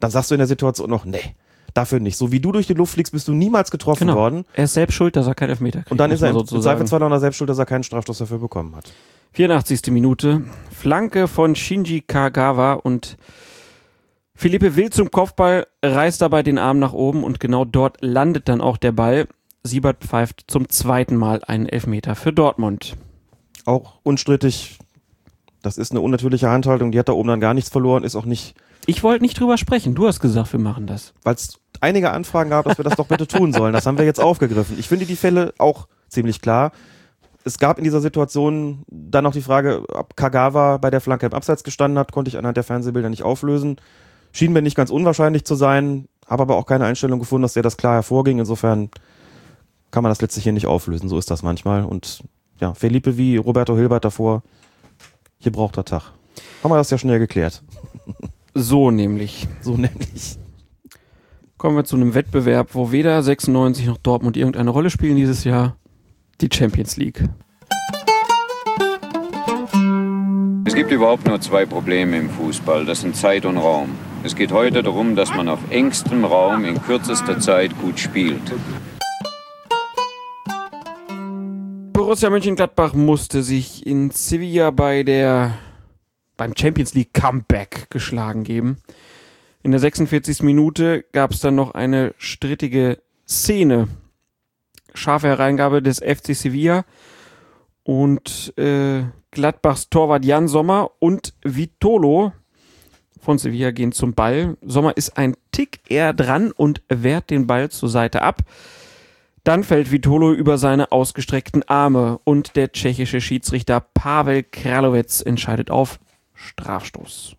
dann 0.00 0.10
sagst 0.10 0.30
du 0.30 0.34
in 0.34 0.40
der 0.40 0.48
Situation 0.48 0.90
noch, 0.90 1.04
nee, 1.04 1.36
dafür 1.74 2.00
nicht. 2.00 2.16
So 2.16 2.32
wie 2.32 2.40
du 2.40 2.50
durch 2.52 2.66
die 2.66 2.74
Luft 2.74 2.94
fliegst, 2.94 3.12
bist 3.12 3.28
du 3.28 3.32
niemals 3.32 3.70
getroffen 3.70 4.08
Genau. 4.08 4.18
worden. 4.18 4.44
Er 4.54 4.64
ist 4.64 4.74
selbst 4.74 4.94
schuld, 4.94 5.14
dass 5.14 5.26
er 5.28 5.34
keinen 5.34 5.50
Elfmeter 5.50 5.80
kriegt. 5.80 5.92
Und 5.92 5.98
dann 5.98 6.10
ist 6.10 6.22
er 6.22 6.30
im. 6.30 6.44
Zweifelsfall 6.46 7.02
auch 7.02 7.08
noch 7.08 7.20
selbst 7.20 7.36
schuld, 7.36 7.50
dass 7.50 7.58
er 7.58 7.66
keinen 7.66 7.84
Strafstoß 7.84 8.18
dafür 8.18 8.38
bekommen 8.38 8.74
hat. 8.74 8.92
84. 9.36 9.88
Minute. 9.92 10.44
Flanke 10.70 11.28
von 11.28 11.54
Shinji 11.54 12.00
Kagawa 12.00 12.72
und 12.72 13.18
Philippe 14.34 14.76
will 14.76 14.88
zum 14.88 15.10
Kopfball, 15.10 15.66
reißt 15.82 16.22
dabei 16.22 16.42
den 16.42 16.56
Arm 16.56 16.78
nach 16.78 16.94
oben 16.94 17.22
und 17.22 17.38
genau 17.38 17.66
dort 17.66 17.98
landet 18.00 18.48
dann 18.48 18.62
auch 18.62 18.78
der 18.78 18.92
Ball. 18.92 19.28
Siebert 19.62 20.02
pfeift 20.02 20.44
zum 20.46 20.70
zweiten 20.70 21.16
Mal 21.16 21.42
einen 21.46 21.66
Elfmeter 21.66 22.14
für 22.14 22.32
Dortmund. 22.32 22.96
Auch 23.66 23.98
unstrittig, 24.04 24.78
das 25.60 25.76
ist 25.76 25.90
eine 25.90 26.00
unnatürliche 26.00 26.48
Handhaltung, 26.48 26.90
die 26.90 26.98
hat 26.98 27.10
da 27.10 27.12
oben 27.12 27.28
dann 27.28 27.40
gar 27.40 27.52
nichts 27.52 27.68
verloren, 27.68 28.04
ist 28.04 28.16
auch 28.16 28.24
nicht, 28.24 28.54
Ich 28.86 29.02
wollte 29.02 29.22
nicht 29.22 29.38
drüber 29.38 29.58
sprechen. 29.58 29.94
Du 29.94 30.06
hast 30.06 30.20
gesagt, 30.20 30.50
wir 30.54 30.60
machen 30.60 30.86
das. 30.86 31.12
weil 31.24 31.34
es 31.34 31.58
einige 31.82 32.10
Anfragen 32.10 32.48
gab, 32.48 32.64
dass 32.64 32.78
wir 32.78 32.84
das 32.84 32.96
doch 32.96 33.06
bitte 33.08 33.26
tun 33.26 33.52
sollen. 33.52 33.74
Das 33.74 33.84
haben 33.84 33.98
wir 33.98 34.06
jetzt 34.06 34.18
aufgegriffen. 34.20 34.78
Ich 34.78 34.88
finde 34.88 35.04
die 35.04 35.16
Fälle 35.16 35.52
auch 35.58 35.88
ziemlich 36.08 36.40
klar. 36.40 36.72
Es 37.46 37.58
gab 37.58 37.78
in 37.78 37.84
dieser 37.84 38.00
Situation 38.00 38.82
dann 38.88 39.22
noch 39.22 39.32
die 39.32 39.40
Frage, 39.40 39.84
ob 39.88 40.16
Kagawa 40.16 40.78
bei 40.78 40.90
der 40.90 41.00
Flanke 41.00 41.26
im 41.26 41.32
Abseits 41.32 41.62
gestanden 41.62 41.96
hat, 41.96 42.10
konnte 42.10 42.28
ich 42.28 42.38
anhand 42.38 42.56
der 42.56 42.64
Fernsehbilder 42.64 43.08
nicht 43.08 43.22
auflösen. 43.22 43.76
Schien 44.32 44.52
mir 44.52 44.62
nicht 44.62 44.76
ganz 44.76 44.90
unwahrscheinlich 44.90 45.44
zu 45.44 45.54
sein, 45.54 46.08
habe 46.26 46.42
aber 46.42 46.56
auch 46.56 46.66
keine 46.66 46.86
Einstellung 46.86 47.20
gefunden, 47.20 47.42
dass 47.42 47.52
der 47.52 47.62
das 47.62 47.76
klar 47.76 47.94
hervorging. 47.94 48.40
Insofern 48.40 48.90
kann 49.92 50.02
man 50.02 50.10
das 50.10 50.20
letztlich 50.20 50.42
hier 50.42 50.52
nicht 50.52 50.66
auflösen. 50.66 51.08
So 51.08 51.18
ist 51.18 51.30
das 51.30 51.44
manchmal. 51.44 51.84
Und 51.84 52.24
ja, 52.58 52.74
Felipe 52.74 53.16
wie 53.16 53.36
Roberto 53.36 53.76
Hilbert 53.76 54.04
davor, 54.04 54.42
hier 55.38 55.52
braucht 55.52 55.76
er 55.76 55.84
Tag. 55.84 56.10
Haben 56.64 56.72
wir 56.72 56.78
das 56.78 56.90
ja 56.90 56.98
schnell 56.98 57.20
geklärt. 57.20 57.62
So 58.58 58.90
nämlich. 58.90 59.46
So 59.60 59.76
nämlich. 59.76 60.38
Kommen 61.58 61.76
wir 61.76 61.84
zu 61.84 61.96
einem 61.96 62.14
Wettbewerb, 62.14 62.74
wo 62.74 62.90
weder 62.90 63.22
96 63.22 63.84
noch 63.84 63.98
Dortmund 63.98 64.38
irgendeine 64.38 64.70
Rolle 64.70 64.88
spielen 64.88 65.16
dieses 65.16 65.44
Jahr. 65.44 65.76
Die 66.40 66.48
Champions 66.50 66.96
League. 66.96 67.22
Gibt 70.76 70.90
überhaupt 70.90 71.26
nur 71.26 71.40
zwei 71.40 71.64
Probleme 71.64 72.18
im 72.18 72.28
Fußball, 72.28 72.84
das 72.84 73.00
sind 73.00 73.16
Zeit 73.16 73.46
und 73.46 73.56
Raum. 73.56 73.96
Es 74.22 74.36
geht 74.36 74.52
heute 74.52 74.82
darum, 74.82 75.16
dass 75.16 75.34
man 75.34 75.48
auf 75.48 75.58
engstem 75.70 76.22
Raum 76.22 76.66
in 76.66 76.82
kürzester 76.82 77.40
Zeit 77.40 77.70
gut 77.80 77.98
spielt. 77.98 78.42
Borussia 81.94 82.28
Mönchengladbach 82.28 82.92
musste 82.92 83.42
sich 83.42 83.86
in 83.86 84.10
Sevilla 84.10 84.70
bei 84.70 85.02
der 85.02 85.56
beim 86.36 86.52
Champions 86.54 86.92
League 86.92 87.14
Comeback 87.14 87.86
geschlagen 87.88 88.44
geben. 88.44 88.76
In 89.62 89.70
der 89.70 89.80
46. 89.80 90.42
Minute 90.42 91.06
gab 91.12 91.30
es 91.30 91.40
dann 91.40 91.54
noch 91.54 91.70
eine 91.70 92.14
strittige 92.18 92.98
Szene. 93.26 93.88
Scharfe 94.92 95.28
Hereingabe 95.28 95.80
des 95.80 96.00
FC 96.00 96.34
Sevilla 96.34 96.84
und 97.82 98.52
äh, 98.58 99.04
Gladbachs 99.36 99.90
Torwart 99.90 100.24
Jan 100.24 100.48
Sommer 100.48 100.92
und 100.98 101.34
Vitolo 101.42 102.32
von 103.20 103.36
Sevilla 103.36 103.70
gehen 103.70 103.92
zum 103.92 104.14
Ball. 104.14 104.56
Sommer 104.62 104.96
ist 104.96 105.18
ein 105.18 105.36
Tick 105.52 105.80
eher 105.90 106.14
dran 106.14 106.52
und 106.52 106.80
wehrt 106.88 107.28
den 107.28 107.46
Ball 107.46 107.68
zur 107.68 107.90
Seite 107.90 108.22
ab. 108.22 108.40
Dann 109.44 109.62
fällt 109.62 109.92
Vitolo 109.92 110.32
über 110.32 110.56
seine 110.56 110.90
ausgestreckten 110.90 111.68
Arme 111.68 112.18
und 112.24 112.56
der 112.56 112.72
tschechische 112.72 113.20
Schiedsrichter 113.20 113.80
Pavel 113.80 114.42
Kralowitz 114.42 115.20
entscheidet 115.20 115.70
auf 115.70 116.00
Strafstoß. 116.32 117.36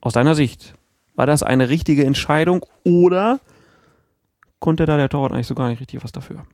Aus 0.00 0.14
deiner 0.14 0.34
Sicht, 0.34 0.72
war 1.14 1.26
das 1.26 1.42
eine 1.42 1.68
richtige 1.68 2.06
Entscheidung 2.06 2.64
oder 2.84 3.38
konnte 4.60 4.86
da 4.86 4.96
der 4.96 5.10
Torwart 5.10 5.32
eigentlich 5.32 5.46
so 5.46 5.54
gar 5.54 5.68
nicht 5.68 5.80
richtig 5.80 6.02
was 6.02 6.12
dafür. 6.12 6.46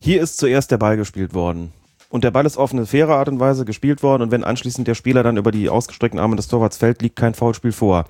Hier 0.00 0.20
ist 0.20 0.38
zuerst 0.38 0.72
der 0.72 0.78
Ball 0.78 0.96
gespielt 0.96 1.32
worden. 1.32 1.72
Und 2.10 2.24
der 2.24 2.32
Ball 2.32 2.44
ist 2.44 2.58
auf 2.58 2.72
eine 2.72 2.86
faire 2.86 3.14
Art 3.14 3.28
und 3.28 3.40
Weise 3.40 3.64
gespielt 3.64 4.02
worden. 4.02 4.22
Und 4.22 4.30
wenn 4.32 4.44
anschließend 4.44 4.86
der 4.86 4.96
Spieler 4.96 5.22
dann 5.22 5.36
über 5.36 5.52
die 5.52 5.70
ausgestreckten 5.70 6.20
Arme 6.20 6.36
des 6.36 6.48
Torwarts 6.48 6.76
fällt, 6.76 7.00
liegt 7.00 7.16
kein 7.16 7.34
Foulspiel 7.34 7.72
vor. 7.72 8.04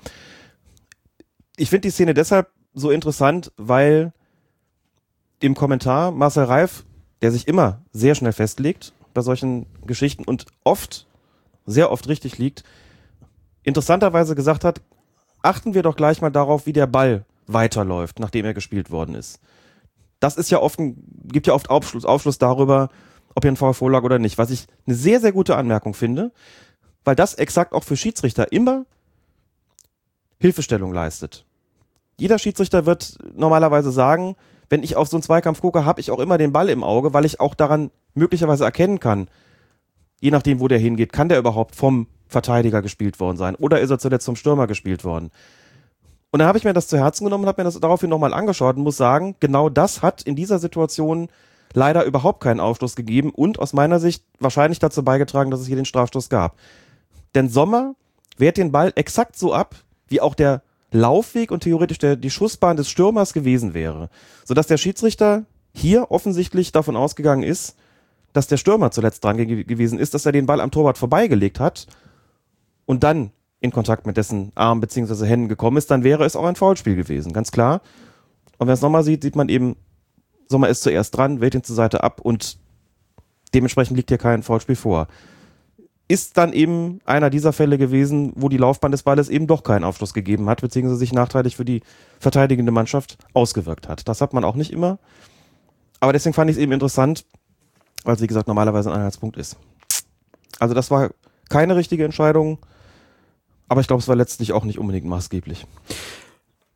Ich 1.55 1.69
finde 1.69 1.87
die 1.87 1.91
Szene 1.91 2.15
deshalb 2.15 2.49
so 2.73 2.89
interessant, 2.89 3.51
weil 3.57 4.11
im 5.39 5.53
Kommentar 5.53 6.11
Marcel 6.11 6.45
Reif, 6.45 6.83
der 7.21 7.31
sich 7.31 7.47
immer 7.47 7.81
sehr 7.91 8.15
schnell 8.15 8.33
festlegt 8.33 8.93
bei 9.13 9.21
solchen 9.21 9.67
Geschichten 9.85 10.23
und 10.23 10.47
oft, 10.63 11.05
sehr 11.67 11.91
oft 11.91 12.07
richtig 12.07 12.39
liegt, 12.39 12.63
interessanterweise 13.63 14.33
gesagt 14.33 14.63
hat, 14.63 14.81
achten 15.43 15.75
wir 15.75 15.83
doch 15.83 15.95
gleich 15.95 16.21
mal 16.21 16.31
darauf, 16.31 16.65
wie 16.65 16.73
der 16.73 16.87
Ball 16.87 17.25
weiterläuft, 17.45 18.19
nachdem 18.19 18.45
er 18.45 18.53
gespielt 18.55 18.89
worden 18.89 19.13
ist. 19.13 19.39
Das 20.19 20.37
ist 20.37 20.49
ja 20.49 20.59
oft, 20.59 20.79
gibt 20.79 21.47
ja 21.47 21.53
oft 21.53 21.69
Aufschluss, 21.69 22.05
Aufschluss 22.05 22.37
darüber, 22.37 22.89
ob 23.35 23.43
hier 23.43 23.51
ein 23.51 23.57
Foul 23.57 23.73
vorlag 23.73 24.03
oder 24.03 24.19
nicht. 24.19 24.37
Was 24.37 24.51
ich 24.51 24.67
eine 24.85 24.95
sehr, 24.95 25.19
sehr 25.19 25.31
gute 25.31 25.55
Anmerkung 25.55 25.93
finde, 25.93 26.31
weil 27.03 27.15
das 27.15 27.33
exakt 27.35 27.73
auch 27.73 27.83
für 27.83 27.97
Schiedsrichter 27.97 28.51
immer 28.51 28.85
Hilfestellung 30.39 30.93
leistet. 30.93 31.45
Jeder 32.17 32.39
Schiedsrichter 32.39 32.85
wird 32.85 33.17
normalerweise 33.35 33.91
sagen, 33.91 34.35
wenn 34.69 34.83
ich 34.83 34.95
auf 34.95 35.07
so 35.07 35.17
einen 35.17 35.23
Zweikampf 35.23 35.61
gucke, 35.61 35.85
habe 35.85 35.99
ich 35.99 36.11
auch 36.11 36.19
immer 36.19 36.37
den 36.37 36.51
Ball 36.51 36.69
im 36.69 36.83
Auge, 36.83 37.13
weil 37.13 37.25
ich 37.25 37.39
auch 37.39 37.55
daran 37.55 37.91
möglicherweise 38.13 38.63
erkennen 38.63 38.99
kann, 38.99 39.27
je 40.19 40.31
nachdem, 40.31 40.59
wo 40.59 40.67
der 40.67 40.79
hingeht, 40.79 41.13
kann 41.13 41.29
der 41.29 41.39
überhaupt 41.39 41.75
vom 41.75 42.07
Verteidiger 42.27 42.81
gespielt 42.81 43.19
worden 43.19 43.37
sein 43.37 43.55
oder 43.55 43.81
ist 43.81 43.89
er 43.89 43.99
zuletzt 43.99 44.25
vom 44.25 44.35
Stürmer 44.35 44.67
gespielt 44.67 45.03
worden. 45.03 45.31
Und 46.31 46.39
dann 46.39 46.47
habe 46.47 46.57
ich 46.57 46.63
mir 46.63 46.73
das 46.73 46.87
zu 46.87 46.97
Herzen 46.97 47.25
genommen 47.25 47.43
und 47.43 47.49
habe 47.49 47.61
mir 47.61 47.65
das 47.65 47.79
daraufhin 47.79 48.09
nochmal 48.09 48.33
angeschaut 48.33 48.77
und 48.77 48.83
muss 48.83 48.97
sagen, 48.97 49.35
genau 49.41 49.67
das 49.67 50.01
hat 50.01 50.21
in 50.21 50.35
dieser 50.35 50.59
Situation 50.59 51.27
leider 51.73 52.03
überhaupt 52.05 52.41
keinen 52.41 52.59
Aufschluss 52.59 52.95
gegeben 52.95 53.31
und 53.31 53.59
aus 53.59 53.73
meiner 53.73 53.99
Sicht 53.99 54.23
wahrscheinlich 54.39 54.79
dazu 54.79 55.03
beigetragen, 55.03 55.51
dass 55.51 55.61
es 55.61 55.67
hier 55.67 55.75
den 55.75 55.85
Strafstoß 55.85 56.29
gab. 56.29 56.57
Denn 57.35 57.49
Sommer 57.49 57.95
wehrt 58.37 58.57
den 58.57 58.71
Ball 58.71 58.91
exakt 58.95 59.37
so 59.37 59.53
ab, 59.53 59.75
wie 60.07 60.21
auch 60.21 60.35
der 60.35 60.61
Laufweg 60.91 61.51
und 61.51 61.63
theoretisch 61.63 61.99
der, 61.99 62.15
die 62.15 62.29
Schussbahn 62.29 62.77
des 62.77 62.89
Stürmers 62.89 63.33
gewesen 63.33 63.73
wäre. 63.73 64.09
Sodass 64.43 64.67
der 64.67 64.77
Schiedsrichter 64.77 65.45
hier 65.73 66.11
offensichtlich 66.11 66.71
davon 66.71 66.97
ausgegangen 66.97 67.43
ist, 67.43 67.77
dass 68.33 68.47
der 68.47 68.57
Stürmer 68.57 68.91
zuletzt 68.91 69.23
dran 69.23 69.37
ge 69.37 69.63
gewesen 69.63 69.99
ist, 69.99 70.13
dass 70.13 70.25
er 70.25 70.31
den 70.31 70.45
Ball 70.45 70.61
am 70.61 70.71
Torwart 70.71 70.97
vorbeigelegt 70.97 71.59
hat 71.59 71.87
und 72.85 73.03
dann 73.03 73.31
in 73.59 73.71
Kontakt 73.71 74.05
mit 74.05 74.17
dessen 74.17 74.51
Arm 74.55 74.81
bzw. 74.81 75.25
Händen 75.25 75.47
gekommen 75.47 75.77
ist, 75.77 75.91
dann 75.91 76.03
wäre 76.03 76.25
es 76.25 76.35
auch 76.35 76.45
ein 76.45 76.55
Foulspiel 76.55 76.95
gewesen, 76.95 77.31
ganz 77.31 77.51
klar. 77.51 77.81
Und 78.57 78.61
wenn 78.61 78.67
man 78.67 78.73
es 78.73 78.81
nochmal 78.81 79.03
sieht, 79.03 79.23
sieht 79.23 79.35
man 79.35 79.49
eben, 79.49 79.75
Sommer 80.51 80.69
ist 80.69 80.83
zuerst 80.83 81.17
dran, 81.17 81.41
wählt 81.41 81.55
ihn 81.55 81.63
zur 81.63 81.75
Seite 81.75 82.03
ab 82.03 82.21
und 82.21 82.57
dementsprechend 83.53 83.97
liegt 83.97 84.09
hier 84.09 84.17
kein 84.17 84.43
Foulspiel 84.43 84.75
vor. 84.75 85.07
Ist 86.07 86.37
dann 86.37 86.53
eben 86.53 86.99
einer 87.05 87.29
dieser 87.29 87.53
Fälle 87.53 87.77
gewesen, 87.77 88.33
wo 88.35 88.49
die 88.49 88.57
Laufbahn 88.57 88.91
des 88.91 89.03
Balles 89.03 89.29
eben 89.29 89.47
doch 89.47 89.63
keinen 89.63 89.83
Aufschluss 89.83 90.13
gegeben 90.13 90.49
hat, 90.49 90.61
beziehungsweise 90.61 90.99
sich 90.99 91.13
nachteilig 91.13 91.55
für 91.55 91.65
die 91.65 91.81
verteidigende 92.19 92.71
Mannschaft 92.71 93.17
ausgewirkt 93.33 93.87
hat. 93.87 94.07
Das 94.07 94.21
hat 94.21 94.33
man 94.33 94.43
auch 94.43 94.55
nicht 94.55 94.71
immer. 94.71 94.99
Aber 96.01 96.13
deswegen 96.13 96.33
fand 96.33 96.49
ich 96.49 96.57
es 96.57 96.61
eben 96.61 96.73
interessant, 96.73 97.25
weil 98.03 98.15
es, 98.15 98.21
wie 98.21 98.27
gesagt, 98.27 98.47
normalerweise 98.47 98.91
ein 98.91 98.97
Einheitspunkt 98.97 99.37
ist. 99.37 99.57
Also 100.59 100.73
das 100.73 100.91
war 100.91 101.11
keine 101.49 101.75
richtige 101.75 102.03
Entscheidung, 102.05 102.59
aber 103.69 103.81
ich 103.81 103.87
glaube, 103.87 104.01
es 104.01 104.07
war 104.07 104.15
letztlich 104.15 104.51
auch 104.51 104.65
nicht 104.65 104.79
unbedingt 104.79 105.05
maßgeblich. 105.05 105.65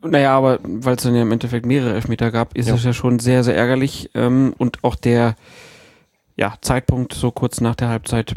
Naja, 0.09 0.37
aber 0.37 0.59
weil 0.63 0.95
es 0.95 1.03
dann 1.03 1.15
ja 1.15 1.21
im 1.21 1.31
Endeffekt 1.31 1.65
mehrere 1.65 1.93
Elfmeter 1.93 2.31
gab, 2.31 2.55
ist 2.55 2.67
Ja. 2.67 2.75
es 2.75 2.83
ja 2.83 2.93
schon 2.93 3.19
sehr, 3.19 3.43
sehr 3.43 3.55
ärgerlich. 3.55 4.09
Ähm, 4.13 4.53
und 4.57 4.83
auch 4.83 4.95
der 4.95 5.35
ja, 6.35 6.55
Zeitpunkt 6.61 7.13
so 7.13 7.31
kurz 7.31 7.61
nach 7.61 7.75
der 7.75 7.89
Halbzeit 7.89 8.33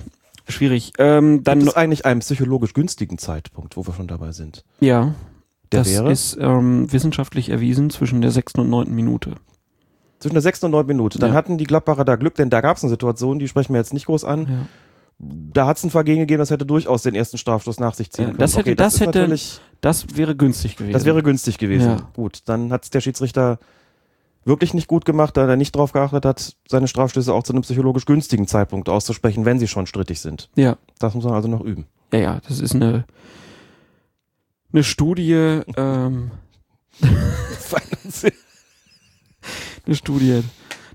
schwierig. 0.49 0.93
Ähm, 0.99 1.43
dann 1.45 1.59
Gibt 1.61 1.71
es 1.71 1.77
eigentlich 1.77 2.07
einen 2.07 2.21
psychologisch 2.21 2.73
günstigen 2.73 3.19
Zeitpunkt, 3.19 3.77
wo 3.77 3.87
wir 3.87 3.93
schon 3.95 4.07
dabei 4.09 4.33
sind? 4.33 4.65
ja, 4.81 5.15
Der 5.73 5.81
das 5.81 5.89
wäre 5.91 6.11
ist 6.11 6.39
ähm, 6.41 6.91
wissenschaftlich 6.93 7.51
erwiesen 7.51 7.91
zwischen 7.91 8.21
der 8.23 8.31
sechsten 8.31 8.61
und 8.61 8.71
neunten 8.71 8.95
Minute. 8.95 9.35
zwischen 10.21 10.35
der 10.35 10.43
sechsten 10.43 10.67
und 10.67 10.73
neunten 10.73 10.89
Minute. 10.97 11.19
Dann 11.19 11.31
Ja. 11.31 11.37
hatten 11.37 11.59
die 11.59 11.65
Gladbacher 11.65 12.05
da 12.05 12.17
Glück, 12.17 12.35
denn 12.37 12.51
da 12.51 12.61
gab 12.61 12.77
es 12.77 12.83
eine 12.83 12.91
Situation, 12.91 13.39
die 13.39 13.47
sprechen 13.49 13.73
wir 13.75 13.79
jetzt 13.81 13.93
nicht 13.93 14.07
groß 14.07 14.25
an. 14.25 14.41
Ja. 14.49 14.67
Da 15.21 15.67
hat 15.67 15.77
es 15.79 15.85
ein 15.85 15.91
Vergehen 15.91 16.19
gegeben, 16.21 16.39
das 16.39 16.51
hätte 16.51 16.65
durchaus 16.65 17.03
den 17.03 17.15
ersten 17.17 17.39
Strafstoß 17.39 17.81
nach 17.81 17.95
sich 17.95 18.11
ziehen 18.13 18.27
können. 18.27 18.39
das 18.39 18.57
hätte- 18.57 18.77
das 18.77 18.95
ist 18.95 19.01
hätte- 19.01 19.29
Das 19.81 20.17
wäre 20.17 20.37
günstig 20.37 20.77
gewesen. 20.77 20.93
Das 20.93 21.05
wäre 21.05 21.23
günstig 21.23 21.59
gewesen. 21.59 21.89
Ja. 21.89 22.09
Gut, 22.15 22.41
dann 22.45 22.71
hat 22.73 22.85
es 22.85 22.91
der 22.91 23.01
Schiedsrichter 23.01 23.59
wirklich 24.45 24.75
nicht 24.75 24.87
gut 24.87 25.05
gemacht, 25.05 25.37
da 25.37 25.47
er 25.49 25.57
nicht 25.57 25.75
darauf 25.75 25.93
geachtet 25.93 26.25
hat, 26.25 26.57
seine 26.69 26.87
Strafstöße 26.89 27.33
auch 27.35 27.43
zu 27.43 27.53
einem 27.53 27.63
psychologisch 27.63 28.07
günstigen 28.07 28.47
Zeitpunkt 28.47 28.89
auszusprechen, 28.89 29.45
wenn 29.45 29.59
sie 29.59 29.67
schon 29.69 29.87
strittig 29.87 30.21
sind. 30.21 30.49
ja. 30.55 30.77
Das 31.01 31.15
muss 31.15 31.25
man 31.25 31.35
also 31.35 31.49
noch 31.49 31.61
üben. 31.63 31.87
Ja, 32.13 32.19
ja, 32.21 32.41
das 32.49 32.61
ist 32.61 32.75
eine, 32.75 33.05
eine 34.73 34.85
Studie, 34.85 35.33
ähm, 35.77 36.31
eine 39.87 39.95
Studie 39.95 40.43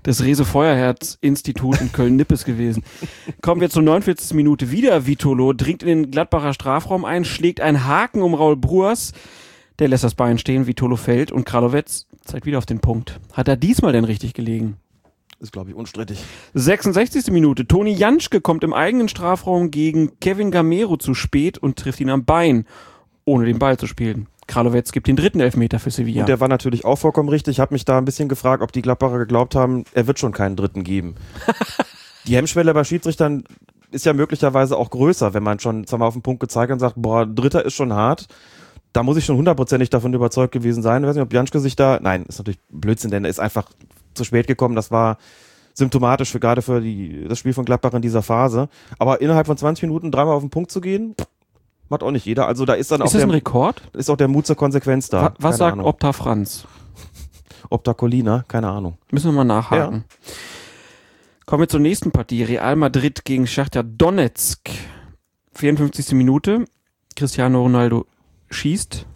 des 0.06 0.22
Rese 0.22 0.44
Feuerherz 0.44 1.18
Institut 1.20 1.80
in 1.80 1.92
Köln-Nippes 1.92 2.44
gewesen. 2.44 2.84
Kommen 3.42 3.60
wir 3.60 3.70
zur 3.70 3.82
49. 3.82 4.34
Minute 4.34 4.70
wieder. 4.70 5.06
Vitolo 5.06 5.52
dringt 5.52 5.82
in 5.82 5.88
den 5.88 6.10
Gladbacher 6.10 6.54
Strafraum 6.54 7.04
ein, 7.04 7.24
schlägt 7.24 7.60
einen 7.60 7.86
Haken 7.86 8.22
um 8.22 8.34
Raul 8.34 8.56
Bruas. 8.56 9.12
Der 9.78 9.88
lässt 9.88 10.04
das 10.04 10.14
Bein 10.14 10.38
stehen, 10.38 10.66
Vitolo 10.66 10.96
fällt 10.96 11.32
und 11.32 11.44
Kralowetz 11.44 12.06
zeigt 12.24 12.46
wieder 12.46 12.58
auf 12.58 12.66
den 12.66 12.80
Punkt. 12.80 13.20
Hat 13.32 13.48
er 13.48 13.56
diesmal 13.56 13.92
denn 13.92 14.04
richtig 14.04 14.34
gelegen? 14.34 14.76
Ist, 15.40 15.52
glaube 15.52 15.70
ich, 15.70 15.76
unstrittig. 15.76 16.22
66. 16.54 17.30
Minute. 17.30 17.66
Toni 17.66 17.92
Janschke 17.92 18.40
kommt 18.40 18.62
im 18.64 18.72
eigenen 18.72 19.08
Strafraum 19.08 19.70
gegen 19.70 20.18
Kevin 20.20 20.50
Gamero 20.50 20.96
zu 20.96 21.14
spät 21.14 21.58
und 21.58 21.76
trifft 21.76 22.00
ihn 22.00 22.08
am 22.08 22.24
Bein, 22.24 22.66
ohne 23.24 23.44
den 23.44 23.58
Ball 23.58 23.76
zu 23.76 23.86
spielen. 23.86 24.28
Kralowetz 24.46 24.92
gibt 24.92 25.06
den 25.06 25.16
dritten 25.16 25.40
Elfmeter 25.40 25.78
für 25.78 25.90
Sevilla. 25.90 26.20
Und 26.20 26.28
der 26.28 26.40
war 26.40 26.48
natürlich 26.48 26.84
auch 26.84 26.96
vollkommen 26.96 27.28
richtig. 27.28 27.56
Ich 27.56 27.60
habe 27.60 27.74
mich 27.74 27.84
da 27.84 27.98
ein 27.98 28.04
bisschen 28.04 28.28
gefragt, 28.28 28.62
ob 28.62 28.72
die 28.72 28.82
Gladbacher 28.82 29.18
geglaubt 29.18 29.54
haben, 29.54 29.84
er 29.94 30.06
wird 30.06 30.18
schon 30.18 30.32
keinen 30.32 30.56
dritten 30.56 30.84
geben. 30.84 31.14
die 32.26 32.36
Hemmschwelle 32.36 32.74
bei 32.74 32.84
Schiedsrichtern 32.84 33.44
ist 33.90 34.04
ja 34.04 34.12
möglicherweise 34.12 34.76
auch 34.76 34.90
größer, 34.90 35.34
wenn 35.34 35.42
man 35.42 35.60
schon 35.60 35.86
wir, 35.86 36.00
auf 36.02 36.14
den 36.14 36.22
Punkt 36.22 36.40
gezeigt 36.40 36.70
hat 36.70 36.74
und 36.74 36.80
sagt, 36.80 36.96
boah, 36.96 37.24
dritter 37.26 37.64
ist 37.64 37.74
schon 37.74 37.92
hart. 37.92 38.26
Da 38.92 39.02
muss 39.02 39.16
ich 39.16 39.24
schon 39.24 39.36
hundertprozentig 39.36 39.90
davon 39.90 40.12
überzeugt 40.12 40.52
gewesen 40.52 40.82
sein. 40.82 41.02
Ich 41.02 41.08
weiß 41.08 41.16
nicht, 41.16 41.24
ob 41.24 41.32
Janschke 41.32 41.60
sich 41.60 41.76
da, 41.76 41.98
nein, 42.00 42.24
ist 42.28 42.38
natürlich 42.38 42.60
Blödsinn, 42.70 43.10
denn 43.10 43.24
er 43.24 43.30
ist 43.30 43.40
einfach 43.40 43.68
zu 44.14 44.24
spät 44.24 44.46
gekommen. 44.46 44.76
Das 44.76 44.90
war 44.90 45.18
symptomatisch 45.74 46.30
für 46.30 46.40
gerade 46.40 46.62
für 46.62 46.80
die, 46.80 47.26
das 47.28 47.38
Spiel 47.38 47.52
von 47.52 47.64
Gladbach 47.64 47.92
in 47.94 48.02
dieser 48.02 48.22
Phase. 48.22 48.68
Aber 48.98 49.20
innerhalb 49.20 49.46
von 49.46 49.56
20 49.56 49.82
Minuten 49.82 50.10
dreimal 50.10 50.34
auf 50.34 50.42
den 50.42 50.50
Punkt 50.50 50.70
zu 50.70 50.80
gehen, 50.80 51.14
macht 51.88 52.02
auch 52.02 52.10
nicht 52.10 52.26
jeder. 52.26 52.46
Also 52.46 52.64
da 52.64 52.74
ist 52.74 52.90
dann 52.90 53.02
auch 53.02 53.06
ist 53.06 53.14
das 53.14 53.22
ein 53.22 53.28
der, 53.28 53.36
Rekord? 53.36 53.82
ist 53.92 54.10
auch 54.10 54.16
der 54.16 54.28
Mut 54.28 54.46
zur 54.46 54.56
Konsequenz 54.56 55.08
da. 55.08 55.22
Wa- 55.22 55.34
was 55.38 55.42
Keine 55.42 55.56
sagt 55.56 55.72
Ahnung. 55.74 55.86
Opta 55.86 56.12
Franz? 56.12 56.66
Optacolina, 57.70 58.44
keine 58.48 58.68
Ahnung. 58.68 58.98
Müssen 59.10 59.28
wir 59.28 59.32
mal 59.32 59.44
nachhaken. 59.44 60.04
Kommen 61.46 61.62
wir 61.62 61.68
zur 61.68 61.80
nächsten 61.80 62.10
Partie. 62.10 62.42
Real 62.42 62.76
Madrid 62.76 63.24
gegen 63.24 63.46
Schachtja 63.46 63.82
Donetsk. 63.82 64.70
54. 65.54 66.12
Minute. 66.12 66.64
Cristiano 67.16 67.62
Ronaldo 67.62 68.06
schießt. 68.50 69.06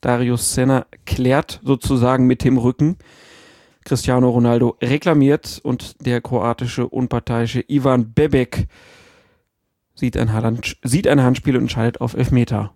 Darius 0.00 0.54
Senna 0.54 0.86
klärt 1.04 1.60
sozusagen 1.64 2.26
mit 2.26 2.44
dem 2.44 2.58
Rücken. 2.58 2.96
Cristiano 3.84 4.28
Ronaldo 4.30 4.76
reklamiert 4.82 5.60
und 5.62 6.04
der 6.04 6.20
kroatische 6.20 6.86
unparteiische 6.88 7.64
Ivan 7.68 8.12
Bebek 8.12 8.66
sieht 10.00 10.16
ein, 10.16 10.32
Hand, 10.32 10.76
sieht 10.82 11.06
ein 11.06 11.22
Handspiel 11.22 11.54
und 11.56 11.62
entscheidet 11.62 12.00
auf 12.00 12.14
Elfmeter. 12.14 12.72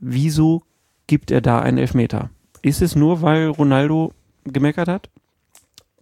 Wieso 0.00 0.62
gibt 1.06 1.30
er 1.30 1.40
da 1.40 1.60
einen 1.60 1.78
Elfmeter? 1.78 2.30
Ist 2.62 2.80
es 2.80 2.96
nur, 2.96 3.20
weil 3.20 3.48
Ronaldo 3.48 4.12
gemeckert 4.44 4.88
hat? 4.88 5.10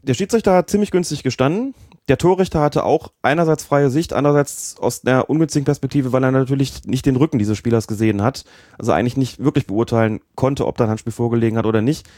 Der 0.03 0.15
Schiedsrichter 0.15 0.55
hat 0.55 0.71
ziemlich 0.71 0.91
günstig 0.91 1.23
gestanden. 1.23 1.75
Der 2.09 2.19
Torrichter 2.19 2.61
hatte 2.61 2.85
auch 2.85 3.13
einerseits 3.23 3.65
freie 3.65 3.89
Sicht, 3.89 4.13
andererseits 4.13 4.77
aus 4.79 5.05
einer 5.05 5.31
ungünstigen 5.31 5.65
Perspektive, 5.65 6.13
weil 6.13 6.25
er 6.25 6.33
natürlich 6.33 6.85
nicht 6.85 7.07
den 7.07 7.17
Rücken 7.17 7.39
dieses 7.39 7.57
Spielers 7.57 7.87
gesehen 7.87 8.23
hat. 8.23 8.45
Also 8.79 8.93
eigentlich 8.93 9.17
nicht 9.17 9.43
wirklich 9.43 9.67
beurteilen 9.67 10.21
konnte, 10.35 10.67
ob 10.67 10.77
da 10.77 10.85
ein 10.85 10.91
Handspiel 10.91 11.13
vorgelegen 11.13 11.57
hat 11.57 11.67
oder 11.67 11.81
nicht. 11.81 12.09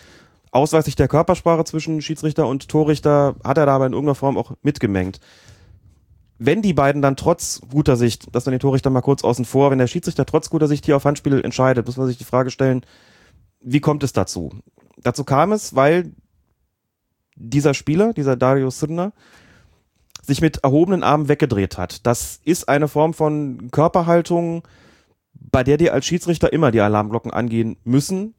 Ausweislich 0.51 0.97
der 0.97 1.09
Körpersprache 1.09 1.65
zwischen 1.65 2.01
Schiedsrichter 2.01 2.47
und 2.47 2.69
Torrichter 2.69 3.35
hat 3.45 3.59
er 3.59 3.67
da 3.67 3.75
aber 3.75 3.87
in 3.87 3.93
irgendeiner 3.93 4.15
Form 4.15 4.39
auch 4.39 4.53
mitgemengt. 4.63 5.21
Wenn 6.47 6.61
die 6.61 6.75
beiden 6.75 7.01
dann 7.01 7.17
trotz 7.17 7.63
guter 7.71 7.97
Sicht, 7.97 8.27
das 8.33 8.45
dann 8.45 8.53
den 8.53 8.61
Torrichter 8.61 8.91
mal 8.91 9.01
kurz 9.01 9.25
außen 9.25 9.47
vor, 9.47 9.71
wenn 9.71 9.79
der 9.79 9.87
Schiedsrichter 9.87 10.27
trotz 10.27 10.51
guter 10.51 10.69
Sicht 10.69 10.85
hier 10.85 10.97
auf 10.97 11.07
Handspiel 11.07 11.41
entscheidet, 11.43 11.87
muss 11.87 11.97
man 11.97 12.07
sich 12.07 12.19
die 12.19 12.25
Frage 12.25 12.51
stellen, 12.51 12.85
wie 13.61 13.81
kommt 13.81 14.03
es 14.03 14.13
dazu? 14.13 14.51
Dazu 14.99 15.25
kam 15.25 15.53
es, 15.53 15.75
weil 15.75 16.13
dieser 17.35 17.73
Spieler, 17.73 18.13
dieser 18.13 18.37
Dario 18.37 18.69
Sirna, 18.69 19.13
sich 20.21 20.43
mit 20.43 20.59
erhobenen 20.59 21.03
Armen 21.03 21.29
weggedreht 21.29 21.79
hat. 21.79 22.07
Das 22.07 22.41
ist 22.45 22.69
eine 22.69 22.89
Form 22.89 23.15
von 23.15 23.71
Körperhaltung, 23.71 24.69
bei 25.33 25.65
der 25.65 25.79
dir 25.79 25.95
als 25.95 26.05
Schiedsrichter 26.05 26.53
immer 26.53 26.71
die 26.71 26.81
Alarmglocken 26.81 27.31
angehen 27.31 27.79
müssen, 27.85 28.35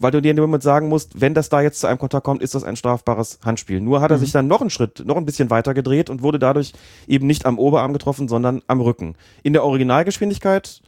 weil 0.00 0.10
du 0.10 0.20
dir 0.20 0.30
in 0.30 0.36
dem 0.36 0.44
Moment 0.44 0.62
sagen 0.62 0.88
musst, 0.88 1.20
wenn 1.20 1.34
das 1.34 1.50
da 1.50 1.60
jetzt 1.60 1.78
zu 1.80 1.86
einem 1.86 1.98
Kontakt 1.98 2.24
kommt, 2.24 2.42
ist 2.42 2.54
das 2.54 2.64
ein 2.64 2.74
strafbares 2.74 3.38
Handspiel. 3.44 3.80
Nur 3.80 4.00
hat 4.00 4.10
er 4.10 4.16
Mhm. 4.16 4.20
sich 4.20 4.32
dann 4.32 4.48
noch 4.48 4.60
einen 4.62 4.70
Schritt, 4.70 5.04
noch 5.06 5.16
ein 5.16 5.26
bisschen 5.26 5.50
weiter 5.50 5.74
gedreht 5.74 6.10
und 6.10 6.22
wurde 6.22 6.38
dadurch 6.38 6.72
eben 7.06 7.26
nicht 7.26 7.46
am 7.46 7.58
Oberarm 7.58 7.92
getroffen, 7.92 8.26
sondern 8.26 8.62
am 8.66 8.80
Rücken. 8.80 9.14
In 9.42 9.52
der 9.52 9.62
Originalgeschwindigkeit 9.64 10.80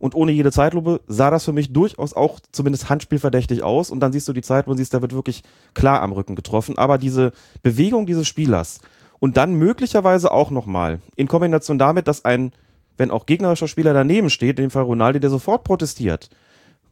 und 0.00 0.14
ohne 0.14 0.32
jede 0.32 0.52
Zeitlupe 0.52 1.00
sah 1.06 1.30
das 1.30 1.44
für 1.44 1.52
mich 1.52 1.72
durchaus 1.72 2.14
auch 2.14 2.40
zumindest 2.52 2.88
handspielverdächtig 2.90 3.62
aus. 3.62 3.90
Und 3.90 4.00
dann 4.00 4.12
siehst 4.12 4.28
du 4.28 4.32
die 4.32 4.42
Zeit, 4.42 4.66
wo 4.66 4.72
du 4.72 4.76
siehst, 4.78 4.92
da 4.92 5.02
wird 5.02 5.14
wirklich 5.14 5.42
klar 5.74 6.02
am 6.02 6.12
Rücken 6.12 6.34
getroffen. 6.34 6.76
Aber 6.78 6.98
diese 6.98 7.32
Bewegung 7.62 8.06
dieses 8.06 8.26
Spielers 8.26 8.80
und 9.20 9.36
dann 9.36 9.54
möglicherweise 9.54 10.30
auch 10.32 10.50
nochmal 10.50 11.00
in 11.16 11.28
Kombination 11.28 11.78
damit, 11.78 12.06
dass 12.08 12.24
ein, 12.24 12.52
wenn 12.96 13.10
auch 13.10 13.26
gegnerischer 13.26 13.68
Spieler 13.68 13.92
daneben 13.92 14.30
steht, 14.30 14.58
in 14.58 14.66
dem 14.66 14.70
Fall 14.70 14.84
Ronaldo, 14.84 15.18
der 15.20 15.30
sofort 15.30 15.64
protestiert, 15.64 16.30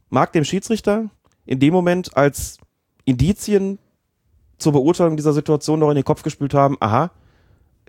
mag 0.09 0.31
dem 0.31 0.43
Schiedsrichter 0.45 1.09
in 1.47 1.59
dem 1.59 1.73
Moment 1.73 2.15
als 2.15 2.57
Indizien 3.05 3.79
zur 4.57 4.73
Beurteilung 4.73 5.15
dieser 5.15 5.33
Situation 5.33 5.79
noch 5.79 5.89
in 5.89 5.95
den 5.95 6.03
Kopf 6.03 6.23
gespült 6.23 6.53
haben, 6.53 6.77
aha, 6.79 7.11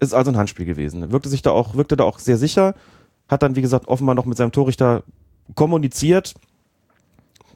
ist 0.00 0.14
also 0.14 0.30
ein 0.30 0.36
Handspiel 0.36 0.64
gewesen. 0.64 1.10
Wirkte 1.10 1.28
sich 1.28 1.42
da 1.42 1.50
auch, 1.50 1.74
wirkte 1.74 1.96
da 1.96 2.04
auch 2.04 2.18
sehr 2.18 2.38
sicher, 2.38 2.74
hat 3.28 3.42
dann, 3.42 3.56
wie 3.56 3.62
gesagt, 3.62 3.88
offenbar 3.88 4.14
noch 4.14 4.26
mit 4.26 4.38
seinem 4.38 4.52
Torrichter 4.52 5.02
kommuniziert. 5.54 6.34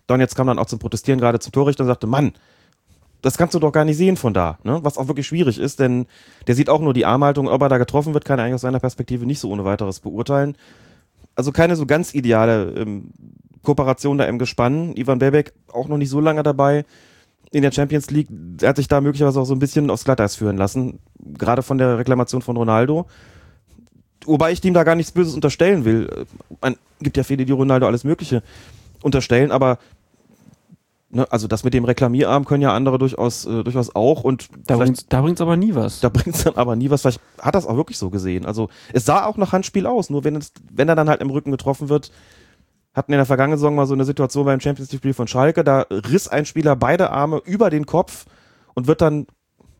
Dann 0.06 0.20
jetzt 0.20 0.34
kam 0.34 0.48
dann 0.48 0.58
auch 0.58 0.66
zum 0.66 0.80
Protestieren 0.80 1.20
gerade 1.20 1.38
zum 1.38 1.52
Torrichter 1.52 1.84
und 1.84 1.88
sagte, 1.88 2.06
Mann, 2.06 2.32
das 3.22 3.38
kannst 3.38 3.54
du 3.54 3.60
doch 3.60 3.70
gar 3.70 3.84
nicht 3.84 3.96
sehen 3.96 4.16
von 4.16 4.34
da, 4.34 4.58
ne? 4.64 4.80
Was 4.82 4.98
auch 4.98 5.06
wirklich 5.06 5.28
schwierig 5.28 5.58
ist, 5.58 5.78
denn 5.78 6.06
der 6.48 6.56
sieht 6.56 6.68
auch 6.68 6.80
nur 6.80 6.92
die 6.92 7.06
Armhaltung, 7.06 7.46
ob 7.46 7.62
er 7.62 7.68
da 7.68 7.78
getroffen 7.78 8.14
wird, 8.14 8.24
kann 8.24 8.40
er 8.40 8.44
eigentlich 8.44 8.56
aus 8.56 8.62
seiner 8.62 8.80
Perspektive 8.80 9.24
nicht 9.24 9.38
so 9.38 9.48
ohne 9.50 9.64
weiteres 9.64 10.00
beurteilen. 10.00 10.56
Also 11.36 11.52
keine 11.52 11.76
so 11.76 11.86
ganz 11.86 12.14
ideale 12.14 12.72
ähm, 12.72 13.12
Kooperation 13.62 14.18
da 14.18 14.24
im 14.24 14.38
Gespann. 14.38 14.96
Ivan 14.96 15.18
Bebek 15.18 15.52
auch 15.72 15.88
noch 15.88 15.98
nicht 15.98 16.10
so 16.10 16.20
lange 16.20 16.42
dabei 16.42 16.84
in 17.52 17.62
der 17.62 17.72
Champions 17.72 18.10
League. 18.10 18.28
Er 18.60 18.70
hat 18.70 18.76
sich 18.76 18.88
da 18.88 19.00
möglicherweise 19.00 19.40
auch 19.40 19.44
so 19.44 19.54
ein 19.54 19.58
bisschen 19.58 19.90
aufs 19.90 20.04
Glatteis 20.04 20.36
führen 20.36 20.56
lassen, 20.56 20.98
gerade 21.18 21.62
von 21.62 21.78
der 21.78 21.98
Reklamation 21.98 22.42
von 22.42 22.56
Ronaldo. 22.56 23.06
Wobei 24.24 24.52
ich 24.52 24.60
dem 24.60 24.74
da 24.74 24.84
gar 24.84 24.94
nichts 24.94 25.12
Böses 25.12 25.34
unterstellen 25.34 25.84
will. 25.84 26.26
Man 26.60 26.76
gibt 27.00 27.16
ja 27.16 27.24
viele, 27.24 27.44
die 27.44 27.52
Ronaldo 27.52 27.86
alles 27.86 28.04
Mögliche 28.04 28.42
unterstellen, 29.02 29.50
aber 29.50 29.78
ne, 31.10 31.26
also 31.30 31.48
das 31.48 31.64
mit 31.64 31.74
dem 31.74 31.84
Reklamierarm 31.84 32.44
können 32.44 32.62
ja 32.62 32.72
andere 32.72 32.98
durchaus, 32.98 33.44
äh, 33.44 33.64
durchaus 33.64 33.94
auch 33.94 34.24
und 34.24 34.48
Da 34.66 34.78
da 35.08 35.20
bringt's 35.20 35.40
aber 35.40 35.56
nie 35.56 35.74
was. 35.74 36.00
da 36.00 36.08
bringt 36.08 36.36
es 36.36 36.44
dann 36.44 36.54
aber 36.54 36.76
nie 36.76 36.88
was. 36.88 37.02
Vielleicht 37.02 37.20
hat 37.40 37.54
das 37.54 37.66
auch 37.66 37.76
wirklich 37.76 37.98
so 37.98 38.10
gesehen. 38.10 38.46
Also 38.46 38.68
es 38.92 39.04
sah 39.04 39.26
auch 39.26 39.36
nach 39.36 39.52
Handspiel 39.52 39.86
aus, 39.86 40.08
nur 40.08 40.24
wenn, 40.24 40.36
es, 40.36 40.52
wenn 40.70 40.88
er 40.88 40.94
dann 40.96 41.08
halt 41.08 41.20
im 41.20 41.30
Rücken 41.30 41.50
getroffen 41.50 41.88
wird, 41.88 42.12
hatten 42.94 43.12
in 43.12 43.18
der 43.18 43.26
vergangenen 43.26 43.58
Saison 43.58 43.74
mal 43.74 43.86
so 43.86 43.94
eine 43.94 44.04
Situation 44.04 44.44
beim 44.44 44.60
Champions 44.60 44.92
League-Spiel 44.92 45.14
von 45.14 45.26
Schalke, 45.26 45.64
da 45.64 45.86
riss 45.90 46.28
ein 46.28 46.44
Spieler 46.44 46.76
beide 46.76 47.10
Arme 47.10 47.40
über 47.44 47.70
den 47.70 47.86
Kopf 47.86 48.26
und 48.74 48.86
wird 48.86 49.00
dann, 49.00 49.26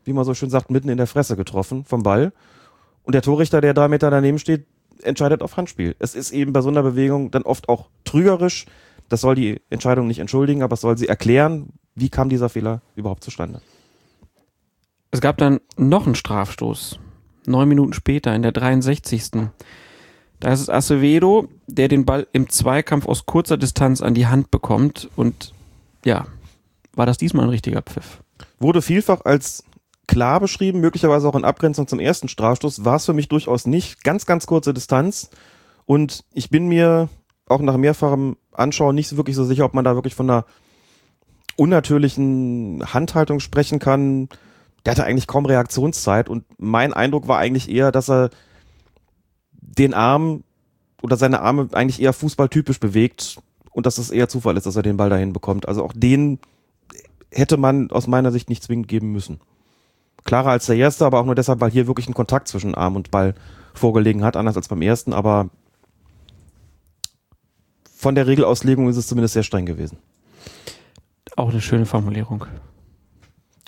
wie 0.03 0.13
man 0.13 0.25
so 0.25 0.33
schön 0.33 0.49
sagt, 0.49 0.71
mitten 0.71 0.89
in 0.89 0.97
der 0.97 1.07
Fresse 1.07 1.35
getroffen 1.35 1.85
vom 1.85 2.03
Ball. 2.03 2.33
Und 3.03 3.13
der 3.13 3.21
Torrichter, 3.21 3.61
der 3.61 3.73
drei 3.73 3.87
Meter 3.87 4.09
daneben 4.09 4.39
steht, 4.39 4.65
entscheidet 5.03 5.41
auf 5.41 5.57
Handspiel. 5.57 5.95
Es 5.99 6.15
ist 6.15 6.31
eben 6.31 6.53
bei 6.53 6.61
so 6.61 6.69
einer 6.69 6.83
Bewegung 6.83 7.31
dann 7.31 7.43
oft 7.43 7.69
auch 7.69 7.89
trügerisch. 8.03 8.65
Das 9.09 9.21
soll 9.21 9.35
die 9.35 9.61
Entscheidung 9.69 10.07
nicht 10.07 10.19
entschuldigen, 10.19 10.63
aber 10.63 10.73
es 10.73 10.81
soll 10.81 10.97
sie 10.97 11.07
erklären, 11.07 11.73
wie 11.95 12.09
kam 12.09 12.29
dieser 12.29 12.49
Fehler 12.49 12.81
überhaupt 12.95 13.23
zustande. 13.23 13.61
Es 15.11 15.21
gab 15.21 15.37
dann 15.37 15.59
noch 15.77 16.05
einen 16.05 16.15
Strafstoß. 16.15 16.99
Neun 17.45 17.69
Minuten 17.69 17.93
später, 17.93 18.33
in 18.33 18.41
der 18.41 18.53
63. 18.53 19.49
Da 20.43 20.51
ist 20.51 20.59
es 20.59 20.69
Acevedo, 20.69 21.47
der 21.67 21.87
den 21.87 22.03
Ball 22.03 22.27
im 22.33 22.49
Zweikampf 22.49 23.07
aus 23.07 23.25
kurzer 23.25 23.55
Distanz 23.55 24.01
an 24.01 24.13
die 24.13 24.27
Hand 24.27 24.51
bekommt. 24.51 25.09
Und 25.15 25.53
ja, 26.03 26.27
war 26.93 27.05
das 27.05 27.17
diesmal 27.17 27.45
ein 27.45 27.49
richtiger 27.49 27.81
Pfiff? 27.81 28.19
wurde 28.59 28.81
vielfach 28.81 29.23
als 29.23 29.63
klar 30.05 30.41
beschrieben, 30.41 30.81
möglicherweise 30.81 31.29
auch 31.29 31.35
in 31.35 31.45
Abgrenzung 31.45 31.87
zum 31.87 32.01
ersten 32.01 32.27
Strafstoß, 32.27 32.83
war 32.83 32.97
es 32.97 33.05
für 33.05 33.13
mich 33.13 33.29
durchaus 33.29 33.65
nicht. 33.65 34.03
Ganz, 34.03 34.25
ganz 34.25 34.45
kurze 34.45 34.73
Distanz. 34.73 35.29
Und 35.85 36.25
ich 36.33 36.49
bin 36.49 36.67
mir 36.67 37.07
auch 37.47 37.61
nach 37.61 37.77
mehrfachem 37.77 38.35
Anschauen 38.51 38.95
nicht 38.95 39.15
wirklich 39.15 39.37
so 39.37 39.45
sicher, 39.45 39.63
ob 39.63 39.73
man 39.73 39.85
da 39.85 39.95
wirklich 39.95 40.13
von 40.13 40.29
einer 40.29 40.45
unnatürlichen 41.55 42.83
Handhaltung 42.93 43.39
sprechen 43.39 43.79
kann. 43.79 44.27
Der 44.85 44.91
hatte 44.91 45.05
eigentlich 45.05 45.27
kaum 45.27 45.45
Reaktionszeit 45.45 46.27
und 46.27 46.43
mein 46.57 46.93
Eindruck 46.93 47.29
war 47.29 47.37
eigentlich 47.37 47.69
eher, 47.69 47.93
dass 47.93 48.09
er 48.09 48.29
den 49.77 49.93
Arm 49.93 50.43
oder 51.01 51.17
seine 51.17 51.41
Arme 51.41 51.69
eigentlich 51.73 52.01
eher 52.01 52.13
fußballtypisch 52.13 52.79
bewegt 52.79 53.37
und 53.71 53.85
dass 53.85 53.97
es 53.97 54.11
eher 54.11 54.29
Zufall 54.29 54.57
ist, 54.57 54.65
dass 54.65 54.75
er 54.75 54.83
den 54.83 54.97
Ball 54.97 55.09
dahin 55.09 55.33
bekommt. 55.33 55.67
Also 55.67 55.83
auch 55.83 55.93
den 55.95 56.39
hätte 57.31 57.57
man 57.57 57.89
aus 57.91 58.07
meiner 58.07 58.31
Sicht 58.31 58.49
nicht 58.49 58.63
zwingend 58.63 58.87
geben 58.87 59.11
müssen. 59.11 59.39
Klarer 60.23 60.51
als 60.51 60.67
der 60.67 60.77
erste, 60.77 61.05
aber 61.05 61.19
auch 61.19 61.25
nur 61.25 61.35
deshalb, 61.35 61.59
weil 61.59 61.71
hier 61.71 61.87
wirklich 61.87 62.07
ein 62.07 62.13
Kontakt 62.13 62.47
zwischen 62.47 62.75
Arm 62.75 62.95
und 62.95 63.11
Ball 63.11 63.35
vorgelegen 63.73 64.23
hat, 64.23 64.37
anders 64.37 64.55
als 64.55 64.67
beim 64.67 64.81
ersten, 64.81 65.13
aber 65.13 65.49
von 67.95 68.15
der 68.15 68.27
Regelauslegung 68.27 68.87
ist 68.89 68.97
es 68.97 69.07
zumindest 69.07 69.33
sehr 69.33 69.43
streng 69.43 69.65
gewesen. 69.65 69.97
Auch 71.35 71.49
eine 71.49 71.61
schöne 71.61 71.85
Formulierung. 71.85 72.45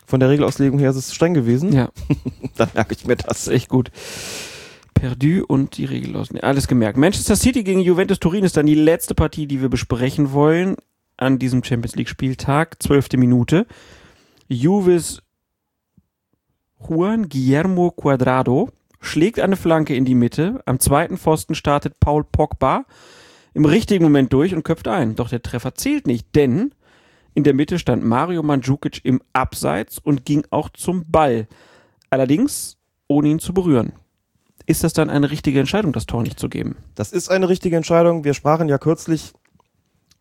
Von 0.05 0.19
der 0.19 0.29
Regelauslegung 0.29 0.77
her 0.77 0.91
ist 0.91 0.97
es 0.97 1.13
streng 1.13 1.33
gewesen. 1.33 1.73
Ja, 1.73 1.89
Dann 2.57 2.69
merke 2.73 2.93
ich 2.93 3.05
mir 3.05 3.15
das 3.15 3.45
das. 3.45 3.47
echt 3.47 3.69
gut. 3.69 3.91
Perdu 4.95 5.45
und 5.47 5.77
die 5.77 5.85
Regel 5.85 6.15
aus. 6.15 6.33
Alles 6.41 6.67
gemerkt. 6.67 6.97
Manchester 6.97 7.35
City 7.35 7.63
gegen 7.63 7.81
Juventus 7.81 8.19
Turin 8.19 8.43
ist 8.43 8.57
dann 8.57 8.65
die 8.65 8.73
letzte 8.73 9.13
Partie, 9.13 9.45
die 9.45 9.61
wir 9.61 9.69
besprechen 9.69 10.31
wollen 10.31 10.75
an 11.17 11.37
diesem 11.37 11.63
Champions 11.63 11.95
League 11.95 12.09
Spieltag. 12.09 12.81
Zwölfte 12.81 13.17
Minute. 13.17 13.67
Juves 14.47 15.21
Juan 16.79 17.29
Guillermo 17.29 17.91
Cuadrado 17.91 18.69
schlägt 18.99 19.39
eine 19.39 19.55
Flanke 19.55 19.95
in 19.95 20.05
die 20.05 20.15
Mitte. 20.15 20.61
Am 20.65 20.79
zweiten 20.79 21.17
Pfosten 21.17 21.55
startet 21.55 21.99
Paul 21.99 22.23
Pogba 22.23 22.85
im 23.53 23.65
richtigen 23.65 24.03
Moment 24.03 24.33
durch 24.33 24.55
und 24.55 24.63
köpft 24.63 24.87
ein. 24.87 25.15
Doch 25.15 25.29
der 25.29 25.41
Treffer 25.41 25.75
zählt 25.75 26.07
nicht, 26.07 26.35
denn 26.35 26.73
in 27.33 27.43
der 27.43 27.53
Mitte 27.53 27.79
stand 27.79 28.03
Mario 28.03 28.43
Mandzukic 28.43 29.03
im 29.03 29.21
Abseits 29.33 29.99
und 29.99 30.25
ging 30.25 30.45
auch 30.49 30.69
zum 30.69 31.05
Ball. 31.11 31.47
Allerdings 32.09 32.77
ohne 33.07 33.29
ihn 33.29 33.39
zu 33.39 33.53
berühren. 33.53 33.93
Ist 34.65 34.83
das 34.83 34.93
dann 34.93 35.09
eine 35.09 35.29
richtige 35.29 35.59
Entscheidung, 35.59 35.93
das 35.93 36.05
Tor 36.05 36.23
nicht 36.23 36.39
zu 36.39 36.49
geben? 36.49 36.77
Das 36.95 37.11
ist 37.11 37.29
eine 37.29 37.49
richtige 37.49 37.77
Entscheidung. 37.77 38.23
Wir 38.23 38.33
sprachen 38.33 38.67
ja 38.67 38.77
kürzlich 38.77 39.33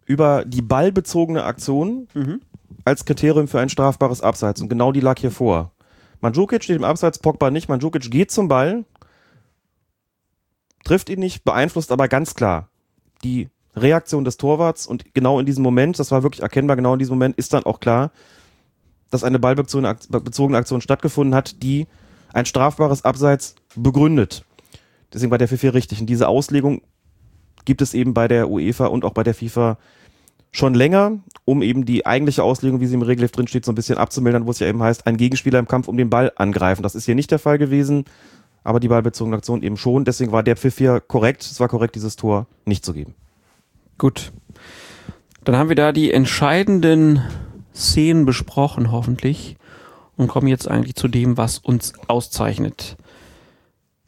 über 0.07 0.45
die 0.45 0.63
ballbezogene 0.63 1.45
Aktion 1.45 2.09
als 2.85 3.05
Kriterium 3.07 3.49
für 3.49 3.61
ein 3.61 3.71
strafbares 3.71 4.21
Abseits 4.21 4.61
und 4.61 4.69
genau 4.69 4.93
die 4.93 5.01
lag 5.01 5.19
hier 5.19 5.31
vor. 5.31 5.73
Mandzukic 6.21 6.63
steht 6.65 6.77
im 6.77 6.85
Abseits, 6.85 7.19
Pogba 7.19 7.51
nicht. 7.51 7.69
Mandzukic 7.69 8.11
geht 8.11 8.31
zum 8.31 8.49
Ball, 8.49 8.85
trifft 10.85 11.09
ihn 11.09 11.21
nicht, 11.21 11.45
beeinflusst 11.45 11.91
aber 11.91 12.09
ganz 12.09 12.35
klar 12.35 12.69
die 13.23 13.49
Reaktion 13.75 14.25
des 14.25 14.37
Torwarts 14.37 14.87
und 14.87 15.15
genau 15.15 15.41
in 15.41 15.47
diesem 15.47 15.63
Moment, 15.63 15.99
das 15.99 16.11
war 16.11 16.23
wirklich 16.23 16.43
erkennbar, 16.43 16.77
genau 16.77 16.93
in 16.93 16.99
diesem 16.99 17.15
Moment 17.15 17.37
ist 17.37 17.55
dann 17.55 17.65
auch 17.65 17.81
klar, 17.81 18.13
dass 19.11 19.25
eine 19.25 19.39
ballbezogene 19.39 19.89
Akt- 19.89 20.09
bezogene 20.11 20.59
Aktion 20.59 20.81
stattgefunden 20.81 21.35
hat, 21.35 21.63
die 21.63 21.87
ein 22.33 22.47
strafbares 22.47 23.05
Abseits 23.05 23.55
begründet. 23.77 24.45
Deswegen 25.13 25.31
war 25.31 25.39
der 25.39 25.49
Pfiff 25.49 25.63
richtig. 25.63 26.01
Und 26.01 26.07
diese 26.07 26.29
Auslegung 26.29 26.83
gibt 27.65 27.83
es 27.83 27.95
eben 27.95 28.15
bei 28.15 28.29
der 28.29 28.51
UEFA 28.51 28.87
und 28.87 29.05
auch 29.05 29.13
bei 29.13 29.23
der 29.23 29.35
FIFA 29.35 29.79
schon 30.51 30.75
länger, 30.75 31.19
um 31.45 31.63
eben 31.63 31.85
die 31.85 32.07
eigentliche 32.07 32.43
Auslegung, 32.43 32.81
wie 32.81 32.87
sie 32.87 32.95
im 32.95 33.03
Regelheft 33.03 33.37
drin 33.37 33.49
steht, 33.49 33.65
so 33.65 33.73
ein 33.73 33.75
bisschen 33.75 33.99
abzumildern, 33.99 34.47
wo 34.47 34.51
es 34.51 34.61
ja 34.61 34.69
eben 34.69 34.83
heißt, 34.83 35.07
ein 35.07 35.17
Gegenspieler 35.17 35.59
im 35.59 35.67
Kampf 35.67 35.89
um 35.89 35.97
den 35.97 36.11
Ball 36.11 36.33
angreifen. 36.37 36.83
Das 36.83 36.95
ist 36.95 37.07
hier 37.07 37.17
nicht 37.17 37.31
der 37.31 37.41
Fall 37.41 37.59
gewesen, 37.59 38.05
aber 38.63 38.79
die 38.81 38.89
ballbezogene 38.89 39.37
Aktion 39.37 39.63
eben 39.63 39.77
schon. 39.77 40.05
Deswegen 40.05 40.31
war 40.31 40.43
der 40.43 40.57
Pfiff 40.57 40.79
hier 40.79 41.01
korrekt. 41.01 41.43
Es 41.43 41.59
war 41.59 41.69
korrekt, 41.69 41.97
dieses 41.97 42.17
Tor 42.17 42.47
nicht 42.65 42.85
zu 42.85 42.93
geben. 42.93 43.15
Gut. 43.99 44.33
Dann 45.43 45.57
haben 45.57 45.69
wir 45.69 45.77
da 45.77 45.93
die 45.93 46.13
entscheidenden 46.13 47.21
Szenen 47.75 48.25
besprochen, 48.25 48.93
hoffentlich, 48.93 49.57
und 50.17 50.29
kommen 50.29 50.47
jetzt 50.47 50.69
eigentlich 50.69 50.95
zu 50.95 51.09
dem, 51.09 51.37
was 51.37 51.59
uns 51.59 51.93
auszeichnet. 52.07 52.97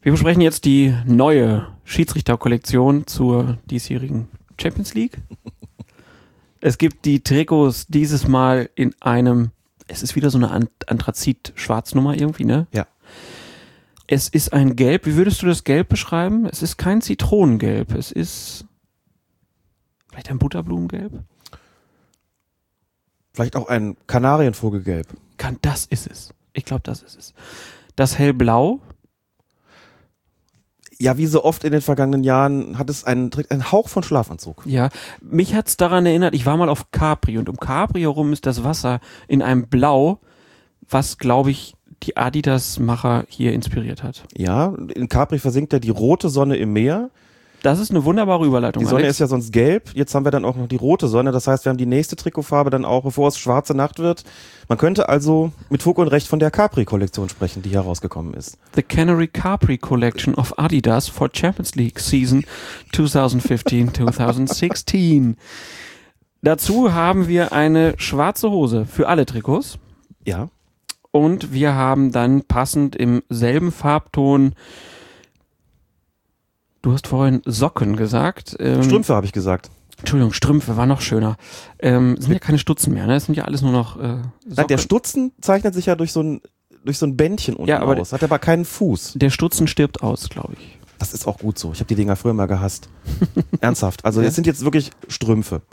Wir 0.07 0.13
besprechen 0.13 0.39
jetzt 0.41 0.63
die 0.63 0.95
neue 1.05 1.67
Schiedsrichterkollektion 1.83 3.07
zur 3.07 3.57
diesjährigen 3.65 4.29
Champions 4.57 4.93
League. 4.93 5.17
Es 6.61 6.77
gibt 6.77 7.03
die 7.03 7.19
Trikots 7.25 7.87
dieses 7.87 8.25
Mal 8.25 8.69
in 8.75 8.95
einem, 9.01 9.51
es 9.89 10.03
ist 10.03 10.15
wieder 10.15 10.29
so 10.29 10.37
eine 10.37 10.49
An- 10.51 10.69
Anthrazit-Schwarznummer 10.87 12.15
irgendwie, 12.15 12.45
ne? 12.45 12.67
Ja. 12.71 12.87
Es 14.07 14.29
ist 14.29 14.53
ein 14.53 14.77
Gelb. 14.77 15.07
Wie 15.07 15.17
würdest 15.17 15.41
du 15.41 15.45
das 15.45 15.65
Gelb 15.65 15.89
beschreiben? 15.89 16.45
Es 16.45 16.61
ist 16.63 16.77
kein 16.77 17.01
Zitronengelb. 17.01 17.93
Es 17.93 18.13
ist 18.13 18.63
vielleicht 20.09 20.31
ein 20.31 20.39
Butterblumengelb. 20.39 21.21
Vielleicht 23.33 23.57
auch 23.57 23.67
ein 23.67 23.97
Kanarienvogelgelb. 24.07 25.07
Kann, 25.35 25.57
das 25.61 25.85
ist 25.85 26.07
es. 26.09 26.33
Ich 26.53 26.63
glaube, 26.63 26.83
das 26.83 27.01
ist 27.03 27.17
es. 27.17 27.33
Das 27.97 28.17
hellblau. 28.17 28.79
Ja, 30.99 31.17
wie 31.17 31.27
so 31.27 31.43
oft 31.43 31.63
in 31.63 31.71
den 31.71 31.81
vergangenen 31.81 32.23
Jahren 32.23 32.77
hat 32.77 32.89
es 32.89 33.03
einen, 33.03 33.29
einen 33.49 33.71
Hauch 33.71 33.87
von 33.87 34.01
Schlafanzug. 34.01 34.63
Ja, 34.65 34.89
mich 35.21 35.53
hat's 35.53 35.77
daran 35.77 36.05
erinnert, 36.05 36.33
ich 36.33 36.45
war 36.45 36.57
mal 36.57 36.69
auf 36.69 36.91
Capri 36.91 37.37
und 37.37 37.49
um 37.49 37.57
Capri 37.57 38.01
herum 38.01 38.33
ist 38.33 38.45
das 38.45 38.63
Wasser 38.63 38.99
in 39.27 39.41
einem 39.41 39.67
Blau, 39.67 40.19
was, 40.89 41.17
glaube 41.17 41.51
ich, 41.51 41.75
die 42.03 42.17
Adidas-Macher 42.17 43.25
hier 43.27 43.53
inspiriert 43.53 44.03
hat. 44.03 44.23
Ja, 44.35 44.73
in 44.93 45.09
Capri 45.09 45.39
versinkt 45.39 45.73
ja 45.73 45.79
die 45.79 45.89
rote 45.89 46.29
Sonne 46.29 46.57
im 46.57 46.73
Meer. 46.73 47.09
Das 47.63 47.79
ist 47.79 47.89
eine 47.89 48.05
wunderbare 48.05 48.45
Überleitung. 48.45 48.83
Die 48.83 48.87
Sonne 48.87 49.01
Alex. 49.03 49.15
ist 49.15 49.19
ja 49.19 49.25
sonst 49.27 49.51
gelb. 49.51 49.89
Jetzt 49.95 50.13
haben 50.13 50.25
wir 50.25 50.31
dann 50.31 50.45
auch 50.45 50.55
noch 50.55 50.67
die 50.67 50.75
rote 50.75 51.07
Sonne. 51.07 51.31
Das 51.31 51.47
heißt, 51.47 51.65
wir 51.65 51.71
haben 51.71 51.77
die 51.77 51.87
nächste 51.87 52.15
Trikotfarbe 52.15 52.69
dann 52.69 52.85
auch, 52.85 53.01
bevor 53.03 53.29
es 53.29 53.37
schwarze 53.39 53.73
Nacht 53.73 53.97
wird. 53.99 54.23
Man 54.69 54.77
könnte 54.77 55.09
also 55.09 55.51
mit 55.69 55.81
Fug 55.81 55.97
und 55.97 56.07
Recht 56.07 56.27
von 56.27 56.37
der 56.39 56.51
Capri-Kollektion 56.51 57.29
sprechen, 57.29 57.63
die 57.63 57.71
herausgekommen 57.71 58.35
ist. 58.35 58.57
The 58.75 58.83
Canary 58.83 59.27
Capri 59.27 59.77
Collection 59.79 60.35
of 60.35 60.57
Adidas 60.59 61.07
for 61.07 61.29
Champions 61.33 61.73
League 61.75 61.99
Season 61.99 62.45
2015-2016. 62.93 65.35
Dazu 66.43 66.93
haben 66.93 67.27
wir 67.27 67.53
eine 67.53 67.95
schwarze 67.97 68.51
Hose 68.51 68.85
für 68.85 69.07
alle 69.07 69.25
Trikots 69.25 69.79
Ja. 70.25 70.49
und 71.11 71.51
wir 71.51 71.73
haben 71.73 72.11
dann 72.11 72.43
passend 72.43 72.95
im 72.95 73.23
selben 73.29 73.71
Farbton 73.71 74.53
Du 76.87 76.93
hast 76.93 77.07
vorhin 77.07 77.41
Socken 77.43 77.97
gesagt. 77.97 78.55
Ähm, 78.61 78.81
Strümpfe 78.81 79.13
habe 79.13 79.25
ich 79.25 79.33
gesagt. 79.33 79.69
Entschuldigung, 79.99 80.31
Strümpfe 80.31 80.77
war 80.77 80.85
noch 80.85 81.01
schöner. 81.01 81.35
Ähm, 81.79 82.15
sind 82.17 82.31
ja 82.31 82.39
keine 82.39 82.59
Stutzen 82.59 82.93
mehr, 82.93 83.05
ne? 83.07 83.15
Das 83.15 83.25
sind 83.25 83.35
ja 83.35 83.43
alles 83.43 83.61
nur 83.61 83.73
noch 83.73 83.97
äh, 83.97 84.03
Nein, 84.03 84.23
Socken. 84.47 84.67
der 84.69 84.77
Stutzen 84.77 85.31
zeichnet 85.41 85.73
sich 85.73 85.87
ja 85.87 85.95
durch 85.97 86.13
so 86.13 86.21
ein, 86.23 86.39
durch 86.85 86.97
so 86.97 87.05
ein 87.05 87.17
Bändchen 87.17 87.55
unten 87.57 87.67
Ja, 87.67 87.81
aber 87.81 87.99
aus. 87.99 88.13
Hat 88.13 88.23
aber 88.23 88.39
keinen 88.39 88.63
Fuß. 88.63 89.15
der 89.17 89.31
Stutzen 89.31 89.67
stirbt 89.67 90.01
aus, 90.01 90.29
glaube 90.29 90.53
ich. 90.57 90.77
Das 90.97 91.13
ist 91.13 91.27
auch 91.27 91.39
gut 91.39 91.59
so. 91.59 91.73
Ich 91.73 91.79
habe 91.79 91.89
die 91.89 91.95
Dinger 91.95 92.15
früher 92.15 92.33
mal 92.33 92.45
gehasst. 92.45 92.87
Ernsthaft. 93.59 94.05
Also 94.05 94.21
Ja. 94.21 94.29
es 94.29 94.35
sind 94.35 94.47
jetzt 94.47 94.63
wirklich 94.63 94.91
Strümpfe. 95.09 95.63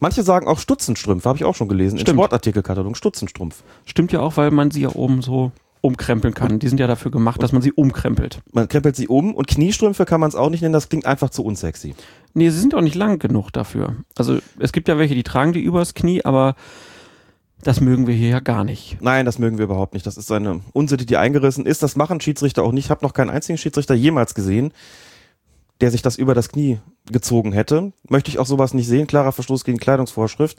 Manche 0.00 0.22
sagen 0.22 0.48
auch 0.48 0.58
Stutzenstrümpfe, 0.58 1.30
habe 1.30 1.38
ich 1.38 1.44
auch 1.46 1.54
schon 1.54 1.68
gelesen. 1.68 1.96
Stimmt. 1.96 2.10
Im 2.10 2.16
Sportartikelkatalog. 2.16 2.94
Stutzenstrumpf. 2.94 3.62
Stimmt 3.86 4.12
ja 4.12 4.20
auch, 4.20 4.36
weil 4.36 4.50
man 4.50 4.70
sie 4.70 4.82
ja 4.82 4.90
oben 4.94 5.22
so 5.22 5.50
umkrempeln 5.82 6.32
kann. 6.32 6.60
Die 6.60 6.68
sind 6.68 6.78
ja 6.78 6.86
dafür 6.86 7.10
gemacht, 7.10 7.42
dass 7.42 7.52
man 7.52 7.60
sie 7.60 7.72
umkrempelt. 7.72 8.40
Man 8.52 8.68
krempelt 8.68 8.96
sie 8.96 9.08
um 9.08 9.34
und 9.34 9.48
Kniestrümpfe 9.48 10.06
kann 10.06 10.20
man 10.20 10.28
es 10.28 10.36
auch 10.36 10.48
nicht 10.48 10.62
nennen, 10.62 10.72
das 10.72 10.88
klingt 10.88 11.04
einfach 11.04 11.28
zu 11.28 11.44
unsexy. 11.44 11.94
Nee, 12.34 12.48
sie 12.50 12.58
sind 12.58 12.74
auch 12.74 12.80
nicht 12.80 12.94
lang 12.94 13.18
genug 13.18 13.50
dafür. 13.52 13.96
Also 14.16 14.38
es 14.58 14.72
gibt 14.72 14.88
ja 14.88 14.96
welche, 14.96 15.14
die 15.14 15.24
tragen 15.24 15.52
die 15.52 15.60
übers 15.60 15.94
Knie, 15.94 16.24
aber 16.24 16.54
das 17.62 17.80
mögen 17.80 18.06
wir 18.06 18.14
hier 18.14 18.28
ja 18.28 18.40
gar 18.40 18.64
nicht. 18.64 18.98
Nein, 19.00 19.26
das 19.26 19.38
mögen 19.38 19.58
wir 19.58 19.64
überhaupt 19.64 19.94
nicht. 19.94 20.06
Das 20.06 20.16
ist 20.16 20.30
eine 20.32 20.60
Unsitte, 20.72 21.04
die 21.04 21.16
eingerissen 21.16 21.66
ist. 21.66 21.82
Das 21.82 21.96
machen 21.96 22.20
Schiedsrichter 22.20 22.62
auch 22.62 22.72
nicht. 22.72 22.86
Ich 22.86 22.90
habe 22.90 23.04
noch 23.04 23.12
keinen 23.12 23.30
einzigen 23.30 23.58
Schiedsrichter 23.58 23.94
jemals 23.94 24.34
gesehen, 24.34 24.72
der 25.80 25.90
sich 25.90 26.02
das 26.02 26.16
über 26.16 26.34
das 26.34 26.48
Knie 26.48 26.78
gezogen 27.10 27.52
hätte. 27.52 27.92
Möchte 28.08 28.30
ich 28.30 28.38
auch 28.38 28.46
sowas 28.46 28.72
nicht 28.72 28.88
sehen. 28.88 29.08
Klarer 29.08 29.32
Verstoß 29.32 29.64
gegen 29.64 29.78
Kleidungsvorschrift. 29.78 30.58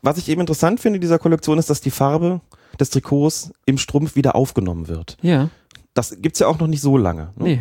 Was 0.00 0.18
ich 0.18 0.28
eben 0.28 0.40
interessant 0.40 0.80
finde 0.80 0.96
in 0.96 1.00
dieser 1.00 1.18
Kollektion 1.18 1.58
ist, 1.58 1.70
dass 1.70 1.80
die 1.80 1.90
Farbe 1.90 2.40
des 2.78 2.90
Trikots 2.90 3.52
im 3.66 3.78
Strumpf 3.78 4.16
wieder 4.16 4.34
aufgenommen 4.34 4.88
wird. 4.88 5.16
Ja, 5.22 5.50
Das 5.94 6.16
gibt's 6.20 6.38
ja 6.38 6.46
auch 6.46 6.58
noch 6.58 6.66
nicht 6.66 6.80
so 6.80 6.96
lange. 6.96 7.32
Ne? 7.36 7.44
nee. 7.44 7.60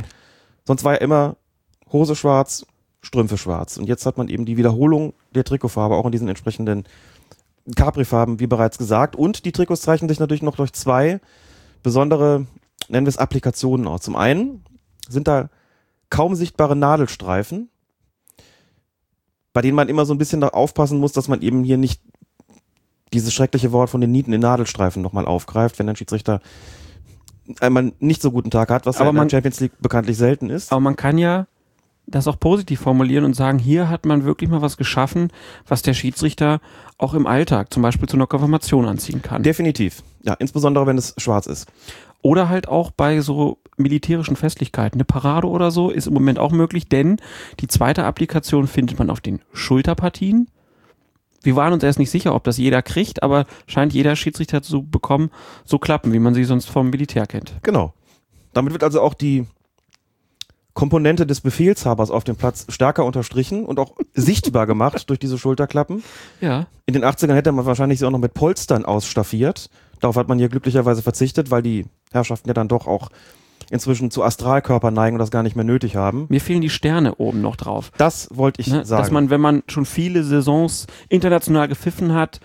Sonst 0.65 0.83
war 0.83 0.93
ja 0.93 0.99
immer 0.99 1.35
Hose 1.91 2.15
schwarz, 2.15 2.65
Strümpfe 3.01 3.37
schwarz. 3.37 3.77
Und 3.77 3.87
jetzt 3.87 4.05
hat 4.05 4.17
man 4.17 4.27
eben 4.29 4.45
die 4.45 4.57
Wiederholung 4.57 5.13
der 5.33 5.43
Trikotfarbe 5.43 5.95
auch 5.95 6.05
in 6.05 6.11
diesen 6.11 6.27
entsprechenden 6.27 6.85
Capri-Farben, 7.75 8.39
wie 8.39 8.47
bereits 8.47 8.77
gesagt. 8.77 9.15
Und 9.15 9.45
die 9.45 9.51
Trikots 9.51 9.81
zeichnen 9.81 10.09
sich 10.09 10.19
natürlich 10.19 10.43
noch 10.43 10.55
durch 10.55 10.73
zwei 10.73 11.19
besondere, 11.83 12.45
nennen 12.89 13.05
wir 13.05 13.09
es 13.09 13.17
Applikationen 13.17 13.87
aus. 13.87 14.01
Zum 14.01 14.15
einen 14.15 14.63
sind 15.07 15.27
da 15.27 15.49
kaum 16.09 16.35
sichtbare 16.35 16.75
Nadelstreifen, 16.75 17.69
bei 19.53 19.61
denen 19.61 19.75
man 19.75 19.89
immer 19.89 20.05
so 20.05 20.13
ein 20.13 20.17
bisschen 20.17 20.43
aufpassen 20.43 20.99
muss, 20.99 21.11
dass 21.11 21.27
man 21.27 21.41
eben 21.41 21.63
hier 21.63 21.77
nicht 21.77 22.01
dieses 23.13 23.33
schreckliche 23.33 23.71
Wort 23.71 23.89
von 23.89 24.01
den 24.01 24.11
Nieten 24.11 24.33
in 24.33 24.41
Nadelstreifen 24.41 25.01
nochmal 25.01 25.25
aufgreift, 25.25 25.79
wenn 25.79 25.89
ein 25.89 25.95
Schiedsrichter 25.95 26.41
einmal 27.59 27.91
nicht 27.99 28.21
so 28.21 28.31
guten 28.31 28.51
Tag 28.51 28.69
hat, 28.69 28.85
was 28.85 28.97
Aber 28.97 29.05
ja 29.05 29.09
in 29.09 29.15
der 29.15 29.21
man- 29.23 29.29
Champions 29.29 29.59
League 29.59 29.73
bekanntlich 29.79 30.17
selten 30.17 30.49
ist. 30.49 30.71
Aber 30.71 30.79
man 30.81 30.95
kann 30.95 31.17
ja 31.17 31.47
das 32.07 32.27
auch 32.27 32.39
positiv 32.39 32.79
formulieren 32.81 33.23
und 33.25 33.35
sagen, 33.35 33.59
hier 33.59 33.87
hat 33.89 34.05
man 34.05 34.25
wirklich 34.25 34.49
mal 34.49 34.61
was 34.61 34.75
geschaffen, 34.77 35.29
was 35.67 35.81
der 35.81 35.93
Schiedsrichter 35.93 36.59
auch 36.97 37.13
im 37.13 37.27
Alltag 37.27 37.71
zum 37.73 37.83
Beispiel 37.83 38.07
zu 38.09 38.17
einer 38.17 38.27
Konfirmation 38.27 38.85
anziehen 38.85 39.21
kann. 39.21 39.43
Definitiv. 39.43 40.03
Ja, 40.23 40.33
insbesondere 40.33 40.87
wenn 40.87 40.97
es 40.97 41.13
schwarz 41.17 41.45
ist. 41.47 41.67
Oder 42.21 42.49
halt 42.49 42.67
auch 42.67 42.91
bei 42.91 43.21
so 43.21 43.57
militärischen 43.77 44.35
Festlichkeiten. 44.35 44.97
Eine 44.97 45.05
Parade 45.05 45.47
oder 45.47 45.71
so 45.71 45.89
ist 45.89 46.07
im 46.07 46.13
Moment 46.13 46.37
auch 46.37 46.51
möglich, 46.51 46.87
denn 46.89 47.17
die 47.59 47.67
zweite 47.67 48.03
Applikation 48.03 48.67
findet 48.67 48.99
man 48.99 49.09
auf 49.09 49.21
den 49.21 49.39
Schulterpartien. 49.53 50.47
Wir 51.41 51.55
waren 51.55 51.73
uns 51.73 51.83
erst 51.83 51.99
nicht 51.99 52.11
sicher, 52.11 52.35
ob 52.35 52.43
das 52.43 52.57
jeder 52.57 52.81
kriegt, 52.81 53.23
aber 53.23 53.45
scheint 53.67 53.93
jeder 53.93 54.15
Schiedsrichter 54.15 54.61
zu 54.61 54.83
bekommen, 54.83 55.31
so 55.65 55.79
klappen, 55.79 56.13
wie 56.13 56.19
man 56.19 56.33
sie 56.33 56.43
sonst 56.43 56.69
vom 56.69 56.89
Militär 56.89 57.25
kennt. 57.27 57.53
Genau. 57.63 57.93
Damit 58.53 58.73
wird 58.73 58.83
also 58.83 59.01
auch 59.01 59.13
die 59.13 59.45
Komponente 60.73 61.25
des 61.25 61.41
Befehlshabers 61.41 62.11
auf 62.11 62.23
dem 62.23 62.35
Platz 62.35 62.65
stärker 62.69 63.05
unterstrichen 63.05 63.65
und 63.65 63.79
auch 63.79 63.95
sichtbar 64.13 64.67
gemacht 64.67 65.09
durch 65.09 65.19
diese 65.19 65.37
Schulterklappen. 65.37 66.03
Ja. 66.39 66.67
In 66.85 66.93
den 66.93 67.03
80ern 67.03 67.33
hätte 67.33 67.51
man 67.51 67.65
wahrscheinlich 67.65 67.99
sie 67.99 68.05
auch 68.05 68.11
noch 68.11 68.19
mit 68.19 68.33
Polstern 68.33 68.85
ausstaffiert. 68.85 69.69
Darauf 69.99 70.15
hat 70.15 70.27
man 70.27 70.39
hier 70.39 70.49
glücklicherweise 70.49 71.01
verzichtet, 71.01 71.51
weil 71.51 71.61
die 71.61 71.85
Herrschaften 72.11 72.47
ja 72.47 72.53
dann 72.53 72.67
doch 72.67 72.87
auch 72.87 73.09
inzwischen 73.71 74.11
zu 74.11 74.21
Astralkörpern 74.23 74.93
neigen 74.93 75.15
und 75.15 75.19
das 75.19 75.31
gar 75.31 75.41
nicht 75.43 75.55
mehr 75.55 75.65
nötig 75.65 75.95
haben. 75.95 76.27
Mir 76.29 76.41
fehlen 76.41 76.61
die 76.61 76.69
Sterne 76.69 77.15
oben 77.15 77.41
noch 77.41 77.55
drauf. 77.55 77.91
Das 77.97 78.27
wollte 78.31 78.61
ich 78.61 78.67
Ne? 78.67 78.85
sagen. 78.85 79.01
Dass 79.01 79.09
man, 79.11 79.29
wenn 79.31 79.41
man 79.41 79.63
schon 79.67 79.85
viele 79.85 80.23
Saisons 80.23 80.85
international 81.09 81.67
gepfiffen 81.67 82.13
hat, 82.13 82.39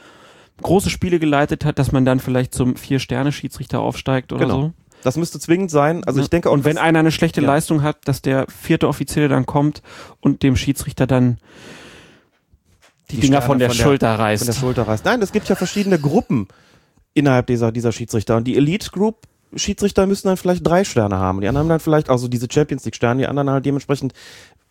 große 0.63 0.89
Spiele 0.89 1.19
geleitet 1.19 1.65
hat, 1.67 1.79
dass 1.79 1.93
man 1.93 2.05
dann 2.07 2.21
vielleicht 2.21 2.55
zum 2.55 2.77
Vier-Sterne-Schiedsrichter 2.77 3.81
aufsteigt 3.81 4.33
oder 4.33 4.47
Genau. 4.47 4.61
so. 4.63 4.73
das 5.03 5.17
müsste 5.17 5.39
zwingend 5.39 5.71
sein. 5.71 6.03
Also 6.05 6.19
ich 6.21 6.27
Ne? 6.27 6.31
denke 6.31 6.49
auch, 6.49 6.55
und 6.55 6.65
wenn 6.65 6.79
einer 6.79 6.99
eine 7.01 7.13
schlechte 7.13 7.41
Ja. 7.41 7.47
Leistung 7.47 7.83
hat, 7.83 7.99
dass 8.07 8.23
der 8.23 8.47
vierte 8.49 8.89
Offizielle 8.89 9.29
dann 9.29 9.47
kommt 9.47 9.83
und 10.21 10.43
dem 10.43 10.57
Schiedsrichter 10.57 11.07
dann 11.07 11.39
die, 13.11 13.17
Die 13.17 13.21
Dinger 13.23 13.43
von 13.43 13.59
der 13.59 13.69
von 13.69 13.77
der- 13.77 13.85
Schulter 13.85 14.09
von 14.13 14.19
der 14.19 14.25
reißt. 14.27 14.55
Schulter 14.59 14.83
reißt. 14.89 15.05
Nein, 15.05 15.23
es 15.23 15.31
gibt 15.33 15.49
ja 15.49 15.55
verschiedene 15.55 15.99
Gruppen 15.99 16.49
innerhalb 17.15 17.47
dieser, 17.47 17.71
dieser 17.71 17.93
Schiedsrichter. 17.93 18.37
Und 18.37 18.45
die 18.45 18.57
Elite 18.57 18.91
Group 18.91 19.19
Schiedsrichter 19.57 20.07
müssen 20.07 20.29
dann 20.29 20.37
vielleicht 20.37 20.67
drei 20.67 20.85
Sterne 20.85 21.19
haben. 21.19 21.41
Die 21.41 21.49
anderen 21.49 21.65
haben 21.65 21.69
dann 21.71 21.81
vielleicht, 21.81 22.11
also 22.11 22.29
diese 22.29 22.49
Champions 22.51 22.85
League 22.85 22.97
Sterne, 22.97 23.23
die 23.23 23.29
anderen 23.29 23.51
halt 23.51 23.67
dementsprechend 23.67 24.13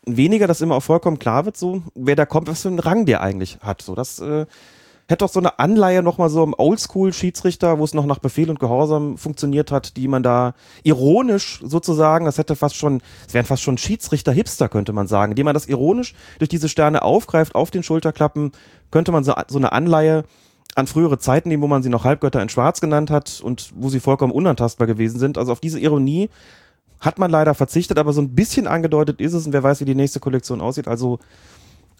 weniger, 0.05 0.47
dass 0.47 0.61
immer 0.61 0.75
auch 0.75 0.83
vollkommen 0.83 1.19
klar 1.19 1.45
wird, 1.45 1.57
so, 1.57 1.83
wer 1.95 2.15
da 2.15 2.25
kommt, 2.25 2.47
was 2.47 2.61
für 2.61 2.67
einen 2.67 2.79
Rang 2.79 3.05
der 3.05 3.21
eigentlich 3.21 3.57
hat. 3.61 3.81
So, 3.81 3.95
das 3.95 4.19
äh, 4.19 4.45
hätte 5.07 5.25
doch 5.25 5.31
so 5.31 5.39
eine 5.39 5.59
Anleihe 5.59 6.01
nochmal 6.03 6.29
so 6.29 6.43
im 6.43 6.53
Oldschool-Schiedsrichter, 6.57 7.79
wo 7.79 7.83
es 7.83 7.93
noch 7.93 8.05
nach 8.05 8.19
Befehl 8.19 8.49
und 8.49 8.59
Gehorsam 8.59 9.17
funktioniert 9.17 9.71
hat, 9.71 9.97
die 9.97 10.07
man 10.07 10.23
da 10.23 10.53
ironisch 10.83 11.59
sozusagen, 11.63 12.25
das 12.25 12.37
hätte 12.37 12.55
fast 12.55 12.75
schon, 12.75 13.01
es 13.27 13.33
wären 13.33 13.45
fast 13.45 13.63
schon 13.63 13.77
Schiedsrichter-Hipster, 13.77 14.69
könnte 14.69 14.93
man 14.93 15.07
sagen, 15.07 15.31
indem 15.31 15.45
man 15.45 15.53
das 15.53 15.67
ironisch 15.67 16.13
durch 16.39 16.49
diese 16.49 16.69
Sterne 16.69 17.01
aufgreift, 17.01 17.55
auf 17.55 17.71
den 17.71 17.83
Schulterklappen, 17.83 18.51
könnte 18.91 19.11
man 19.11 19.23
so, 19.23 19.33
so 19.47 19.57
eine 19.57 19.71
Anleihe 19.71 20.23
an 20.75 20.87
frühere 20.87 21.17
Zeiten 21.17 21.49
nehmen, 21.49 21.63
wo 21.63 21.67
man 21.67 21.81
sie 21.83 21.89
noch 21.89 22.03
Halbgötter 22.03 22.41
in 22.41 22.49
Schwarz 22.49 22.81
genannt 22.81 23.09
hat 23.09 23.41
und 23.43 23.71
wo 23.75 23.89
sie 23.89 23.99
vollkommen 24.01 24.33
unantastbar 24.33 24.87
gewesen 24.87 25.19
sind. 25.19 25.37
Also 25.37 25.51
auf 25.53 25.59
diese 25.61 25.79
Ironie 25.79 26.29
hat 26.99 27.17
man 27.17 27.31
leider 27.31 27.53
verzichtet, 27.53 27.97
aber 27.97 28.13
so 28.13 28.21
ein 28.21 28.35
bisschen 28.35 28.67
angedeutet 28.67 29.21
ist 29.21 29.33
es 29.33 29.45
und 29.45 29.53
wer 29.53 29.63
weiß, 29.63 29.79
wie 29.81 29.85
die 29.85 29.95
nächste 29.95 30.19
Kollektion 30.19 30.61
aussieht. 30.61 30.87
Also 30.87 31.19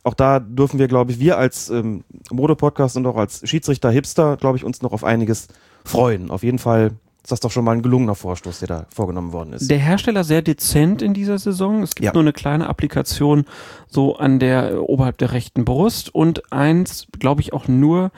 auch 0.04 0.14
da 0.14 0.40
dürfen 0.40 0.78
wir, 0.78 0.88
glaube 0.88 1.12
ich, 1.12 1.20
wir 1.20 1.38
als 1.38 1.70
ähm, 1.70 2.04
Mode-Podcast 2.32 2.96
und 2.98 3.08
auch 3.08 3.16
als 3.18 3.42
Schiedsrichter-Hipster, 3.48 4.38
glaube 4.38 4.58
ich, 4.58 4.64
uns 4.64 4.82
noch 4.82 4.92
auf 4.94 5.04
einiges 5.04 5.48
freuen. 5.84 6.30
Auf 6.30 6.44
jeden 6.44 6.60
Fall 6.60 6.92
ist 7.24 7.32
das 7.32 7.40
doch 7.40 7.50
schon 7.50 7.66
mal 7.66 7.72
ein 7.72 7.82
gelungener 7.82 8.14
Vorstoß, 8.14 8.60
der 8.60 8.68
da 8.68 8.86
vorgenommen 8.94 9.34
worden 9.34 9.54
ist. 9.54 9.72
Der 9.72 9.80
Hersteller 9.80 10.24
sehr 10.24 10.44
dezent 10.44 11.02
in 11.02 11.16
dieser 11.16 11.40
Saison. 11.40 11.82
Es 11.82 11.96
gibt 11.96 12.06
Ja. 12.06 12.14
nur 12.14 12.22
eine 12.22 12.34
kleine 12.34 12.68
Applikation 12.70 13.46
so 13.88 14.18
an 14.18 14.38
der 14.38 14.74
äh, 14.74 14.76
oberhalb 14.76 15.18
der 15.18 15.32
rechten 15.32 15.66
Brust 15.66 16.14
und 16.14 16.52
eins, 16.54 17.08
glaube 17.18 17.42
ich, 17.42 17.52
auch 17.52 17.68
nur, 17.68 18.12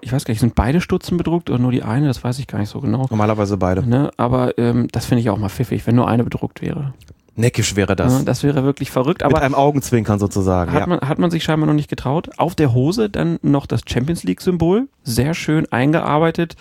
ich 0.00 0.12
weiß 0.12 0.24
gar 0.24 0.32
nicht, 0.32 0.40
sind 0.40 0.54
beide 0.54 0.80
Stutzen 0.80 1.16
bedruckt 1.16 1.50
oder 1.50 1.58
nur 1.58 1.72
die 1.72 1.82
eine? 1.82 2.06
Das 2.06 2.22
weiß 2.22 2.38
ich 2.38 2.46
gar 2.46 2.58
nicht 2.58 2.68
so 2.70 2.80
genau. 2.80 3.06
Normalerweise 3.10 3.56
beide. 3.56 3.86
Ne? 3.86 4.10
Aber 4.16 4.56
ähm, 4.58 4.88
das 4.92 5.06
finde 5.06 5.20
ich 5.20 5.30
auch 5.30 5.38
mal 5.38 5.48
pfiffig, 5.48 5.86
wenn 5.86 5.96
nur 5.96 6.08
eine 6.08 6.24
bedruckt 6.24 6.62
wäre. 6.62 6.94
Neckisch 7.36 7.76
wäre 7.76 7.94
das. 7.94 8.18
Ja, 8.18 8.24
das 8.24 8.42
wäre 8.42 8.64
wirklich 8.64 8.90
verrückt. 8.90 9.22
Mit 9.22 9.32
Aber 9.32 9.42
einem 9.42 9.54
Augenzwinkern 9.54 10.18
sozusagen. 10.18 10.72
hat, 10.72 10.80
Ja. 10.80 10.86
man, 10.86 11.00
hat 11.00 11.18
man 11.20 11.30
sich 11.30 11.44
scheinbar 11.44 11.68
noch 11.68 11.74
nicht 11.74 11.88
getraut. 11.88 12.30
Auf 12.36 12.54
der 12.56 12.74
Hose 12.74 13.08
dann 13.10 13.38
noch 13.42 13.66
das 13.66 13.82
Champions 13.88 14.24
League-Symbol. 14.24 14.88
Sehr 15.04 15.34
schön 15.34 15.70
eingearbeitet 15.70 16.56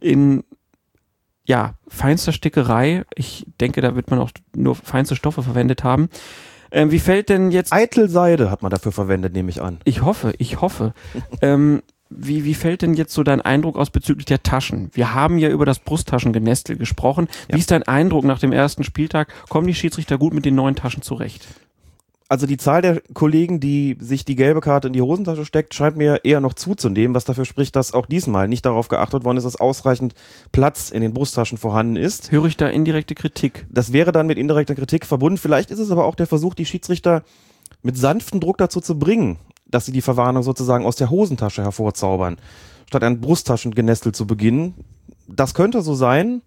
in 0.00 0.42
ja, 1.44 1.74
feinster 1.86 2.32
Stickerei. 2.32 3.04
Ich 3.14 3.46
denke, 3.60 3.80
da 3.80 3.94
wird 3.94 4.10
man 4.10 4.18
auch 4.18 4.30
nur 4.54 4.74
feinste 4.74 5.16
Stoffe 5.16 5.42
verwendet 5.42 5.84
haben. 5.84 6.08
Ähm, 6.70 6.90
wie 6.90 6.98
fällt 6.98 7.28
denn 7.30 7.50
jetzt 7.50 7.72
Eitel 7.72 8.08
Seide 8.10 8.50
hat 8.50 8.60
man 8.62 8.70
dafür 8.70 8.92
verwendet, 8.92 9.32
nehme 9.32 9.48
ich 9.48 9.62
an. 9.62 9.78
Ich 9.84 10.02
hoffe, 10.02 10.34
ich 10.38 10.60
hoffe. 10.60 10.92
ähm, 11.42 11.80
wie, 12.10 12.44
wie 12.44 12.54
fällt 12.54 12.82
denn 12.82 12.94
jetzt 12.94 13.12
so 13.12 13.22
dein 13.22 13.40
Eindruck 13.40 13.76
aus 13.76 13.90
bezüglich 13.90 14.24
der 14.24 14.42
Taschen? 14.42 14.90
Wir 14.92 15.14
haben 15.14 15.38
ja 15.38 15.48
über 15.48 15.66
das 15.66 15.78
Brusttaschengenestel 15.78 16.76
gesprochen. 16.76 17.28
Ja. 17.48 17.56
Wie 17.56 17.60
ist 17.60 17.70
dein 17.70 17.82
Eindruck 17.82 18.24
nach 18.24 18.38
dem 18.38 18.52
ersten 18.52 18.84
Spieltag? 18.84 19.32
Kommen 19.48 19.66
die 19.66 19.74
Schiedsrichter 19.74 20.18
gut 20.18 20.32
mit 20.34 20.44
den 20.44 20.54
neuen 20.54 20.74
Taschen 20.74 21.02
zurecht? 21.02 21.46
Also 22.30 22.46
die 22.46 22.58
Zahl 22.58 22.82
der 22.82 23.00
Kollegen, 23.14 23.58
die 23.58 23.96
sich 24.00 24.26
die 24.26 24.36
gelbe 24.36 24.60
Karte 24.60 24.88
in 24.88 24.92
die 24.92 25.00
Hosentasche 25.00 25.46
steckt, 25.46 25.72
scheint 25.72 25.96
mir 25.96 26.20
eher 26.24 26.40
noch 26.40 26.52
zuzunehmen, 26.52 27.14
was 27.14 27.24
dafür 27.24 27.46
spricht, 27.46 27.74
dass 27.74 27.94
auch 27.94 28.04
diesmal 28.04 28.48
nicht 28.48 28.66
darauf 28.66 28.88
geachtet 28.88 29.24
worden 29.24 29.38
ist, 29.38 29.44
dass 29.44 29.56
ausreichend 29.56 30.14
Platz 30.52 30.90
in 30.90 31.00
den 31.00 31.14
Brusttaschen 31.14 31.56
vorhanden 31.56 31.96
ist. 31.96 32.30
Höre 32.30 32.44
ich 32.44 32.58
da 32.58 32.68
indirekte 32.68 33.14
Kritik? 33.14 33.66
Das 33.70 33.94
wäre 33.94 34.12
dann 34.12 34.26
mit 34.26 34.36
indirekter 34.36 34.74
Kritik 34.74 35.06
verbunden. 35.06 35.38
Vielleicht 35.38 35.70
ist 35.70 35.78
es 35.78 35.90
aber 35.90 36.04
auch 36.04 36.14
der 36.14 36.26
Versuch, 36.26 36.52
die 36.52 36.66
Schiedsrichter 36.66 37.22
mit 37.82 37.96
sanftem 37.96 38.40
Druck 38.40 38.58
dazu 38.58 38.82
zu 38.82 38.98
bringen, 38.98 39.38
dass 39.68 39.86
sie 39.86 39.92
die 39.92 40.02
Verwarnung 40.02 40.42
sozusagen 40.42 40.84
aus 40.84 40.96
der 40.96 41.10
Hosentasche 41.10 41.62
hervorzaubern, 41.62 42.36
statt 42.86 43.04
ein 43.04 43.20
Brusttaschengenestel 43.20 44.12
zu 44.12 44.26
beginnen. 44.26 44.74
Das 45.28 45.54
könnte 45.54 45.82
so 45.82 45.94
sein. 45.94 46.42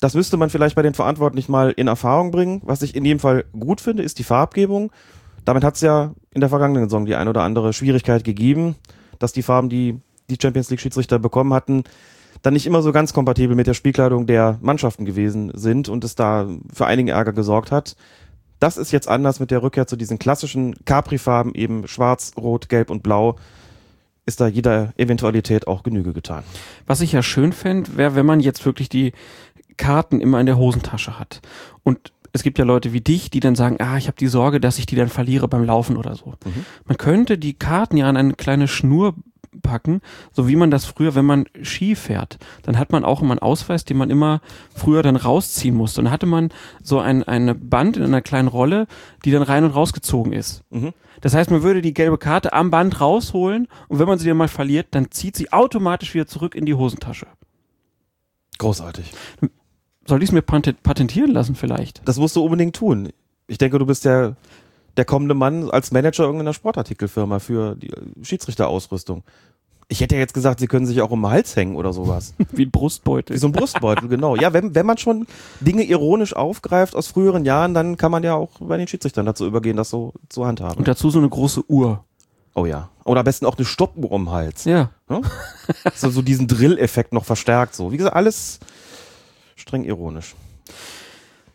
Das 0.00 0.14
müsste 0.14 0.38
man 0.38 0.48
vielleicht 0.48 0.76
bei 0.76 0.82
den 0.82 0.94
Verantwortlichen 0.94 1.52
mal 1.52 1.72
in 1.72 1.86
Erfahrung 1.86 2.30
bringen. 2.30 2.62
Was 2.64 2.82
ich 2.82 2.96
in 2.96 3.04
jedem 3.04 3.20
Fall 3.20 3.44
gut 3.58 3.82
finde, 3.82 4.02
ist 4.02 4.18
die 4.18 4.24
Farbgebung. 4.24 4.90
Damit 5.44 5.62
hat 5.62 5.74
es 5.74 5.82
ja 5.82 6.14
in 6.32 6.40
der 6.40 6.48
vergangenen 6.48 6.84
Saison 6.84 7.04
die 7.04 7.14
ein 7.14 7.28
oder 7.28 7.42
andere 7.42 7.72
Schwierigkeit 7.72 8.24
gegeben, 8.24 8.76
dass 9.18 9.32
die 9.32 9.42
Farben, 9.42 9.68
die 9.68 10.00
die 10.30 10.38
Champions 10.40 10.70
League 10.70 10.80
Schiedsrichter 10.80 11.18
bekommen 11.18 11.52
hatten, 11.52 11.84
dann 12.42 12.54
nicht 12.54 12.66
immer 12.66 12.82
so 12.82 12.92
ganz 12.92 13.12
kompatibel 13.12 13.56
mit 13.56 13.66
der 13.66 13.74
Spielkleidung 13.74 14.26
der 14.26 14.58
Mannschaften 14.62 15.04
gewesen 15.04 15.50
sind 15.54 15.88
und 15.88 16.04
es 16.04 16.14
da 16.14 16.48
für 16.72 16.86
einigen 16.86 17.08
Ärger 17.08 17.32
gesorgt 17.32 17.70
hat. 17.70 17.96
Das 18.60 18.76
ist 18.76 18.92
jetzt 18.92 19.08
anders 19.08 19.40
mit 19.40 19.50
der 19.50 19.62
Rückkehr 19.62 19.86
zu 19.86 19.96
diesen 19.96 20.18
klassischen 20.18 20.76
Capri-Farben, 20.84 21.54
eben 21.54 21.88
schwarz, 21.88 22.32
rot, 22.36 22.68
gelb 22.68 22.90
und 22.90 23.02
blau. 23.02 23.36
Ist 24.26 24.40
da 24.40 24.46
jeder 24.46 24.92
Eventualität 24.96 25.66
auch 25.66 25.82
Genüge 25.82 26.12
getan. 26.12 26.44
Was 26.86 27.00
ich 27.00 27.12
ja 27.12 27.22
schön 27.22 27.52
fände, 27.52 27.96
wäre, 27.96 28.14
wenn 28.14 28.26
man 28.26 28.38
jetzt 28.38 28.64
wirklich 28.64 28.88
die 28.88 29.12
Karten 29.78 30.20
immer 30.20 30.38
in 30.38 30.46
der 30.46 30.58
Hosentasche 30.58 31.18
hat. 31.18 31.40
Und 31.82 32.12
es 32.32 32.42
gibt 32.42 32.58
ja 32.58 32.64
Leute 32.64 32.92
wie 32.92 33.00
dich, 33.00 33.30
die 33.30 33.40
dann 33.40 33.56
sagen, 33.56 33.78
ah, 33.80 33.96
ich 33.96 34.06
habe 34.06 34.16
die 34.16 34.28
Sorge, 34.28 34.60
dass 34.60 34.78
ich 34.78 34.86
die 34.86 34.94
dann 34.94 35.08
verliere 35.08 35.48
beim 35.48 35.64
Laufen 35.64 35.96
oder 35.96 36.14
so. 36.14 36.34
Mhm. 36.44 36.66
Man 36.84 36.96
könnte 36.98 37.38
die 37.38 37.54
Karten 37.54 37.96
ja 37.96 38.08
an 38.08 38.16
eine 38.16 38.34
kleine 38.34 38.68
Schnur 38.68 39.14
packen, 39.70 40.00
so 40.32 40.48
wie 40.48 40.56
man 40.56 40.70
das 40.70 40.84
früher, 40.84 41.14
wenn 41.14 41.24
man 41.24 41.46
Ski 41.62 41.94
fährt, 41.94 42.38
dann 42.62 42.78
hat 42.78 42.90
man 42.90 43.04
auch 43.04 43.22
immer 43.22 43.32
einen 43.32 43.38
Ausweis, 43.40 43.84
den 43.84 43.96
man 43.96 44.10
immer 44.10 44.40
früher 44.74 45.02
dann 45.02 45.16
rausziehen 45.16 45.76
musste. 45.76 46.00
Und 46.00 46.06
dann 46.06 46.12
hatte 46.12 46.26
man 46.26 46.50
so 46.82 46.98
ein 46.98 47.22
eine 47.22 47.54
Band 47.54 47.96
in 47.96 48.02
einer 48.02 48.20
kleinen 48.22 48.48
Rolle, 48.48 48.86
die 49.24 49.30
dann 49.30 49.42
rein 49.42 49.64
und 49.64 49.70
rausgezogen 49.70 50.32
ist. 50.32 50.62
Mhm. 50.70 50.92
Das 51.20 51.34
heißt, 51.34 51.50
man 51.50 51.62
würde 51.62 51.82
die 51.82 51.94
gelbe 51.94 52.18
Karte 52.18 52.52
am 52.52 52.70
Band 52.70 53.00
rausholen 53.00 53.68
und 53.88 53.98
wenn 53.98 54.08
man 54.08 54.18
sie 54.18 54.26
dann 54.26 54.36
mal 54.36 54.48
verliert, 54.48 54.88
dann 54.90 55.10
zieht 55.10 55.36
sie 55.36 55.52
automatisch 55.52 56.14
wieder 56.14 56.26
zurück 56.26 56.54
in 56.54 56.66
die 56.66 56.74
Hosentasche. 56.74 57.26
Großartig. 58.58 59.12
Soll 60.06 60.22
ich 60.22 60.30
es 60.30 60.32
mir 60.32 60.42
patent- 60.42 60.82
patentieren 60.82 61.30
lassen 61.30 61.54
vielleicht? 61.54 62.02
Das 62.06 62.18
musst 62.18 62.34
du 62.36 62.44
unbedingt 62.44 62.74
tun. 62.74 63.10
Ich 63.46 63.58
denke, 63.58 63.78
du 63.78 63.86
bist 63.86 64.04
der, 64.04 64.36
der 64.96 65.04
kommende 65.04 65.34
Mann 65.34 65.70
als 65.70 65.92
Manager 65.92 66.24
irgendeiner 66.24 66.54
Sportartikelfirma 66.54 67.38
für 67.38 67.74
die 67.76 67.90
äh, 67.90 68.00
Schiedsrichterausrüstung. 68.22 69.22
Ich 69.90 70.00
hätte 70.00 70.14
ja 70.14 70.20
jetzt 70.20 70.34
gesagt, 70.34 70.60
sie 70.60 70.68
können 70.68 70.86
sich 70.86 71.02
auch 71.02 71.10
um 71.10 71.22
den 71.22 71.30
Hals 71.30 71.56
hängen 71.56 71.74
oder 71.74 71.92
sowas. 71.92 72.34
Wie 72.52 72.64
ein 72.64 72.70
Brustbeutel. 72.70 73.34
Wie 73.34 73.40
so 73.40 73.48
ein 73.48 73.52
Brustbeutel, 73.52 74.08
genau. 74.08 74.36
Ja, 74.36 74.52
wenn, 74.52 74.74
wenn 74.74 74.86
man 74.86 74.98
schon 74.98 75.26
Dinge 75.60 75.82
ironisch 75.82 76.34
aufgreift 76.34 76.94
aus 76.94 77.08
früheren 77.08 77.44
Jahren, 77.44 77.74
dann 77.74 77.96
kann 77.96 78.12
man 78.12 78.22
ja 78.22 78.34
auch 78.34 78.50
bei 78.60 78.76
den 78.76 78.86
Schiedsrichtern 78.86 79.26
dazu 79.26 79.46
übergehen, 79.46 79.76
das 79.76 79.90
so 79.90 80.12
zu 80.28 80.46
handhaben. 80.46 80.78
Und 80.78 80.86
dazu 80.86 81.10
so 81.10 81.18
eine 81.18 81.28
große 81.28 81.68
Uhr. 81.68 82.04
Oh 82.54 82.66
ja. 82.66 82.88
Oder 83.04 83.20
am 83.20 83.24
besten 83.24 83.46
auch 83.46 83.56
eine 83.56 83.66
Stoppuhr 83.66 84.12
um 84.12 84.26
den 84.26 84.32
Hals. 84.32 84.64
Ja. 84.64 84.90
Ne? 85.08 85.22
so, 85.94 86.08
so 86.10 86.22
diesen 86.22 86.46
Drill-Effekt 86.46 87.12
noch 87.12 87.24
verstärkt. 87.24 87.74
So. 87.74 87.90
Wie 87.90 87.96
gesagt, 87.96 88.14
alles 88.14 88.60
streng 89.56 89.84
ironisch. 89.84 90.34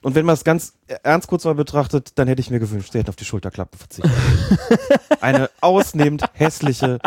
Und 0.01 0.13
wenn 0.13 0.25
man 0.25 0.33
es 0.33 0.43
ganz 0.43 0.73
ernst 1.01 1.27
kurz 1.27 1.45
mal 1.45 1.55
betrachtet, 1.55 2.11
dann 2.15 2.27
hätte 2.27 2.39
ich 2.39 2.51
mir 2.51 2.59
gewünscht, 2.59 2.91
sie 2.91 2.99
hätten 2.99 3.09
auf 3.09 3.15
die 3.15 3.25
Schulterklappen 3.25 3.79
verzichtet. 3.79 4.11
Eine 5.21 5.49
ausnehmend 5.61 6.23
hässliche 6.33 6.99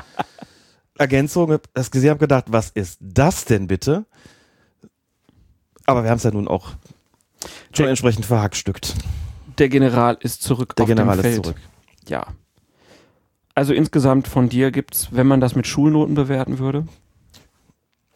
Ergänzung. 0.98 1.58
Das 1.74 1.90
gesehen 1.90 2.10
habe 2.10 2.20
gedacht, 2.20 2.44
was 2.48 2.70
ist 2.70 2.98
das 3.00 3.44
denn 3.44 3.66
bitte? 3.66 4.04
Aber 5.86 6.02
wir 6.02 6.10
haben 6.10 6.18
es 6.18 6.24
ja 6.24 6.30
nun 6.30 6.48
auch 6.48 6.70
schon 7.72 7.84
Der- 7.84 7.88
entsprechend 7.88 8.26
verhackstückt. 8.26 8.94
Der 9.58 9.68
General 9.68 10.16
ist 10.20 10.42
zurück 10.42 10.76
Der 10.76 10.86
General 10.86 11.16
ist 11.16 11.22
Feld. 11.22 11.44
zurück. 11.44 11.56
Ja. 12.08 12.26
Also 13.54 13.72
insgesamt 13.74 14.28
von 14.28 14.48
dir 14.48 14.70
gibt's, 14.70 15.08
wenn 15.10 15.26
man 15.26 15.40
das 15.40 15.54
mit 15.56 15.66
Schulnoten 15.66 16.14
bewerten 16.14 16.58
würde, 16.58 16.86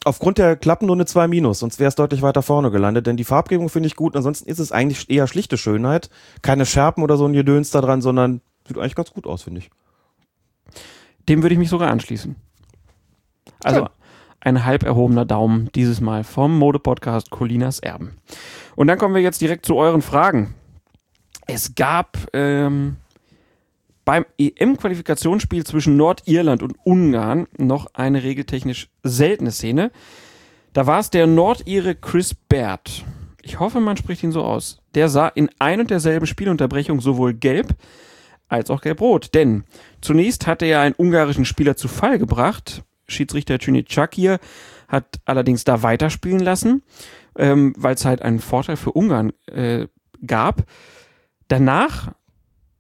Aufgrund 0.05 0.39
der 0.39 0.57
Klappen 0.57 0.87
nur 0.87 0.97
eine 0.97 1.07
2 1.07 1.29
minus, 1.29 1.61
sonst 1.61 1.79
wäre 1.79 1.87
es 1.87 1.95
deutlich 1.95 2.23
weiter 2.23 2.43
vorne 2.43 2.73
gelandet, 2.73 3.07
denn 3.07 3.17
die 3.17 3.23
Farbgebung 3.23 3.69
finde 3.69 3.87
ich 3.87 3.95
gut, 3.95 4.17
ansonsten 4.17 4.49
ist 4.49 4.59
es 4.59 4.73
eigentlich 4.73 5.09
eher 5.09 5.29
schlichte 5.29 5.57
Schönheit. 5.57 6.11
Keine 6.43 6.67
Scherpen 6.67 7.05
oder 7.05 7.17
so 7.17 7.25
ein 7.25 7.33
Gedöns 7.35 7.71
da 7.71 7.81
dran, 7.81 8.03
sondern 8.03 8.41
sieht 8.67 8.77
eigentlich 8.79 8.97
ganz 8.97 9.13
gut 9.13 9.29
aus, 9.29 9.43
finde 9.45 9.61
ich. 9.61 9.71
dem 11.29 11.43
würde 11.43 11.53
ich 11.55 11.59
mich 11.61 11.69
sogar 11.69 11.89
anschließen. 11.93 12.35
Also 13.65 13.89
ein 14.41 14.65
halb 14.65 14.83
erhobener 14.83 15.25
Daumen 15.25 15.71
dieses 15.75 16.01
Mal 16.01 16.25
vom 16.25 16.59
Modepodcast 16.59 17.31
Colinas 17.31 17.79
Erben. 17.79 18.17
Und 18.75 18.89
dann 18.89 18.99
kommen 18.99 19.15
wir 19.15 19.23
jetzt 19.23 19.41
direkt 19.41 19.67
zu 19.67 19.77
euren 19.77 20.03
Fragen. 20.03 20.55
Es 21.47 21.75
gab 21.75 22.17
ähm, 22.33 22.97
beim 24.05 24.25
EM-Qualifikationsspiel 24.39 25.65
zwischen 25.65 25.97
Nordirland 25.97 26.63
und 26.63 26.75
Ungarn 26.85 27.47
noch 27.57 27.87
eine 27.95 28.23
regeltechnisch 28.23 28.89
seltene 29.03 29.51
Szene. 29.51 29.93
Da 30.73 30.87
war 30.87 31.01
es 31.01 31.11
der 31.11 31.27
Nordire 31.27 31.95
Chris 31.95 32.35
Baird. 32.35 33.05
Ich 33.43 33.61
hoffe, 33.61 33.81
man 33.81 33.97
spricht 33.97 34.23
ihn 34.23 34.33
so 34.33 34.43
aus. 34.43 34.81
Der 34.95 35.09
sah 35.09 35.29
in 35.29 35.51
ein 35.59 35.81
und 35.81 35.91
derselben 35.91 36.27
Spielunterbrechung 36.27 37.01
sowohl 37.01 37.35
gelb 37.35 37.75
als 38.49 38.71
auch 38.71 38.81
gelb-rot. 38.81 39.35
Denn 39.35 39.65
zunächst 40.01 40.47
hatte 40.47 40.67
er 40.67 40.81
einen 40.81 40.95
ungarischen 40.97 41.45
Spieler 41.45 41.77
zu 41.77 41.89
Fall 41.89 42.19
gebracht. 42.19 42.85
Schiedsrichter 43.07 43.59
Cüneytschak 43.59 44.15
hier 44.15 44.39
hat 44.89 45.21
allerdings 45.25 45.65
da 45.65 45.83
weiterspielen 45.83 46.41
lassen, 46.41 46.83
ähm, 47.37 47.75
weil 47.77 47.95
es 47.95 48.05
halt 48.05 48.23
einen 48.23 48.41
Vorteil 48.41 48.77
für 48.77 48.93
Ungarn 48.93 49.33
äh, 49.47 49.87
gab. 50.27 50.65
Danach 51.49 52.13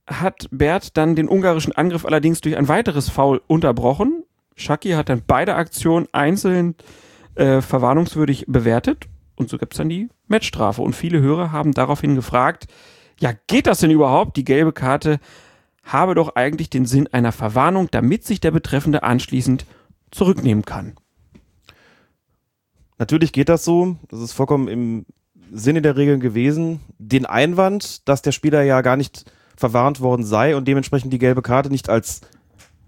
hat 0.07 0.49
Bert 0.51 0.97
dann 0.97 1.17
den 1.17 1.29
ungarischen 1.29 1.73
Angriff 1.73 2.05
allerdings 2.05 2.41
durch 2.41 2.57
ein 2.57 2.69
weiteres 2.69 3.09
Foul 3.09 3.41
unterbrochen. 3.47 4.25
Schaki 4.57 4.91
hat 4.91 5.09
dann 5.09 5.23
beide 5.27 5.55
Aktionen 5.55 6.07
einzeln 6.13 6.75
äh, 7.35 7.61
verwarnungswürdig 7.61 8.45
bewertet 8.47 9.09
und 9.37 9.49
so 9.49 9.59
gibt 9.59 9.75
es 9.75 9.79
dann 9.79 9.89
die 9.89 10.09
Matchstrafe. 10.29 10.83
Und 10.83 10.95
viele 10.95 11.21
Hörer 11.21 11.53
haben 11.53 11.73
daraufhin 11.73 12.15
gefragt, 12.15 12.67
ja, 13.21 13.33
geht 13.47 13.67
das 13.67 13.81
denn 13.81 13.91
überhaupt? 13.91 14.37
Die 14.37 14.45
gelbe 14.45 14.73
Karte 14.73 15.19
habe 15.85 16.15
doch 16.15 16.37
eigentlich 16.37 16.71
den 16.71 16.87
Sinn 16.87 17.09
einer 17.13 17.33
Verwarnung, 17.33 17.89
damit 17.91 18.25
sich 18.25 18.41
der 18.41 18.51
Betreffende 18.53 19.03
anschließend 19.03 19.67
zurücknehmen 20.13 20.65
kann. 20.65 20.95
Natürlich 22.99 23.33
geht 23.33 23.49
das 23.49 23.65
so, 23.65 23.97
das 24.09 24.21
ist 24.21 24.33
vollkommen 24.33 24.69
im 24.69 25.07
Sinne 25.51 25.83
der 25.83 25.97
Regeln 25.97 26.21
gewesen. 26.21 26.81
Den 26.99 27.27
Einwand, 27.27 28.09
dass 28.09 28.23
der 28.23 28.31
Spieler 28.33 28.63
ja 28.63 28.81
gar 28.81 28.97
nicht 28.97 29.25
verwarnt 29.57 30.01
worden 30.01 30.25
sei 30.25 30.57
und 30.57 30.69
dementsprechend 30.69 31.13
die 31.13 31.19
gelbe 31.19 31.43
Karte 31.43 31.69
nicht 31.69 31.89
als 31.89 32.21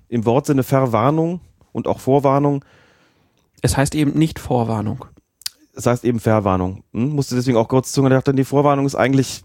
im 0.08 0.24
Wortsinne 0.24 0.62
Verwarnung 0.62 1.40
und 1.72 1.88
auch 1.88 1.98
Vorwarnung 1.98 2.64
Es 3.60 3.76
heißt 3.76 3.94
eben 3.94 4.12
nicht 4.18 4.38
Vorwarnung. 4.38 5.04
das 5.74 5.86
heißt 5.86 6.04
eben 6.04 6.20
Verwarnung. 6.20 6.84
Hm? 6.92 7.10
Musste 7.10 7.34
deswegen 7.34 7.56
auch 7.56 7.68
kurz 7.68 7.92
zugehört, 7.92 8.26
dachte, 8.26 8.34
die 8.34 8.44
Vorwarnung 8.44 8.86
ist 8.86 8.94
eigentlich, 8.94 9.42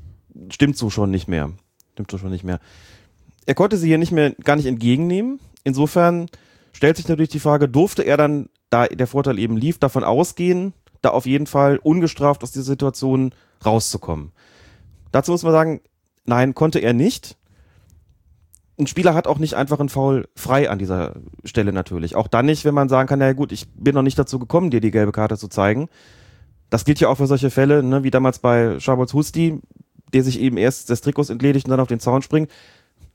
stimmt 0.52 0.78
so 0.78 0.90
schon 0.90 1.10
nicht 1.10 1.28
mehr. 1.28 1.52
Stimmt 1.94 2.12
so 2.12 2.18
schon 2.18 2.30
nicht 2.30 2.44
mehr. 2.44 2.60
Er 3.46 3.56
konnte 3.56 3.78
sie 3.78 3.88
hier 3.88 3.98
nicht 3.98 4.12
mehr, 4.12 4.36
gar 4.44 4.56
nicht 4.56 4.68
entgegennehmen. 4.68 5.40
Insofern 5.64 6.28
stellt 6.74 6.98
sich 6.98 7.08
natürlich 7.08 7.30
die 7.30 7.40
Frage, 7.40 7.68
durfte 7.68 8.04
er 8.04 8.18
dann, 8.18 8.50
da 8.70 8.88
der 8.88 9.08
Vorteil 9.08 9.40
eben 9.40 9.58
lief, 9.58 9.80
davon 9.80 10.04
ausgehen, 10.04 10.74
da 11.02 11.10
auf 11.10 11.26
jeden 11.26 11.48
Fall 11.48 11.78
ungestraft 11.82 12.44
aus 12.44 12.52
dieser 12.52 12.66
Situation 12.66 13.34
rauszukommen. 13.66 14.32
Dazu 15.12 15.32
muss 15.32 15.44
man 15.44 15.54
sagen, 15.54 15.82
nein, 16.26 16.54
konnte 16.54 16.80
er 16.80 16.94
nicht. 16.94 17.38
Ein 18.78 18.88
Spieler 18.88 19.14
hat 19.14 19.28
auch 19.28 19.40
nicht 19.40 19.56
einfach 19.56 19.80
einen 19.80 19.90
Foul 19.90 20.30
frei 20.36 20.70
an 20.70 20.80
dieser 20.80 21.16
Stelle 21.44 21.74
natürlich. 21.74 22.16
Auch 22.16 22.28
dann 22.28 22.46
nicht, 22.46 22.64
wenn 22.64 22.74
man 22.74 22.88
sagen 22.88 23.10
kann, 23.10 23.20
na 23.20 23.26
ja 23.26 23.34
gut, 23.34 23.52
ich 23.52 23.68
bin 23.74 23.96
noch 23.96 24.04
nicht 24.04 24.18
dazu 24.18 24.40
gekommen, 24.40 24.70
dir 24.70 24.80
die 24.80 24.92
gelbe 24.92 25.12
Karte 25.12 25.38
zu 25.38 25.50
zeigen. 25.50 25.90
Das 26.70 26.86
gilt 26.86 27.00
ja 27.00 27.10
auch 27.10 27.16
für 27.16 27.28
solche 27.28 27.50
Fälle, 27.50 27.84
ne, 27.84 28.04
wie 28.04 28.12
damals 28.12 28.40
bei 28.40 28.80
Schabols 28.80 29.14
Husti, 29.14 29.60
der 30.14 30.24
sich 30.24 30.40
eben 30.40 30.58
erst 30.58 30.90
des 30.90 31.02
Trikots 31.02 31.30
entledigt 31.30 31.66
und 31.66 31.72
dann 31.72 31.80
auf 31.80 31.88
den 31.88 32.00
Zaun 32.00 32.22
springt. 32.22 32.50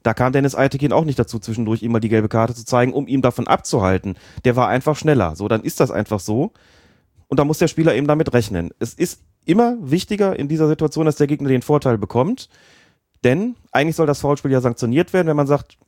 Da 0.04 0.14
kam 0.14 0.32
Dennis 0.32 0.54
Eitekin 0.54 0.92
auch 0.92 1.04
nicht 1.04 1.18
dazu, 1.18 1.38
zwischendurch 1.38 1.82
ihm 1.82 1.90
mal 1.90 1.98
die 1.98 2.10
gelbe 2.10 2.28
Karte 2.28 2.54
zu 2.54 2.64
zeigen, 2.64 2.92
um 2.92 3.08
ihm 3.08 3.22
davon 3.22 3.48
abzuhalten. 3.48 4.16
Der 4.44 4.54
war 4.54 4.68
einfach 4.68 4.96
schneller. 4.96 5.34
So, 5.34 5.48
dann 5.48 5.62
ist 5.62 5.80
das 5.80 5.90
einfach 5.90 6.20
so. 6.20 6.52
Und 7.28 7.40
da 7.40 7.44
muss 7.44 7.58
der 7.58 7.68
Spieler 7.68 7.94
eben 7.94 8.06
damit 8.06 8.32
rechnen. 8.34 8.70
Es 8.78 8.92
ist 8.92 9.22
immer 9.46 9.76
wichtiger 9.80 10.38
in 10.38 10.46
dieser 10.46 10.68
Situation, 10.68 11.06
dass 11.06 11.16
der 11.16 11.26
Gegner 11.26 11.48
den 11.48 11.62
Vorteil 11.62 11.96
bekommt. 11.96 12.50
Denn 13.24 13.56
eigentlich 13.72 13.96
soll 13.96 14.06
das 14.06 14.20
Foulspiel 14.20 14.52
ja 14.52 14.60
sanktioniert 14.60 15.14
werden, 15.14 15.26
wenn 15.26 15.36
man 15.36 15.46
sagt, 15.46 15.78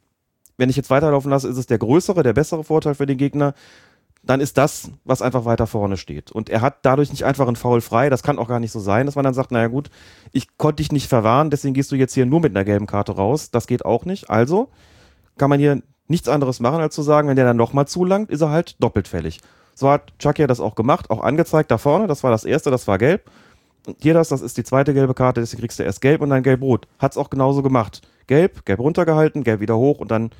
wenn 0.57 0.71
ich 0.71 0.77
jetzt 0.77 0.89
weiterlaufen 0.89 1.31
lasse, 1.31 1.49
ist 1.49 1.59
es 1.59 1.67
der 1.67 1.79
größere, 1.79 2.23
der 2.23 2.33
bessere 2.33 2.65
Vorteil 2.65 2.95
für 2.95 3.05
den 3.05 3.19
Gegner, 3.19 3.53
dann 4.27 4.41
ist 4.41 4.59
das, 4.59 4.91
was 5.05 5.23
einfach 5.23 5.45
weiter 5.45 5.67
vorne 5.67 5.97
steht. 5.97 6.33
Und 6.33 6.51
er 6.51 6.61
hat 6.61 6.79
dadurch 6.83 7.11
nicht 7.11 7.25
einfach 7.25 7.47
einen 7.47 7.57
Foul 7.57 7.81
frei. 7.81 8.11
Das 8.11 8.25
kann 8.25 8.39
auch 8.39 8.49
gar 8.49 8.59
nicht 8.59 8.73
so 8.73 8.81
sein, 8.81 9.07
dass 9.07 9.15
man 9.15 9.25
dann 9.25 9.35
sagt, 9.35 9.53
naja 9.53 9.69
gut, 9.69 9.89
ich 10.33 10.59
konnte 10.59 10.83
dich 10.83 10.91
nicht 10.91 11.09
verwahren, 11.09 11.51
deswegen 11.51 11.75
gehst 11.75 11.93
du 11.93 11.97
jetzt 11.97 12.15
hier 12.15 12.27
nur 12.27 12.41
mit 12.41 12.55
einer 12.55 12.65
gelben 12.65 12.87
Karte 12.87 13.13
raus. 13.13 13.51
Das 13.53 13.69
geht 13.69 13.85
auch 13.85 14.05
nicht. 14.05 14.29
Also 14.29 14.69
kann 15.39 15.49
man 15.49 15.61
hier 15.61 15.81
nichts 16.09 16.29
anderes 16.29 16.61
machen, 16.61 16.81
als 16.81 16.95
zu 16.95 17.03
sagen, 17.03 17.29
wenn 17.29 17.37
der 17.37 17.45
dann 17.45 17.57
nochmal 17.57 17.87
zulangt, 17.87 18.31
ist 18.31 18.41
er 18.41 18.51
halt 18.51 18.77
doppelt 18.83 19.07
fällig. 19.07 19.41
So 19.75 19.91
hat 19.91 20.13
Chuck 20.19 20.39
ja 20.39 20.47
das 20.47 20.61
auch 20.61 20.75
gemacht, 20.75 21.11
auch 21.11 21.23
angezeigt 21.23 21.71
da 21.71 21.79
vorne. 21.79 22.07
Das 22.09 22.25
war 22.25 22.31
das 22.31 22.45
erste, 22.45 22.71
das 22.71 22.89
war 22.89 22.99
gelb. 22.99 23.31
Und 23.87 23.99
hier 24.01 24.15
das, 24.15 24.29
das 24.29 24.41
ist 24.41 24.57
die 24.57 24.65
zweite 24.65 24.93
gelbe 24.93 25.15
Karte, 25.15 25.41
deswegen 25.41 25.61
kriegst 25.61 25.79
du 25.79 25.85
erst 25.85 26.01
gelb 26.01 26.21
und 26.21 26.31
dann 26.31 26.43
gelb-rot. 26.43 26.89
Hat's 26.99 27.17
auch 27.17 27.31
genauso 27.31 27.63
gemacht. 27.63 28.03
Gelb, 28.27 28.65
gelb 28.65 28.81
runtergehalten, 28.81 29.45
gelb 29.45 29.61
wieder 29.61 29.77
hoch 29.77 30.01
und 30.01 30.11
dann 30.11 30.31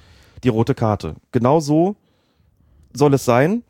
die 0.43 0.49
rote 0.49 0.75
Karte. 0.75 1.15
Genau 1.31 1.61
so 1.61 1.95
soll 2.93 3.15
es 3.15 3.25
sein 3.25 3.63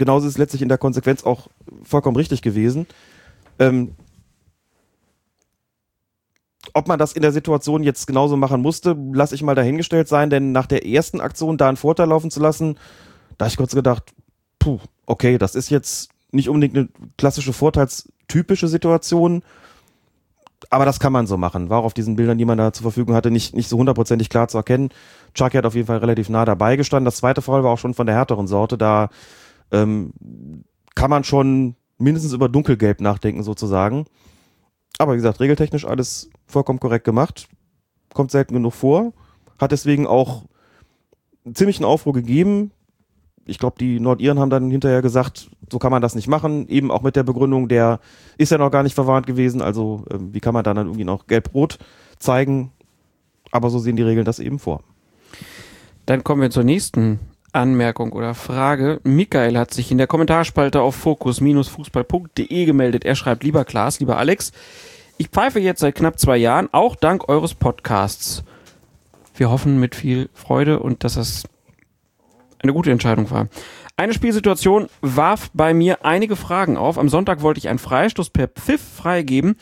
genauso 0.00 0.26
ist 0.26 0.32
es 0.32 0.38
letztlich 0.38 0.62
in 0.62 0.68
der 0.68 0.78
Konsequenz 0.78 1.22
auch 1.22 1.48
vollkommen 1.84 2.16
richtig 2.16 2.42
gewesen. 2.42 2.86
Ähm, 3.60 3.94
ob 6.72 6.88
man 6.88 6.98
das 6.98 7.12
in 7.12 7.22
der 7.22 7.32
Situation 7.32 7.82
jetzt 7.82 8.06
genauso 8.06 8.36
machen 8.36 8.62
musste, 8.62 8.96
lasse 9.12 9.34
ich 9.34 9.42
mal 9.42 9.54
dahingestellt 9.54 10.08
sein, 10.08 10.30
denn 10.30 10.52
nach 10.52 10.66
der 10.66 10.86
ersten 10.86 11.20
Aktion 11.20 11.58
da 11.58 11.68
einen 11.68 11.76
Vorteil 11.76 12.08
laufen 12.08 12.30
zu 12.30 12.40
lassen, 12.40 12.76
da 13.38 13.44
habe 13.44 13.50
ich 13.50 13.56
kurz 13.56 13.74
gedacht, 13.74 14.12
puh, 14.58 14.78
okay, 15.06 15.38
das 15.38 15.54
ist 15.54 15.70
jetzt 15.70 16.10
nicht 16.32 16.48
unbedingt 16.48 16.76
eine 16.76 16.88
klassische 17.18 17.52
vorteilstypische 17.52 18.68
Situation, 18.68 19.42
aber 20.70 20.84
das 20.84 21.00
kann 21.00 21.12
man 21.12 21.26
so 21.26 21.36
machen. 21.36 21.68
War 21.68 21.80
auch 21.80 21.84
auf 21.84 21.94
diesen 21.94 22.16
Bildern, 22.16 22.38
die 22.38 22.44
man 22.44 22.58
da 22.58 22.72
zur 22.72 22.82
Verfügung 22.82 23.14
hatte, 23.14 23.30
nicht, 23.30 23.54
nicht 23.54 23.68
so 23.68 23.76
hundertprozentig 23.76 24.28
klar 24.28 24.48
zu 24.48 24.58
erkennen. 24.58 24.90
Chucky 25.34 25.56
hat 25.56 25.66
auf 25.66 25.74
jeden 25.74 25.86
Fall 25.86 25.98
relativ 25.98 26.28
nah 26.28 26.44
dabei 26.44 26.76
gestanden. 26.76 27.06
Das 27.06 27.16
zweite 27.16 27.42
Fall 27.42 27.64
war 27.64 27.72
auch 27.72 27.78
schon 27.78 27.94
von 27.94 28.06
der 28.06 28.14
härteren 28.16 28.46
Sorte, 28.46 28.78
da 28.78 29.10
ähm, 29.72 30.12
kann 30.94 31.10
man 31.10 31.24
schon 31.24 31.76
mindestens 31.98 32.32
über 32.32 32.48
Dunkelgelb 32.48 33.00
nachdenken 33.00 33.42
sozusagen. 33.42 34.06
Aber 34.98 35.12
wie 35.12 35.16
gesagt, 35.16 35.40
regeltechnisch 35.40 35.86
alles 35.86 36.30
vollkommen 36.46 36.80
korrekt 36.80 37.04
gemacht. 37.04 37.48
Kommt 38.12 38.30
selten 38.30 38.54
genug 38.54 38.74
vor. 38.74 39.12
Hat 39.58 39.72
deswegen 39.72 40.06
auch 40.06 40.44
ziemlichen 41.54 41.84
Aufruhr 41.84 42.12
gegeben. 42.12 42.72
Ich 43.46 43.58
glaube, 43.58 43.76
die 43.78 44.00
Nordiren 44.00 44.38
haben 44.38 44.50
dann 44.50 44.70
hinterher 44.70 45.02
gesagt, 45.02 45.50
so 45.70 45.78
kann 45.78 45.90
man 45.90 46.02
das 46.02 46.14
nicht 46.14 46.28
machen. 46.28 46.68
Eben 46.68 46.90
auch 46.90 47.02
mit 47.02 47.16
der 47.16 47.22
Begründung, 47.22 47.68
der 47.68 48.00
ist 48.36 48.52
ja 48.52 48.58
noch 48.58 48.70
gar 48.70 48.82
nicht 48.82 48.94
verwarnt 48.94 49.26
gewesen. 49.26 49.62
Also 49.62 50.04
äh, 50.10 50.18
wie 50.20 50.40
kann 50.40 50.54
man 50.54 50.64
dann, 50.64 50.76
dann 50.76 50.86
irgendwie 50.86 51.04
noch 51.04 51.26
gelb-rot 51.26 51.78
zeigen? 52.18 52.72
Aber 53.50 53.70
so 53.70 53.78
sehen 53.78 53.96
die 53.96 54.02
Regeln 54.02 54.24
das 54.24 54.38
eben 54.38 54.58
vor. 54.58 54.82
Dann 56.06 56.24
kommen 56.24 56.42
wir 56.42 56.50
zur 56.50 56.64
nächsten 56.64 57.20
Anmerkung 57.52 58.12
oder 58.12 58.34
Frage. 58.34 59.00
Michael 59.04 59.58
hat 59.58 59.72
sich 59.74 59.90
in 59.90 59.98
der 59.98 60.06
Kommentarspalte 60.06 60.80
auf 60.80 60.94
fokus-fußball.de 60.96 62.64
gemeldet. 62.64 63.04
Er 63.04 63.14
schreibt, 63.14 63.44
lieber 63.44 63.64
Klaas, 63.64 64.00
lieber 64.00 64.16
Alex, 64.16 64.52
ich 65.18 65.28
pfeife 65.28 65.60
jetzt 65.60 65.80
seit 65.80 65.94
knapp 65.94 66.18
zwei 66.18 66.36
Jahren, 66.36 66.68
auch 66.72 66.96
dank 66.96 67.28
eures 67.28 67.54
Podcasts. 67.54 68.42
Wir 69.34 69.50
hoffen 69.50 69.78
mit 69.78 69.94
viel 69.94 70.28
Freude 70.34 70.80
und 70.80 71.04
dass 71.04 71.14
das 71.14 71.44
eine 72.58 72.72
gute 72.72 72.90
Entscheidung 72.90 73.30
war. 73.30 73.48
Eine 73.96 74.14
Spielsituation 74.14 74.88
warf 75.02 75.50
bei 75.52 75.74
mir 75.74 76.04
einige 76.04 76.36
Fragen 76.36 76.76
auf. 76.76 76.98
Am 76.98 77.08
Sonntag 77.08 77.42
wollte 77.42 77.58
ich 77.58 77.68
einen 77.68 77.78
Freistoß 77.78 78.30
per 78.30 78.48
Pfiff 78.48 78.80
freigeben. 78.80 79.56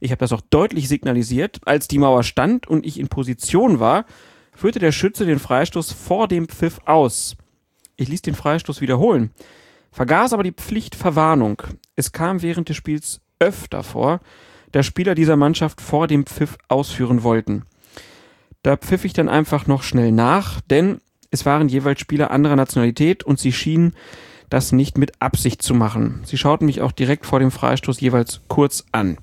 Ich 0.00 0.10
habe 0.10 0.20
das 0.20 0.32
auch 0.32 0.40
deutlich 0.40 0.88
signalisiert. 0.88 1.60
Als 1.66 1.88
die 1.88 1.98
Mauer 1.98 2.22
stand 2.22 2.66
und 2.66 2.86
ich 2.86 2.98
in 2.98 3.08
Position 3.08 3.80
war, 3.80 4.06
führte 4.54 4.78
der 4.78 4.92
Schütze 4.92 5.26
den 5.26 5.38
Freistoß 5.38 5.92
vor 5.92 6.28
dem 6.28 6.48
Pfiff 6.48 6.80
aus. 6.86 7.36
Ich 7.96 8.08
ließ 8.08 8.22
den 8.22 8.34
Freistoß 8.34 8.80
wiederholen, 8.80 9.30
vergaß 9.92 10.32
aber 10.32 10.42
die 10.42 10.52
Pflichtverwarnung. 10.52 11.62
Es 11.96 12.12
kam 12.12 12.42
während 12.42 12.68
des 12.68 12.76
Spiels 12.76 13.20
öfter 13.38 13.82
vor, 13.82 14.20
dass 14.72 14.86
Spieler 14.86 15.14
dieser 15.14 15.36
Mannschaft 15.36 15.80
vor 15.80 16.06
dem 16.08 16.26
Pfiff 16.26 16.56
ausführen 16.68 17.22
wollten. 17.22 17.64
Da 18.62 18.76
pfiff 18.76 19.04
ich 19.04 19.12
dann 19.12 19.28
einfach 19.28 19.66
noch 19.66 19.82
schnell 19.82 20.10
nach, 20.10 20.60
denn 20.62 21.00
es 21.30 21.44
waren 21.44 21.68
jeweils 21.68 22.00
Spieler 22.00 22.30
anderer 22.30 22.56
Nationalität 22.56 23.22
und 23.22 23.38
sie 23.38 23.52
schienen 23.52 23.94
das 24.50 24.72
nicht 24.72 24.98
mit 24.98 25.20
Absicht 25.20 25.62
zu 25.62 25.74
machen. 25.74 26.20
Sie 26.24 26.38
schauten 26.38 26.66
mich 26.66 26.80
auch 26.80 26.92
direkt 26.92 27.26
vor 27.26 27.40
dem 27.40 27.50
Freistoß 27.50 28.00
jeweils 28.00 28.40
kurz 28.48 28.84
an. 28.92 29.18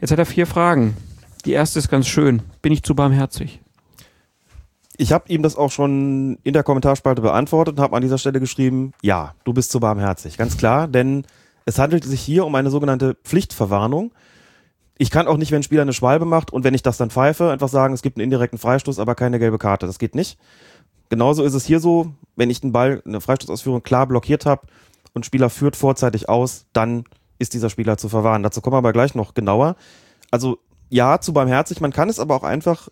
Jetzt 0.00 0.10
hat 0.10 0.18
er 0.18 0.26
vier 0.26 0.46
Fragen. 0.46 0.96
Die 1.44 1.52
erste 1.52 1.78
ist 1.78 1.88
ganz 1.88 2.06
schön. 2.06 2.42
Bin 2.62 2.72
ich 2.72 2.82
zu 2.82 2.94
barmherzig? 2.94 3.60
Ich 5.00 5.12
habe 5.12 5.32
ihm 5.32 5.42
das 5.42 5.56
auch 5.56 5.70
schon 5.70 6.36
in 6.42 6.52
der 6.52 6.62
Kommentarspalte 6.62 7.22
beantwortet 7.22 7.78
und 7.78 7.82
habe 7.82 7.96
an 7.96 8.02
dieser 8.02 8.18
Stelle 8.18 8.38
geschrieben, 8.38 8.92
ja, 9.00 9.34
du 9.44 9.54
bist 9.54 9.70
zu 9.72 9.80
barmherzig. 9.80 10.36
Ganz 10.36 10.58
klar, 10.58 10.88
denn 10.88 11.24
es 11.64 11.78
handelt 11.78 12.04
sich 12.04 12.20
hier 12.20 12.44
um 12.44 12.54
eine 12.54 12.68
sogenannte 12.68 13.16
Pflichtverwarnung. 13.24 14.12
Ich 14.98 15.10
kann 15.10 15.26
auch 15.26 15.38
nicht, 15.38 15.52
wenn 15.52 15.60
ein 15.60 15.62
Spieler 15.62 15.80
eine 15.80 15.94
Schwalbe 15.94 16.26
macht 16.26 16.52
und 16.52 16.64
wenn 16.64 16.74
ich 16.74 16.82
das 16.82 16.98
dann 16.98 17.08
pfeife, 17.08 17.50
einfach 17.50 17.70
sagen, 17.70 17.94
es 17.94 18.02
gibt 18.02 18.18
einen 18.18 18.24
indirekten 18.24 18.58
Freistoß, 18.58 18.98
aber 18.98 19.14
keine 19.14 19.38
gelbe 19.38 19.56
Karte. 19.56 19.86
Das 19.86 19.98
geht 19.98 20.14
nicht. 20.14 20.38
Genauso 21.08 21.44
ist 21.44 21.54
es 21.54 21.64
hier 21.64 21.80
so, 21.80 22.12
wenn 22.36 22.50
ich 22.50 22.60
den 22.60 22.72
Ball, 22.72 23.02
eine 23.06 23.22
Freistoßausführung 23.22 23.82
klar 23.82 24.06
blockiert 24.06 24.44
habe 24.44 24.66
und 25.14 25.24
Spieler 25.24 25.48
führt 25.48 25.76
vorzeitig 25.76 26.28
aus, 26.28 26.66
dann 26.74 27.04
ist 27.38 27.54
dieser 27.54 27.70
Spieler 27.70 27.96
zu 27.96 28.10
verwahren. 28.10 28.42
Dazu 28.42 28.60
kommen 28.60 28.74
wir 28.74 28.78
aber 28.78 28.92
gleich 28.92 29.14
noch 29.14 29.32
genauer. 29.32 29.76
Also 30.30 30.58
ja, 30.90 31.20
zu 31.22 31.32
barmherzig, 31.32 31.80
man 31.80 31.94
kann 31.94 32.10
es 32.10 32.20
aber 32.20 32.34
auch 32.34 32.42
einfach 32.42 32.90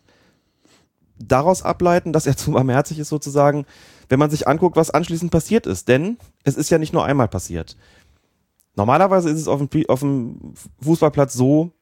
daraus 1.19 1.63
ableiten, 1.63 2.13
dass 2.13 2.27
er 2.27 2.37
zu 2.37 2.53
barmherzig 2.53 2.99
ist 2.99 3.09
sozusagen, 3.09 3.67
wenn 4.09 4.19
man 4.19 4.31
sich 4.31 4.49
anguckt, 4.49 4.77
was 4.77 4.91
anschließend 4.91 5.31
passiert 5.31 5.67
ist. 5.67 5.89
Denn 5.89 6.19
es 6.45 6.57
ist 6.57 6.71
ja 6.71 6.79
nicht 6.79 6.93
nur 6.93 7.05
einmal 7.05 7.29
passiert. 7.29 7.77
Normalerweise 8.77 9.29
ist 9.29 9.41
es 9.41 9.49
auf 9.49 9.61
dem, 9.61 9.85
auf 9.89 10.01
dem 10.01 10.55
Fußballplatz 10.81 11.35
so, 11.35 11.73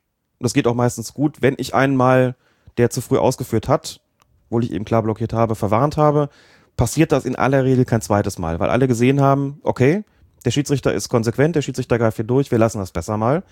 das 0.41 0.55
geht 0.55 0.67
auch 0.67 0.75
meistens 0.75 1.15
gut, 1.15 1.43
wenn 1.43 1.55
ich 1.59 1.75
einmal, 1.75 2.37
der 2.79 2.91
zu 2.91 3.01
früh 3.01 3.19
ausgeführt 3.19 3.69
hat, 3.69 4.01
obwohl 4.47 4.65
ich 4.65 4.73
eben 4.73 4.85
klar 4.85 5.03
blockiert 5.03 5.33
habe, 5.33 5.55
verwarnt 5.55 5.97
habe, 5.97 6.31
passiert 6.77 7.13
das 7.13 7.25
in 7.25 7.37
aller 7.37 7.65
Regel 7.65 7.85
kein 7.85 8.03
zweites 8.03 8.39
Mal, 8.39 8.61
weil 8.61 8.71
alle 8.71 8.89
gesehen 8.89 9.21
haben, 9.21 9.61
okay, 9.63 10.05
der 10.45 10.51
Schiedsrichter 10.51 10.95
ist 10.95 11.09
konsequent, 11.09 11.57
der 11.57 11.63
Schiedsrichter 11.63 11.99
greift 11.99 12.17
hier 12.17 12.25
durch, 12.25 12.51
wir 12.51 12.59
lassen 12.59 12.79
das 12.79 12.93
besser 12.93 13.17
mal. 13.17 13.43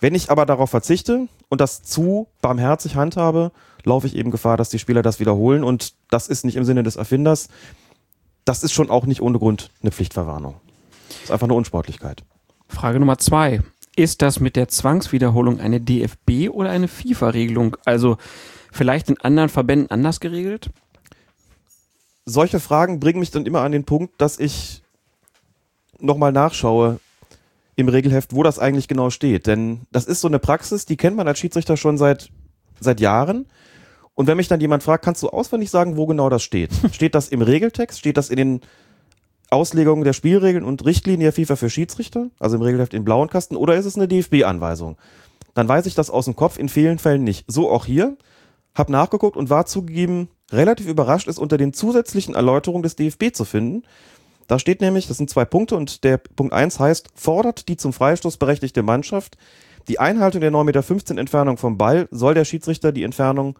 Wenn 0.00 0.14
ich 0.14 0.30
aber 0.30 0.46
darauf 0.46 0.70
verzichte 0.70 1.28
und 1.48 1.60
das 1.60 1.82
zu 1.82 2.28
barmherzig 2.40 2.94
handhabe, 2.94 3.52
laufe 3.84 4.06
ich 4.06 4.14
eben 4.14 4.30
Gefahr, 4.30 4.56
dass 4.56 4.68
die 4.68 4.78
Spieler 4.78 5.02
das 5.02 5.18
wiederholen 5.18 5.64
und 5.64 5.94
das 6.10 6.28
ist 6.28 6.44
nicht 6.44 6.56
im 6.56 6.64
Sinne 6.64 6.82
des 6.82 6.96
Erfinders. 6.96 7.48
Das 8.44 8.62
ist 8.62 8.72
schon 8.72 8.90
auch 8.90 9.06
nicht 9.06 9.22
ohne 9.22 9.38
Grund 9.38 9.70
eine 9.82 9.90
Pflichtverwarnung. 9.90 10.56
Das 11.08 11.24
ist 11.24 11.30
einfach 11.30 11.46
eine 11.46 11.54
Unsportlichkeit. 11.54 12.22
Frage 12.68 13.00
Nummer 13.00 13.18
zwei. 13.18 13.60
Ist 13.96 14.22
das 14.22 14.38
mit 14.38 14.54
der 14.54 14.68
Zwangswiederholung 14.68 15.58
eine 15.58 15.80
DFB 15.80 16.50
oder 16.50 16.70
eine 16.70 16.86
FIFA-Regelung? 16.86 17.76
Also 17.84 18.16
vielleicht 18.70 19.08
in 19.10 19.20
anderen 19.20 19.48
Verbänden 19.48 19.90
anders 19.90 20.20
geregelt? 20.20 20.70
Solche 22.24 22.60
Fragen 22.60 23.00
bringen 23.00 23.18
mich 23.18 23.32
dann 23.32 23.46
immer 23.46 23.62
an 23.62 23.72
den 23.72 23.84
Punkt, 23.84 24.20
dass 24.20 24.38
ich 24.38 24.82
nochmal 25.98 26.30
nachschaue, 26.30 27.00
im 27.78 27.88
Regelheft, 27.88 28.34
wo 28.34 28.42
das 28.42 28.58
eigentlich 28.58 28.88
genau 28.88 29.08
steht. 29.08 29.46
Denn 29.46 29.82
das 29.92 30.04
ist 30.04 30.20
so 30.20 30.26
eine 30.26 30.40
Praxis, 30.40 30.84
die 30.84 30.96
kennt 30.96 31.16
man 31.16 31.28
als 31.28 31.38
Schiedsrichter 31.38 31.76
schon 31.76 31.96
seit, 31.96 32.28
seit 32.80 32.98
Jahren. 32.98 33.46
Und 34.14 34.26
wenn 34.26 34.36
mich 34.36 34.48
dann 34.48 34.60
jemand 34.60 34.82
fragt, 34.82 35.04
kannst 35.04 35.22
du 35.22 35.28
auswendig 35.28 35.70
sagen, 35.70 35.96
wo 35.96 36.06
genau 36.06 36.28
das 36.28 36.42
steht? 36.42 36.72
Steht 36.92 37.14
das 37.14 37.28
im 37.28 37.40
Regeltext? 37.40 38.00
Steht 38.00 38.16
das 38.16 38.30
in 38.30 38.36
den 38.36 38.60
Auslegungen 39.48 40.02
der 40.02 40.12
Spielregeln 40.12 40.64
und 40.64 40.84
Richtlinien 40.84 41.20
der 41.20 41.32
FIFA 41.32 41.54
für 41.54 41.70
Schiedsrichter? 41.70 42.30
Also 42.40 42.56
im 42.56 42.62
Regelheft 42.62 42.94
in 42.94 43.04
blauen 43.04 43.30
Kasten? 43.30 43.54
Oder 43.54 43.76
ist 43.76 43.86
es 43.86 43.94
eine 43.94 44.08
DFB-Anweisung? 44.08 44.96
Dann 45.54 45.68
weiß 45.68 45.86
ich 45.86 45.94
das 45.94 46.10
aus 46.10 46.24
dem 46.24 46.34
Kopf 46.34 46.58
in 46.58 46.68
vielen 46.68 46.98
Fällen 46.98 47.22
nicht. 47.22 47.44
So 47.46 47.70
auch 47.70 47.86
hier. 47.86 48.16
Hab 48.74 48.88
nachgeguckt 48.88 49.36
und 49.36 49.50
war 49.50 49.66
zugegeben 49.66 50.28
relativ 50.50 50.88
überrascht, 50.88 51.28
es 51.28 51.38
unter 51.38 51.58
den 51.58 51.72
zusätzlichen 51.72 52.34
Erläuterungen 52.34 52.82
des 52.82 52.96
DFB 52.96 53.32
zu 53.32 53.44
finden. 53.44 53.84
Da 54.48 54.58
steht 54.58 54.80
nämlich, 54.80 55.06
das 55.06 55.18
sind 55.18 55.30
zwei 55.30 55.44
Punkte 55.44 55.76
und 55.76 56.02
der 56.02 56.16
Punkt 56.16 56.52
1 56.52 56.80
heißt, 56.80 57.10
fordert 57.14 57.68
die 57.68 57.76
zum 57.76 57.92
Freistoß 57.92 58.38
berechtigte 58.38 58.82
Mannschaft 58.82 59.36
die 59.88 60.00
Einhaltung 60.00 60.40
der 60.40 60.50
9,15 60.50 60.64
Meter 60.64 61.18
Entfernung 61.18 61.56
vom 61.56 61.78
Ball, 61.78 62.08
soll 62.10 62.34
der 62.34 62.44
Schiedsrichter 62.44 62.92
die 62.92 63.04
Entfernung 63.04 63.58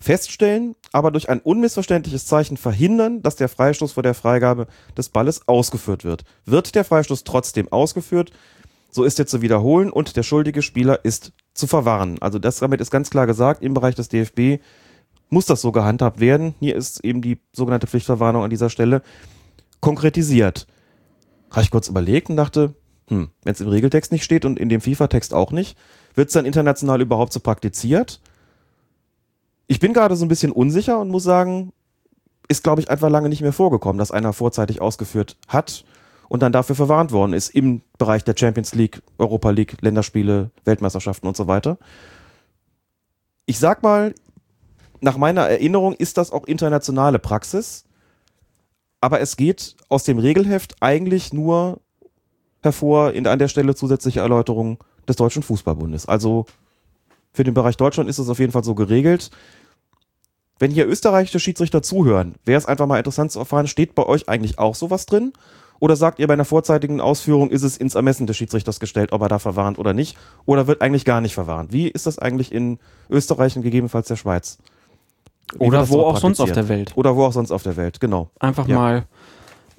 feststellen, 0.00 0.74
aber 0.92 1.10
durch 1.10 1.28
ein 1.30 1.40
unmissverständliches 1.40 2.26
Zeichen 2.26 2.56
verhindern, 2.56 3.22
dass 3.22 3.36
der 3.36 3.48
Freistoß 3.48 3.92
vor 3.92 4.02
der 4.02 4.14
Freigabe 4.14 4.66
des 4.96 5.08
Balles 5.08 5.48
ausgeführt 5.48 6.04
wird. 6.04 6.24
Wird 6.44 6.74
der 6.74 6.84
Freistoß 6.84 7.24
trotzdem 7.24 7.72
ausgeführt, 7.72 8.30
so 8.90 9.04
ist 9.04 9.18
er 9.18 9.26
zu 9.26 9.42
wiederholen 9.42 9.90
und 9.90 10.16
der 10.16 10.22
schuldige 10.22 10.62
Spieler 10.62 11.04
ist 11.04 11.32
zu 11.54 11.66
verwarnen. 11.66 12.20
Also 12.20 12.38
das 12.38 12.58
damit 12.58 12.80
ist 12.80 12.90
ganz 12.90 13.10
klar 13.10 13.26
gesagt, 13.26 13.62
im 13.62 13.74
Bereich 13.74 13.94
des 13.94 14.08
DFB 14.08 14.62
muss 15.28 15.46
das 15.46 15.60
so 15.60 15.72
gehandhabt 15.72 16.20
werden. 16.20 16.54
Hier 16.60 16.76
ist 16.76 17.04
eben 17.04 17.20
die 17.20 17.38
sogenannte 17.52 17.86
Pflichtverwarnung 17.86 18.44
an 18.44 18.50
dieser 18.50 18.70
Stelle 18.70 19.02
konkretisiert. 19.86 20.66
Habe 21.52 21.62
ich 21.62 21.70
kurz 21.70 21.86
überlegt 21.86 22.28
und 22.28 22.34
dachte, 22.34 22.74
hm, 23.06 23.30
wenn 23.44 23.52
es 23.52 23.60
im 23.60 23.68
Regeltext 23.68 24.10
nicht 24.10 24.24
steht 24.24 24.44
und 24.44 24.58
in 24.58 24.68
dem 24.68 24.80
FIFA-Text 24.80 25.32
auch 25.32 25.52
nicht, 25.52 25.78
wird 26.16 26.26
es 26.26 26.34
dann 26.34 26.44
international 26.44 27.00
überhaupt 27.00 27.32
so 27.32 27.38
praktiziert? 27.38 28.20
Ich 29.68 29.78
bin 29.78 29.92
gerade 29.92 30.16
so 30.16 30.24
ein 30.24 30.28
bisschen 30.28 30.50
unsicher 30.50 30.98
und 30.98 31.08
muss 31.08 31.22
sagen, 31.22 31.72
ist, 32.48 32.64
glaube 32.64 32.80
ich, 32.80 32.90
einfach 32.90 33.08
lange 33.10 33.28
nicht 33.28 33.42
mehr 33.42 33.52
vorgekommen, 33.52 33.98
dass 33.98 34.10
einer 34.10 34.32
vorzeitig 34.32 34.80
ausgeführt 34.80 35.36
hat 35.46 35.84
und 36.28 36.42
dann 36.42 36.50
dafür 36.50 36.74
verwarnt 36.74 37.12
worden 37.12 37.32
ist 37.32 37.50
im 37.50 37.82
Bereich 37.96 38.24
der 38.24 38.34
Champions 38.36 38.74
League, 38.74 39.02
Europa 39.18 39.50
League, 39.50 39.76
Länderspiele, 39.82 40.50
Weltmeisterschaften 40.64 41.28
und 41.28 41.36
so 41.36 41.46
weiter. 41.46 41.78
Ich 43.44 43.60
sag 43.60 43.84
mal, 43.84 44.16
nach 45.00 45.16
meiner 45.16 45.42
Erinnerung 45.42 45.94
ist 45.94 46.18
das 46.18 46.32
auch 46.32 46.44
internationale 46.44 47.20
Praxis, 47.20 47.85
aber 49.00 49.20
es 49.20 49.36
geht 49.36 49.76
aus 49.88 50.04
dem 50.04 50.18
Regelheft 50.18 50.76
eigentlich 50.80 51.32
nur 51.32 51.80
hervor 52.62 53.12
in, 53.12 53.26
an 53.26 53.38
der 53.38 53.48
Stelle 53.48 53.74
zusätzliche 53.74 54.20
Erläuterung 54.20 54.78
des 55.08 55.16
Deutschen 55.16 55.42
Fußballbundes. 55.42 56.06
Also 56.06 56.46
für 57.32 57.44
den 57.44 57.54
Bereich 57.54 57.76
Deutschland 57.76 58.08
ist 58.08 58.18
es 58.18 58.28
auf 58.28 58.38
jeden 58.38 58.52
Fall 58.52 58.64
so 58.64 58.74
geregelt. 58.74 59.30
Wenn 60.58 60.70
hier 60.70 60.88
österreichische 60.88 61.38
Schiedsrichter 61.38 61.82
zuhören, 61.82 62.34
wäre 62.44 62.58
es 62.58 62.66
einfach 62.66 62.86
mal 62.86 62.98
interessant 62.98 63.30
zu 63.30 63.38
erfahren, 63.38 63.66
steht 63.66 63.94
bei 63.94 64.04
euch 64.04 64.28
eigentlich 64.28 64.58
auch 64.58 64.74
sowas 64.74 65.06
drin? 65.06 65.32
Oder 65.78 65.96
sagt 65.96 66.18
ihr 66.18 66.26
bei 66.26 66.32
einer 66.32 66.46
vorzeitigen 66.46 67.02
Ausführung, 67.02 67.50
ist 67.50 67.62
es 67.62 67.76
ins 67.76 67.94
Ermessen 67.94 68.26
des 68.26 68.38
Schiedsrichters 68.38 68.80
gestellt, 68.80 69.12
ob 69.12 69.20
er 69.20 69.28
da 69.28 69.38
verwarnt 69.38 69.78
oder 69.78 69.92
nicht? 69.92 70.16
Oder 70.46 70.66
wird 70.66 70.80
eigentlich 70.80 71.04
gar 71.04 71.20
nicht 71.20 71.34
verwarnt? 71.34 71.72
Wie 71.72 71.88
ist 71.88 72.06
das 72.06 72.18
eigentlich 72.18 72.50
in 72.50 72.78
Österreich 73.10 73.56
und 73.56 73.62
gegebenenfalls 73.62 74.08
der 74.08 74.16
Schweiz? 74.16 74.56
Oder 75.58 75.88
wo 75.88 76.00
auch 76.02 76.18
sonst 76.18 76.40
auf 76.40 76.52
der 76.52 76.68
Welt. 76.68 76.92
Oder 76.96 77.16
wo 77.16 77.24
auch 77.24 77.32
sonst 77.32 77.50
auf 77.50 77.62
der 77.62 77.76
Welt, 77.76 78.00
genau. 78.00 78.30
Einfach 78.40 78.66
Ja. 78.66 78.76
mal 78.76 79.04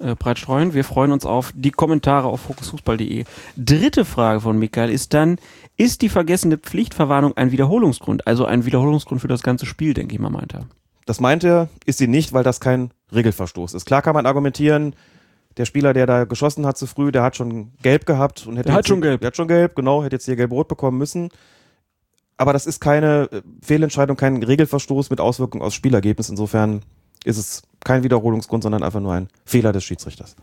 äh, 0.00 0.14
breit 0.14 0.38
streuen. 0.38 0.74
Wir 0.74 0.84
freuen 0.84 1.12
uns 1.12 1.26
auf 1.26 1.52
die 1.54 1.70
Kommentare 1.72 2.28
auf 2.28 2.40
fokusfußball.de. 2.42 3.24
Dritte 3.56 4.04
Frage 4.04 4.40
von 4.40 4.58
Michael 4.58 4.90
ist 4.90 5.12
dann, 5.12 5.38
ist 5.76 6.02
die 6.02 6.08
vergessene 6.08 6.56
Pflichtverwarnung 6.56 7.36
ein 7.36 7.50
Wiederholungsgrund? 7.50 8.26
Also 8.26 8.44
ein 8.44 8.64
Wiederholungsgrund 8.64 9.20
für 9.20 9.28
das 9.28 9.42
ganze 9.42 9.66
Spiel, 9.66 9.94
denke 9.94 10.14
ich 10.14 10.20
mal, 10.20 10.30
meint 10.30 10.54
er. 10.54 10.66
Das 11.06 11.20
meint 11.20 11.42
er, 11.42 11.68
ist 11.84 11.98
sie 11.98 12.06
nicht, 12.06 12.32
weil 12.32 12.44
das 12.44 12.60
kein 12.60 12.92
Regelverstoß 13.12 13.74
ist. 13.74 13.86
Klar 13.86 14.02
kann 14.02 14.14
man 14.14 14.26
argumentieren, 14.26 14.94
der 15.56 15.64
Spieler, 15.64 15.92
der 15.92 16.06
da 16.06 16.24
geschossen 16.24 16.66
hat 16.66 16.78
zu 16.78 16.86
früh, 16.86 17.10
der 17.10 17.22
hat 17.22 17.34
schon 17.34 17.72
gelb 17.82 18.06
gehabt 18.06 18.46
und 18.46 18.56
hätte 18.56 18.68
Der 18.68 18.74
hat 18.76 18.86
schon 18.86 19.00
gelb. 19.00 19.20
Der 19.20 19.28
hat 19.28 19.36
schon 19.36 19.48
gelb, 19.48 19.74
genau, 19.74 20.04
hätte 20.04 20.16
jetzt 20.16 20.26
hier 20.26 20.36
gelb-rot 20.36 20.68
bekommen 20.68 20.98
müssen. 20.98 21.30
Aber 22.38 22.52
das 22.52 22.66
ist 22.66 22.80
keine 22.80 23.28
äh, 23.30 23.42
Fehlentscheidung, 23.60 24.16
kein 24.16 24.42
Regelverstoß 24.42 25.10
mit 25.10 25.20
Auswirkungen 25.20 25.62
aufs 25.62 25.74
Spielergebnis. 25.74 26.30
Insofern 26.30 26.80
ist 27.24 27.36
es 27.36 27.62
kein 27.84 28.04
Wiederholungsgrund, 28.04 28.62
sondern 28.62 28.82
einfach 28.82 29.00
nur 29.00 29.12
ein 29.12 29.28
Fehler 29.44 29.72
des 29.72 29.84
Schiedsrichters. 29.84 30.36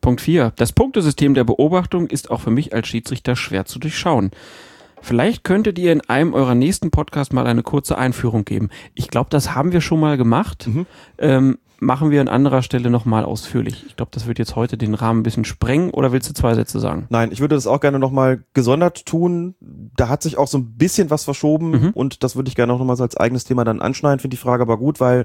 Punkt 0.00 0.20
4. 0.20 0.52
Das 0.56 0.72
Punktesystem 0.72 1.34
der 1.34 1.44
Beobachtung 1.44 2.06
ist 2.06 2.30
auch 2.30 2.40
für 2.40 2.50
mich 2.50 2.72
als 2.74 2.88
Schiedsrichter 2.88 3.36
schwer 3.36 3.64
zu 3.64 3.78
durchschauen. 3.78 4.30
Vielleicht 5.02 5.44
könntet 5.44 5.78
ihr 5.78 5.92
in 5.92 6.02
einem 6.02 6.34
eurer 6.34 6.54
nächsten 6.54 6.90
Podcast 6.90 7.32
mal 7.32 7.46
eine 7.46 7.62
kurze 7.62 7.96
Einführung 7.96 8.44
geben. 8.44 8.68
Ich 8.94 9.08
glaube, 9.08 9.30
das 9.30 9.54
haben 9.54 9.72
wir 9.72 9.80
schon 9.80 10.00
mal 10.00 10.18
gemacht. 10.18 10.66
Mhm. 10.66 10.86
Ähm, 11.18 11.58
machen 11.80 12.10
wir 12.10 12.20
an 12.20 12.28
anderer 12.28 12.62
Stelle 12.62 12.90
nochmal 12.90 13.24
ausführlich. 13.24 13.84
Ich 13.88 13.96
glaube, 13.96 14.10
das 14.14 14.26
wird 14.26 14.38
jetzt 14.38 14.54
heute 14.54 14.76
den 14.78 14.94
Rahmen 14.94 15.20
ein 15.20 15.22
bisschen 15.22 15.44
sprengen. 15.44 15.90
Oder 15.90 16.12
willst 16.12 16.28
du 16.28 16.34
zwei 16.34 16.54
Sätze 16.54 16.78
sagen? 16.78 17.06
Nein, 17.08 17.32
ich 17.32 17.40
würde 17.40 17.54
das 17.56 17.66
auch 17.66 17.80
gerne 17.80 17.98
nochmal 17.98 18.44
gesondert 18.54 19.06
tun. 19.06 19.54
Da 19.60 20.08
hat 20.08 20.22
sich 20.22 20.38
auch 20.38 20.46
so 20.48 20.58
ein 20.58 20.76
bisschen 20.76 21.10
was 21.10 21.24
verschoben 21.24 21.70
Mhm. 21.70 21.90
und 21.94 22.22
das 22.22 22.36
würde 22.36 22.48
ich 22.48 22.54
gerne 22.54 22.72
auch 22.72 22.78
nochmal 22.78 22.96
so 22.96 23.02
als 23.02 23.16
eigenes 23.16 23.44
Thema 23.44 23.64
dann 23.64 23.80
anschneiden. 23.80 24.20
Finde 24.20 24.36
die 24.36 24.40
Frage 24.42 24.62
aber 24.62 24.76
gut, 24.78 25.00
weil 25.00 25.24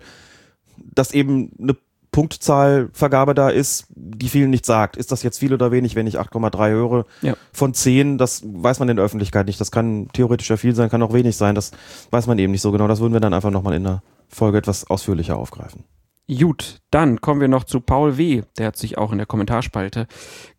das 0.78 1.12
eben 1.14 1.52
eine 1.62 1.76
Punktzahlvergabe 2.12 3.34
da 3.34 3.50
ist, 3.50 3.88
die 3.90 4.30
vielen 4.30 4.50
nicht 4.50 4.66
sagt. 4.66 4.96
Ist 4.96 5.12
das 5.12 5.24
jetzt 5.24 5.40
viel 5.40 5.54
oder 5.54 5.72
wenig, 5.72 5.96
wenn 5.96 6.08
ich 6.08 6.18
8,3 6.20 6.70
höre 6.70 7.06
Ja. 7.22 7.34
von 7.52 7.74
10? 7.74 8.18
Das 8.18 8.42
weiß 8.46 8.80
man 8.80 8.88
in 8.90 8.96
der 8.96 9.06
Öffentlichkeit 9.06 9.48
nicht. 9.48 9.60
Das 9.60 9.72
kann 9.72 10.08
theoretisch 10.14 10.50
ja 10.50 10.56
viel 10.58 10.74
sein, 10.76 10.90
kann 10.90 11.02
auch 11.04 11.12
wenig 11.14 11.36
sein. 11.36 11.56
Das 11.56 11.72
weiß 12.12 12.28
man 12.28 12.40
eben 12.40 12.52
nicht 12.52 12.62
so 12.62 12.72
genau. 12.72 12.88
Das 12.88 13.02
würden 13.02 13.14
wir 13.14 13.20
dann 13.20 13.34
einfach 13.34 13.52
nochmal 13.52 13.74
in 13.74 13.84
der 13.84 14.02
Folge 14.30 14.58
etwas 14.58 14.90
ausführlicher 14.90 15.38
aufgreifen. 15.38 15.84
Gut, 16.28 16.82
dann 16.90 17.22
kommen 17.22 17.40
wir 17.40 17.48
noch 17.48 17.66
zu 17.66 17.80
Paul 17.82 18.18
W. 18.18 18.42
Der 18.58 18.68
hat 18.68 18.78
sich 18.78 18.98
auch 18.98 19.12
in 19.12 19.20
der 19.20 19.28
Kommentarspalte 19.28 20.08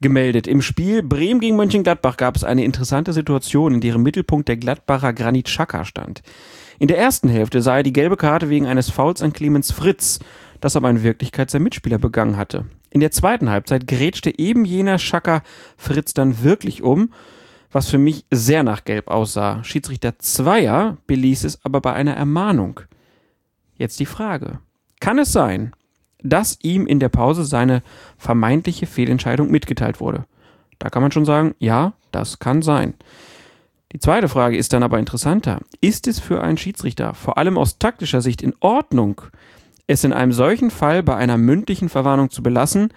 gemeldet. 0.01 0.47
Im 0.47 0.63
Spiel 0.63 1.03
Bremen 1.03 1.41
gegen 1.41 1.57
Mönchengladbach 1.57 2.17
gab 2.17 2.37
es 2.37 2.45
eine 2.45 2.65
interessante 2.65 3.13
Situation, 3.13 3.75
in 3.75 3.81
deren 3.81 4.03
Mittelpunkt 4.03 4.47
der 4.47 4.59
Gladbacher 4.59 5.13
Granit 5.13 5.47
Xhaka 5.47 5.85
stand. 5.85 6.23
In 6.79 6.87
der 6.87 6.99
ersten 6.99 7.29
Hälfte 7.29 7.63
sah 7.63 7.79
er 7.79 7.83
die 7.83 7.93
gelbe 7.93 8.17
Karte 8.17 8.49
wegen 8.49 8.67
eines 8.67 8.91
Fouls 8.91 9.23
an 9.23 9.33
Clemens 9.33 9.73
Fritz, 9.73 10.21
das 10.61 10.77
aber 10.77 10.89
in 10.89 11.03
Wirklichkeit 11.03 11.51
sein 11.51 11.65
Mitspieler 11.65 11.99
begangen 11.99 12.37
hatte. 12.37 12.67
In 12.91 13.01
der 13.01 13.11
zweiten 13.11 13.51
Halbzeit 13.51 13.89
grätschte 13.89 14.39
eben 14.39 14.65
jener 14.65 14.99
Xhaka 14.99 15.43
Fritz 15.77 16.15
dann 16.15 16.45
wirklich 16.45 16.83
um, 16.83 17.13
was 17.73 17.89
für 17.89 17.99
mich 17.99 18.25
sehr 18.31 18.63
nach 18.63 18.85
Gelb 18.85 19.09
aussah. 19.09 19.65
Schiedsrichter 19.65 20.17
Zweier 20.21 20.97
beließ 21.09 21.43
es 21.43 21.65
aber 21.65 21.81
bei 21.81 21.93
einer 21.93 22.15
Ermahnung. 22.15 22.81
Jetzt 23.77 23.99
die 23.99 24.07
Frage. 24.07 24.61
Kann 25.01 25.19
es 25.19 25.33
sein, 25.33 25.73
dass 26.23 26.59
ihm 26.63 26.87
in 26.87 27.01
der 27.01 27.09
Pause 27.09 27.45
seine 27.45 27.83
vermeintliche 28.17 28.87
Fehlentscheidung 28.87 29.51
mitgeteilt 29.51 30.01
wurde? 30.01 30.25
Da 30.79 30.91
kann 30.91 31.03
man 31.03 31.13
schon 31.13 31.25
sagen, 31.25 31.55
ja, 31.59 31.95
das 32.11 32.39
kann 32.39 32.63
sein. 32.63 32.95
Die 33.93 33.99
zweite 33.99 34.29
Frage 34.29 34.57
ist 34.57 34.73
dann 34.73 34.83
aber 34.83 34.99
interessanter. 34.99 35.61
Ist 35.81 36.07
es 36.07 36.19
für 36.19 36.43
einen 36.43 36.59
Schiedsrichter, 36.59 37.15
vor 37.15 37.39
allem 37.39 37.57
aus 37.57 37.79
taktischer 37.79 38.21
Sicht, 38.21 38.43
in 38.43 38.55
Ordnung, 38.61 39.23
es 39.87 40.05
in 40.05 40.13
einem 40.13 40.33
solchen 40.33 40.71
Fall 40.71 41.03
bei 41.03 41.17
einer 41.17 41.39
mündlichen 41.39 41.89
Verwarnung 41.89 42.31
zu 42.31 42.43
belassen, 42.43 42.93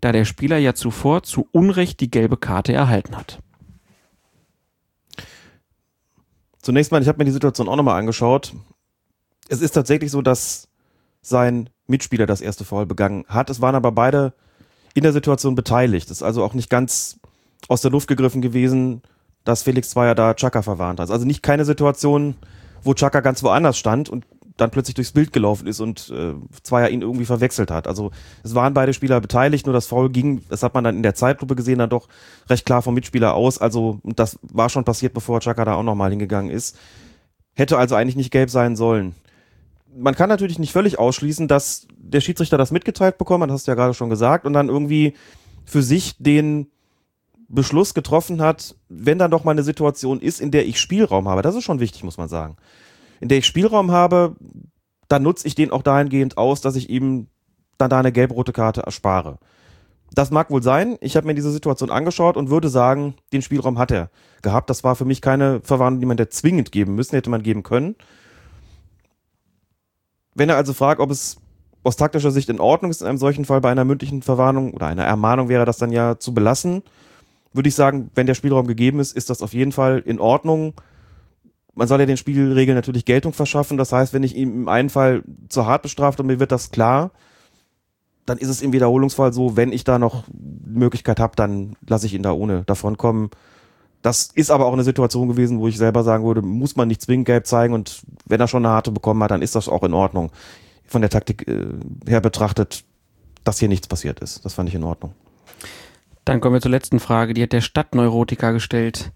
da 0.00 0.12
der 0.12 0.26
Spieler 0.26 0.58
ja 0.58 0.74
zuvor 0.74 1.22
zu 1.22 1.48
Unrecht 1.50 2.00
die 2.00 2.10
gelbe 2.10 2.36
Karte 2.36 2.72
erhalten 2.72 3.16
hat? 3.16 3.40
Zunächst 6.60 6.92
mal, 6.92 7.02
ich 7.02 7.08
habe 7.08 7.18
mir 7.18 7.24
die 7.24 7.30
Situation 7.30 7.68
auch 7.68 7.76
nochmal 7.76 7.98
angeschaut. 7.98 8.54
Es 9.48 9.60
ist 9.60 9.72
tatsächlich 9.72 10.10
so, 10.10 10.22
dass 10.22 10.68
sein 11.26 11.70
Mitspieler 11.86 12.26
das 12.26 12.40
erste 12.40 12.64
Foul 12.64 12.86
begangen 12.86 13.24
hat. 13.28 13.50
Es 13.50 13.60
waren 13.60 13.74
aber 13.74 13.92
beide 13.92 14.32
in 14.94 15.02
der 15.02 15.12
Situation 15.12 15.54
beteiligt. 15.54 16.10
Es 16.10 16.18
ist 16.18 16.22
also 16.22 16.44
auch 16.44 16.54
nicht 16.54 16.70
ganz 16.70 17.18
aus 17.68 17.80
der 17.80 17.90
Luft 17.90 18.08
gegriffen 18.08 18.42
gewesen, 18.42 19.02
dass 19.44 19.62
Felix 19.62 19.90
Zweier 19.90 20.14
da 20.14 20.34
Chaka 20.34 20.62
verwarnt 20.62 21.00
hat. 21.00 21.10
Also 21.10 21.26
nicht 21.26 21.42
keine 21.42 21.64
Situation, 21.64 22.36
wo 22.82 22.94
Chaka 22.94 23.20
ganz 23.20 23.42
woanders 23.42 23.78
stand 23.78 24.08
und 24.08 24.24
dann 24.56 24.70
plötzlich 24.70 24.94
durchs 24.94 25.12
Bild 25.12 25.32
gelaufen 25.32 25.66
ist 25.66 25.80
und 25.80 26.10
äh, 26.10 26.34
Zweier 26.62 26.88
ihn 26.90 27.02
irgendwie 27.02 27.24
verwechselt 27.24 27.70
hat. 27.70 27.88
Also 27.88 28.12
es 28.44 28.54
waren 28.54 28.72
beide 28.72 28.92
Spieler 28.92 29.20
beteiligt, 29.20 29.66
nur 29.66 29.72
das 29.72 29.86
Foul 29.86 30.10
ging, 30.10 30.42
das 30.48 30.62
hat 30.62 30.74
man 30.74 30.84
dann 30.84 30.96
in 30.96 31.02
der 31.02 31.14
Zeitlupe 31.14 31.56
gesehen, 31.56 31.80
dann 31.80 31.90
doch 31.90 32.08
recht 32.48 32.64
klar 32.64 32.80
vom 32.80 32.94
Mitspieler 32.94 33.34
aus. 33.34 33.58
Also 33.58 33.98
das 34.04 34.38
war 34.42 34.68
schon 34.68 34.84
passiert, 34.84 35.12
bevor 35.12 35.40
Chaka 35.40 35.64
da 35.64 35.74
auch 35.74 35.82
nochmal 35.82 36.10
hingegangen 36.10 36.52
ist. 36.52 36.78
Hätte 37.54 37.78
also 37.78 37.96
eigentlich 37.96 38.16
nicht 38.16 38.30
gelb 38.30 38.48
sein 38.50 38.76
sollen. 38.76 39.14
Man 39.96 40.14
kann 40.14 40.28
natürlich 40.28 40.58
nicht 40.58 40.72
völlig 40.72 40.98
ausschließen, 40.98 41.46
dass 41.46 41.86
der 41.96 42.20
Schiedsrichter 42.20 42.58
das 42.58 42.70
mitgeteilt 42.70 43.18
bekommen 43.18 43.44
hat, 43.44 43.50
hast 43.50 43.66
du 43.66 43.70
ja 43.70 43.76
gerade 43.76 43.94
schon 43.94 44.10
gesagt, 44.10 44.44
und 44.44 44.52
dann 44.52 44.68
irgendwie 44.68 45.14
für 45.64 45.82
sich 45.82 46.16
den 46.18 46.70
Beschluss 47.48 47.94
getroffen 47.94 48.42
hat, 48.42 48.74
wenn 48.88 49.18
dann 49.18 49.30
doch 49.30 49.44
mal 49.44 49.52
eine 49.52 49.62
Situation 49.62 50.20
ist, 50.20 50.40
in 50.40 50.50
der 50.50 50.66
ich 50.66 50.80
Spielraum 50.80 51.28
habe. 51.28 51.42
Das 51.42 51.54
ist 51.54 51.64
schon 51.64 51.80
wichtig, 51.80 52.02
muss 52.02 52.18
man 52.18 52.28
sagen. 52.28 52.56
In 53.20 53.28
der 53.28 53.38
ich 53.38 53.46
Spielraum 53.46 53.92
habe, 53.92 54.36
dann 55.08 55.22
nutze 55.22 55.46
ich 55.46 55.54
den 55.54 55.70
auch 55.70 55.82
dahingehend 55.82 56.38
aus, 56.38 56.60
dass 56.60 56.76
ich 56.76 56.90
ihm 56.90 57.28
dann 57.78 57.90
da 57.90 57.98
eine 57.98 58.12
gelb-rote 58.12 58.52
Karte 58.52 58.82
erspare. 58.82 59.38
Das 60.12 60.30
mag 60.30 60.50
wohl 60.50 60.62
sein. 60.62 60.96
Ich 61.00 61.16
habe 61.16 61.26
mir 61.26 61.34
diese 61.34 61.50
Situation 61.50 61.90
angeschaut 61.90 62.36
und 62.36 62.50
würde 62.50 62.68
sagen, 62.68 63.14
den 63.32 63.42
Spielraum 63.42 63.78
hat 63.78 63.90
er 63.90 64.10
gehabt. 64.42 64.70
Das 64.70 64.84
war 64.84 64.94
für 64.96 65.04
mich 65.04 65.20
keine 65.20 65.60
Verwarnung, 65.62 66.00
die 66.00 66.06
man 66.06 66.16
der 66.16 66.30
zwingend 66.30 66.72
geben 66.72 66.94
müssen, 66.94 67.16
hätte 67.16 67.30
man 67.30 67.42
geben 67.42 67.62
können. 67.62 67.96
Wenn 70.34 70.48
er 70.48 70.56
also 70.56 70.72
fragt, 70.72 71.00
ob 71.00 71.10
es 71.10 71.38
aus 71.82 71.96
taktischer 71.96 72.30
Sicht 72.30 72.48
in 72.48 72.60
Ordnung 72.60 72.90
ist, 72.90 73.02
in 73.02 73.08
einem 73.08 73.18
solchen 73.18 73.44
Fall 73.44 73.60
bei 73.60 73.70
einer 73.70 73.84
mündlichen 73.84 74.22
Verwarnung 74.22 74.72
oder 74.72 74.86
einer 74.86 75.04
Ermahnung 75.04 75.48
wäre 75.48 75.64
das 75.64 75.76
dann 75.76 75.92
ja 75.92 76.18
zu 76.18 76.34
belassen, 76.34 76.82
würde 77.52 77.68
ich 77.68 77.74
sagen, 77.74 78.10
wenn 78.14 78.26
der 78.26 78.34
Spielraum 78.34 78.66
gegeben 78.66 78.98
ist, 78.98 79.16
ist 79.16 79.30
das 79.30 79.42
auf 79.42 79.54
jeden 79.54 79.72
Fall 79.72 80.02
in 80.04 80.18
Ordnung. 80.18 80.74
Man 81.74 81.86
soll 81.86 82.00
ja 82.00 82.06
den 82.06 82.16
Spielregeln 82.16 82.76
natürlich 82.76 83.04
Geltung 83.04 83.32
verschaffen. 83.32 83.76
Das 83.76 83.92
heißt, 83.92 84.12
wenn 84.12 84.24
ich 84.24 84.34
ihm 84.34 84.62
im 84.62 84.68
einen 84.68 84.90
Fall 84.90 85.22
zu 85.48 85.66
hart 85.66 85.82
bestraft 85.82 86.18
und 86.18 86.26
mir 86.26 86.40
wird 86.40 86.52
das 86.52 86.70
klar, 86.70 87.12
dann 88.26 88.38
ist 88.38 88.48
es 88.48 88.62
im 88.62 88.72
Wiederholungsfall 88.72 89.32
so, 89.32 89.56
wenn 89.56 89.72
ich 89.72 89.84
da 89.84 89.98
noch 89.98 90.24
Möglichkeit 90.64 91.20
habe, 91.20 91.36
dann 91.36 91.76
lasse 91.86 92.06
ich 92.06 92.14
ihn 92.14 92.22
da 92.22 92.32
ohne 92.32 92.64
davonkommen. 92.64 93.30
Das 94.04 94.28
ist 94.34 94.50
aber 94.50 94.66
auch 94.66 94.74
eine 94.74 94.84
Situation 94.84 95.28
gewesen, 95.28 95.60
wo 95.60 95.66
ich 95.66 95.78
selber 95.78 96.04
sagen 96.04 96.26
würde, 96.26 96.42
muss 96.42 96.76
man 96.76 96.88
nicht 96.88 97.00
zwingend 97.00 97.24
gelb 97.24 97.46
zeigen 97.46 97.72
und 97.72 98.02
wenn 98.26 98.38
er 98.38 98.48
schon 98.48 98.66
eine 98.66 98.74
harte 98.74 98.90
bekommen 98.90 99.22
hat, 99.22 99.30
dann 99.30 99.40
ist 99.40 99.54
das 99.54 99.66
auch 99.66 99.82
in 99.82 99.94
Ordnung. 99.94 100.30
Von 100.86 101.00
der 101.00 101.08
Taktik 101.08 101.48
äh, 101.48 101.68
her 102.06 102.20
betrachtet, 102.20 102.84
dass 103.44 103.58
hier 103.58 103.68
nichts 103.68 103.88
passiert 103.88 104.20
ist. 104.20 104.44
Das 104.44 104.52
fand 104.52 104.68
ich 104.68 104.74
in 104.74 104.84
Ordnung. 104.84 105.14
Dann 106.26 106.42
kommen 106.42 106.52
wir 106.52 106.60
zur 106.60 106.70
letzten 106.70 107.00
Frage, 107.00 107.32
die 107.32 107.42
hat 107.42 107.54
der 107.54 107.62
Stadtneurotiker 107.62 108.52
gestellt. 108.52 109.10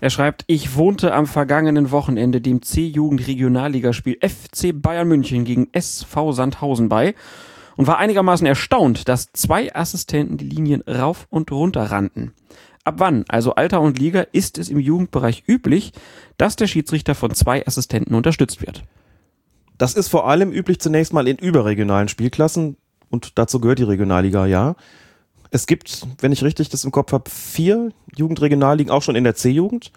Er 0.00 0.10
schreibt, 0.10 0.42
ich 0.48 0.74
wohnte 0.74 1.14
am 1.14 1.26
vergangenen 1.28 1.92
Wochenende 1.92 2.40
dem 2.40 2.60
C-Jugend-Regionalligaspiel 2.60 4.18
FC 4.20 4.72
Bayern 4.74 5.06
München 5.06 5.44
gegen 5.44 5.68
SV 5.70 6.32
Sandhausen 6.32 6.88
bei 6.88 7.14
und 7.76 7.86
war 7.86 7.98
einigermaßen 7.98 8.48
erstaunt, 8.48 9.08
dass 9.08 9.30
zwei 9.32 9.72
Assistenten 9.72 10.38
die 10.38 10.48
Linien 10.48 10.82
rauf 10.82 11.28
und 11.30 11.52
runter 11.52 11.84
rannten. 11.84 12.32
Ab 12.84 12.96
wann, 12.98 13.24
also 13.28 13.54
Alter 13.54 13.80
und 13.80 13.98
Liga, 13.98 14.20
ist 14.32 14.58
es 14.58 14.68
im 14.68 14.78
Jugendbereich 14.78 15.44
üblich, 15.48 15.92
dass 16.36 16.56
der 16.56 16.66
Schiedsrichter 16.66 17.14
von 17.14 17.34
zwei 17.34 17.66
Assistenten 17.66 18.14
unterstützt 18.14 18.60
wird? 18.60 18.84
Das 19.78 19.94
ist 19.94 20.08
vor 20.08 20.28
allem 20.28 20.52
üblich 20.52 20.80
zunächst 20.80 21.12
mal 21.12 21.26
in 21.26 21.36
überregionalen 21.36 22.08
Spielklassen 22.08 22.76
und 23.10 23.38
dazu 23.38 23.58
gehört 23.58 23.78
die 23.78 23.84
Regionalliga, 23.84 24.46
ja. 24.46 24.76
Es 25.50 25.66
gibt, 25.66 26.06
wenn 26.20 26.32
ich 26.32 26.42
richtig 26.42 26.68
das 26.68 26.84
im 26.84 26.90
Kopf 26.90 27.12
habe, 27.12 27.30
vier 27.30 27.90
Jugendregionalligen, 28.16 28.92
auch 28.92 29.02
schon 29.02 29.16
in 29.16 29.24
der 29.24 29.34
C-Jugend. 29.34 29.90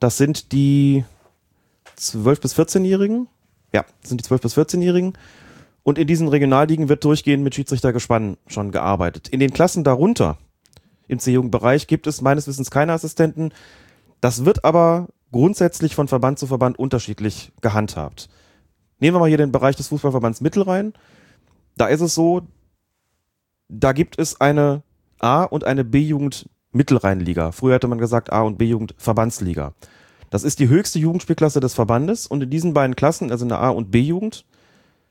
Das 0.00 0.16
sind 0.16 0.52
die 0.52 1.04
12- 1.98 2.40
bis 2.40 2.58
14-Jährigen. 2.58 3.28
Ja, 3.74 3.84
das 4.00 4.08
sind 4.08 4.20
die 4.20 4.28
12- 4.28 4.42
bis 4.42 4.56
14-Jährigen. 4.56 5.14
Und 5.82 5.98
in 5.98 6.06
diesen 6.06 6.28
Regionalligen 6.28 6.88
wird 6.88 7.04
durchgehend 7.04 7.42
mit 7.42 7.54
Schiedsrichtergespann 7.54 8.36
schon 8.46 8.70
gearbeitet. 8.70 9.28
In 9.28 9.40
den 9.40 9.52
Klassen 9.52 9.82
darunter, 9.82 10.38
im 11.08 11.18
C-Jugendbereich, 11.18 11.86
gibt 11.86 12.06
es 12.06 12.20
meines 12.20 12.46
Wissens 12.46 12.70
keine 12.70 12.92
Assistenten. 12.92 13.52
Das 14.20 14.44
wird 14.44 14.64
aber 14.64 15.08
grundsätzlich 15.32 15.94
von 15.94 16.08
Verband 16.08 16.38
zu 16.38 16.46
Verband 16.46 16.78
unterschiedlich 16.78 17.52
gehandhabt. 17.60 18.28
Nehmen 19.00 19.16
wir 19.16 19.20
mal 19.20 19.28
hier 19.28 19.38
den 19.38 19.52
Bereich 19.52 19.76
des 19.76 19.88
Fußballverbands 19.88 20.40
Mittelrhein. 20.40 20.92
Da 21.76 21.86
ist 21.86 22.02
es 22.02 22.14
so, 22.14 22.42
da 23.68 23.92
gibt 23.92 24.18
es 24.18 24.40
eine 24.40 24.82
A- 25.18 25.44
und 25.44 25.64
eine 25.64 25.84
B-Jugend 25.84 26.48
Mittelrheinliga. 26.72 27.52
Früher 27.52 27.74
hätte 27.74 27.88
man 27.88 27.98
gesagt 27.98 28.32
A- 28.32 28.42
und 28.42 28.58
B-Jugend 28.58 28.94
Verbandsliga. 28.98 29.74
Das 30.30 30.44
ist 30.44 30.58
die 30.60 30.68
höchste 30.68 30.98
Jugendspielklasse 30.98 31.60
des 31.60 31.74
Verbandes 31.74 32.26
und 32.26 32.42
in 32.42 32.50
diesen 32.50 32.72
beiden 32.74 32.96
Klassen, 32.96 33.30
also 33.30 33.44
in 33.44 33.50
der 33.50 33.60
A- 33.60 33.70
und 33.70 33.90
B-Jugend, 33.90 34.46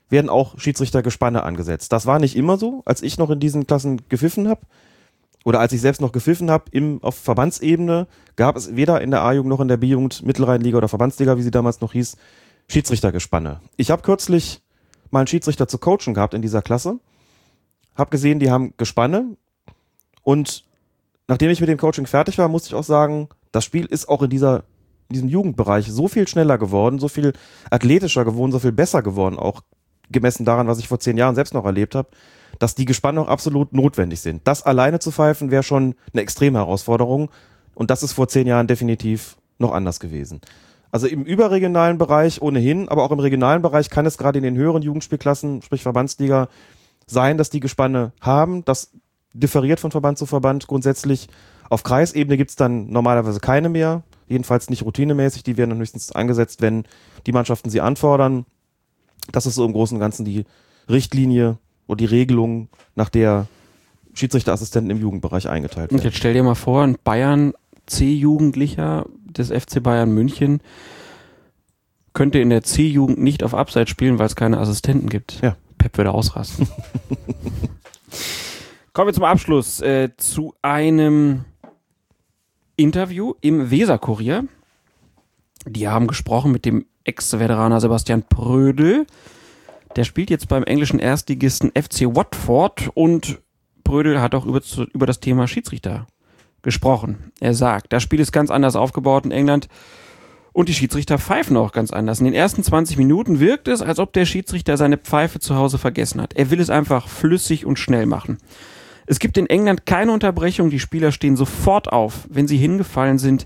werden 0.09 0.29
auch 0.29 0.59
Schiedsrichtergespanne 0.59 1.43
angesetzt. 1.43 1.91
Das 1.91 2.05
war 2.05 2.19
nicht 2.19 2.35
immer 2.35 2.57
so, 2.57 2.81
als 2.85 3.01
ich 3.01 3.17
noch 3.17 3.29
in 3.29 3.39
diesen 3.39 3.67
Klassen 3.67 4.01
gepfiffen 4.09 4.47
habe 4.47 4.61
oder 5.43 5.59
als 5.59 5.73
ich 5.73 5.81
selbst 5.81 6.01
noch 6.01 6.11
gepfiffen 6.11 6.51
habe 6.51 6.99
auf 7.01 7.15
Verbandsebene, 7.15 8.07
gab 8.35 8.55
es 8.55 8.75
weder 8.75 9.01
in 9.01 9.11
der 9.11 9.23
A-Jugend 9.23 9.49
noch 9.49 9.59
in 9.59 9.67
der 9.67 9.77
B-Jugend 9.77 10.23
Mittelrheinliga 10.25 10.77
oder 10.77 10.87
Verbandsliga, 10.87 11.37
wie 11.37 11.41
sie 11.41 11.51
damals 11.51 11.81
noch 11.81 11.93
hieß, 11.93 12.15
Schiedsrichtergespanne. 12.67 13.59
Ich 13.77 13.91
habe 13.91 14.01
kürzlich 14.01 14.61
mal 15.09 15.19
einen 15.19 15.27
Schiedsrichter 15.27 15.67
zu 15.67 15.77
coachen 15.77 16.13
gehabt 16.13 16.33
in 16.33 16.41
dieser 16.41 16.61
Klasse, 16.61 16.99
habe 17.95 18.11
gesehen, 18.11 18.39
die 18.39 18.51
haben 18.51 18.73
Gespanne 18.77 19.35
und 20.23 20.63
nachdem 21.27 21.49
ich 21.49 21.59
mit 21.59 21.69
dem 21.69 21.77
Coaching 21.77 22.05
fertig 22.05 22.37
war, 22.37 22.47
musste 22.47 22.69
ich 22.69 22.75
auch 22.75 22.83
sagen, 22.83 23.27
das 23.51 23.65
Spiel 23.65 23.85
ist 23.85 24.07
auch 24.07 24.21
in 24.21 24.29
dieser 24.29 24.63
in 25.09 25.15
diesem 25.15 25.29
Jugendbereich 25.29 25.91
so 25.91 26.07
viel 26.07 26.25
schneller 26.25 26.57
geworden, 26.57 26.97
so 26.97 27.09
viel 27.09 27.33
athletischer 27.69 28.23
geworden, 28.23 28.53
so 28.53 28.59
viel 28.59 28.71
besser 28.71 29.01
geworden, 29.01 29.37
auch 29.37 29.61
gemessen 30.09 30.45
daran, 30.45 30.67
was 30.67 30.79
ich 30.79 30.87
vor 30.87 30.99
zehn 30.99 31.17
Jahren 31.17 31.35
selbst 31.35 31.53
noch 31.53 31.65
erlebt 31.65 31.95
habe, 31.95 32.07
dass 32.61 32.75
die 32.75 32.85
Gespanne 32.85 33.19
auch 33.19 33.27
absolut 33.27 33.73
notwendig 33.73 34.21
sind. 34.21 34.41
Das 34.43 34.61
alleine 34.61 34.99
zu 34.99 35.09
pfeifen 35.09 35.49
wäre 35.49 35.63
schon 35.63 35.95
eine 36.13 36.21
extreme 36.21 36.59
Herausforderung 36.59 37.31
und 37.73 37.89
das 37.89 38.03
ist 38.03 38.13
vor 38.13 38.27
zehn 38.27 38.45
Jahren 38.45 38.67
definitiv 38.67 39.35
noch 39.57 39.73
anders 39.73 39.99
gewesen. 39.99 40.41
Also 40.91 41.07
im 41.07 41.23
überregionalen 41.23 41.97
Bereich 41.97 42.39
ohnehin, 42.39 42.87
aber 42.87 43.01
auch 43.01 43.11
im 43.11 43.19
regionalen 43.19 43.63
Bereich 43.63 43.89
kann 43.89 44.05
es 44.05 44.19
gerade 44.19 44.37
in 44.37 44.43
den 44.43 44.57
höheren 44.57 44.83
Jugendspielklassen, 44.83 45.63
sprich 45.63 45.81
Verbandsliga, 45.81 46.49
sein, 47.07 47.39
dass 47.39 47.49
die 47.49 47.61
Gespanne 47.61 48.11
haben. 48.21 48.63
Das 48.63 48.91
differiert 49.33 49.79
von 49.79 49.89
Verband 49.89 50.19
zu 50.19 50.27
Verband 50.27 50.67
grundsätzlich. 50.67 51.29
Auf 51.67 51.81
Kreisebene 51.81 52.37
gibt 52.37 52.51
es 52.51 52.57
dann 52.57 52.91
normalerweise 52.91 53.39
keine 53.39 53.69
mehr, 53.69 54.03
jedenfalls 54.27 54.69
nicht 54.69 54.83
routinemäßig. 54.83 55.41
Die 55.41 55.57
werden 55.57 55.71
dann 55.71 55.79
höchstens 55.79 56.11
eingesetzt, 56.11 56.61
wenn 56.61 56.83
die 57.25 57.31
Mannschaften 57.31 57.71
sie 57.71 57.81
anfordern. 57.81 58.45
Das 59.31 59.47
ist 59.47 59.55
so 59.55 59.65
im 59.65 59.73
Großen 59.73 59.95
und 59.95 60.01
Ganzen 60.01 60.25
die 60.25 60.45
Richtlinie 60.87 61.57
oder 61.91 61.97
die 61.97 62.05
Regelung, 62.05 62.69
nach 62.95 63.09
der 63.09 63.47
Schiedsrichterassistenten 64.13 64.91
im 64.91 65.01
Jugendbereich 65.01 65.49
eingeteilt 65.49 65.91
Und 65.91 65.97
werden. 65.97 66.07
jetzt 66.07 66.17
stell 66.17 66.33
dir 66.33 66.41
mal 66.43 66.55
vor, 66.55 66.83
ein 66.83 66.97
Bayern 67.03 67.53
C-Jugendlicher 67.85 69.05
des 69.25 69.49
FC 69.49 69.83
Bayern 69.83 70.11
München 70.13 70.61
könnte 72.13 72.39
in 72.39 72.49
der 72.49 72.63
C-Jugend 72.63 73.19
nicht 73.19 73.43
auf 73.43 73.53
Abseits 73.53 73.89
spielen, 73.89 74.19
weil 74.19 74.25
es 74.25 74.35
keine 74.37 74.57
Assistenten 74.57 75.09
gibt. 75.09 75.41
Ja. 75.41 75.57
Pep 75.77 75.97
würde 75.97 76.11
ausrasten. 76.11 76.67
Kommen 78.93 79.07
wir 79.07 79.13
zum 79.13 79.23
Abschluss 79.23 79.81
äh, 79.81 80.09
zu 80.17 80.53
einem 80.61 81.43
Interview 82.75 83.33
im 83.41 83.69
Weser-Kurier. 83.69 84.45
Die 85.65 85.87
haben 85.87 86.07
gesprochen 86.07 86.51
mit 86.51 86.65
dem 86.65 86.85
Ex-Veteraner 87.03 87.81
Sebastian 87.81 88.23
Prödel. 88.23 89.05
Der 89.95 90.03
spielt 90.03 90.29
jetzt 90.29 90.47
beim 90.47 90.63
englischen 90.63 90.99
Erstligisten 90.99 91.71
FC 91.71 92.15
Watford 92.15 92.89
und 92.93 93.39
Prödel 93.83 94.21
hat 94.21 94.35
auch 94.35 94.45
über, 94.45 94.61
über 94.93 95.05
das 95.05 95.19
Thema 95.19 95.47
Schiedsrichter 95.47 96.07
gesprochen. 96.61 97.31
Er 97.39 97.53
sagt, 97.53 97.91
das 97.91 98.03
Spiel 98.03 98.19
ist 98.19 98.31
ganz 98.31 98.51
anders 98.51 98.75
aufgebaut 98.75 99.25
in 99.25 99.31
England 99.31 99.67
und 100.53 100.69
die 100.69 100.73
Schiedsrichter 100.73 101.17
pfeifen 101.17 101.57
auch 101.57 101.71
ganz 101.71 101.91
anders. 101.91 102.19
In 102.19 102.25
den 102.25 102.33
ersten 102.33 102.63
20 102.63 102.97
Minuten 102.97 103.39
wirkt 103.39 103.67
es, 103.67 103.81
als 103.81 103.99
ob 103.99 104.13
der 104.13 104.25
Schiedsrichter 104.25 104.77
seine 104.77 104.97
Pfeife 104.97 105.39
zu 105.39 105.55
Hause 105.55 105.77
vergessen 105.77 106.21
hat. 106.21 106.33
Er 106.33 106.51
will 106.51 106.59
es 106.59 106.69
einfach 106.69 107.07
flüssig 107.07 107.65
und 107.65 107.79
schnell 107.79 108.05
machen. 108.05 108.37
Es 109.07 109.19
gibt 109.19 109.37
in 109.37 109.47
England 109.47 109.85
keine 109.85 110.11
Unterbrechung, 110.11 110.69
die 110.69 110.79
Spieler 110.79 111.11
stehen 111.11 111.35
sofort 111.35 111.91
auf. 111.91 112.27
Wenn 112.29 112.47
sie 112.47 112.57
hingefallen 112.57 113.17
sind, 113.17 113.45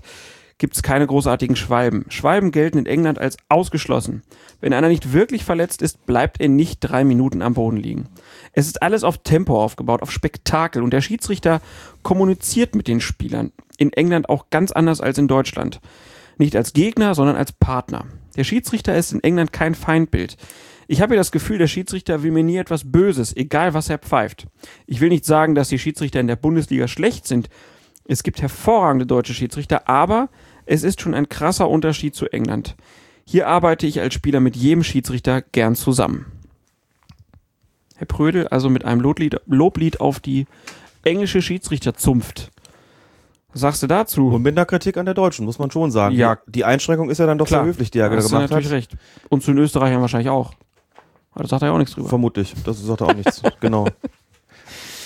gibt 0.58 0.74
es 0.74 0.82
keine 0.82 1.06
großartigen 1.06 1.56
Schwalben. 1.56 2.06
Schwalben 2.08 2.50
gelten 2.50 2.78
in 2.78 2.86
England 2.86 3.18
als 3.18 3.36
ausgeschlossen. 3.48 4.22
Wenn 4.60 4.72
einer 4.72 4.88
nicht 4.88 5.12
wirklich 5.12 5.44
verletzt 5.44 5.82
ist, 5.82 6.06
bleibt 6.06 6.40
er 6.40 6.48
nicht 6.48 6.80
drei 6.80 7.04
Minuten 7.04 7.42
am 7.42 7.54
Boden 7.54 7.76
liegen. 7.76 8.08
Es 8.52 8.66
ist 8.66 8.82
alles 8.82 9.04
auf 9.04 9.18
Tempo 9.18 9.62
aufgebaut, 9.62 10.02
auf 10.02 10.10
Spektakel 10.10 10.82
und 10.82 10.92
der 10.92 11.02
Schiedsrichter 11.02 11.60
kommuniziert 12.02 12.74
mit 12.74 12.88
den 12.88 13.00
Spielern. 13.00 13.52
In 13.76 13.92
England 13.92 14.28
auch 14.28 14.50
ganz 14.50 14.72
anders 14.72 15.00
als 15.00 15.18
in 15.18 15.28
Deutschland. 15.28 15.80
Nicht 16.38 16.56
als 16.56 16.72
Gegner, 16.72 17.14
sondern 17.14 17.36
als 17.36 17.52
Partner. 17.52 18.06
Der 18.36 18.44
Schiedsrichter 18.44 18.96
ist 18.96 19.12
in 19.12 19.22
England 19.22 19.52
kein 19.52 19.74
Feindbild. 19.74 20.36
Ich 20.88 21.00
habe 21.00 21.16
das 21.16 21.32
Gefühl, 21.32 21.58
der 21.58 21.66
Schiedsrichter 21.66 22.22
will 22.22 22.30
mir 22.30 22.44
nie 22.44 22.58
etwas 22.58 22.90
Böses, 22.90 23.36
egal 23.36 23.74
was 23.74 23.90
er 23.90 23.98
pfeift. 23.98 24.46
Ich 24.86 25.00
will 25.00 25.08
nicht 25.08 25.24
sagen, 25.24 25.54
dass 25.54 25.68
die 25.68 25.78
Schiedsrichter 25.78 26.20
in 26.20 26.28
der 26.28 26.36
Bundesliga 26.36 26.86
schlecht 26.86 27.26
sind. 27.26 27.48
Es 28.06 28.22
gibt 28.22 28.40
hervorragende 28.40 29.06
deutsche 29.06 29.34
Schiedsrichter, 29.34 29.88
aber 29.88 30.28
es 30.66 30.82
ist 30.82 31.00
schon 31.00 31.14
ein 31.14 31.28
krasser 31.28 31.68
Unterschied 31.68 32.14
zu 32.14 32.26
England. 32.26 32.76
Hier 33.24 33.48
arbeite 33.48 33.86
ich 33.86 34.00
als 34.00 34.14
Spieler 34.14 34.40
mit 34.40 34.56
jedem 34.56 34.84
Schiedsrichter 34.84 35.40
gern 35.42 35.74
zusammen. 35.74 36.26
Herr 37.96 38.06
Prödel 38.06 38.46
also 38.48 38.68
mit 38.68 38.84
einem 38.84 39.00
Loblied, 39.00 39.40
Loblied 39.46 40.00
auf 40.00 40.20
die 40.20 40.46
englische 41.02 41.40
Schiedsrichterzunft. 41.40 42.50
Was 43.52 43.60
sagst 43.62 43.82
du 43.82 43.86
dazu? 43.86 44.28
Und 44.28 44.42
mit 44.42 44.56
einer 44.56 44.66
Kritik 44.66 44.98
an 44.98 45.06
der 45.06 45.14
Deutschen, 45.14 45.46
muss 45.46 45.58
man 45.58 45.70
schon 45.70 45.90
sagen. 45.90 46.14
Ja. 46.14 46.38
Die 46.46 46.64
Einschränkung 46.64 47.08
ist 47.08 47.18
ja 47.18 47.26
dann 47.26 47.38
doch 47.38 47.46
Klar, 47.46 47.62
sehr 47.62 47.68
höflich, 47.68 47.90
die 47.90 48.00
er 48.00 48.10
da 48.10 48.16
gemacht 48.16 48.32
natürlich 48.32 48.66
hat. 48.66 48.72
recht. 48.72 48.96
Und 49.30 49.42
zu 49.42 49.52
den 49.52 49.58
Österreichern 49.58 50.02
wahrscheinlich 50.02 50.28
auch. 50.28 50.52
Aber 51.32 51.44
da 51.44 51.48
sagt 51.48 51.62
er 51.62 51.68
ja 51.68 51.74
auch 51.74 51.78
nichts 51.78 51.94
drüber. 51.94 52.08
Vermutlich. 52.08 52.54
Das 52.64 52.82
sagt 52.82 53.00
er 53.00 53.08
auch 53.08 53.14
nichts. 53.14 53.42
genau. 53.60 53.86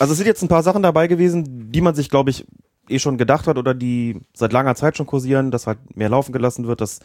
Also 0.00 0.12
es 0.12 0.18
sind 0.18 0.26
jetzt 0.26 0.42
ein 0.42 0.48
paar 0.48 0.62
Sachen 0.62 0.82
dabei 0.82 1.06
gewesen, 1.06 1.70
die 1.70 1.80
man 1.80 1.94
sich, 1.94 2.10
glaube 2.10 2.30
ich, 2.30 2.44
eh 2.90 2.98
schon 2.98 3.18
gedacht 3.18 3.46
hat 3.46 3.58
oder 3.58 3.74
die 3.74 4.20
seit 4.34 4.52
langer 4.52 4.74
Zeit 4.74 4.96
schon 4.96 5.06
kursieren, 5.06 5.50
dass 5.50 5.66
halt 5.66 5.96
mehr 5.96 6.08
laufen 6.08 6.32
gelassen 6.32 6.66
wird, 6.66 6.80
dass 6.80 7.00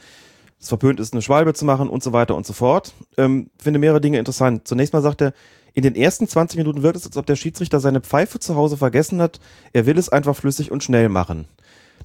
es 0.59 0.69
verpönt 0.69 0.99
ist, 0.99 1.13
eine 1.13 1.21
Schwalbe 1.21 1.53
zu 1.53 1.65
machen 1.65 1.89
und 1.89 2.03
so 2.03 2.13
weiter 2.13 2.35
und 2.35 2.45
so 2.45 2.53
fort. 2.53 2.93
Ähm, 3.17 3.49
finde 3.59 3.79
mehrere 3.79 4.01
Dinge 4.01 4.19
interessant. 4.19 4.67
Zunächst 4.67 4.93
mal 4.93 5.01
sagt 5.01 5.21
er, 5.21 5.33
in 5.73 5.83
den 5.83 5.95
ersten 5.95 6.27
20 6.27 6.57
Minuten 6.57 6.83
wirkt 6.83 6.97
es, 6.97 7.05
als 7.05 7.17
ob 7.17 7.25
der 7.25 7.35
Schiedsrichter 7.35 7.79
seine 7.79 7.99
Pfeife 7.99 8.39
zu 8.39 8.55
Hause 8.55 8.77
vergessen 8.77 9.21
hat. 9.21 9.39
Er 9.73 9.85
will 9.85 9.97
es 9.97 10.09
einfach 10.09 10.35
flüssig 10.35 10.71
und 10.71 10.83
schnell 10.83 11.09
machen. 11.09 11.45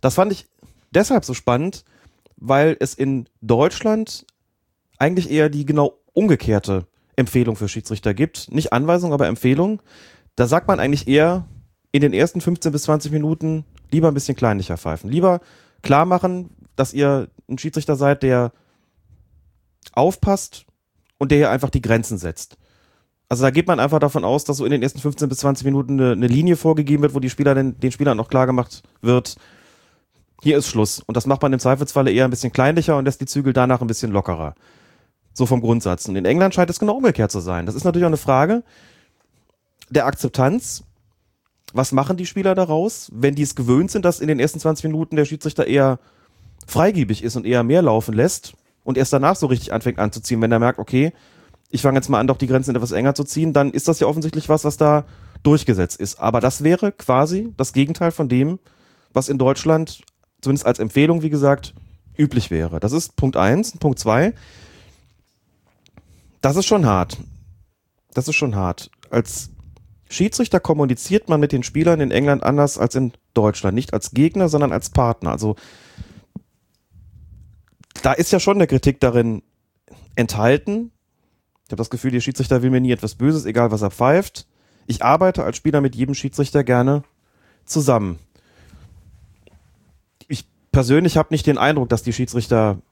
Das 0.00 0.14
fand 0.14 0.32
ich 0.32 0.46
deshalb 0.90 1.24
so 1.24 1.34
spannend, 1.34 1.84
weil 2.36 2.76
es 2.80 2.94
in 2.94 3.28
Deutschland 3.40 4.26
eigentlich 4.98 5.30
eher 5.30 5.48
die 5.48 5.64
genau 5.64 5.94
umgekehrte 6.12 6.86
Empfehlung 7.14 7.54
für 7.54 7.68
Schiedsrichter 7.68 8.12
gibt. 8.12 8.50
Nicht 8.50 8.72
Anweisung, 8.72 9.12
aber 9.12 9.28
Empfehlung. 9.28 9.80
Da 10.34 10.46
sagt 10.46 10.66
man 10.66 10.80
eigentlich 10.80 11.06
eher 11.06 11.46
in 11.92 12.02
den 12.02 12.12
ersten 12.12 12.40
15 12.40 12.72
bis 12.72 12.84
20 12.84 13.12
Minuten 13.12 13.64
lieber 13.92 14.08
ein 14.08 14.14
bisschen 14.14 14.36
kleinlicher 14.36 14.76
pfeifen. 14.76 15.10
Lieber 15.10 15.40
klar 15.82 16.04
machen, 16.04 16.50
dass 16.76 16.92
ihr 16.92 17.28
ein 17.48 17.58
Schiedsrichter 17.58 17.96
seid, 17.96 18.22
der 18.22 18.52
aufpasst 19.92 20.66
und 21.18 21.30
der 21.30 21.38
hier 21.38 21.50
einfach 21.50 21.70
die 21.70 21.82
Grenzen 21.82 22.18
setzt. 22.18 22.56
Also 23.28 23.44
da 23.44 23.50
geht 23.50 23.68
man 23.68 23.78
einfach 23.78 24.00
davon 24.00 24.24
aus, 24.24 24.44
dass 24.44 24.56
so 24.56 24.64
in 24.64 24.72
den 24.72 24.82
ersten 24.82 24.98
15 24.98 25.28
bis 25.28 25.38
20 25.38 25.64
Minuten 25.64 26.00
eine, 26.00 26.12
eine 26.12 26.26
Linie 26.26 26.56
vorgegeben 26.56 27.02
wird, 27.02 27.14
wo 27.14 27.20
die 27.20 27.30
Spieler 27.30 27.54
den, 27.54 27.78
den 27.78 27.92
Spielern 27.92 28.18
auch 28.18 28.28
klar 28.28 28.46
gemacht 28.46 28.82
wird, 29.02 29.36
hier 30.42 30.58
ist 30.58 30.68
Schluss. 30.68 31.00
Und 31.00 31.16
das 31.16 31.26
macht 31.26 31.42
man 31.42 31.52
im 31.52 31.60
Zweifelsfalle 31.60 32.10
eher 32.10 32.24
ein 32.24 32.30
bisschen 32.30 32.52
kleinlicher 32.52 32.96
und 32.96 33.04
lässt 33.04 33.20
die 33.20 33.26
Zügel 33.26 33.52
danach 33.52 33.80
ein 33.80 33.86
bisschen 33.86 34.10
lockerer. 34.10 34.54
So 35.32 35.46
vom 35.46 35.60
Grundsatz. 35.60 36.08
Und 36.08 36.16
in 36.16 36.24
England 36.24 36.54
scheint 36.54 36.70
es 36.70 36.80
genau 36.80 36.96
umgekehrt 36.96 37.30
zu 37.30 37.40
sein. 37.40 37.66
Das 37.66 37.74
ist 37.74 37.84
natürlich 37.84 38.04
auch 38.04 38.10
eine 38.10 38.16
Frage 38.16 38.64
der 39.90 40.06
Akzeptanz. 40.06 40.84
Was 41.72 41.92
machen 41.92 42.16
die 42.16 42.26
Spieler 42.26 42.54
daraus, 42.54 43.10
wenn 43.14 43.34
die 43.34 43.42
es 43.42 43.54
gewöhnt 43.54 43.90
sind, 43.90 44.04
dass 44.04 44.20
in 44.20 44.28
den 44.28 44.40
ersten 44.40 44.58
20 44.58 44.84
Minuten 44.84 45.16
der 45.16 45.24
Schiedsrichter 45.24 45.66
eher 45.66 45.98
freigebig 46.66 47.22
ist 47.22 47.36
und 47.36 47.46
eher 47.46 47.62
mehr 47.62 47.82
laufen 47.82 48.14
lässt 48.14 48.54
und 48.84 48.98
erst 48.98 49.12
danach 49.12 49.36
so 49.36 49.46
richtig 49.46 49.72
anfängt 49.72 49.98
anzuziehen, 49.98 50.40
wenn 50.40 50.52
er 50.52 50.58
merkt, 50.58 50.78
okay, 50.78 51.12
ich 51.70 51.82
fange 51.82 51.98
jetzt 51.98 52.08
mal 52.08 52.18
an, 52.18 52.26
doch 52.26 52.36
die 52.36 52.48
Grenzen 52.48 52.74
etwas 52.74 52.92
enger 52.92 53.14
zu 53.14 53.24
ziehen, 53.24 53.52
dann 53.52 53.70
ist 53.70 53.88
das 53.88 54.00
ja 54.00 54.06
offensichtlich 54.06 54.48
was, 54.48 54.64
was 54.64 54.76
da 54.76 55.04
durchgesetzt 55.42 56.00
ist. 56.00 56.18
Aber 56.18 56.40
das 56.40 56.64
wäre 56.64 56.92
quasi 56.92 57.52
das 57.56 57.72
Gegenteil 57.72 58.10
von 58.10 58.28
dem, 58.28 58.58
was 59.12 59.28
in 59.28 59.38
Deutschland, 59.38 60.02
zumindest 60.40 60.66
als 60.66 60.78
Empfehlung, 60.80 61.22
wie 61.22 61.30
gesagt, 61.30 61.74
üblich 62.16 62.50
wäre. 62.50 62.80
Das 62.80 62.92
ist 62.92 63.16
Punkt 63.16 63.36
eins. 63.36 63.76
Punkt 63.78 63.98
zwei. 63.98 64.34
Das 66.40 66.56
ist 66.56 66.66
schon 66.66 66.86
hart. 66.86 67.18
Das 68.14 68.28
ist 68.28 68.36
schon 68.36 68.56
hart. 68.56 68.90
Als 69.10 69.50
Schiedsrichter 70.10 70.58
kommuniziert 70.58 71.28
man 71.28 71.38
mit 71.38 71.52
den 71.52 71.62
Spielern 71.62 72.00
in 72.00 72.10
England 72.10 72.42
anders 72.42 72.78
als 72.78 72.96
in 72.96 73.12
Deutschland. 73.32 73.76
Nicht 73.76 73.94
als 73.94 74.10
Gegner, 74.10 74.48
sondern 74.48 74.72
als 74.72 74.90
Partner. 74.90 75.30
Also 75.30 75.54
da 78.02 78.12
ist 78.12 78.32
ja 78.32 78.40
schon 78.40 78.56
eine 78.56 78.66
Kritik 78.66 78.98
darin 78.98 79.42
enthalten. 80.16 80.90
Ich 81.64 81.70
habe 81.70 81.76
das 81.76 81.90
Gefühl, 81.90 82.10
der 82.10 82.20
Schiedsrichter 82.20 82.60
will 82.60 82.70
mir 82.70 82.80
nie 82.80 82.90
etwas 82.90 83.14
Böses, 83.14 83.44
egal 83.44 83.70
was 83.70 83.82
er 83.82 83.92
pfeift. 83.92 84.48
Ich 84.88 85.04
arbeite 85.04 85.44
als 85.44 85.56
Spieler 85.56 85.80
mit 85.80 85.94
jedem 85.94 86.16
Schiedsrichter 86.16 86.64
gerne 86.64 87.04
zusammen. 87.64 88.18
Ich 90.26 90.44
persönlich 90.72 91.16
habe 91.16 91.32
nicht 91.32 91.46
den 91.46 91.56
Eindruck, 91.56 91.88
dass 91.88 92.02
die 92.02 92.12
Schiedsrichter 92.12 92.82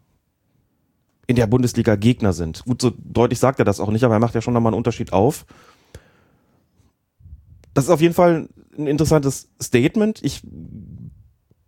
in 1.26 1.34
der 1.34 1.48
Bundesliga 1.48 1.96
Gegner 1.96 2.32
sind. 2.32 2.64
Gut, 2.64 2.80
so 2.80 2.92
deutlich 2.96 3.40
sagt 3.40 3.58
er 3.58 3.64
das 3.64 3.80
auch 3.80 3.90
nicht, 3.90 4.04
aber 4.04 4.14
er 4.14 4.20
macht 4.20 4.36
ja 4.36 4.40
schon 4.40 4.54
nochmal 4.54 4.70
einen 4.72 4.78
Unterschied 4.78 5.12
auf. 5.12 5.46
Das 7.78 7.84
ist 7.84 7.90
auf 7.90 8.00
jeden 8.00 8.14
Fall 8.14 8.48
ein 8.76 8.88
interessantes 8.88 9.50
Statement. 9.62 10.18
Ich 10.24 10.42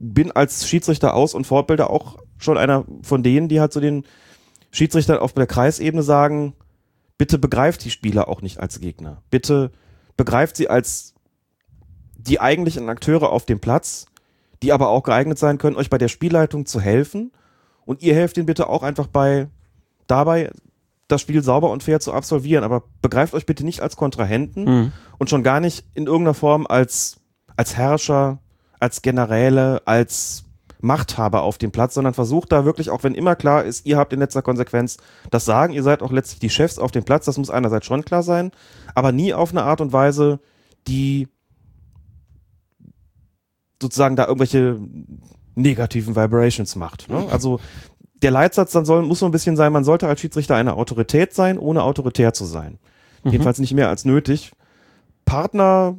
bin 0.00 0.32
als 0.32 0.68
Schiedsrichter 0.68 1.14
aus- 1.14 1.34
und 1.34 1.46
Fortbilder 1.46 1.88
auch 1.88 2.18
schon 2.36 2.58
einer 2.58 2.84
von 3.02 3.22
denen, 3.22 3.46
die 3.46 3.60
halt 3.60 3.72
zu 3.72 3.76
so 3.76 3.80
den 3.80 4.02
Schiedsrichtern 4.72 5.18
auf 5.18 5.34
der 5.34 5.46
Kreisebene 5.46 6.02
sagen, 6.02 6.54
bitte 7.16 7.38
begreift 7.38 7.84
die 7.84 7.92
Spieler 7.92 8.26
auch 8.26 8.42
nicht 8.42 8.58
als 8.58 8.80
Gegner. 8.80 9.22
Bitte 9.30 9.70
begreift 10.16 10.56
sie 10.56 10.68
als 10.68 11.14
die 12.16 12.40
eigentlichen 12.40 12.88
Akteure 12.88 13.30
auf 13.30 13.46
dem 13.46 13.60
Platz, 13.60 14.06
die 14.64 14.72
aber 14.72 14.88
auch 14.88 15.04
geeignet 15.04 15.38
sein 15.38 15.58
können, 15.58 15.76
euch 15.76 15.90
bei 15.90 15.98
der 15.98 16.08
Spielleitung 16.08 16.66
zu 16.66 16.80
helfen. 16.80 17.30
Und 17.84 18.02
ihr 18.02 18.16
helft 18.16 18.36
ihnen 18.36 18.46
bitte 18.46 18.68
auch 18.68 18.82
einfach 18.82 19.06
bei 19.06 19.46
dabei, 20.08 20.50
das 21.10 21.20
Spiel 21.20 21.42
sauber 21.42 21.70
und 21.70 21.82
fair 21.82 22.00
zu 22.00 22.12
absolvieren. 22.12 22.64
Aber 22.64 22.84
begreift 23.02 23.34
euch 23.34 23.46
bitte 23.46 23.64
nicht 23.64 23.80
als 23.80 23.96
Kontrahenten 23.96 24.64
Mhm. 24.64 24.92
und 25.18 25.30
schon 25.30 25.42
gar 25.42 25.60
nicht 25.60 25.84
in 25.94 26.06
irgendeiner 26.06 26.34
Form 26.34 26.66
als, 26.66 27.20
als 27.56 27.76
Herrscher, 27.76 28.38
als 28.78 29.02
Generäle, 29.02 29.82
als 29.86 30.44
Machthaber 30.82 31.42
auf 31.42 31.58
dem 31.58 31.72
Platz, 31.72 31.92
sondern 31.92 32.14
versucht 32.14 32.50
da 32.52 32.64
wirklich, 32.64 32.88
auch 32.88 33.02
wenn 33.02 33.14
immer 33.14 33.36
klar 33.36 33.64
ist, 33.64 33.84
ihr 33.84 33.98
habt 33.98 34.14
in 34.14 34.18
letzter 34.18 34.40
Konsequenz 34.40 34.96
das 35.30 35.44
Sagen, 35.44 35.74
ihr 35.74 35.82
seid 35.82 36.02
auch 36.02 36.10
letztlich 36.10 36.40
die 36.40 36.48
Chefs 36.48 36.78
auf 36.78 36.90
dem 36.90 37.04
Platz, 37.04 37.26
das 37.26 37.36
muss 37.36 37.50
einerseits 37.50 37.84
schon 37.84 38.02
klar 38.02 38.22
sein, 38.22 38.50
aber 38.94 39.12
nie 39.12 39.34
auf 39.34 39.50
eine 39.50 39.62
Art 39.64 39.82
und 39.82 39.92
Weise, 39.92 40.40
die 40.88 41.28
sozusagen 43.82 44.16
da 44.16 44.26
irgendwelche 44.26 44.78
negativen 45.54 46.16
Vibrations 46.16 46.76
macht. 46.76 47.08
Ne? 47.10 47.26
Also 47.30 47.60
der 48.22 48.30
Leitsatz 48.30 48.72
dann 48.72 48.84
soll, 48.84 49.02
muss 49.02 49.20
so 49.20 49.26
ein 49.26 49.32
bisschen 49.32 49.56
sein, 49.56 49.72
man 49.72 49.84
sollte 49.84 50.06
als 50.06 50.20
Schiedsrichter 50.20 50.56
eine 50.56 50.74
Autorität 50.74 51.32
sein, 51.32 51.58
ohne 51.58 51.82
autoritär 51.82 52.32
zu 52.32 52.44
sein. 52.44 52.78
Jedenfalls 53.24 53.58
nicht 53.58 53.74
mehr 53.74 53.88
als 53.88 54.04
nötig. 54.04 54.52
Partner 55.24 55.94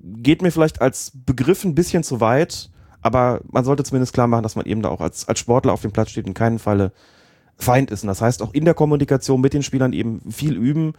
geht 0.00 0.42
mir 0.42 0.52
vielleicht 0.52 0.80
als 0.80 1.12
Begriff 1.14 1.64
ein 1.64 1.74
bisschen 1.74 2.02
zu 2.02 2.20
weit, 2.20 2.70
aber 3.00 3.40
man 3.50 3.64
sollte 3.64 3.84
zumindest 3.84 4.12
klar 4.12 4.26
machen, 4.26 4.42
dass 4.42 4.56
man 4.56 4.66
eben 4.66 4.82
da 4.82 4.88
auch 4.88 5.00
als, 5.00 5.28
als 5.28 5.38
Sportler 5.38 5.72
auf 5.72 5.82
dem 5.82 5.92
Platz 5.92 6.10
steht, 6.10 6.26
in 6.26 6.34
keinem 6.34 6.58
Falle 6.58 6.92
Feind 7.56 7.90
ist. 7.90 8.02
Und 8.02 8.08
das 8.08 8.20
heißt 8.20 8.42
auch 8.42 8.52
in 8.52 8.64
der 8.64 8.74
Kommunikation 8.74 9.40
mit 9.40 9.54
den 9.54 9.62
Spielern 9.62 9.92
eben 9.92 10.20
viel 10.30 10.56
üben. 10.56 10.92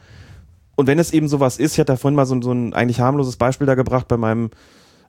Und 0.76 0.88
wenn 0.88 1.00
es 1.00 1.14
eben 1.14 1.28
sowas 1.28 1.58
ist, 1.58 1.74
ich 1.74 1.80
hatte 1.80 1.94
da 1.94 1.98
vorhin 1.98 2.16
mal 2.16 2.26
so, 2.26 2.42
so 2.42 2.52
ein 2.52 2.74
eigentlich 2.74 3.00
harmloses 3.00 3.38
Beispiel 3.38 3.68
da 3.68 3.76
gebracht 3.76 4.08
bei 4.08 4.18
meinem 4.18 4.50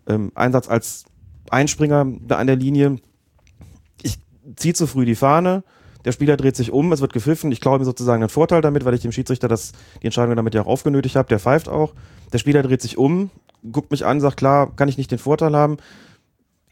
ähm, 0.07 0.31
Einsatz 0.35 0.69
als 0.69 1.05
Einspringer 1.51 2.07
da 2.21 2.37
an 2.37 2.47
der 2.47 2.57
Linie. 2.57 2.97
Ich 4.49 4.57
ziehe 4.57 4.75
zu 4.75 4.87
früh 4.87 5.05
die 5.05 5.15
Fahne, 5.15 5.63
der 6.05 6.13
Spieler 6.13 6.37
dreht 6.37 6.57
sich 6.57 6.73
um, 6.73 6.93
es 6.93 7.01
wird 7.01 7.13
gepfiffen, 7.13 7.53
ich 7.53 7.61
glaube 7.61 7.81
mir 7.81 7.85
sozusagen 7.85 8.23
einen 8.23 8.31
Vorteil 8.31 8.63
damit, 8.63 8.85
weil 8.85 8.95
ich 8.95 9.01
dem 9.01 9.13
Schiedsrichter 9.13 9.49
das, 9.49 9.73
die 10.01 10.07
Entscheidung 10.07 10.37
damit 10.37 10.55
ja 10.55 10.63
auch 10.63 10.67
aufgenötigt 10.67 11.17
habe, 11.17 11.29
der 11.29 11.39
pfeift 11.39 11.69
auch. 11.69 11.93
Der 12.33 12.39
Spieler 12.39 12.63
dreht 12.63 12.81
sich 12.81 12.97
um, 12.97 13.31
guckt 13.73 13.91
mich 13.91 14.07
an, 14.07 14.21
sagt, 14.21 14.37
klar, 14.37 14.75
kann 14.77 14.89
ich 14.89 14.97
nicht 14.97 15.11
den 15.11 15.19
Vorteil 15.19 15.55
haben. 15.55 15.77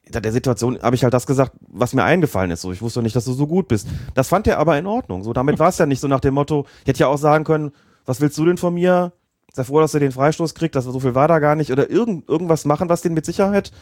In 0.05 0.23
der 0.23 0.33
Situation 0.33 0.81
habe 0.81 0.95
ich 0.95 1.03
halt 1.03 1.13
das 1.13 1.27
gesagt, 1.27 1.53
was 1.69 1.93
mir 1.93 2.05
eingefallen 2.05 2.53
ist. 2.53 2.61
So, 2.61 2.71
ich 2.71 2.81
wusste 2.81 3.03
nicht, 3.03 3.17
dass 3.17 3.25
du 3.25 3.33
so 3.33 3.49
gut 3.49 3.67
bist. 3.67 3.89
Das 4.15 4.29
fand 4.29 4.47
er 4.47 4.59
aber 4.59 4.79
in 4.79 4.87
Ordnung. 4.87 5.25
So, 5.25 5.33
damit 5.33 5.59
war 5.59 5.69
es 5.69 5.79
ja 5.79 5.87
nicht 5.87 6.01
so 6.01 6.07
nach 6.07 6.21
dem 6.21 6.35
Motto, 6.35 6.65
ich 6.83 6.89
hätte 6.89 7.01
ja 7.01 7.09
auch 7.09 7.19
sagen 7.19 7.45
können, 7.45 7.73
was 8.05 8.21
willst 8.21 8.39
du 8.39 8.45
denn 8.45 8.57
von 8.57 8.75
mir? 8.75 9.13
Sei 9.53 9.65
froh, 9.65 9.81
dass 9.81 9.93
du 9.93 9.99
den 9.99 10.13
Freistoß 10.13 10.55
kriegst, 10.55 10.77
das 10.77 10.85
so 10.85 11.01
viel 11.01 11.17
war 11.17 11.27
da 11.27 11.41
gar 11.41 11.57
nicht. 11.57 11.73
Oder 11.73 11.91
irgend, 11.91 12.29
irgendwas 12.29 12.65
machen, 12.65 12.89
was 12.89 13.03
den 13.03 13.15
mit 13.15 13.27
Sicherheit 13.27 13.73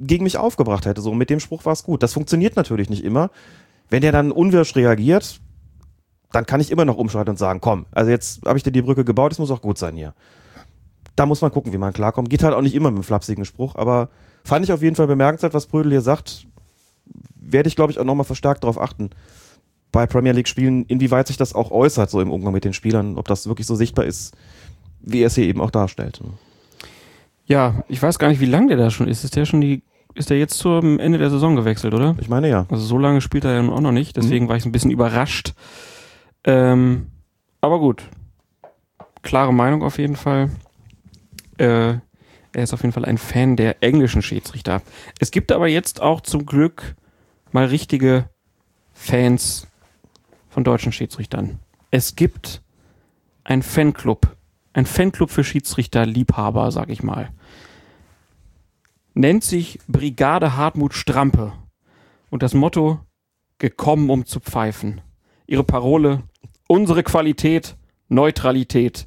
gegen 0.00 0.24
mich 0.24 0.38
aufgebracht 0.38 0.86
hätte. 0.86 1.02
So, 1.02 1.14
mit 1.14 1.30
dem 1.30 1.40
Spruch 1.40 1.64
war 1.64 1.74
es 1.74 1.84
gut. 1.84 2.02
Das 2.02 2.14
funktioniert 2.14 2.56
natürlich 2.56 2.90
nicht 2.90 3.04
immer. 3.04 3.30
Wenn 3.90 4.02
der 4.02 4.12
dann 4.12 4.32
unwirsch 4.32 4.74
reagiert, 4.74 5.40
dann 6.32 6.46
kann 6.46 6.60
ich 6.60 6.70
immer 6.70 6.84
noch 6.84 6.96
umschalten 6.96 7.30
und 7.30 7.38
sagen, 7.38 7.60
komm, 7.60 7.86
also 7.92 8.10
jetzt 8.10 8.44
habe 8.46 8.56
ich 8.56 8.62
dir 8.62 8.72
die 8.72 8.82
Brücke 8.82 9.04
gebaut, 9.04 9.32
es 9.32 9.38
muss 9.38 9.50
auch 9.50 9.60
gut 9.60 9.78
sein 9.78 9.96
hier. 9.96 10.14
Da 11.16 11.26
muss 11.26 11.42
man 11.42 11.50
gucken, 11.50 11.72
wie 11.72 11.78
man 11.78 11.92
klarkommt. 11.92 12.30
Geht 12.30 12.42
halt 12.42 12.54
auch 12.54 12.62
nicht 12.62 12.74
immer 12.74 12.90
mit 12.90 12.98
einem 12.98 13.04
flapsigen 13.04 13.44
Spruch, 13.44 13.74
aber 13.74 14.08
fand 14.44 14.64
ich 14.64 14.72
auf 14.72 14.82
jeden 14.82 14.96
Fall 14.96 15.06
bemerkenswert, 15.06 15.54
was 15.54 15.66
Brödel 15.66 15.92
hier 15.92 16.00
sagt. 16.00 16.46
Werde 17.34 17.68
ich, 17.68 17.76
glaube 17.76 17.92
ich, 17.92 17.98
auch 17.98 18.04
nochmal 18.04 18.24
verstärkt 18.24 18.64
darauf 18.64 18.80
achten. 18.80 19.10
Bei 19.92 20.06
Premier 20.06 20.32
League 20.32 20.48
Spielen, 20.48 20.84
inwieweit 20.84 21.26
sich 21.26 21.36
das 21.36 21.54
auch 21.54 21.72
äußert, 21.72 22.10
so 22.10 22.20
im 22.20 22.30
Umgang 22.30 22.52
mit 22.52 22.64
den 22.64 22.72
Spielern, 22.72 23.18
ob 23.18 23.26
das 23.26 23.48
wirklich 23.48 23.66
so 23.66 23.74
sichtbar 23.74 24.04
ist, 24.04 24.36
wie 25.00 25.20
er 25.20 25.26
es 25.26 25.34
hier 25.34 25.44
eben 25.44 25.60
auch 25.60 25.72
darstellt. 25.72 26.22
Ja, 27.44 27.82
ich 27.88 28.00
weiß 28.00 28.20
gar 28.20 28.28
nicht, 28.28 28.40
wie 28.40 28.46
lange 28.46 28.68
der 28.68 28.76
da 28.76 28.90
schon 28.90 29.08
ist. 29.08 29.24
Ist 29.24 29.34
der 29.34 29.46
schon 29.46 29.60
die, 29.60 29.82
ist 30.14 30.30
der 30.30 30.38
jetzt 30.38 30.58
zum 30.58 30.98
Ende 30.98 31.18
der 31.18 31.30
Saison 31.30 31.56
gewechselt, 31.56 31.94
oder? 31.94 32.16
Ich 32.20 32.28
meine 32.28 32.48
ja. 32.48 32.66
Also 32.70 32.84
so 32.84 32.98
lange 32.98 33.20
spielt 33.20 33.44
er 33.44 33.54
ja 33.54 33.62
nun 33.62 33.72
auch 33.72 33.80
noch 33.80 33.92
nicht, 33.92 34.16
deswegen 34.16 34.48
war 34.48 34.56
ich 34.56 34.66
ein 34.66 34.72
bisschen 34.72 34.90
überrascht. 34.90 35.54
Ähm, 36.44 37.06
aber 37.60 37.78
gut. 37.78 38.04
Klare 39.22 39.52
Meinung 39.52 39.82
auf 39.82 39.98
jeden 39.98 40.16
Fall. 40.16 40.50
Äh, 41.58 41.94
er 42.52 42.64
ist 42.64 42.72
auf 42.72 42.82
jeden 42.82 42.92
Fall 42.92 43.04
ein 43.04 43.18
Fan 43.18 43.56
der 43.56 43.82
englischen 43.82 44.22
Schiedsrichter. 44.22 44.82
Es 45.18 45.30
gibt 45.30 45.52
aber 45.52 45.68
jetzt 45.68 46.00
auch 46.00 46.20
zum 46.20 46.46
Glück 46.46 46.96
mal 47.52 47.66
richtige 47.66 48.28
Fans 48.92 49.66
von 50.48 50.64
deutschen 50.64 50.92
Schiedsrichtern. 50.92 51.60
Es 51.90 52.16
gibt 52.16 52.62
ein 53.44 53.62
Fanclub. 53.62 54.36
Ein 54.72 54.86
Fanclub 54.86 55.30
für 55.30 55.44
Schiedsrichterliebhaber, 55.44 56.70
sag 56.70 56.90
ich 56.90 57.02
mal. 57.02 57.30
Nennt 59.14 59.44
sich 59.44 59.78
Brigade 59.88 60.56
Hartmut 60.56 60.94
Strampe. 60.94 61.52
Und 62.30 62.42
das 62.42 62.54
Motto, 62.54 63.00
gekommen, 63.58 64.10
um 64.10 64.24
zu 64.24 64.40
pfeifen. 64.40 65.00
Ihre 65.46 65.64
Parole, 65.64 66.22
unsere 66.68 67.02
Qualität, 67.02 67.76
Neutralität. 68.08 69.06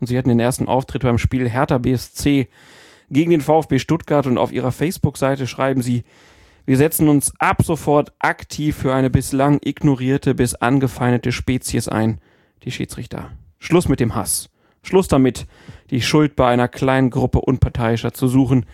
Und 0.00 0.08
sie 0.08 0.18
hatten 0.18 0.28
den 0.28 0.40
ersten 0.40 0.68
Auftritt 0.68 1.02
beim 1.02 1.18
Spiel 1.18 1.48
Hertha 1.48 1.78
BSC 1.78 2.48
gegen 3.10 3.30
den 3.30 3.40
VfB 3.40 3.78
Stuttgart 3.78 4.26
und 4.26 4.38
auf 4.38 4.52
ihrer 4.52 4.72
Facebook-Seite 4.72 5.46
schreiben 5.46 5.82
sie, 5.82 6.04
wir 6.66 6.76
setzen 6.78 7.08
uns 7.08 7.32
ab 7.38 7.62
sofort 7.62 8.12
aktiv 8.18 8.76
für 8.76 8.94
eine 8.94 9.10
bislang 9.10 9.58
ignorierte 9.62 10.34
bis 10.34 10.54
angefeindete 10.54 11.30
Spezies 11.30 11.88
ein, 11.88 12.20
die 12.62 12.70
Schiedsrichter. 12.70 13.32
Schluss 13.58 13.88
mit 13.88 14.00
dem 14.00 14.14
Hass. 14.14 14.48
Schluss 14.82 15.08
damit, 15.08 15.46
die 15.90 16.00
Schuld 16.00 16.36
bei 16.36 16.48
einer 16.48 16.68
kleinen 16.68 17.10
Gruppe 17.10 17.40
Unparteiischer 17.40 18.12
zu 18.12 18.28
suchen, 18.28 18.66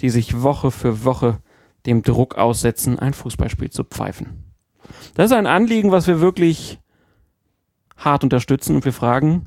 die 0.00 0.10
sich 0.10 0.42
Woche 0.42 0.70
für 0.70 1.04
Woche 1.04 1.40
dem 1.86 2.02
Druck 2.02 2.36
aussetzen, 2.36 2.98
ein 2.98 3.14
Fußballspiel 3.14 3.70
zu 3.70 3.84
pfeifen. 3.84 4.44
Das 5.14 5.26
ist 5.26 5.36
ein 5.36 5.46
Anliegen, 5.46 5.90
was 5.90 6.06
wir 6.06 6.20
wirklich 6.20 6.78
hart 7.96 8.24
unterstützen 8.24 8.76
und 8.76 8.84
wir 8.84 8.92
fragen, 8.92 9.46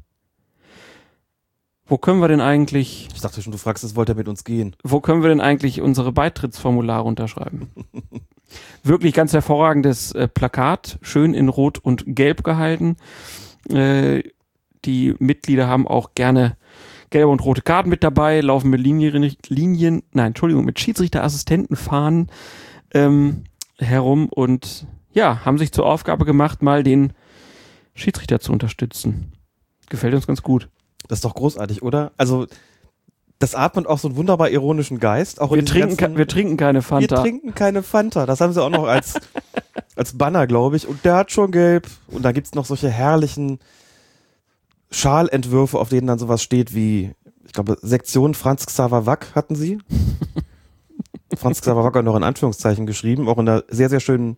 wo 1.85 1.97
können 1.97 2.21
wir 2.21 2.29
denn 2.29 2.41
eigentlich, 2.41 3.09
Ich 3.13 3.21
dachte 3.21 3.41
schon, 3.41 3.51
du 3.51 3.57
fragst, 3.57 3.83
es 3.83 3.97
wollte 3.97 4.13
er 4.13 4.15
mit 4.15 4.29
uns 4.29 4.43
gehen. 4.43 4.75
wo 4.83 5.01
können 5.01 5.23
wir 5.23 5.29
denn 5.29 5.41
eigentlich 5.41 5.81
unsere 5.81 6.11
Beitrittsformulare 6.11 7.03
unterschreiben? 7.03 7.69
Wirklich 8.83 9.13
ganz 9.13 9.33
hervorragendes 9.33 10.13
äh, 10.13 10.27
Plakat, 10.27 10.99
schön 11.01 11.33
in 11.33 11.49
Rot 11.49 11.79
und 11.79 12.03
Gelb 12.07 12.43
gehalten. 12.43 12.95
Äh, 13.69 14.23
die 14.85 15.15
Mitglieder 15.19 15.67
haben 15.67 15.87
auch 15.87 16.11
gerne 16.15 16.57
gelbe 17.11 17.27
und 17.29 17.43
rote 17.45 17.61
Karten 17.61 17.89
mit 17.89 18.03
dabei, 18.03 18.41
laufen 18.41 18.69
mit 18.71 18.81
Linien, 18.81 19.35
Linien 19.47 20.01
nein, 20.13 20.27
Entschuldigung, 20.27 20.65
mit 20.65 20.79
Schiedsrichterassistentenfahnen 20.79 22.29
ähm, 22.93 23.43
herum 23.77 24.27
und 24.29 24.87
ja, 25.13 25.45
haben 25.45 25.57
sich 25.57 25.71
zur 25.71 25.85
Aufgabe 25.85 26.25
gemacht, 26.25 26.61
mal 26.61 26.83
den 26.83 27.13
Schiedsrichter 27.93 28.39
zu 28.39 28.51
unterstützen. 28.53 29.33
Gefällt 29.89 30.13
uns 30.13 30.25
ganz 30.25 30.41
gut. 30.41 30.69
Das 31.07 31.17
ist 31.19 31.25
doch 31.25 31.35
großartig, 31.35 31.83
oder? 31.83 32.13
Also, 32.15 32.47
das 33.39 33.55
atmet 33.55 33.87
auch 33.87 33.97
so 33.97 34.07
einen 34.07 34.15
wunderbar 34.17 34.49
ironischen 34.49 34.99
Geist. 34.99 35.41
Auch 35.41 35.51
Wir 35.53 35.65
trinken, 35.65 35.97
ganzen- 35.97 36.17
wir 36.17 36.27
trinken 36.27 36.55
keine 36.57 36.77
Wir 36.79 36.83
Fanta. 36.83 37.21
trinken 37.21 37.53
keine 37.55 37.83
Fanta. 37.83 38.25
Das 38.25 38.39
haben 38.39 38.53
sie 38.53 38.63
auch 38.63 38.69
noch 38.69 38.85
als, 38.85 39.15
als 39.95 40.17
Banner, 40.17 40.47
glaube 40.47 40.77
ich. 40.77 40.87
Und 40.87 41.03
der 41.03 41.15
hat 41.15 41.31
schon 41.31 41.51
gelb. 41.51 41.87
Und 42.07 42.23
da 42.23 42.31
gibt's 42.31 42.53
noch 42.53 42.65
solche 42.65 42.89
herrlichen 42.89 43.59
Schalentwürfe, 44.91 45.79
auf 45.79 45.89
denen 45.89 46.07
dann 46.07 46.19
sowas 46.19 46.43
steht 46.43 46.75
wie, 46.75 47.13
ich 47.45 47.53
glaube, 47.53 47.77
Sektion 47.81 48.33
Franz 48.33 48.65
Xaver 48.65 49.05
Wack 49.05 49.33
hatten 49.35 49.55
sie. 49.55 49.79
Franz 51.37 51.61
Xaver 51.61 51.83
Wack 51.83 51.95
hat 51.95 52.05
noch 52.05 52.15
in 52.15 52.23
Anführungszeichen 52.23 52.85
geschrieben, 52.85 53.29
auch 53.29 53.37
in 53.37 53.47
einer 53.47 53.63
sehr, 53.69 53.89
sehr 53.89 54.01
schönen 54.01 54.37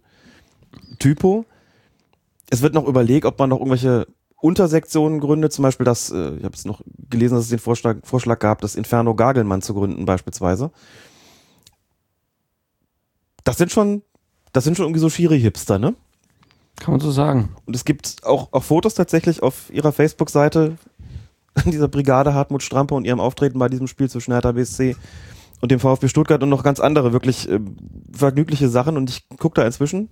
Typo. 1.00 1.46
Es 2.50 2.62
wird 2.62 2.74
noch 2.74 2.88
überlegt, 2.88 3.26
ob 3.26 3.40
man 3.40 3.50
noch 3.50 3.58
irgendwelche 3.58 4.08
Untersektionen 4.44 5.20
gründet, 5.20 5.54
zum 5.54 5.64
Beispiel 5.64 5.86
das, 5.86 6.12
äh, 6.12 6.36
ich 6.36 6.44
habe 6.44 6.54
es 6.54 6.66
noch 6.66 6.82
gelesen, 7.10 7.36
dass 7.36 7.46
es 7.46 7.50
den 7.50 7.60
Vorschlag, 7.60 7.98
Vorschlag 8.04 8.40
gab, 8.40 8.62
das 8.62 8.76
Inferno 8.76 9.16
Gagelmann 9.16 9.62
zu 9.62 9.74
gründen 9.74 10.06
beispielsweise. 10.06 10.72
Das 13.44 13.58
sind 13.58 13.72
schon, 13.72 14.04
das 14.52 14.66
sind 14.66 14.76
schon 14.76 14.86
irgendwie 14.86 15.00
so 15.00 15.10
schiere 15.10 15.36
Hipster, 15.36 15.80
ne? 15.80 15.96
Kann 16.80 16.94
man 16.94 17.00
so 17.00 17.12
sagen. 17.12 17.56
Und 17.66 17.76
es 17.76 17.86
gibt 17.86 18.24
auch, 18.24 18.52
auch 18.52 18.64
Fotos 18.64 18.94
tatsächlich 18.94 19.42
auf 19.44 19.70
ihrer 19.72 19.92
Facebook-Seite 19.92 20.78
dieser 21.66 21.88
Brigade 21.88 22.34
Hartmut 22.34 22.64
Strampe 22.64 22.96
und 22.96 23.06
ihrem 23.06 23.20
Auftreten 23.20 23.60
bei 23.60 23.70
diesem 23.70 23.88
Spiel 23.88 24.10
zwischen 24.10 24.34
Hertha 24.34 24.52
BSC 24.52 24.96
und 25.62 25.72
dem 25.72 25.80
VfB 25.80 26.08
Stuttgart 26.08 26.42
und 26.44 26.50
noch 26.50 26.64
ganz 26.64 26.80
andere 26.80 27.14
wirklich 27.14 27.48
äh, 27.50 27.60
vergnügliche 28.12 28.70
Sachen. 28.70 28.98
Und 28.98 29.10
ich 29.10 29.28
gucke 29.38 29.62
da 29.62 29.66
inzwischen 29.66 30.10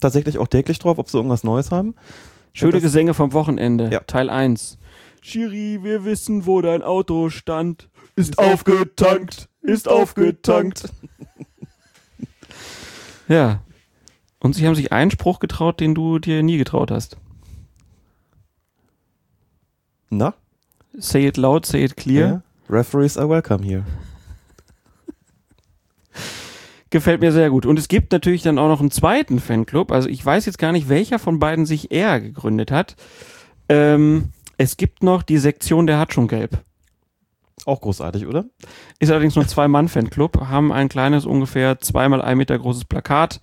tatsächlich 0.00 0.38
auch 0.38 0.48
täglich 0.48 0.78
drauf, 0.78 0.98
ob 0.98 1.08
sie 1.08 1.16
irgendwas 1.16 1.44
Neues 1.44 1.70
haben. 1.70 1.94
Schöne 2.52 2.72
das- 2.72 2.82
Gesänge 2.82 3.14
vom 3.14 3.32
Wochenende. 3.32 3.88
Ja. 3.90 4.00
Teil 4.00 4.28
1. 4.28 4.78
Schiri, 5.22 5.80
wir 5.82 6.04
wissen, 6.04 6.46
wo 6.46 6.60
dein 6.60 6.82
Auto 6.82 7.28
stand. 7.28 7.88
Ist 8.16 8.38
aufgetankt, 8.38 9.48
ist 9.62 9.88
aufgetankt. 9.88 10.90
ja. 13.28 13.60
Und 14.40 14.54
sie 14.54 14.66
haben 14.66 14.74
sich 14.74 14.92
einen 14.92 15.10
Spruch 15.10 15.38
getraut, 15.38 15.80
den 15.80 15.94
du 15.94 16.18
dir 16.18 16.42
nie 16.42 16.58
getraut 16.58 16.90
hast. 16.90 17.16
Na? 20.08 20.34
Say 20.98 21.26
it 21.26 21.36
loud, 21.36 21.66
say 21.66 21.84
it 21.84 21.96
clear. 21.96 22.28
Ja. 22.28 22.42
Referees 22.68 23.16
are 23.16 23.28
welcome 23.28 23.64
here. 23.64 23.84
Gefällt 26.90 27.20
mir 27.20 27.30
sehr 27.30 27.50
gut. 27.50 27.66
Und 27.66 27.78
es 27.78 27.86
gibt 27.86 28.10
natürlich 28.10 28.42
dann 28.42 28.58
auch 28.58 28.68
noch 28.68 28.80
einen 28.80 28.90
zweiten 28.90 29.38
Fanclub. 29.38 29.92
Also 29.92 30.08
ich 30.08 30.24
weiß 30.24 30.46
jetzt 30.46 30.58
gar 30.58 30.72
nicht, 30.72 30.88
welcher 30.88 31.20
von 31.20 31.38
beiden 31.38 31.64
sich 31.64 31.92
eher 31.92 32.20
gegründet 32.20 32.72
hat. 32.72 32.96
Ähm, 33.68 34.30
es 34.56 34.76
gibt 34.76 35.04
noch 35.04 35.22
die 35.22 35.38
Sektion 35.38 35.86
der 35.86 35.98
hat 35.98 36.12
schon 36.12 36.26
gelb. 36.26 36.64
Auch 37.66 37.80
großartig, 37.80 38.26
oder? 38.26 38.46
Ist 38.98 39.10
allerdings 39.10 39.36
nur 39.36 39.44
ein 39.44 39.48
Zwei-Mann-Fanclub, 39.48 40.48
haben 40.48 40.72
ein 40.72 40.88
kleines, 40.88 41.26
ungefähr 41.26 41.78
zweimal 41.78 42.22
ein 42.22 42.38
Meter 42.38 42.58
großes 42.58 42.84
Plakat 42.84 43.40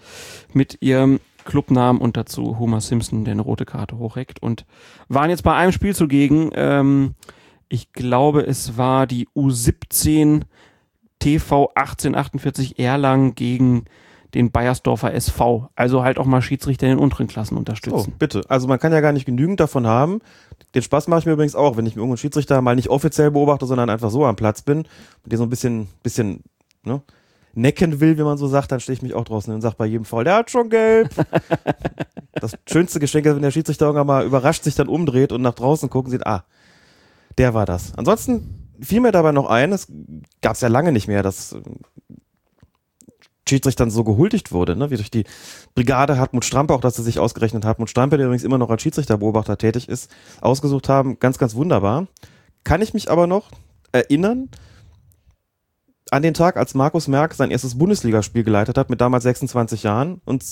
mit 0.54 0.78
ihrem 0.82 1.20
Clubnamen 1.46 2.02
und 2.02 2.18
dazu 2.18 2.60
Homer 2.60 2.82
Simpson, 2.82 3.24
der 3.24 3.32
eine 3.34 3.42
rote 3.42 3.66
Karte 3.66 3.98
hochreckt 3.98 4.42
und 4.42 4.66
waren 5.08 5.30
jetzt 5.30 5.44
bei 5.44 5.56
einem 5.56 5.72
Spiel 5.72 5.96
zugegen. 5.96 6.52
Ähm, 6.54 7.16
ich 7.70 7.94
glaube, 7.94 8.46
es 8.46 8.78
war 8.78 9.08
die 9.08 9.28
U17 9.36 10.44
TV 11.20 11.72
1848 11.74 12.80
Erlangen 12.80 13.36
gegen 13.36 13.86
den 14.34 14.52
Bayersdorfer 14.52 15.14
SV. 15.14 15.70
Also 15.76 16.04
halt 16.04 16.20
auch 16.20 16.26
mal 16.26 16.42
Schiedsrichter 16.42 16.86
in 16.86 16.94
den 16.94 17.00
unteren 17.00 17.28
Klassen 17.28 17.58
unterstützen. 17.58 18.14
bitte. 18.20 18.42
Also 18.50 18.68
man 18.68 18.80
kann 18.80 18.92
ja 18.92 19.02
gar 19.02 19.14
nicht 19.14 19.26
genügend 19.26 19.60
davon 19.60 19.88
haben. 19.88 20.20
Den 20.78 20.84
Spaß 20.84 21.08
mache 21.08 21.22
ich 21.22 21.26
mir 21.26 21.32
übrigens 21.32 21.56
auch, 21.56 21.76
wenn 21.76 21.88
ich 21.88 21.96
mir 21.96 22.02
irgendeinen 22.02 22.20
Schiedsrichter 22.20 22.62
mal 22.62 22.76
nicht 22.76 22.90
offiziell 22.90 23.32
beobachte, 23.32 23.66
sondern 23.66 23.90
einfach 23.90 24.12
so 24.12 24.24
am 24.26 24.36
Platz 24.36 24.62
bin 24.62 24.82
und 25.24 25.32
den 25.32 25.38
so 25.40 25.44
ein 25.44 25.50
bisschen, 25.50 25.88
bisschen, 26.04 26.44
ne, 26.84 27.02
necken 27.56 28.00
will, 28.00 28.20
wie 28.20 28.22
man 28.22 28.38
so 28.38 28.48
sagt, 28.48 28.72
dann 28.72 28.80
stehe 28.80 28.94
ich 28.94 29.02
mich 29.02 29.16
auch 29.16 29.24
draußen 29.24 29.52
und 29.52 29.62
sage 29.62 29.74
bei 29.76 29.88
jedem 29.88 30.06
Foul, 30.06 30.24
der 30.24 30.36
hat 30.36 30.52
schon 30.52 30.70
gelb. 30.70 31.10
das 32.34 32.52
schönste 32.70 33.00
Geschenk 33.00 33.26
ist, 33.26 33.34
wenn 33.34 33.42
der 33.42 33.50
Schiedsrichter 33.50 33.88
irgendwann 33.88 34.06
mal 34.06 34.24
überrascht 34.24 34.66
sich 34.66 34.76
dann 34.76 34.88
umdreht 34.88 35.32
und 35.32 35.42
nach 35.42 35.56
draußen 35.56 35.90
gucken 35.90 36.12
sieht, 36.12 36.28
ah, 36.28 36.44
der 37.40 37.56
war 37.56 37.66
das. 37.66 37.98
Ansonsten 37.98 38.70
fiel 38.80 39.00
mir 39.00 39.12
dabei 39.12 39.32
noch 39.32 39.50
ein, 39.50 39.72
es 39.74 39.92
gab 40.44 40.54
es 40.54 40.62
ja 40.62 40.68
lange 40.68 40.92
nicht 40.92 41.08
mehr, 41.08 41.24
dass 41.24 41.56
Schiedsrichtern 43.50 43.90
so 43.90 44.04
gehuldigt 44.04 44.52
wurde, 44.52 44.76
ne? 44.76 44.90
wie 44.90 44.96
durch 44.96 45.12
die 45.12 45.26
Brigade 45.76 46.18
Hartmut 46.18 46.46
Strampe, 46.46 46.74
auch 46.74 46.82
dass 46.82 46.96
sie 46.96 47.04
sich 47.04 47.20
ausgerechnet 47.20 47.66
Hartmut 47.66 47.90
Strampe, 47.90 48.18
der 48.18 48.28
übrigens 48.28 48.44
immer 48.44 48.58
noch 48.58 48.70
als 48.70 48.82
Schiedsrichterbeobachter 48.82 49.58
tätig 49.58 49.90
ist, 49.90 50.12
ausgesucht 50.42 50.90
haben. 50.90 51.20
Ganz, 51.20 51.38
ganz 51.38 51.56
wunderbar. 51.56 52.08
Kann 52.64 52.82
ich 52.82 52.94
mich 52.94 53.10
aber 53.10 53.28
noch 53.28 53.52
erinnern 53.92 54.50
an 56.12 56.22
den 56.22 56.34
Tag, 56.34 56.58
als 56.58 56.74
Markus 56.74 57.08
Merck 57.08 57.34
sein 57.34 57.52
erstes 57.52 57.78
Bundesligaspiel 57.78 58.44
geleitet 58.44 58.78
hat, 58.78 58.90
mit 58.90 59.02
damals 59.02 59.24
26 59.24 59.84
Jahren. 59.84 60.22
Und 60.26 60.44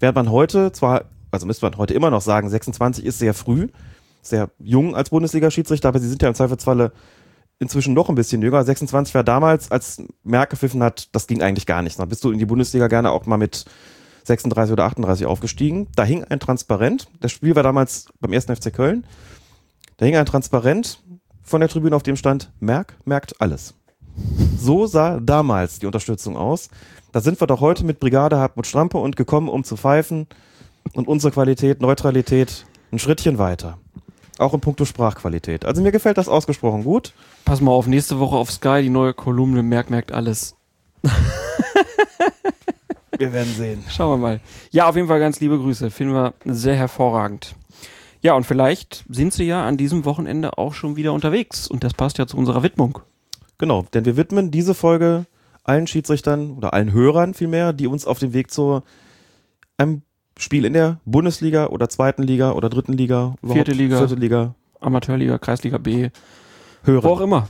während 0.00 0.16
man 0.16 0.30
heute 0.30 0.72
zwar, 0.72 1.04
also 1.30 1.46
müsste 1.46 1.66
man 1.66 1.78
heute 1.78 1.94
immer 1.94 2.10
noch 2.10 2.20
sagen, 2.20 2.48
26 2.48 3.04
ist 3.04 3.18
sehr 3.18 3.34
früh, 3.34 3.68
sehr 4.22 4.50
jung 4.58 4.96
als 4.96 5.10
Bundesliga-Schiedsrichter, 5.10 5.88
aber 5.88 6.00
sie 6.00 6.08
sind 6.08 6.22
ja 6.22 6.28
im 6.28 6.34
Zweifelsfalle 6.34 6.92
inzwischen 7.58 7.94
noch 7.94 8.08
ein 8.08 8.14
bisschen 8.14 8.42
jünger. 8.42 8.62
26 8.62 9.14
war 9.14 9.24
damals, 9.24 9.70
als 9.70 10.02
Merck 10.22 10.50
gepfiffen 10.50 10.82
hat, 10.82 11.08
das 11.14 11.26
ging 11.26 11.42
eigentlich 11.42 11.66
gar 11.66 11.82
nicht. 11.82 11.98
Da 11.98 12.04
bist 12.04 12.24
du 12.24 12.30
in 12.30 12.38
die 12.38 12.46
Bundesliga 12.46 12.88
gerne 12.88 13.10
auch 13.10 13.26
mal 13.26 13.38
mit 13.38 13.64
36 14.24 14.72
oder 14.72 14.84
38 14.84 15.26
aufgestiegen. 15.26 15.88
Da 15.94 16.04
hing 16.04 16.24
ein 16.24 16.40
Transparent. 16.40 17.08
Das 17.20 17.32
Spiel 17.32 17.54
war 17.54 17.62
damals 17.62 18.06
beim 18.20 18.32
ersten 18.32 18.54
FC 18.54 18.72
Köln. 18.72 19.06
Da 19.96 20.06
hing 20.06 20.16
ein 20.16 20.26
Transparent 20.26 21.02
von 21.42 21.60
der 21.60 21.68
Tribüne, 21.68 21.94
auf 21.94 22.02
dem 22.02 22.16
stand, 22.16 22.52
Merck 22.58 22.96
merkt 23.04 23.40
alles. 23.40 23.74
So 24.58 24.86
sah 24.86 25.20
damals 25.20 25.78
die 25.78 25.86
Unterstützung 25.86 26.36
aus. 26.36 26.68
Da 27.12 27.20
sind 27.20 27.40
wir 27.40 27.46
doch 27.46 27.60
heute 27.60 27.84
mit 27.84 28.00
Brigade 28.00 28.38
Hartmut 28.38 28.66
Strampe 28.66 28.98
und 28.98 29.16
gekommen, 29.16 29.48
um 29.48 29.62
zu 29.62 29.76
pfeifen 29.76 30.26
und 30.94 31.08
unsere 31.08 31.32
Qualität, 31.32 31.80
Neutralität 31.80 32.66
ein 32.90 32.98
Schrittchen 32.98 33.38
weiter. 33.38 33.78
Auch 34.38 34.52
in 34.54 34.60
puncto 34.60 34.84
Sprachqualität. 34.84 35.64
Also 35.64 35.82
mir 35.82 35.92
gefällt 35.92 36.18
das 36.18 36.28
ausgesprochen 36.28 36.84
gut. 36.84 37.14
Pass 37.44 37.60
mal 37.60 37.70
auf, 37.70 37.86
nächste 37.86 38.18
Woche 38.18 38.36
auf 38.36 38.50
Sky 38.50 38.82
die 38.82 38.90
neue 38.90 39.14
Kolumne 39.14 39.62
Merk 39.62 39.90
merkt 39.90 40.12
alles. 40.12 40.56
Wir 43.18 43.32
werden 43.32 43.54
sehen. 43.54 43.82
Schauen 43.88 44.10
wir 44.10 44.16
mal. 44.18 44.40
Ja, 44.70 44.88
auf 44.88 44.96
jeden 44.96 45.08
Fall 45.08 45.20
ganz 45.20 45.40
liebe 45.40 45.58
Grüße. 45.58 45.90
Finden 45.90 46.12
wir 46.12 46.34
sehr 46.44 46.76
hervorragend. 46.76 47.54
Ja, 48.20 48.34
und 48.34 48.44
vielleicht 48.44 49.04
sind 49.08 49.32
sie 49.32 49.44
ja 49.44 49.64
an 49.64 49.76
diesem 49.76 50.04
Wochenende 50.04 50.58
auch 50.58 50.74
schon 50.74 50.96
wieder 50.96 51.12
unterwegs. 51.12 51.66
Und 51.66 51.84
das 51.84 51.94
passt 51.94 52.18
ja 52.18 52.26
zu 52.26 52.36
unserer 52.36 52.62
Widmung. 52.62 52.98
Genau, 53.58 53.86
denn 53.94 54.04
wir 54.04 54.16
widmen 54.16 54.50
diese 54.50 54.74
Folge 54.74 55.26
allen 55.64 55.86
Schiedsrichtern 55.86 56.52
oder 56.52 56.74
allen 56.74 56.92
Hörern 56.92 57.34
vielmehr, 57.34 57.72
die 57.72 57.86
uns 57.86 58.06
auf 58.06 58.18
dem 58.18 58.32
Weg 58.32 58.50
zu 58.50 58.82
einem 59.78 60.02
Spiel 60.38 60.64
in 60.64 60.72
der 60.74 60.98
Bundesliga 61.04 61.66
oder 61.68 61.88
zweiten 61.88 62.22
Liga 62.22 62.52
oder 62.52 62.68
dritten 62.68 62.92
Liga, 62.92 63.34
Vierte 63.44 63.72
Liga. 63.72 63.98
vierte 63.98 64.14
Liga 64.16 64.54
Amateurliga, 64.80 65.38
Kreisliga 65.38 65.78
B, 65.78 66.10
hören. 66.84 67.02
wo 67.04 67.08
auch 67.08 67.20
immer. 67.20 67.48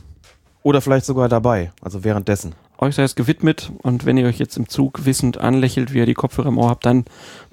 Oder 0.62 0.80
vielleicht 0.80 1.06
sogar 1.06 1.28
dabei, 1.28 1.72
also 1.80 2.02
währenddessen. 2.04 2.54
Euch 2.78 2.94
sei 2.94 3.02
es 3.04 3.14
gewidmet. 3.14 3.72
Und 3.82 4.04
wenn 4.04 4.16
ihr 4.16 4.26
euch 4.26 4.38
jetzt 4.38 4.56
im 4.56 4.68
Zug 4.68 5.04
wissend 5.06 5.38
anlächelt, 5.38 5.92
wie 5.94 5.98
ihr 5.98 6.06
die 6.06 6.14
Kopfhörer 6.14 6.48
im 6.48 6.58
Ohr 6.58 6.70
habt, 6.70 6.84
dann 6.86 7.04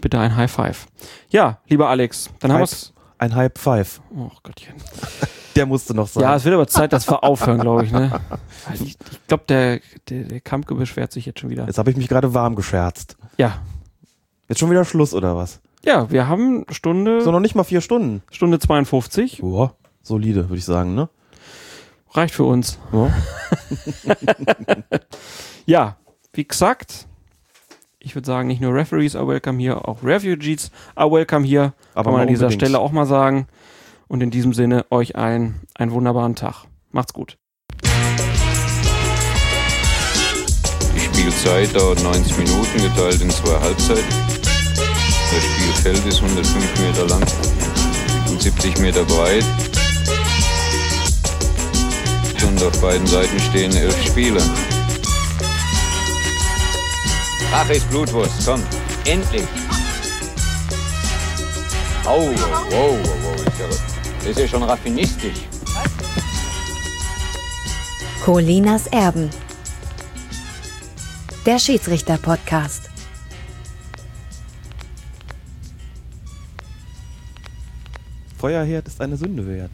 bitte 0.01 0.19
ein 0.19 0.35
High 0.35 0.51
Five. 0.51 0.87
Ja, 1.29 1.59
lieber 1.67 1.89
Alex, 1.89 2.29
dann 2.39 2.51
haben 2.51 2.59
wir 2.59 2.65
Hype, 2.65 2.71
es. 2.73 2.93
ein 3.19 3.35
Hype 3.35 3.57
Five. 3.57 4.01
Oh 4.15 4.29
Gottchen. 4.43 4.73
Der 5.55 5.65
musste 5.67 5.93
noch 5.93 6.07
sein. 6.07 6.23
Ja, 6.23 6.35
es 6.35 6.43
wird 6.45 6.55
aber 6.55 6.65
Zeit, 6.67 6.93
dass 6.93 7.07
wir 7.07 7.23
aufhören, 7.23 7.59
glaube 7.59 7.85
ich. 7.85 7.91
Ne? 7.91 8.11
Ich, 8.73 8.81
ich 8.81 8.97
glaube, 9.27 9.43
der, 9.47 9.81
der, 10.09 10.23
der 10.23 10.41
Kampke 10.41 10.73
beschwert 10.73 11.11
sich 11.11 11.27
jetzt 11.27 11.39
schon 11.39 11.51
wieder. 11.51 11.67
Jetzt 11.67 11.77
habe 11.77 11.91
ich 11.91 11.95
mich 11.97 12.07
gerade 12.07 12.33
warm 12.33 12.55
gescherzt. 12.55 13.17
Ja. 13.37 13.59
Jetzt 14.53 14.59
schon 14.59 14.69
wieder 14.69 14.85
Schluss 14.85 15.15
oder 15.15 15.35
was? 15.35 15.61
Ja, 15.83 16.11
wir 16.11 16.27
haben 16.27 16.65
Stunde, 16.69 17.21
So 17.21 17.31
noch 17.31 17.39
nicht 17.39 17.55
mal 17.55 17.63
vier 17.63 17.81
Stunden. 17.81 18.21
Stunde 18.29 18.59
52. 18.59 19.39
Boah, 19.41 19.73
solide, 20.03 20.47
würde 20.47 20.59
ich 20.59 20.65
sagen, 20.65 20.93
ne? 20.93 21.09
Reicht 22.11 22.35
für 22.35 22.43
uns. 22.43 22.77
Ja. 22.91 23.09
Ja, 25.65 25.97
wie 26.33 26.43
gesagt, 26.47 27.07
ich 27.97 28.13
würde 28.13 28.27
sagen, 28.27 28.47
nicht 28.47 28.61
nur 28.61 28.75
Referees 28.75 29.15
are 29.15 29.27
welcome 29.27 29.57
here, 29.59 29.87
auch 29.87 30.03
Refugees 30.03 30.69
are 30.93 31.09
welcome 31.09 31.47
here. 31.47 31.73
Aber 31.95 32.03
Kann 32.03 32.13
man 32.13 32.21
an 32.21 32.27
dieser 32.27 32.45
unbedingt. 32.45 32.61
Stelle 32.61 32.77
auch 32.77 32.91
mal 32.91 33.07
sagen. 33.07 33.47
Und 34.07 34.21
in 34.21 34.29
diesem 34.29 34.53
Sinne 34.53 34.85
euch 34.91 35.15
allen 35.15 35.61
einen 35.73 35.91
wunderbaren 35.93 36.35
Tag. 36.35 36.65
Macht's 36.91 37.13
gut. 37.13 37.39
Die 40.93 40.99
Spielzeit 40.99 41.75
dauert 41.75 42.03
90 42.03 42.37
Minuten, 42.37 42.77
geteilt 42.77 43.19
in 43.21 43.31
zwei 43.31 43.59
Halbzeiten. 43.59 44.32
Das 45.33 45.43
Spielfeld 45.43 46.05
ist 46.05 46.21
105 46.21 46.79
Meter 46.79 47.07
lang 47.07 47.25
und 48.29 48.41
70 48.41 48.77
Meter 48.79 49.03
breit. 49.03 49.43
Und 52.45 52.61
auf 52.61 52.79
beiden 52.81 53.07
Seiten 53.07 53.39
stehen 53.39 53.75
elf 53.75 54.05
Spieler. 54.05 54.43
Ach, 57.51 57.69
ist 57.69 57.89
Blutwurst, 57.89 58.45
komm, 58.45 58.61
endlich! 59.05 59.47
Au, 62.05 62.19
wow, 62.19 62.35
wow, 62.69 62.97
wow, 63.23 63.35
ist 63.35 63.59
ja, 63.59 63.65
das 64.19 64.27
ist 64.27 64.39
ja 64.39 64.47
schon 64.47 64.63
raffinistisch. 64.63 65.47
Colinas 68.23 68.87
Erben. 68.87 69.29
Der 71.45 71.59
Schiedsrichter-Podcast. 71.59 72.92
Feuerherd 78.43 78.85
ist 78.89 78.99
eine 78.99 79.15
Sünde 79.15 79.47
wert. 79.47 79.71